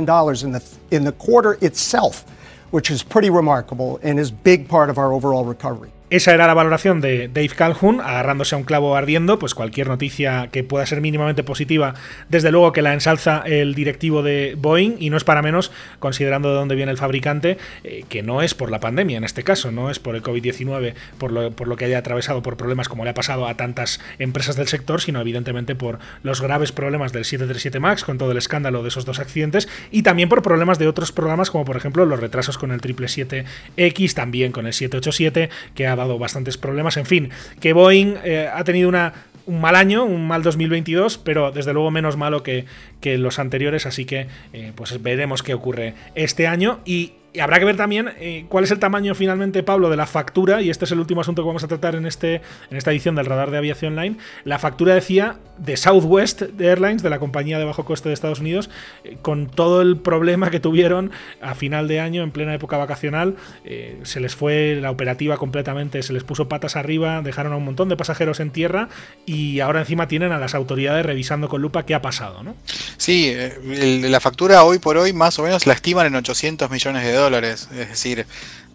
which 2.72 2.91
is 2.91 3.03
pretty 3.03 3.31
remarkable 3.31 4.01
and 4.03 4.18
is 4.18 4.31
big 4.31 4.68
part 4.68 4.91
of 4.91 4.99
our 4.99 5.12
overall 5.12 5.45
recovery. 5.45 5.91
Esa 6.09 6.32
era 6.32 6.46
la 6.46 6.54
valoración 6.54 7.00
de 7.00 7.26
Dave 7.26 7.48
Calhoun, 7.48 8.00
agarrándose 8.00 8.54
a 8.54 8.59
un 8.59 8.62
clavo 8.62 8.94
ardiendo, 8.94 9.40
pues 9.40 9.57
cualquier 9.57 9.88
noticia 9.88 10.50
que 10.52 10.62
pueda 10.62 10.86
ser 10.86 11.00
mínimamente 11.00 11.42
positiva, 11.42 11.94
desde 12.28 12.52
luego 12.52 12.72
que 12.72 12.80
la 12.80 12.94
ensalza 12.94 13.42
el 13.44 13.74
directivo 13.74 14.22
de 14.22 14.54
Boeing, 14.57 14.98
y 15.00 15.11
no 15.11 15.16
es 15.16 15.24
para 15.24 15.42
menos, 15.42 15.72
considerando 15.98 16.50
de 16.50 16.54
dónde 16.54 16.76
viene 16.76 16.92
el 16.92 16.96
fabricante, 16.96 17.59
eh, 17.82 18.04
que 18.09 18.22
no 18.22 18.40
es 18.40 18.54
por 18.54 18.70
la 18.70 18.78
pandemia 18.78 19.16
en 19.16 19.24
este 19.24 19.42
caso, 19.42 19.72
no 19.72 19.90
es 19.90 19.98
por 19.98 20.14
el 20.14 20.22
COVID-19, 20.22 20.94
por 21.18 21.32
lo, 21.32 21.50
por 21.50 21.66
lo 21.66 21.74
que 21.74 21.86
haya 21.86 21.98
atravesado 21.98 22.40
por 22.40 22.57
problemas 22.57 22.88
como 22.88 23.02
le 23.02 23.11
ha 23.11 23.14
pasado 23.14 23.48
a 23.48 23.57
tantas 23.57 23.98
empresas 24.20 24.54
del 24.54 24.68
sector, 24.68 25.00
sino 25.00 25.20
evidentemente 25.20 25.74
por 25.74 25.98
los 26.22 26.40
graves 26.40 26.70
problemas 26.70 27.12
del 27.12 27.24
737 27.24 27.80
MAX, 27.80 28.04
con 28.04 28.16
todo 28.16 28.30
el 28.30 28.38
escándalo 28.38 28.84
de 28.84 28.90
esos 28.90 29.07
dos 29.07 29.18
accidentes, 29.18 29.66
y 29.90 30.04
también 30.04 30.28
por 30.28 30.42
problemas 30.42 30.78
de 30.78 30.86
otros 30.86 31.11
programas, 31.11 31.50
como 31.50 31.64
por 31.64 31.76
ejemplo 31.76 32.07
los 32.07 32.20
retrasos 32.20 32.59
con 32.59 32.70
el 32.70 32.80
777X, 32.80 34.14
también 34.14 34.52
con 34.52 34.68
el 34.68 34.72
787, 34.72 35.50
que 35.74 35.86
ha 35.88 35.95
dado 35.97 36.18
bastantes 36.18 36.59
problemas. 36.59 36.97
En 36.97 37.07
fin, 37.07 37.30
que 37.61 37.72
Boeing 37.72 38.16
eh, 38.24 38.49
ha 38.53 38.62
tenido 38.64 38.88
una, 38.88 39.12
un 39.47 39.61
mal 39.61 39.76
año, 39.76 40.05
un 40.05 40.26
mal 40.26 40.42
2022, 40.42 41.18
pero 41.18 41.53
desde 41.53 41.72
luego 41.72 41.90
menos 41.90 42.16
malo 42.16 42.42
que, 42.42 42.66
que 43.01 43.16
los 43.18 43.38
anteriores, 43.38 43.86
así 43.86 44.05
que 44.05 44.26
eh, 44.53 44.72
pues 44.74 45.03
veremos 45.03 45.42
qué 45.42 45.55
ocurre 45.55 45.94
este 46.14 46.47
año 46.47 46.80
y 46.84 47.12
y 47.37 47.41
habrá 47.41 47.59
que 47.59 47.66
ver 47.66 47.76
también 47.76 48.12
eh, 48.18 48.47
cuál 48.49 48.64
es 48.64 48.70
el 48.70 48.78
tamaño 48.78 49.14
finalmente, 49.14 49.62
Pablo, 49.62 49.91
de 49.91 49.97
la 49.97 50.07
factura, 50.07 50.62
y 50.62 50.70
este 50.70 50.87
es 50.87 50.93
el 50.93 51.01
último 51.01 51.20
asunto 51.20 51.43
que 51.43 51.47
vamos 51.47 51.62
a 51.62 51.68
tratar 51.68 51.95
en, 51.95 52.07
este, 52.07 52.41
en 52.70 52.78
esta 52.78 52.93
edición 52.93 53.14
del 53.14 53.26
Radar 53.26 53.51
de 53.51 53.59
Aviación 53.59 53.95
Line. 53.95 54.16
La 54.45 54.59
factura 54.59 54.95
decía 54.95 55.37
de 55.59 55.76
Southwest 55.76 56.43
Airlines, 56.59 57.03
de 57.03 57.11
la 57.11 57.18
compañía 57.18 57.59
de 57.59 57.66
bajo 57.66 57.84
coste 57.84 58.09
de 58.09 58.14
Estados 58.14 58.41
Unidos, 58.41 58.70
eh, 59.05 59.18
con 59.20 59.49
todo 59.49 59.82
el 59.82 59.99
problema 59.99 60.51
que 60.51 60.61
tuvieron 60.61 61.11
a 61.43 61.55
final 61.55 61.89
de 61.89 62.01
año, 62.01 62.22
en 62.22 62.30
plena 62.30 62.55
época 62.55 62.78
vacacional. 62.78 63.37
Eh, 63.66 64.01
se 64.05 64.20
les 64.20 64.34
fue 64.34 64.78
la 64.80 64.91
operativa 64.91 65.37
completamente, 65.37 66.03
se 66.03 66.14
les 66.14 66.24
puso 66.24 66.49
patas 66.49 66.74
arriba, 66.74 67.20
dejaron 67.20 67.53
a 67.53 67.57
un 67.57 67.66
montón 67.66 67.91
de 67.91 67.99
pasajeros 67.99 68.41
en 68.41 68.51
tierra 68.51 68.89
y 69.26 69.61
ahora 69.61 69.80
encima 69.80 70.09
tienen 70.09 70.32
a 70.32 70.39
las 70.39 70.55
autoridades 70.55 71.05
revisando 71.05 71.51
con 71.51 71.61
lupa 71.61 71.84
qué 71.84 71.95
ha 71.95 72.01
pasado, 72.01 72.43
¿no? 72.43 72.55
Sí, 72.97 73.30
la 73.62 74.20
factura 74.20 74.64
hoy 74.64 74.78
por 74.78 74.97
hoy 74.97 75.12
más 75.12 75.39
o 75.39 75.43
menos 75.43 75.66
la 75.66 75.74
estiman 75.74 76.07
en 76.07 76.14
800 76.14 76.70
millones 76.70 77.05
de 77.05 77.12
dólares 77.12 77.26
es 77.72 77.89
decir, 77.89 78.27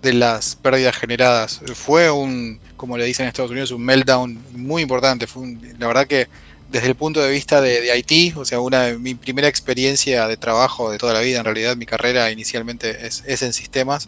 de 0.02 0.14
las 0.14 0.56
pérdidas 0.56 0.96
generadas. 0.98 1.62
Fue 1.76 2.10
un, 2.10 2.60
como 2.78 2.98
le 2.98 3.06
dicen 3.06 3.26
en 3.26 3.30
Estados 3.30 3.52
Unidos, 3.52 3.72
un 3.72 3.84
meltdown 3.84 4.40
muy 4.54 4.82
importante. 4.82 5.28
Fue 5.28 5.56
la 5.78 5.88
verdad 5.88 6.08
que 6.08 6.28
desde 6.72 6.88
el 6.88 6.96
punto 6.96 7.22
de 7.22 7.30
vista 7.30 7.60
de, 7.60 7.82
de 7.82 7.92
Haití, 7.92 8.34
o 8.36 8.46
sea, 8.46 8.62
una 8.62 8.94
mi 8.98 9.14
primera 9.14 9.48
experiencia 9.48 10.28
de 10.28 10.38
trabajo 10.38 10.90
de 10.90 10.98
toda 10.98 11.14
la 11.14 11.20
vida, 11.20 11.40
en 11.40 11.46
realidad 11.46 11.76
mi 11.76 11.86
carrera 11.86 12.32
inicialmente 12.32 13.06
es, 13.06 13.24
en 13.42 13.52
sistemas, 13.52 14.08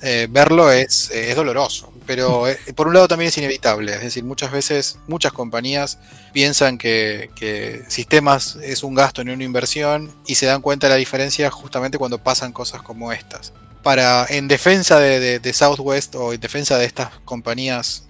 eh, 0.00 0.26
verlo 0.30 0.72
es, 0.72 1.10
es, 1.10 1.36
doloroso, 1.36 1.92
pero 2.06 2.48
eh, 2.48 2.58
por 2.74 2.88
un 2.88 2.94
lado 2.94 3.06
también 3.06 3.28
es 3.28 3.36
inevitable, 3.36 3.92
es 3.92 4.00
decir, 4.00 4.24
muchas 4.24 4.50
veces 4.50 4.98
muchas 5.08 5.32
compañías 5.32 5.98
piensan 6.32 6.78
que, 6.78 7.28
que 7.36 7.82
sistemas 7.88 8.56
es 8.62 8.82
un 8.82 8.94
gasto, 8.94 9.22
no 9.22 9.34
una 9.34 9.44
inversión, 9.44 10.10
y 10.26 10.36
se 10.36 10.46
dan 10.46 10.62
cuenta 10.62 10.86
de 10.86 10.94
la 10.94 10.98
diferencia 10.98 11.50
justamente 11.50 11.98
cuando 11.98 12.16
pasan 12.16 12.52
cosas 12.52 12.80
como 12.80 13.12
estas 13.12 13.52
para 13.82 14.26
en 14.28 14.48
defensa 14.48 14.98
de, 14.98 15.52
Southwest 15.52 16.14
o 16.14 16.32
en 16.32 16.40
defensa 16.40 16.78
de 16.78 16.84
estas 16.84 17.10
compañías 17.24 18.04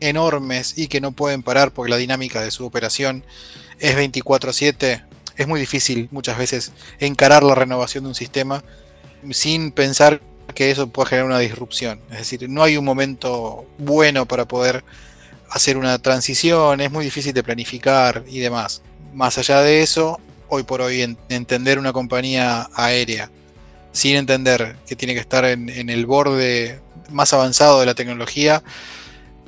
enormes 0.00 0.74
y 0.76 0.88
que 0.88 1.00
no 1.00 1.12
pueden 1.12 1.42
parar 1.42 1.72
porque 1.72 1.90
la 1.90 1.96
dinámica 1.96 2.42
de 2.42 2.50
su 2.50 2.66
operación 2.66 3.24
es 3.78 3.96
24/7, 3.96 5.04
es 5.36 5.46
muy 5.46 5.60
difícil 5.60 6.08
muchas 6.10 6.38
veces 6.38 6.72
encarar 6.98 7.42
la 7.42 7.54
renovación 7.54 8.04
de 8.04 8.08
un 8.08 8.14
sistema 8.14 8.62
sin 9.30 9.72
pensar 9.72 10.20
que 10.54 10.70
eso 10.70 10.88
puede 10.88 11.10
generar 11.10 11.26
una 11.26 11.38
disrupción. 11.38 12.00
Es 12.10 12.18
decir, 12.18 12.48
no 12.48 12.62
hay 12.62 12.76
un 12.76 12.84
momento 12.84 13.66
bueno 13.78 14.26
para 14.26 14.46
poder 14.46 14.84
hacer 15.50 15.76
una 15.76 15.98
transición, 15.98 16.80
es 16.80 16.90
muy 16.90 17.04
difícil 17.04 17.32
de 17.32 17.42
planificar 17.42 18.24
y 18.28 18.40
demás. 18.40 18.82
Más 19.14 19.38
allá 19.38 19.62
de 19.62 19.82
eso, 19.82 20.20
hoy 20.48 20.62
por 20.62 20.80
hoy 20.80 21.16
entender 21.28 21.78
una 21.78 21.92
compañía 21.92 22.68
aérea 22.74 23.30
sin 23.96 24.16
entender 24.16 24.76
que 24.86 24.94
tiene 24.94 25.14
que 25.14 25.20
estar 25.20 25.46
en, 25.46 25.70
el 25.88 26.04
borde 26.04 26.78
más 27.08 27.32
avanzado 27.32 27.80
de 27.80 27.86
la 27.86 27.94
tecnología, 27.94 28.62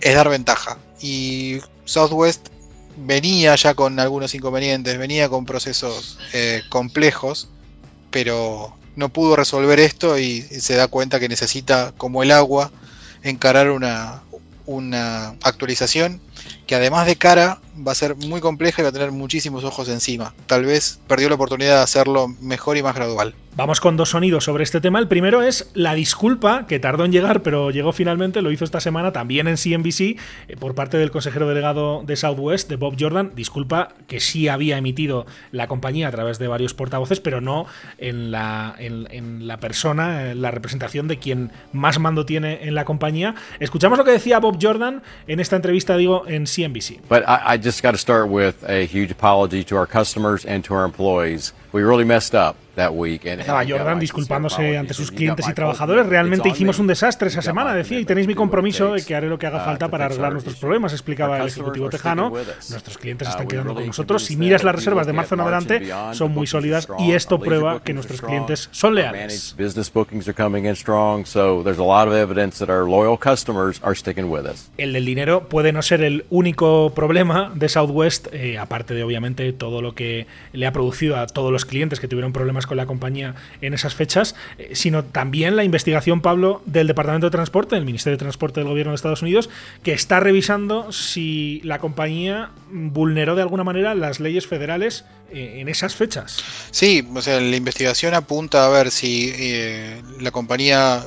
es 0.01 0.15
dar 0.15 0.31
ventaja. 0.31 0.79
Y 1.03 1.59
Southwest 1.85 2.49
venía 2.97 3.55
ya 3.57 3.75
con 3.75 4.01
algunos 4.01 4.35
inconvenientes, 4.35 4.97
venía 4.97 5.29
con 5.29 5.45
procesos 5.45 6.19
eh, 6.33 6.63
complejos, 6.71 7.51
pero 8.11 8.75
no 8.97 9.11
pudo 9.11 9.37
resolver 9.37 9.79
esto 9.81 10.19
y, 10.19 10.41
se 10.41 10.77
da 10.77 10.89
cuenta 10.89 11.21
que 11.21 11.29
necesita, 11.29 11.93
como 11.99 12.23
el 12.23 12.31
agua, 12.31 12.73
encarar 13.23 13.71
una, 13.71 14.23
una 14.65 15.37
actualización 15.43 16.23
que 16.67 16.75
además 16.75 17.07
de 17.07 17.17
cara 17.17 17.61
va 17.87 17.93
a 17.93 17.95
ser 17.95 18.17
muy 18.17 18.41
compleja 18.41 18.83
y 18.83 18.85
va 18.85 18.91
a 18.91 18.93
tener 18.93 19.13
muchísimos 19.13 19.65
ojos 19.65 19.89
encima. 19.89 20.35
Tal 20.47 20.65
vez 20.65 21.01
perdió 21.07 21.29
la 21.29 21.37
oportunidad 21.37 21.77
de 21.77 21.83
hacerlo 21.83 22.29
mejor 22.41 22.77
y 22.77 22.83
más 22.83 22.95
gradual. 22.95 23.35
Vamos 23.59 23.81
con 23.81 23.97
dos 23.97 24.11
sonidos 24.11 24.45
sobre 24.45 24.63
este 24.63 24.81
tema. 24.81 25.01
El 25.01 25.09
primero 25.09 25.43
es 25.43 25.73
la 25.75 25.95
disculpa, 25.95 26.69
que 26.69 26.79
tardó 26.79 27.05
en 27.05 27.11
llegar, 27.11 27.43
pero 27.43 27.73
llegó 27.73 27.91
finalmente, 27.91 28.41
lo 28.41 28.53
hizo 28.53 28.65
esta 28.65 28.79
semana 28.79 29.11
también 29.11 29.49
en 29.49 29.57
CNBC, 29.57 30.01
eh, 30.01 30.17
por 30.61 30.77
parte 30.77 30.97
del 30.97 31.11
consejero 31.11 31.49
delegado 31.49 32.05
de 32.07 32.15
Southwest, 32.15 32.69
de 32.69 32.77
Bob 32.77 32.95
Jordan. 32.97 33.33
Disculpa 33.35 33.89
que 34.07 34.21
sí 34.21 34.47
había 34.47 34.79
emitido 34.79 35.27
la 35.51 35.67
compañía 35.67 36.07
a 36.07 36.13
través 36.13 36.39
de 36.39 36.47
varios 36.47 36.73
portavoces, 36.73 37.19
pero 37.19 37.41
no 37.41 37.67
en 37.99 38.31
la, 38.31 38.77
en, 38.79 39.49
la 39.49 39.59
persona, 39.59 40.31
en 40.31 40.41
la 40.41 40.53
representación 40.53 41.09
de 41.09 41.19
quien 41.19 41.51
más 41.73 41.99
mando 41.99 42.25
tiene 42.25 42.61
en 42.69 42.77
la 42.77 42.85
compañía. 42.85 43.35
Escuchamos 43.59 43.99
lo 43.99 44.05
que 44.05 44.13
decía 44.13 44.39
Bob 44.39 44.59
Jordan 44.63 45.03
en 45.27 45.41
esta 45.41 45.57
entrevista, 45.57 45.97
digo, 45.97 46.28
en 46.31 46.45
CNBC. 46.45 47.01
But 47.09 47.29
I, 47.29 47.41
I 47.45 47.57
just 47.57 47.83
got 47.83 47.93
to 47.93 47.99
start 47.99 48.29
with 48.29 48.69
a 48.69 48.87
huge 48.87 49.11
apology 49.11 49.65
to 49.65 49.77
our 49.77 49.87
customers 49.87 50.45
and 50.45 50.65
to 50.65 50.75
our 50.75 50.85
employees. 50.85 51.53
We 51.73 51.83
really 51.83 52.05
messed 52.05 52.35
up. 52.35 52.57
Estaba 53.41 53.65
Jordan 53.67 53.99
disculpándose 53.99 54.77
ante 54.77 54.95
sus 54.95 55.11
clientes 55.11 55.49
y 55.49 55.53
trabajadores. 55.53 56.07
Realmente 56.07 56.49
hicimos 56.49 56.79
un 56.79 56.87
desastre 56.87 57.29
esa 57.29 57.43
semana, 57.43 57.75
decía, 57.75 57.99
y 57.99 58.05
tenéis 58.05 58.27
mi 58.27 58.35
compromiso 58.35 58.95
de 58.95 59.05
que 59.05 59.15
haré 59.15 59.29
lo 59.29 59.39
que 59.39 59.47
haga 59.47 59.63
uh, 59.63 59.65
falta 59.65 59.89
para 59.89 60.07
arreglar 60.07 60.33
nuestros 60.33 60.57
problemas, 60.57 60.93
explicaba 60.93 61.39
el 61.39 61.49
ejecutivo 61.49 61.89
tejano. 61.89 62.31
Nuestros 62.31 62.99
clientes 62.99 63.29
están 63.29 63.47
quedando 63.47 63.75
con 63.75 63.87
nosotros. 63.87 64.25
Si 64.25 64.37
miras 64.37 64.65
las 64.65 64.75
reservas 64.75 65.07
de 65.07 65.13
marzo 65.13 65.35
en 65.35 65.41
adelante, 65.41 65.89
son 66.13 66.33
muy 66.33 66.47
sólidas 66.47 66.89
y 66.99 67.13
esto 67.13 67.39
prueba 67.39 67.83
que 67.83 67.93
nuestros 67.93 68.21
clientes 68.21 68.69
son 68.73 68.95
leales. 68.95 69.55
El 74.77 74.93
del 74.93 75.05
dinero 75.05 75.49
puede 75.49 75.73
no 75.73 75.83
ser 75.83 76.03
el 76.03 76.25
único 76.31 76.93
problema 76.95 77.53
de 77.55 77.69
Southwest, 77.69 78.29
eh, 78.33 78.59
aparte 78.59 78.95
de 78.95 79.03
obviamente 79.03 79.53
todo 79.53 79.83
lo 79.83 79.95
que 79.95 80.27
le 80.53 80.67
ha 80.67 80.73
producido 80.73 81.17
a 81.17 81.27
todos 81.27 81.53
los 81.53 81.65
clientes 81.65 82.01
que 82.01 82.09
tuvieron 82.09 82.33
problemas 82.33 82.67
con 82.69 82.77
la 82.77 82.87
compañía 82.87 83.35
en 83.61 83.75
esas 83.75 83.95
fechas, 83.95 84.35
eh, 84.59 84.71
sino 84.75 85.05
también 85.05 85.57
la 85.57 85.65
investigación, 85.65 86.21
Pablo, 86.21 86.63
del 86.67 86.87
Departamento 86.87 87.27
de 87.27 87.31
Transporte, 87.31 87.75
del 87.75 87.85
Ministerio 87.85 88.17
de 88.17 88.21
Transporte 88.21 88.61
del 88.61 88.69
Gobierno 88.69 88.93
de 88.93 88.97
Estados 88.97 89.23
Unidos, 89.23 89.51
que 89.83 89.93
está 89.93 90.21
revisando 90.21 90.93
si 90.93 91.61
la 91.65 91.79
compañía 91.81 92.51
vulneró 92.71 93.35
de 93.35 93.43
alguna 93.43 93.65
manera 93.65 93.95
las 93.95 94.21
leyes 94.21 94.47
federales 94.47 95.05
eh, 95.33 95.57
en 95.61 95.69
esas 95.69 95.97
fechas. 95.97 96.39
Sí, 96.71 97.07
o 97.15 97.23
sea, 97.23 97.41
la 97.41 97.57
investigación 97.57 98.15
apunta 98.15 98.67
a 98.67 98.69
ver 98.69 98.91
si 98.91 99.33
eh, 99.35 100.03
la 100.21 100.31
compañía 100.31 101.05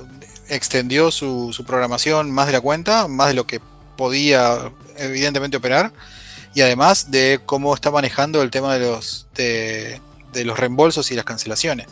extendió 0.50 1.12
su, 1.12 1.54
su 1.54 1.64
programación 1.64 2.32
más 2.32 2.48
de 2.48 2.54
la 2.54 2.62
cuenta, 2.62 3.08
más 3.08 3.30
de 3.30 3.36
lo 3.36 3.48
que 3.48 3.62
podía 3.96 4.72
evidentemente 4.98 5.58
operar 5.58 5.94
y 6.54 6.62
además 6.62 7.12
de 7.12 7.40
cómo 7.46 7.74
está 7.74 7.92
manejando 7.92 8.42
el 8.42 8.52
tema 8.52 8.74
de 8.74 8.80
los 8.80 9.28
de, 9.36 10.02
de 10.32 10.46
los 10.46 10.60
reembolsos 10.60 11.12
y 11.12 11.16
las 11.16 11.26
cancelaciones. 11.26 11.88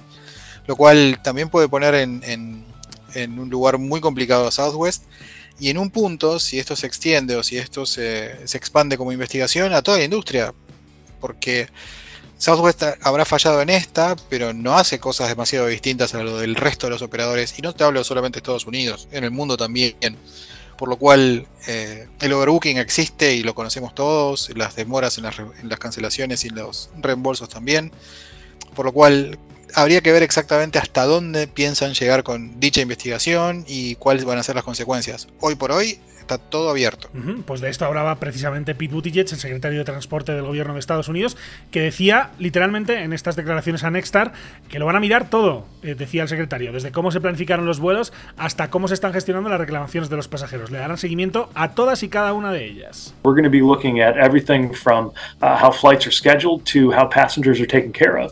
Lo 0.69 0.75
cual 0.75 1.19
también 1.23 1.49
puede 1.49 1.67
poner 1.67 1.95
en, 1.95 2.63
un 3.15 3.49
lugar 3.49 3.79
muy 3.79 4.01
complicado 4.01 4.47
a 4.47 4.51
Southwest. 4.51 5.03
Y 5.59 5.71
en 5.71 5.79
un 5.79 5.89
punto, 5.89 6.39
si 6.39 6.59
esto 6.59 6.75
se 6.75 6.85
extiende 6.85 7.35
o 7.35 7.41
si 7.41 7.57
esto 7.57 7.87
se, 7.87 8.43
expande 8.55 8.95
como 8.95 9.11
investigación 9.11 9.73
a 9.73 9.81
toda 9.81 9.97
la 9.97 10.03
industria, 10.03 10.53
porque 11.19 11.67
Southwest 12.37 12.83
habrá 13.01 13.25
fallado 13.25 13.63
en 13.63 13.71
esta, 13.71 14.15
pero 14.29 14.53
no 14.53 14.77
hace 14.77 14.99
cosas 14.99 15.27
demasiado 15.27 15.65
distintas 15.65 16.13
a 16.13 16.21
lo 16.21 16.37
del 16.37 16.53
resto 16.53 16.85
de 16.85 16.91
los 16.91 17.01
operadores. 17.01 17.57
Y 17.57 17.63
no 17.63 17.73
te 17.73 17.83
hablo 17.83 18.03
solamente 18.03 18.35
de 18.35 18.41
Estados 18.41 18.67
Unidos, 18.67 19.07
en 19.11 19.23
el 19.23 19.31
mundo 19.31 19.57
también. 19.57 19.95
Por 20.77 20.87
lo 20.87 20.97
cual 20.97 21.47
eh, 21.67 22.07
el 22.21 22.31
overbooking 22.31 22.77
existe 22.77 23.33
y 23.33 23.41
lo 23.41 23.55
conocemos 23.55 23.95
todos, 23.95 24.51
las 24.55 24.75
demoras 24.75 25.17
en 25.17 25.23
las 25.67 25.79
cancelaciones 25.79 26.45
y 26.45 26.49
los 26.49 26.91
reembolsos 27.01 27.49
también 27.49 27.91
por 28.79 28.85
lo 28.85 28.93
cual 28.93 29.37
habría 29.75 29.99
que 29.99 30.13
ver 30.13 30.23
exactamente 30.23 30.79
hasta 30.79 31.03
dónde 31.03 31.47
piensan 31.47 31.93
llegar 31.93 32.23
con 32.23 32.61
dicha 32.61 32.79
investigación 32.79 33.65
y 33.67 33.95
cuáles 33.95 34.23
van 34.23 34.37
a 34.37 34.43
ser 34.43 34.55
las 34.55 34.63
consecuencias. 34.63 35.27
Hoy 35.41 35.55
por 35.55 35.73
hoy 35.73 35.99
está 36.17 36.37
todo 36.37 36.69
abierto. 36.69 37.09
Pues 37.45 37.59
de 37.59 37.69
esto 37.69 37.83
hablaba 37.83 38.15
precisamente 38.15 38.75
Pete 38.75 38.93
Buttigieg, 38.93 39.27
el 39.29 39.37
secretario 39.37 39.79
de 39.79 39.83
Transporte 39.83 40.31
del 40.31 40.45
gobierno 40.45 40.75
de 40.75 40.79
Estados 40.79 41.09
Unidos, 41.09 41.35
que 41.71 41.81
decía 41.81 42.29
literalmente 42.39 43.03
en 43.03 43.11
estas 43.11 43.35
declaraciones 43.35 43.83
a 43.83 43.91
Nextar 43.91 44.31
que 44.69 44.79
lo 44.79 44.85
van 44.85 44.95
a 44.95 45.01
mirar 45.01 45.29
todo, 45.29 45.65
eh, 45.83 45.95
decía 45.95 46.21
el 46.21 46.29
secretario, 46.29 46.71
desde 46.71 46.93
cómo 46.93 47.11
se 47.11 47.19
planificaron 47.19 47.65
los 47.65 47.81
vuelos 47.81 48.13
hasta 48.37 48.69
cómo 48.69 48.87
se 48.87 48.93
están 48.93 49.11
gestionando 49.11 49.49
las 49.49 49.59
reclamaciones 49.59 50.09
de 50.09 50.15
los 50.15 50.29
pasajeros. 50.29 50.71
Le 50.71 50.77
darán 50.77 50.97
seguimiento 50.97 51.49
a 51.53 51.71
todas 51.71 52.01
y 52.03 52.07
cada 52.07 52.31
una 52.31 52.53
de 52.53 52.63
ellas. 52.63 53.13
We're 53.25 53.35
going 53.35 53.43
to 53.43 53.49
be 53.49 53.59
looking 53.59 53.99
at 53.99 54.15
everything 54.15 54.71
from 54.71 55.11
uh, 55.41 55.57
how 55.61 55.73
flights 55.73 56.07
are 56.07 56.15
scheduled 56.15 56.63
to 56.71 56.93
how 56.93 57.09
passengers 57.09 57.59
are 57.59 57.67
taken 57.67 57.91
care 57.91 58.17
of. 58.17 58.31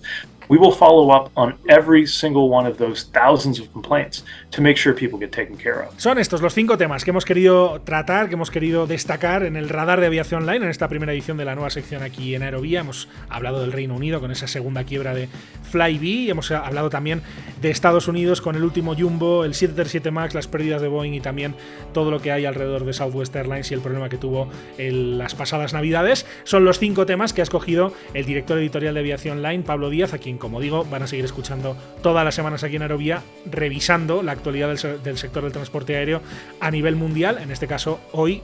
We 0.49 0.57
will 0.57 0.71
follow 0.71 1.11
up 1.11 1.29
on 1.35 1.55
every 1.67 2.07
single 2.07 2.49
one 2.49 2.65
of 2.69 2.77
those 2.77 3.03
thousands 3.11 3.59
of 3.59 3.71
complaints 3.73 4.23
to 4.51 4.61
make 4.61 4.77
sure 4.77 4.93
people 4.93 5.19
get 5.19 5.31
taken 5.31 5.57
care 5.57 5.83
of. 5.83 5.93
Son 5.97 6.17
estos 6.17 6.41
los 6.41 6.53
cinco 6.53 6.77
temas 6.77 7.03
que 7.03 7.11
hemos 7.11 7.25
querido 7.25 7.81
tratar, 7.81 8.29
que 8.29 8.35
hemos 8.35 8.49
querido 8.49 8.87
destacar 8.87 9.43
en 9.43 9.57
el 9.57 9.67
radar 9.67 9.99
de 9.99 10.07
aviación 10.07 10.43
online 10.43 10.65
en 10.65 10.71
esta 10.71 10.87
primera 10.87 11.11
edición 11.11 11.35
de 11.37 11.43
la 11.43 11.55
nueva 11.55 11.69
sección 11.69 12.01
aquí 12.01 12.33
en 12.33 12.43
Aerovía. 12.43 12.79
Hemos 12.79 13.09
hablado 13.29 13.59
del 13.59 13.73
Reino 13.73 13.95
Unido 13.95 14.21
con 14.21 14.31
esa 14.31 14.47
segunda 14.47 14.85
quiebra 14.85 15.13
de 15.13 15.27
Flybe, 15.63 16.29
hemos 16.29 16.49
hablado 16.51 16.89
también 16.89 17.21
de 17.61 17.69
Estados 17.69 18.07
Unidos 18.07 18.39
con 18.39 18.55
el 18.55 18.63
último 18.63 18.95
Jumbo, 18.95 19.43
el 19.43 19.53
737 19.53 20.11
Max, 20.11 20.33
las 20.33 20.47
pérdidas 20.47 20.81
de 20.81 20.87
Boeing 20.87 21.13
y 21.13 21.19
también 21.19 21.55
todo 21.93 22.09
lo 22.09 22.21
que 22.21 22.31
hay 22.31 22.45
alrededor 22.45 22.85
de 22.85 22.93
Southwest 22.93 23.35
Airlines 23.35 23.71
y 23.71 23.73
el 23.73 23.81
problema 23.81 24.07
que 24.07 24.17
tuvo 24.17 24.49
en 24.77 25.17
las 25.17 25.35
pasadas 25.35 25.73
Navidades. 25.73 26.25
Son 26.45 26.63
los 26.63 26.79
cinco 26.79 27.05
temas 27.05 27.33
que 27.33 27.41
ha 27.41 27.43
escogido 27.43 27.93
el 28.13 28.25
director 28.25 28.57
editorial 28.57 28.93
de 28.93 29.01
Aviación 29.01 29.39
Online, 29.39 29.63
Pablo 29.63 29.89
Díaz, 29.89 30.13
a 30.13 30.19
quien 30.19 30.36
como 30.37 30.59
digo, 30.59 30.85
van 30.85 31.03
a 31.03 31.07
seguir 31.07 31.25
escuchando 31.25 31.75
todas 32.01 32.23
las 32.23 32.35
semanas 32.35 32.63
aquí 32.63 32.75
en 32.75 32.81
Aerovía, 32.81 33.21
revisando 33.45 34.23
la 34.23 34.31
actualidad 34.31 34.67
del, 34.67 35.17
sector 35.17 35.43
del 35.43 35.51
transporte 35.51 35.95
aéreo 35.95 36.21
a 36.59 36.71
nivel 36.71 36.95
mundial. 36.95 37.37
En 37.39 37.51
este 37.51 37.67
caso, 37.67 37.99
hoy 38.11 38.41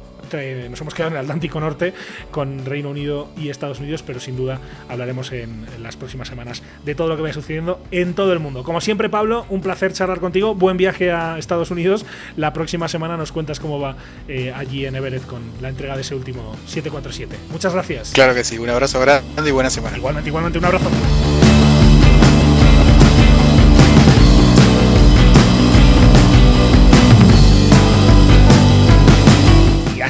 nos 0.69 0.81
hemos 0.81 0.93
quedado 0.93 1.11
en 1.11 1.17
el 1.17 1.25
Atlántico 1.25 1.59
Norte 1.59 1.93
con 2.31 2.65
Reino 2.65 2.89
Unido 2.89 3.29
y 3.37 3.49
Estados 3.49 3.79
Unidos, 3.79 4.03
pero 4.03 4.19
sin 4.19 4.35
duda 4.35 4.59
hablaremos 4.89 5.31
en, 5.31 5.65
las 5.81 5.95
próximas 5.97 6.27
semanas 6.27 6.63
de 6.85 6.95
todo 6.95 7.09
lo 7.09 7.15
que 7.15 7.23
vaya 7.23 7.33
sucediendo 7.33 7.81
en 7.91 8.13
todo 8.13 8.33
el 8.33 8.39
mundo. 8.39 8.63
Como 8.63 8.81
siempre, 8.81 9.09
Pablo, 9.09 9.45
un 9.49 9.61
placer 9.61 9.93
charlar 9.93 10.19
contigo. 10.19 10.55
Buen 10.55 10.77
viaje 10.77 11.11
a 11.11 11.37
Estados 11.37 11.71
Unidos. 11.71 12.05
La 12.37 12.53
próxima 12.53 12.87
semana 12.87 13.17
nos 13.17 13.31
cuentas 13.31 13.59
cómo 13.59 13.79
va 13.79 13.95
eh, 14.27 14.53
allí 14.55 14.85
en 14.85 14.95
Everett 14.95 15.25
con 15.25 15.41
la 15.61 15.69
entrega 15.69 15.95
de 15.95 16.01
ese 16.01 16.15
último 16.15 16.55
747. 16.67 17.37
Muchas 17.51 17.73
gracias. 17.73 18.11
Claro 18.11 18.33
que 18.33 18.43
sí. 18.43 18.57
Un 18.57 18.69
abrazo 18.69 18.99
grande 18.99 19.49
y 19.49 19.51
buena 19.51 19.69
semana. 19.69 19.97
Igualmente, 19.97 20.29
igualmente, 20.29 20.59
un 20.59 20.65
abrazo. 20.65 20.89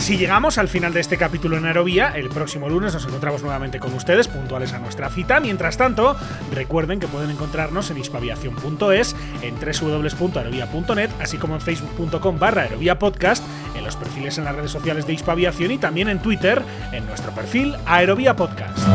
Así 0.03 0.17
llegamos 0.17 0.57
al 0.57 0.67
final 0.67 0.91
de 0.91 0.99
este 0.99 1.17
capítulo 1.17 1.55
en 1.55 1.65
Aerovía. 1.65 2.11
El 2.13 2.27
próximo 2.27 2.67
lunes 2.67 2.93
nos 2.93 3.05
encontramos 3.05 3.41
nuevamente 3.41 3.79
con 3.79 3.93
ustedes, 3.93 4.27
puntuales 4.27 4.73
a 4.73 4.79
nuestra 4.79 5.09
cita. 5.09 5.39
Mientras 5.39 5.77
tanto, 5.77 6.17
recuerden 6.51 6.99
que 6.99 7.07
pueden 7.07 7.29
encontrarnos 7.29 7.89
en 7.89 7.99
hispaviación.es, 7.99 9.15
en 9.41 9.55
www.aerovía.net, 9.55 11.09
así 11.21 11.37
como 11.37 11.55
en 11.55 11.61
facebook.com 11.61 12.37
barra 12.37 12.67
Podcast, 12.99 13.45
en 13.77 13.85
los 13.85 13.95
perfiles 13.95 14.37
en 14.37 14.43
las 14.43 14.53
redes 14.53 14.71
sociales 14.71 15.07
de 15.07 15.13
Hispaviación 15.13 15.71
y 15.71 15.77
también 15.77 16.09
en 16.09 16.19
Twitter, 16.19 16.61
en 16.91 17.05
nuestro 17.05 17.31
perfil 17.31 17.73
Aerovía 17.85 18.35
Podcast. 18.35 18.85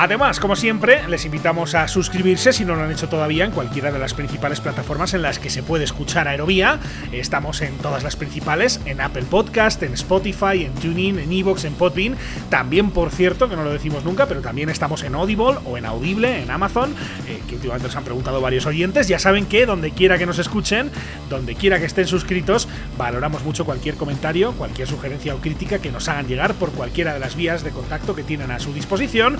Además, 0.00 0.38
como 0.38 0.54
siempre, 0.54 1.08
les 1.08 1.24
invitamos 1.24 1.74
a 1.74 1.88
suscribirse 1.88 2.52
si 2.52 2.64
no 2.64 2.76
lo 2.76 2.84
han 2.84 2.92
hecho 2.92 3.08
todavía 3.08 3.44
en 3.44 3.50
cualquiera 3.50 3.90
de 3.90 3.98
las 3.98 4.14
principales 4.14 4.60
plataformas 4.60 5.12
en 5.12 5.22
las 5.22 5.40
que 5.40 5.50
se 5.50 5.64
puede 5.64 5.82
escuchar 5.82 6.28
Aerovía. 6.28 6.78
Estamos 7.10 7.60
en 7.62 7.76
todas 7.78 8.04
las 8.04 8.14
principales, 8.14 8.80
en 8.84 9.00
Apple 9.00 9.24
Podcast, 9.28 9.82
en 9.82 9.94
Spotify, 9.94 10.66
en 10.66 10.72
TuneIn, 10.74 11.18
en 11.18 11.32
Evox, 11.32 11.64
en 11.64 11.74
Podbean. 11.74 12.16
También, 12.48 12.92
por 12.92 13.10
cierto, 13.10 13.48
que 13.48 13.56
no 13.56 13.64
lo 13.64 13.72
decimos 13.72 14.04
nunca, 14.04 14.26
pero 14.26 14.40
también 14.40 14.68
estamos 14.68 15.02
en 15.02 15.16
Audible 15.16 15.56
o 15.64 15.76
en 15.76 15.84
Audible, 15.84 16.42
en 16.42 16.50
Amazon, 16.52 16.94
eh, 17.26 17.42
que 17.48 17.56
últimamente 17.56 17.88
nos 17.88 17.96
han 17.96 18.04
preguntado 18.04 18.40
varios 18.40 18.66
oyentes. 18.66 19.08
Ya 19.08 19.18
saben 19.18 19.46
que 19.46 19.66
donde 19.66 19.90
quiera 19.90 20.16
que 20.16 20.26
nos 20.26 20.38
escuchen, 20.38 20.92
donde 21.28 21.56
quiera 21.56 21.80
que 21.80 21.86
estén 21.86 22.06
suscritos, 22.06 22.68
valoramos 22.96 23.42
mucho 23.42 23.64
cualquier 23.64 23.96
comentario, 23.96 24.52
cualquier 24.52 24.86
sugerencia 24.86 25.34
o 25.34 25.38
crítica 25.38 25.80
que 25.80 25.90
nos 25.90 26.08
hagan 26.08 26.28
llegar 26.28 26.54
por 26.54 26.70
cualquiera 26.70 27.14
de 27.14 27.18
las 27.18 27.34
vías 27.34 27.64
de 27.64 27.70
contacto 27.70 28.14
que 28.14 28.22
tienen 28.22 28.52
a 28.52 28.60
su 28.60 28.72
disposición. 28.72 29.38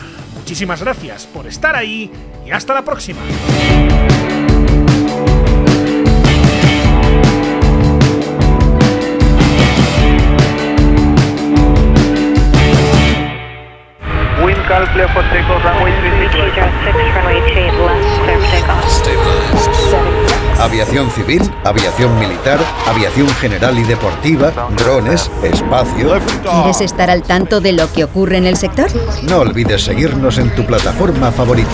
Muchísimas 0.49 0.82
gracias 0.82 1.26
por 1.26 1.46
estar 1.46 1.76
ahí 1.76 2.11
y 2.46 2.51
hasta 2.51 2.72
la 2.72 2.82
próxima. 2.82 3.20
Wind 14.42 14.66
calc 14.66 14.90
clear 14.94 15.12
for 15.12 15.22
takeoff, 15.24 15.62
runway 15.62 15.92
36 16.01 16.57
left. 16.57 16.72
6 16.82 17.14
runway 17.14 17.40
28 17.53 17.84
left, 17.84 18.22
clear 18.24 18.40
for 18.40 18.51
takeoff. 18.51 18.88
Stabilized. 18.88 19.67
Aviación 20.59 21.09
civil, 21.12 21.40
aviación 21.64 22.18
militar, 22.18 22.59
aviación 22.86 23.28
general 23.28 23.78
y 23.78 23.84
deportiva, 23.84 24.50
drones, 24.76 25.30
espacio. 25.44 26.18
¿Quieres 26.42 26.80
estar 26.80 27.11
al 27.11 27.22
tanto 27.22 27.61
de 27.61 27.72
lo 27.72 27.90
que 27.92 28.02
ocurre 28.02 28.38
en 28.38 28.46
el 28.46 28.56
sector? 28.56 28.88
No 29.22 29.38
olvides 29.38 29.84
seguirnos 29.84 30.36
en 30.38 30.52
tu 30.56 30.66
plataforma 30.66 31.30
favorita. 31.30 31.70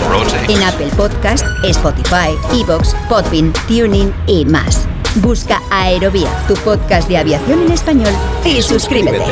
En 0.47 0.61
Apple 0.61 0.91
Podcast, 0.95 1.45
Spotify, 1.63 2.37
Evox, 2.53 2.95
Podbean, 3.09 3.51
Tuning 3.67 4.13
y 4.27 4.45
más. 4.45 4.87
Busca 5.15 5.61
Aerovía, 5.71 6.29
tu 6.47 6.53
podcast 6.55 7.07
de 7.07 7.17
aviación 7.17 7.63
en 7.63 7.71
español 7.71 8.13
y 8.43 8.61
suscríbete. 8.61 9.23